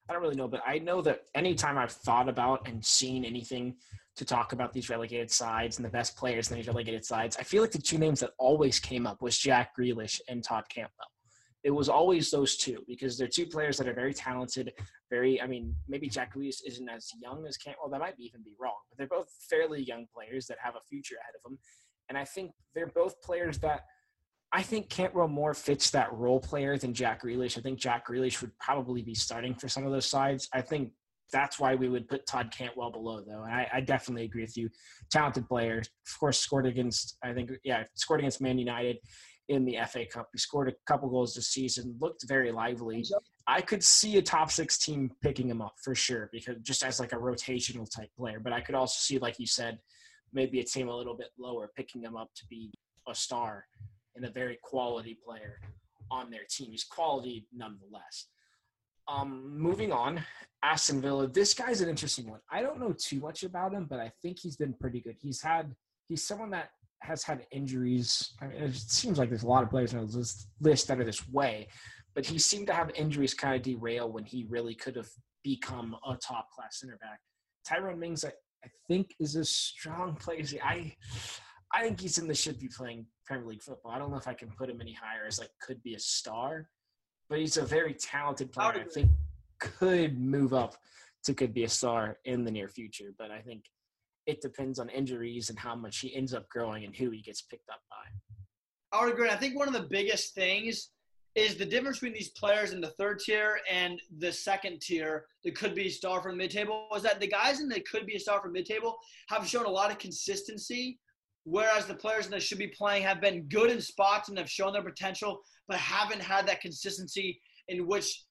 I 0.09 0.13
don't 0.13 0.23
really 0.23 0.35
know, 0.35 0.47
but 0.47 0.63
I 0.65 0.79
know 0.79 1.03
that 1.03 1.25
anytime 1.35 1.77
I've 1.77 1.91
thought 1.91 2.27
about 2.27 2.67
and 2.67 2.83
seen 2.83 3.23
anything 3.23 3.75
to 4.19 4.25
talk 4.25 4.53
about 4.53 4.73
these 4.73 4.89
relegated 4.89 5.31
sides 5.31 5.77
and 5.77 5.85
the 5.85 5.89
best 5.89 6.15
players 6.15 6.51
in 6.51 6.57
these 6.57 6.67
relegated 6.67 7.03
sides, 7.03 7.37
I 7.39 7.43
feel 7.43 7.61
like 7.61 7.71
the 7.71 7.81
two 7.81 7.97
names 7.97 8.19
that 8.19 8.31
always 8.37 8.79
came 8.79 9.07
up 9.07 9.21
was 9.21 9.37
Jack 9.37 9.71
Grealish 9.79 10.19
and 10.27 10.43
Todd 10.43 10.65
Cantwell. 10.69 11.07
It 11.63 11.71
was 11.71 11.89
always 11.89 12.29
those 12.29 12.57
two 12.57 12.83
because 12.87 13.17
they're 13.17 13.27
two 13.27 13.45
players 13.45 13.77
that 13.77 13.87
are 13.87 13.93
very 13.93 14.13
talented. 14.13 14.71
Very, 15.09 15.41
I 15.41 15.47
mean, 15.47 15.73
maybe 15.87 16.07
Jack 16.07 16.35
Grealish 16.35 16.61
isn't 16.67 16.89
as 16.89 17.11
young 17.21 17.45
as 17.47 17.57
Cantwell. 17.57 17.89
That 17.89 18.01
might 18.01 18.15
even 18.17 18.43
be 18.43 18.55
wrong, 18.59 18.77
but 18.89 18.97
they're 18.97 19.07
both 19.07 19.29
fairly 19.49 19.81
young 19.81 20.05
players 20.13 20.45
that 20.47 20.57
have 20.61 20.75
a 20.75 20.81
future 20.89 21.15
ahead 21.15 21.33
of 21.35 21.49
them. 21.49 21.57
And 22.09 22.17
I 22.17 22.25
think 22.25 22.51
they're 22.75 22.91
both 22.93 23.21
players 23.21 23.57
that– 23.59 23.85
I 24.51 24.63
think 24.63 24.89
Cantwell 24.89 25.27
more 25.27 25.53
fits 25.53 25.91
that 25.91 26.11
role 26.11 26.39
player 26.39 26.77
than 26.77 26.93
Jack 26.93 27.21
Grealish. 27.23 27.57
I 27.57 27.61
think 27.61 27.79
Jack 27.79 28.07
Grealish 28.07 28.41
would 28.41 28.57
probably 28.57 29.03
be 29.03 29.13
starting 29.13 29.53
for 29.53 29.69
some 29.69 29.85
of 29.85 29.91
those 29.91 30.07
sides. 30.07 30.49
I 30.53 30.61
think 30.61 30.91
that's 31.31 31.59
why 31.59 31.75
we 31.75 31.89
would 31.89 32.07
put 32.07 32.25
Todd 32.25 32.53
Cantwell 32.55 32.91
below, 32.91 33.21
though. 33.21 33.43
And 33.43 33.53
I, 33.53 33.67
I, 33.73 33.81
definitely 33.81 34.25
agree 34.25 34.41
with 34.41 34.57
you. 34.57 34.69
Talented 35.11 35.47
player. 35.47 35.79
Of 35.79 36.19
course, 36.19 36.39
scored 36.39 36.65
against, 36.65 37.17
I 37.23 37.33
think, 37.33 37.51
yeah, 37.63 37.83
scored 37.95 38.19
against 38.19 38.41
Man 38.41 38.57
United 38.57 38.97
in 39.49 39.65
the 39.65 39.77
FA 39.87 40.05
Cup. 40.05 40.29
He 40.31 40.39
scored 40.39 40.69
a 40.69 40.73
couple 40.85 41.09
goals 41.09 41.33
this 41.33 41.47
season, 41.47 41.95
looked 41.99 42.27
very 42.27 42.51
lively. 42.51 43.03
I 43.47 43.61
could 43.61 43.83
see 43.83 44.17
a 44.17 44.21
top 44.21 44.51
six 44.51 44.77
team 44.77 45.11
picking 45.21 45.49
him 45.49 45.61
up 45.61 45.73
for 45.83 45.95
sure, 45.95 46.29
because 46.31 46.57
just 46.61 46.83
as 46.83 46.99
like 46.99 47.13
a 47.13 47.17
rotational 47.17 47.87
type 47.89 48.09
player. 48.17 48.39
But 48.39 48.53
I 48.53 48.61
could 48.61 48.75
also 48.75 48.97
see, 48.99 49.17
like 49.19 49.39
you 49.39 49.47
said, 49.47 49.79
maybe 50.33 50.59
a 50.59 50.63
team 50.63 50.87
a 50.87 50.95
little 50.95 51.17
bit 51.17 51.29
lower 51.39 51.71
picking 51.75 52.03
him 52.03 52.15
up 52.15 52.29
to 52.35 52.45
be 52.47 52.71
a 53.07 53.15
star 53.15 53.65
and 54.15 54.25
a 54.25 54.31
very 54.31 54.59
quality 54.61 55.17
player 55.25 55.59
on 56.11 56.29
their 56.29 56.43
team. 56.49 56.71
He's 56.71 56.83
quality 56.83 57.47
nonetheless. 57.53 58.27
Um, 59.09 59.57
moving 59.57 59.91
on, 59.91 60.23
Aston 60.63 61.01
Villa. 61.01 61.27
This 61.27 61.53
guy's 61.53 61.81
an 61.81 61.89
interesting 61.89 62.29
one. 62.29 62.39
I 62.51 62.61
don't 62.61 62.79
know 62.79 62.93
too 62.93 63.19
much 63.19 63.43
about 63.43 63.73
him, 63.73 63.87
but 63.89 63.99
I 63.99 64.11
think 64.21 64.39
he's 64.39 64.55
been 64.55 64.73
pretty 64.73 65.01
good. 65.01 65.15
He's 65.19 65.41
had 65.41 65.73
he's 66.07 66.23
someone 66.23 66.51
that 66.51 66.69
has 67.01 67.23
had 67.23 67.45
injuries. 67.51 68.33
I 68.41 68.47
mean, 68.47 68.61
it 68.61 68.75
seems 68.75 69.17
like 69.17 69.29
there's 69.29 69.43
a 69.43 69.47
lot 69.47 69.63
of 69.63 69.69
players 69.69 69.93
on 69.93 70.05
this 70.05 70.47
list 70.59 70.87
that 70.87 70.99
are 70.99 71.05
this 71.05 71.27
way, 71.29 71.67
but 72.13 72.25
he 72.25 72.37
seemed 72.37 72.67
to 72.67 72.73
have 72.73 72.91
injuries 72.95 73.33
kind 73.33 73.55
of 73.55 73.61
derail 73.61 74.11
when 74.11 74.25
he 74.25 74.45
really 74.49 74.75
could 74.75 74.95
have 74.95 75.09
become 75.43 75.95
a 76.07 76.15
top 76.17 76.51
class 76.51 76.79
center 76.79 76.97
back. 76.97 77.19
Tyrone 77.65 77.99
Mings, 77.99 78.25
I, 78.25 78.29
I 78.63 78.67
think, 78.87 79.15
is 79.19 79.35
a 79.35 79.45
strong 79.45 80.15
player. 80.15 80.43
I 80.63 80.93
I 81.73 81.83
think 81.83 82.01
he's 82.01 82.17
in 82.17 82.27
the 82.27 82.33
should 82.33 82.59
be 82.59 82.67
playing 82.67 83.05
Premier 83.25 83.47
League 83.47 83.61
football. 83.61 83.91
I 83.91 83.99
don't 83.99 84.11
know 84.11 84.17
if 84.17 84.27
I 84.27 84.33
can 84.33 84.49
put 84.57 84.69
him 84.69 84.81
any 84.81 84.93
higher 84.93 85.25
as 85.27 85.39
like 85.39 85.51
could 85.61 85.81
be 85.83 85.93
a 85.93 85.99
star, 85.99 86.67
but 87.29 87.39
he's 87.39 87.57
a 87.57 87.65
very 87.65 87.93
talented 87.93 88.51
player. 88.51 88.85
I 88.85 88.91
think 88.91 89.11
could 89.59 90.19
move 90.19 90.53
up 90.53 90.75
to 91.23 91.33
could 91.33 91.53
be 91.53 91.63
a 91.63 91.69
star 91.69 92.17
in 92.25 92.43
the 92.43 92.51
near 92.51 92.67
future. 92.67 93.13
But 93.17 93.31
I 93.31 93.39
think 93.39 93.65
it 94.25 94.41
depends 94.41 94.79
on 94.79 94.89
injuries 94.89 95.49
and 95.49 95.59
how 95.59 95.75
much 95.75 95.99
he 95.99 96.15
ends 96.15 96.33
up 96.33 96.47
growing 96.49 96.85
and 96.85 96.95
who 96.95 97.09
he 97.11 97.21
gets 97.21 97.41
picked 97.41 97.69
up 97.69 97.81
by. 97.89 98.97
I 98.97 99.05
would 99.05 99.13
agree. 99.13 99.29
I 99.29 99.35
think 99.35 99.57
one 99.57 99.67
of 99.67 99.73
the 99.73 99.87
biggest 99.89 100.33
things 100.33 100.89
is 101.35 101.55
the 101.55 101.65
difference 101.65 101.99
between 101.99 102.13
these 102.13 102.29
players 102.29 102.73
in 102.73 102.81
the 102.81 102.89
third 102.89 103.19
tier 103.19 103.59
and 103.69 104.01
the 104.17 104.31
second 104.31 104.81
tier 104.81 105.25
that 105.43 105.55
could 105.55 105.75
be 105.75 105.87
a 105.87 105.89
star 105.89 106.21
from 106.21 106.31
the 106.31 106.37
mid 106.37 106.51
table 106.51 106.87
was 106.91 107.03
that 107.03 107.19
the 107.19 107.27
guys 107.27 107.61
in 107.61 107.69
the 107.69 107.79
could 107.81 108.05
be 108.05 108.15
a 108.15 108.19
star 108.19 108.41
from 108.41 108.53
mid 108.53 108.65
table 108.65 108.97
have 109.29 109.47
shown 109.47 109.65
a 109.65 109.69
lot 109.69 109.91
of 109.91 109.99
consistency, 109.99 110.99
whereas 111.43 111.85
the 111.85 111.93
players 111.93 112.27
that 112.27 112.41
should 112.41 112.57
be 112.57 112.67
playing 112.67 113.03
have 113.03 113.21
been 113.21 113.47
good 113.49 113.71
in 113.71 113.81
spots 113.81 114.29
and 114.29 114.37
have 114.37 114.49
shown 114.49 114.73
their 114.73 114.83
potential, 114.83 115.41
but 115.67 115.77
haven't 115.77 116.21
had 116.21 116.47
that 116.47 116.61
consistency 116.61 117.41
in 117.67 117.87
which 117.87 118.23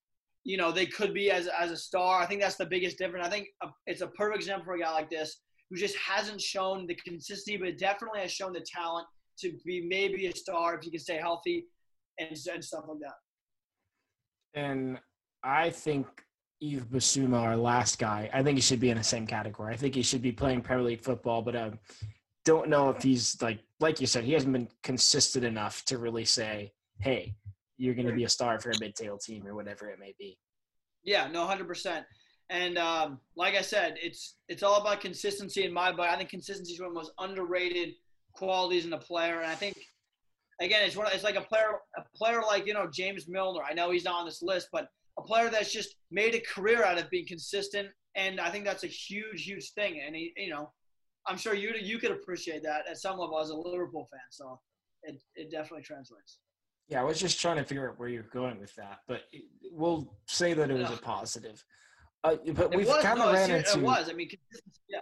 you 0.45 0.57
know 0.57 0.71
they 0.71 0.85
could 0.85 1.13
be 1.13 1.31
as 1.31 1.47
as 1.47 1.71
a 1.71 1.77
star. 1.77 2.21
I 2.21 2.25
think 2.25 2.41
that's 2.41 2.55
the 2.55 2.65
biggest 2.65 2.97
difference. 2.97 3.25
I 3.25 3.29
think 3.29 3.47
it's 3.87 4.01
a 4.01 4.07
perfect 4.07 4.41
example 4.41 4.65
for 4.65 4.75
a 4.75 4.79
guy 4.79 4.91
like 4.91 5.09
this 5.09 5.41
who 5.69 5.77
just 5.77 5.95
hasn't 5.97 6.41
shown 6.41 6.87
the 6.87 6.95
consistency, 6.95 7.57
but 7.57 7.77
definitely 7.77 8.21
has 8.21 8.31
shown 8.31 8.53
the 8.53 8.65
talent 8.65 9.07
to 9.39 9.53
be 9.65 9.85
maybe 9.87 10.27
a 10.27 10.35
star 10.35 10.75
if 10.75 10.83
he 10.83 10.91
can 10.91 10.99
stay 10.99 11.17
healthy 11.17 11.65
and, 12.19 12.37
and 12.51 12.63
stuff 12.63 12.85
like 12.87 12.97
that. 12.99 14.59
And 14.59 14.99
I 15.43 15.69
think 15.69 16.07
Yves 16.61 16.85
Bissouma, 16.85 17.39
our 17.39 17.55
last 17.55 17.99
guy, 17.99 18.29
I 18.33 18.43
think 18.43 18.57
he 18.57 18.61
should 18.61 18.79
be 18.79 18.89
in 18.89 18.97
the 18.97 19.03
same 19.03 19.27
category. 19.27 19.73
I 19.73 19.77
think 19.77 19.95
he 19.95 20.01
should 20.01 20.21
be 20.21 20.31
playing 20.31 20.61
Premier 20.61 20.83
League 20.83 21.03
football, 21.03 21.41
but 21.41 21.55
uh, 21.55 21.71
don't 22.49 22.67
know 22.67 22.89
if 22.89 23.03
he's 23.03 23.39
like 23.43 23.59
like 23.79 24.01
you 24.01 24.07
said, 24.07 24.23
he 24.23 24.33
hasn't 24.33 24.53
been 24.53 24.67
consistent 24.81 25.45
enough 25.45 25.85
to 25.85 25.99
really 25.99 26.25
say, 26.25 26.73
"Hey, 26.99 27.35
you're 27.77 27.93
going 27.93 28.07
to 28.07 28.13
be 28.13 28.23
a 28.23 28.29
star 28.29 28.59
for 28.59 28.71
a 28.71 28.79
mid-table 28.79 29.19
team 29.19 29.45
or 29.47 29.53
whatever 29.53 29.87
it 29.87 29.99
may 29.99 30.15
be." 30.17 30.39
Yeah, 31.03 31.27
no, 31.27 31.45
hundred 31.45 31.67
percent. 31.67 32.07
And 32.49 32.79
um, 32.79 33.19
like 33.35 33.53
I 33.53 33.61
said, 33.61 33.97
it's 34.01 34.37
it's 34.47 34.63
all 34.63 34.81
about 34.81 34.99
consistency 34.99 35.63
in 35.63 35.71
my 35.71 35.91
book. 35.91 36.07
I 36.09 36.17
think 36.17 36.29
consistency 36.29 36.73
is 36.73 36.79
one 36.79 36.87
of 36.87 36.95
the 36.95 36.99
most 36.99 37.11
underrated 37.19 37.93
qualities 38.33 38.85
in 38.87 38.93
a 38.93 38.97
player, 38.97 39.41
and 39.41 39.51
I 39.51 39.55
think 39.55 39.77
again, 40.59 40.81
it's 40.83 40.95
one. 40.95 41.07
It's 41.13 41.23
like 41.23 41.35
a 41.35 41.41
player, 41.41 41.79
a 41.97 42.03
player 42.17 42.41
like 42.41 42.65
you 42.65 42.73
know 42.73 42.89
James 42.91 43.27
Milner. 43.27 43.61
I 43.63 43.75
know 43.75 43.91
he's 43.91 44.05
not 44.05 44.21
on 44.21 44.25
this 44.25 44.41
list, 44.41 44.69
but 44.71 44.87
a 45.19 45.21
player 45.21 45.49
that's 45.49 45.71
just 45.71 45.97
made 46.09 46.33
a 46.33 46.41
career 46.41 46.83
out 46.83 46.97
of 46.97 47.11
being 47.11 47.27
consistent, 47.27 47.89
and 48.15 48.39
I 48.39 48.49
think 48.49 48.65
that's 48.65 48.83
a 48.83 48.87
huge, 48.87 49.43
huge 49.43 49.71
thing. 49.73 50.01
And 50.03 50.15
he, 50.15 50.33
you 50.35 50.49
know, 50.49 50.71
I'm 51.29 51.37
sure 51.37 51.53
you 51.53 51.73
you 51.79 51.99
could 51.99 52.11
appreciate 52.11 52.63
that 52.63 52.87
at 52.89 52.97
some 52.97 53.17
level 53.17 53.39
as 53.39 53.49
a 53.49 53.55
Liverpool 53.55 54.07
fan. 54.11 54.21
So 54.31 54.59
it 55.03 55.21
it 55.35 55.51
definitely 55.51 55.83
translates. 55.83 56.39
Yeah, 56.87 57.01
I 57.01 57.03
was 57.03 57.19
just 57.19 57.39
trying 57.39 57.57
to 57.57 57.63
figure 57.63 57.89
out 57.89 57.99
where 57.99 58.09
you're 58.09 58.23
going 58.23 58.59
with 58.59 58.73
that, 58.75 58.99
but 59.07 59.21
we'll 59.71 60.11
say 60.25 60.53
that 60.53 60.71
it 60.71 60.73
was 60.73 60.89
a 60.89 60.97
positive. 60.97 61.63
Uh, 62.23 62.35
but 62.53 62.75
we've 62.75 62.87
kind 62.87 63.19
of 63.19 63.27
no, 63.27 63.33
ran 63.33 63.51
into. 63.51 63.77
It 63.77 63.81
was. 63.81 64.09
I 64.09 64.13
mean, 64.13 64.29
yeah 64.89 64.99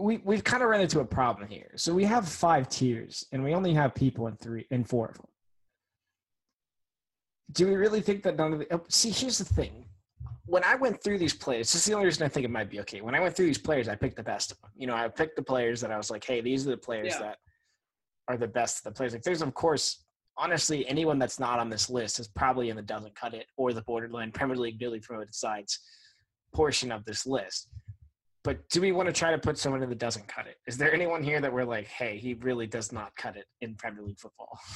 we 0.00 0.18
we've 0.24 0.44
kind 0.44 0.62
of 0.62 0.68
run 0.68 0.80
into 0.80 1.00
a 1.00 1.04
problem 1.04 1.48
here. 1.48 1.70
So 1.76 1.94
we 1.94 2.04
have 2.04 2.28
five 2.28 2.68
tiers, 2.68 3.26
and 3.32 3.42
we 3.42 3.54
only 3.54 3.74
have 3.74 3.94
people 3.94 4.26
in 4.26 4.36
three 4.36 4.66
in 4.70 4.84
four 4.84 5.08
of 5.08 5.16
them. 5.16 5.26
Do 7.52 7.68
we 7.68 7.74
really 7.74 8.00
think 8.00 8.22
that 8.24 8.36
none 8.36 8.52
of 8.52 8.58
the? 8.60 8.66
Oh, 8.72 8.82
see, 8.88 9.10
here's 9.10 9.38
the 9.38 9.44
thing. 9.44 9.86
When 10.46 10.64
I 10.64 10.74
went 10.74 11.02
through 11.02 11.18
these 11.18 11.34
players, 11.34 11.72
this 11.72 11.82
is 11.82 11.86
the 11.86 11.94
only 11.94 12.06
reason 12.06 12.24
I 12.24 12.28
think 12.28 12.44
it 12.44 12.50
might 12.50 12.70
be 12.70 12.80
okay. 12.80 13.00
When 13.00 13.14
I 13.14 13.20
went 13.20 13.34
through 13.34 13.46
these 13.46 13.58
players, 13.58 13.88
I 13.88 13.94
picked 13.94 14.16
the 14.16 14.22
best 14.22 14.52
of 14.52 14.60
them. 14.60 14.70
You 14.76 14.86
know, 14.86 14.94
I 14.94 15.08
picked 15.08 15.36
the 15.36 15.42
players 15.42 15.80
that 15.80 15.90
I 15.90 15.96
was 15.96 16.10
like, 16.10 16.24
hey, 16.24 16.40
these 16.40 16.66
are 16.66 16.70
the 16.70 16.76
players 16.76 17.14
yeah. 17.14 17.20
that 17.20 17.38
are 18.28 18.36
the 18.36 18.48
best 18.48 18.78
of 18.78 18.92
the 18.92 18.96
players. 18.96 19.12
Like, 19.12 19.22
there's 19.22 19.42
of 19.42 19.54
course, 19.54 20.04
honestly, 20.36 20.86
anyone 20.86 21.18
that's 21.18 21.40
not 21.40 21.58
on 21.58 21.70
this 21.70 21.88
list 21.88 22.20
is 22.20 22.28
probably 22.28 22.68
in 22.68 22.76
the 22.76 22.82
doesn't 22.82 23.14
cut 23.14 23.32
it 23.32 23.46
or 23.56 23.72
the 23.72 23.82
borderline 23.82 24.32
Premier 24.32 24.56
League 24.56 24.80
newly 24.80 25.00
promoted 25.00 25.34
sides 25.34 25.80
portion 26.52 26.92
of 26.92 27.04
this 27.04 27.26
list 27.26 27.68
but 28.44 28.68
do 28.68 28.80
we 28.82 28.92
want 28.92 29.08
to 29.08 29.12
try 29.12 29.30
to 29.30 29.38
put 29.38 29.58
someone 29.58 29.82
in 29.82 29.88
that 29.88 29.98
doesn't 29.98 30.28
cut 30.28 30.46
it? 30.46 30.56
Is 30.66 30.76
there 30.76 30.92
anyone 30.94 31.22
here 31.22 31.40
that 31.40 31.52
we're 31.52 31.64
like, 31.64 31.86
hey, 31.86 32.18
he 32.18 32.34
really 32.34 32.66
does 32.66 32.92
not 32.92 33.16
cut 33.16 33.36
it 33.36 33.46
in 33.62 33.74
Premier 33.74 34.04
League 34.04 34.20
football? 34.20 34.58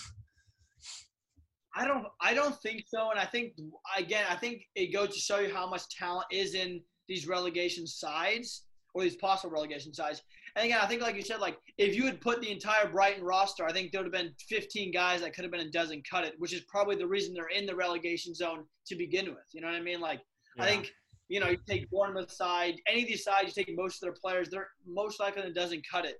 I 1.79 1.87
don't 1.87 2.07
I 2.21 2.35
don't 2.35 2.61
think 2.61 2.85
so. 2.89 3.11
And 3.11 3.21
I 3.21 3.25
think 3.25 3.53
again, 3.97 4.25
I 4.29 4.35
think 4.35 4.63
it 4.75 4.93
goes 4.93 5.11
to 5.15 5.21
show 5.21 5.39
you 5.39 5.55
how 5.55 5.69
much 5.69 5.89
talent 5.91 6.27
is 6.33 6.55
in 6.55 6.81
these 7.09 7.29
relegation 7.29 7.87
sides 7.87 8.65
or 8.95 9.03
these 9.03 9.15
possible 9.17 9.53
relegation 9.53 9.95
sides. 9.95 10.23
And 10.57 10.65
again, 10.67 10.81
I 10.83 10.87
think 10.87 11.03
like 11.03 11.15
you 11.15 11.23
said, 11.23 11.41
like 11.41 11.57
if 11.79 11.95
you 11.95 12.05
had 12.05 12.21
put 12.21 12.41
the 12.41 12.51
entire 12.51 12.89
Brighton 12.89 13.23
roster, 13.23 13.65
I 13.65 13.73
think 13.73 13.93
there 13.93 14.03
would 14.03 14.13
have 14.13 14.25
been 14.25 14.35
15 14.49 14.91
guys 14.93 15.21
that 15.21 15.35
could 15.35 15.45
have 15.45 15.53
been 15.53 15.67
a 15.67 15.71
dozen 15.71 16.03
cut 16.11 16.25
it, 16.25 16.35
which 16.39 16.53
is 16.53 16.63
probably 16.63 16.97
the 16.97 17.07
reason 17.07 17.33
they're 17.33 17.47
in 17.47 17.65
the 17.65 17.77
relegation 17.77 18.35
zone 18.35 18.65
to 18.89 18.97
begin 18.97 19.27
with. 19.27 19.47
You 19.53 19.61
know 19.61 19.69
what 19.69 19.77
I 19.77 19.81
mean? 19.81 20.01
Like 20.01 20.21
yeah. 20.57 20.65
I 20.65 20.67
think 20.67 20.91
you 21.29 21.41
know, 21.41 21.49
you 21.49 21.59
take 21.69 21.89
Bournemouth 21.91 22.33
side, 22.33 22.81
any 22.89 23.03
of 23.03 23.09
these 23.09 23.23
sides, 23.23 23.55
you 23.55 23.65
take 23.65 23.77
most 23.77 23.97
of 23.97 24.07
their 24.07 24.17
players, 24.21 24.49
they're 24.49 24.71
most 24.87 25.21
likely 25.21 25.53
doesn't 25.53 25.87
cut 25.89 26.07
it, 26.07 26.17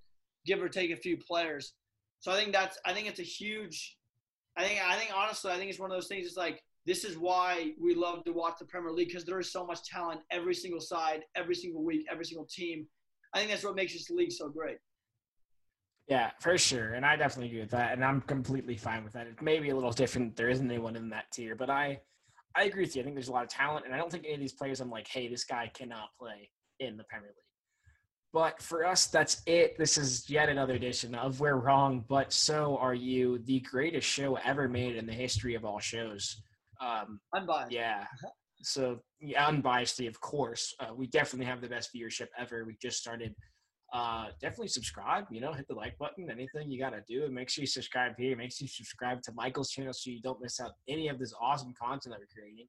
give 0.47 0.63
or 0.63 0.69
take 0.69 0.91
a 0.91 0.97
few 0.97 1.17
players. 1.17 1.73
So 2.21 2.31
I 2.31 2.37
think 2.37 2.53
that's 2.53 2.79
I 2.85 2.93
think 2.93 3.09
it's 3.09 3.21
a 3.21 3.25
huge 3.25 3.98
I 4.59 4.65
think 4.65 4.81
I 4.85 4.97
think 4.97 5.13
honestly 5.15 5.53
I 5.53 5.57
think 5.57 5.71
it's 5.71 5.79
one 5.79 5.91
of 5.91 5.97
those 5.97 6.09
things 6.09 6.27
it's 6.27 6.37
like 6.37 6.63
this 6.85 7.05
is 7.05 7.17
why 7.17 7.73
we 7.81 7.95
love 7.95 8.25
to 8.25 8.33
watch 8.33 8.55
the 8.59 8.65
Premier 8.65 8.91
League 8.91 9.09
because 9.09 9.25
there 9.25 9.39
is 9.39 9.53
so 9.53 9.65
much 9.65 9.85
talent 9.85 10.21
every 10.31 10.55
single 10.55 10.81
side, 10.81 11.23
every 11.37 11.55
single 11.55 11.85
week, 11.85 12.07
every 12.11 12.25
single 12.25 12.47
team. 12.47 12.87
I 13.35 13.39
think 13.39 13.51
that's 13.51 13.63
what 13.63 13.77
makes 13.77 13.93
this 13.93 14.11
league 14.11 14.33
so 14.33 14.49
great. 14.49 14.79
Yeah, 16.09 16.31
for 16.41 16.57
sure. 16.57 16.95
And 16.95 17.05
I 17.05 17.17
definitely 17.17 17.49
agree 17.49 17.61
with 17.61 17.71
that. 17.71 17.93
And 17.93 18.03
I'm 18.03 18.23
completely 18.23 18.79
fine 18.79 19.05
with 19.05 19.13
that. 19.13 19.27
It 19.27 19.43
may 19.43 19.61
be 19.61 19.69
a 19.69 19.75
little 19.75 19.93
different. 19.93 20.35
There 20.35 20.49
isn't 20.49 20.69
anyone 20.69 20.97
in 20.97 21.11
that 21.11 21.31
tier, 21.31 21.55
but 21.55 21.69
I 21.69 22.01
I 22.57 22.65
agree 22.65 22.83
with 22.83 22.97
you. 22.97 23.03
I 23.03 23.05
think 23.05 23.15
there's 23.15 23.29
a 23.29 23.33
lot 23.33 23.45
of 23.45 23.51
talent, 23.51 23.85
and 23.85 23.95
I 23.95 23.99
don't 23.99 24.11
think 24.11 24.25
any 24.25 24.35
of 24.35 24.41
these 24.41 24.55
players 24.55 24.81
I'm 24.81 24.91
like, 24.91 25.07
hey, 25.07 25.29
this 25.29 25.45
guy 25.45 25.71
cannot 25.75 26.09
play 26.19 26.51
in 26.81 26.97
the 26.97 27.05
Premier 27.05 27.29
League. 27.29 27.48
But 28.33 28.61
for 28.61 28.85
us, 28.85 29.07
that's 29.07 29.43
it. 29.47 29.79
This 29.79 29.97
is 29.97 30.29
yet 30.29 30.49
another 30.49 30.75
edition 30.75 31.15
of 31.15 31.41
We're 31.41 31.57
Wrong, 31.57 32.05
but 32.09 32.33
so 32.33 32.77
are 32.77 32.95
you. 32.95 33.39
The 33.39 33.61
greatest 33.61 34.07
show 34.07 34.37
ever 34.45 34.69
made 34.69 34.97
in 34.97 35.07
the 35.07 35.13
history 35.13 35.55
of 35.55 35.65
all 35.65 35.79
shows. 35.79 36.43
Um, 36.81 37.21
unbiased. 37.35 37.73
Yeah. 37.73 38.05
So, 38.63 39.01
yeah, 39.21 39.51
unbiasedly, 39.51 40.09
of 40.09 40.21
course. 40.21 40.75
Uh, 40.79 40.95
we 40.95 41.07
definitely 41.07 41.47
have 41.47 41.61
the 41.61 41.69
best 41.69 41.91
viewership 41.95 42.27
ever. 42.39 42.65
We 42.65 42.77
just 42.81 42.99
started 42.99 43.35
uh, 43.93 44.27
definitely 44.41 44.69
subscribe. 44.69 45.25
You 45.31 45.41
know, 45.41 45.53
hit 45.53 45.67
the 45.69 45.75
like 45.75 45.97
button. 45.99 46.31
Anything 46.31 46.71
you 46.71 46.79
gotta 46.79 47.03
do, 47.09 47.25
and 47.25 47.35
make 47.35 47.49
sure 47.49 47.63
you 47.63 47.67
subscribe 47.67 48.13
here. 48.19 48.37
Make 48.37 48.53
sure 48.53 48.65
you 48.65 48.69
subscribe 48.69 49.23
to 49.23 49.33
Michael's 49.33 49.71
channel 49.71 49.93
so 49.93 50.11
you 50.11 50.21
don't 50.21 50.41
miss 50.41 50.61
out 50.61 50.73
any 50.89 51.09
of 51.09 51.19
this 51.19 51.33
awesome 51.41 51.73
content 51.81 52.15
that 52.15 52.21
we're 52.21 52.43
creating. 52.43 52.67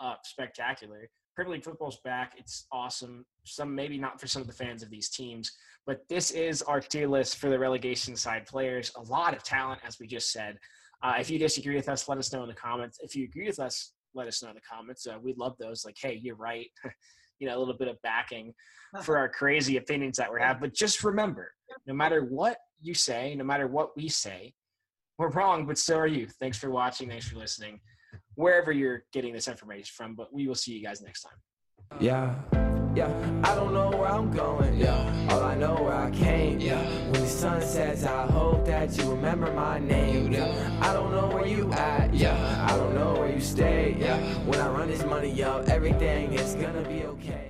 Uh, 0.00 0.14
spectacular. 0.24 1.08
Premier 1.38 1.52
League 1.52 1.64
football's 1.64 2.00
back. 2.00 2.32
It's 2.36 2.66
awesome. 2.72 3.24
Some 3.44 3.72
maybe 3.72 3.96
not 3.96 4.20
for 4.20 4.26
some 4.26 4.42
of 4.42 4.48
the 4.48 4.52
fans 4.52 4.82
of 4.82 4.90
these 4.90 5.08
teams, 5.08 5.52
but 5.86 6.00
this 6.08 6.32
is 6.32 6.62
our 6.62 6.80
tier 6.80 7.06
list 7.06 7.36
for 7.36 7.48
the 7.48 7.56
relegation 7.56 8.16
side 8.16 8.44
players. 8.44 8.90
A 8.96 9.02
lot 9.02 9.36
of 9.36 9.44
talent, 9.44 9.80
as 9.86 10.00
we 10.00 10.08
just 10.08 10.32
said. 10.32 10.58
Uh, 11.00 11.14
if 11.20 11.30
you 11.30 11.38
disagree 11.38 11.76
with 11.76 11.88
us, 11.88 12.08
let 12.08 12.18
us 12.18 12.32
know 12.32 12.42
in 12.42 12.48
the 12.48 12.56
comments. 12.56 12.98
If 13.00 13.14
you 13.14 13.22
agree 13.22 13.46
with 13.46 13.60
us, 13.60 13.92
let 14.14 14.26
us 14.26 14.42
know 14.42 14.48
in 14.48 14.56
the 14.56 14.60
comments. 14.68 15.06
Uh, 15.06 15.16
we'd 15.22 15.38
love 15.38 15.54
those. 15.60 15.84
Like, 15.84 15.94
hey, 15.96 16.18
you're 16.20 16.34
right. 16.34 16.66
you 17.38 17.46
know, 17.46 17.56
a 17.56 17.60
little 17.60 17.78
bit 17.78 17.86
of 17.86 18.02
backing 18.02 18.52
for 19.04 19.16
our 19.16 19.28
crazy 19.28 19.76
opinions 19.76 20.16
that 20.16 20.32
we 20.32 20.40
have. 20.40 20.60
But 20.60 20.74
just 20.74 21.04
remember, 21.04 21.52
no 21.86 21.94
matter 21.94 22.24
what 22.24 22.56
you 22.80 22.94
say, 22.94 23.36
no 23.36 23.44
matter 23.44 23.68
what 23.68 23.96
we 23.96 24.08
say, 24.08 24.54
we're 25.18 25.30
wrong, 25.30 25.66
but 25.66 25.78
so 25.78 25.98
are 25.98 26.08
you. 26.08 26.26
Thanks 26.40 26.58
for 26.58 26.70
watching. 26.70 27.08
Thanks 27.08 27.28
for 27.28 27.36
listening, 27.36 27.78
wherever 28.38 28.70
you're 28.70 29.02
getting 29.12 29.32
this 29.32 29.48
information 29.48 29.92
from. 29.96 30.14
But 30.14 30.32
we 30.32 30.46
will 30.46 30.54
see 30.54 30.72
you 30.72 30.82
guys 30.82 31.02
next 31.02 31.22
time. 31.22 31.38
Yeah. 32.00 32.34
Yeah, 32.94 33.12
I 33.44 33.54
don't 33.54 33.74
know 33.74 33.90
where 33.90 34.08
I'm 34.08 34.32
going. 34.32 34.76
Yeah, 34.76 35.28
all 35.30 35.42
I 35.42 35.54
know 35.54 35.74
where 35.74 35.94
I 35.94 36.10
came. 36.10 36.58
Yeah, 36.58 36.82
when 37.10 37.20
the 37.20 37.28
sun 37.28 37.60
sets, 37.62 38.02
I 38.02 38.26
hope 38.26 38.64
that 38.64 38.96
you 38.96 39.10
remember 39.10 39.52
my 39.52 39.78
name. 39.78 40.32
Yeah, 40.32 40.78
I 40.80 40.92
don't 40.94 41.12
know 41.12 41.28
where 41.28 41.46
you 41.46 41.70
at. 41.72 42.12
Yeah, 42.12 42.66
I 42.68 42.76
don't 42.76 42.94
know 42.94 43.12
where 43.12 43.30
you 43.30 43.40
stay. 43.40 43.94
Yeah, 44.00 44.18
when 44.46 44.58
I 44.58 44.68
run 44.68 44.88
this 44.88 45.04
money 45.04 45.44
up, 45.44 45.68
everything 45.68 46.32
is 46.32 46.54
gonna 46.54 46.82
be 46.88 47.04
okay. 47.04 47.47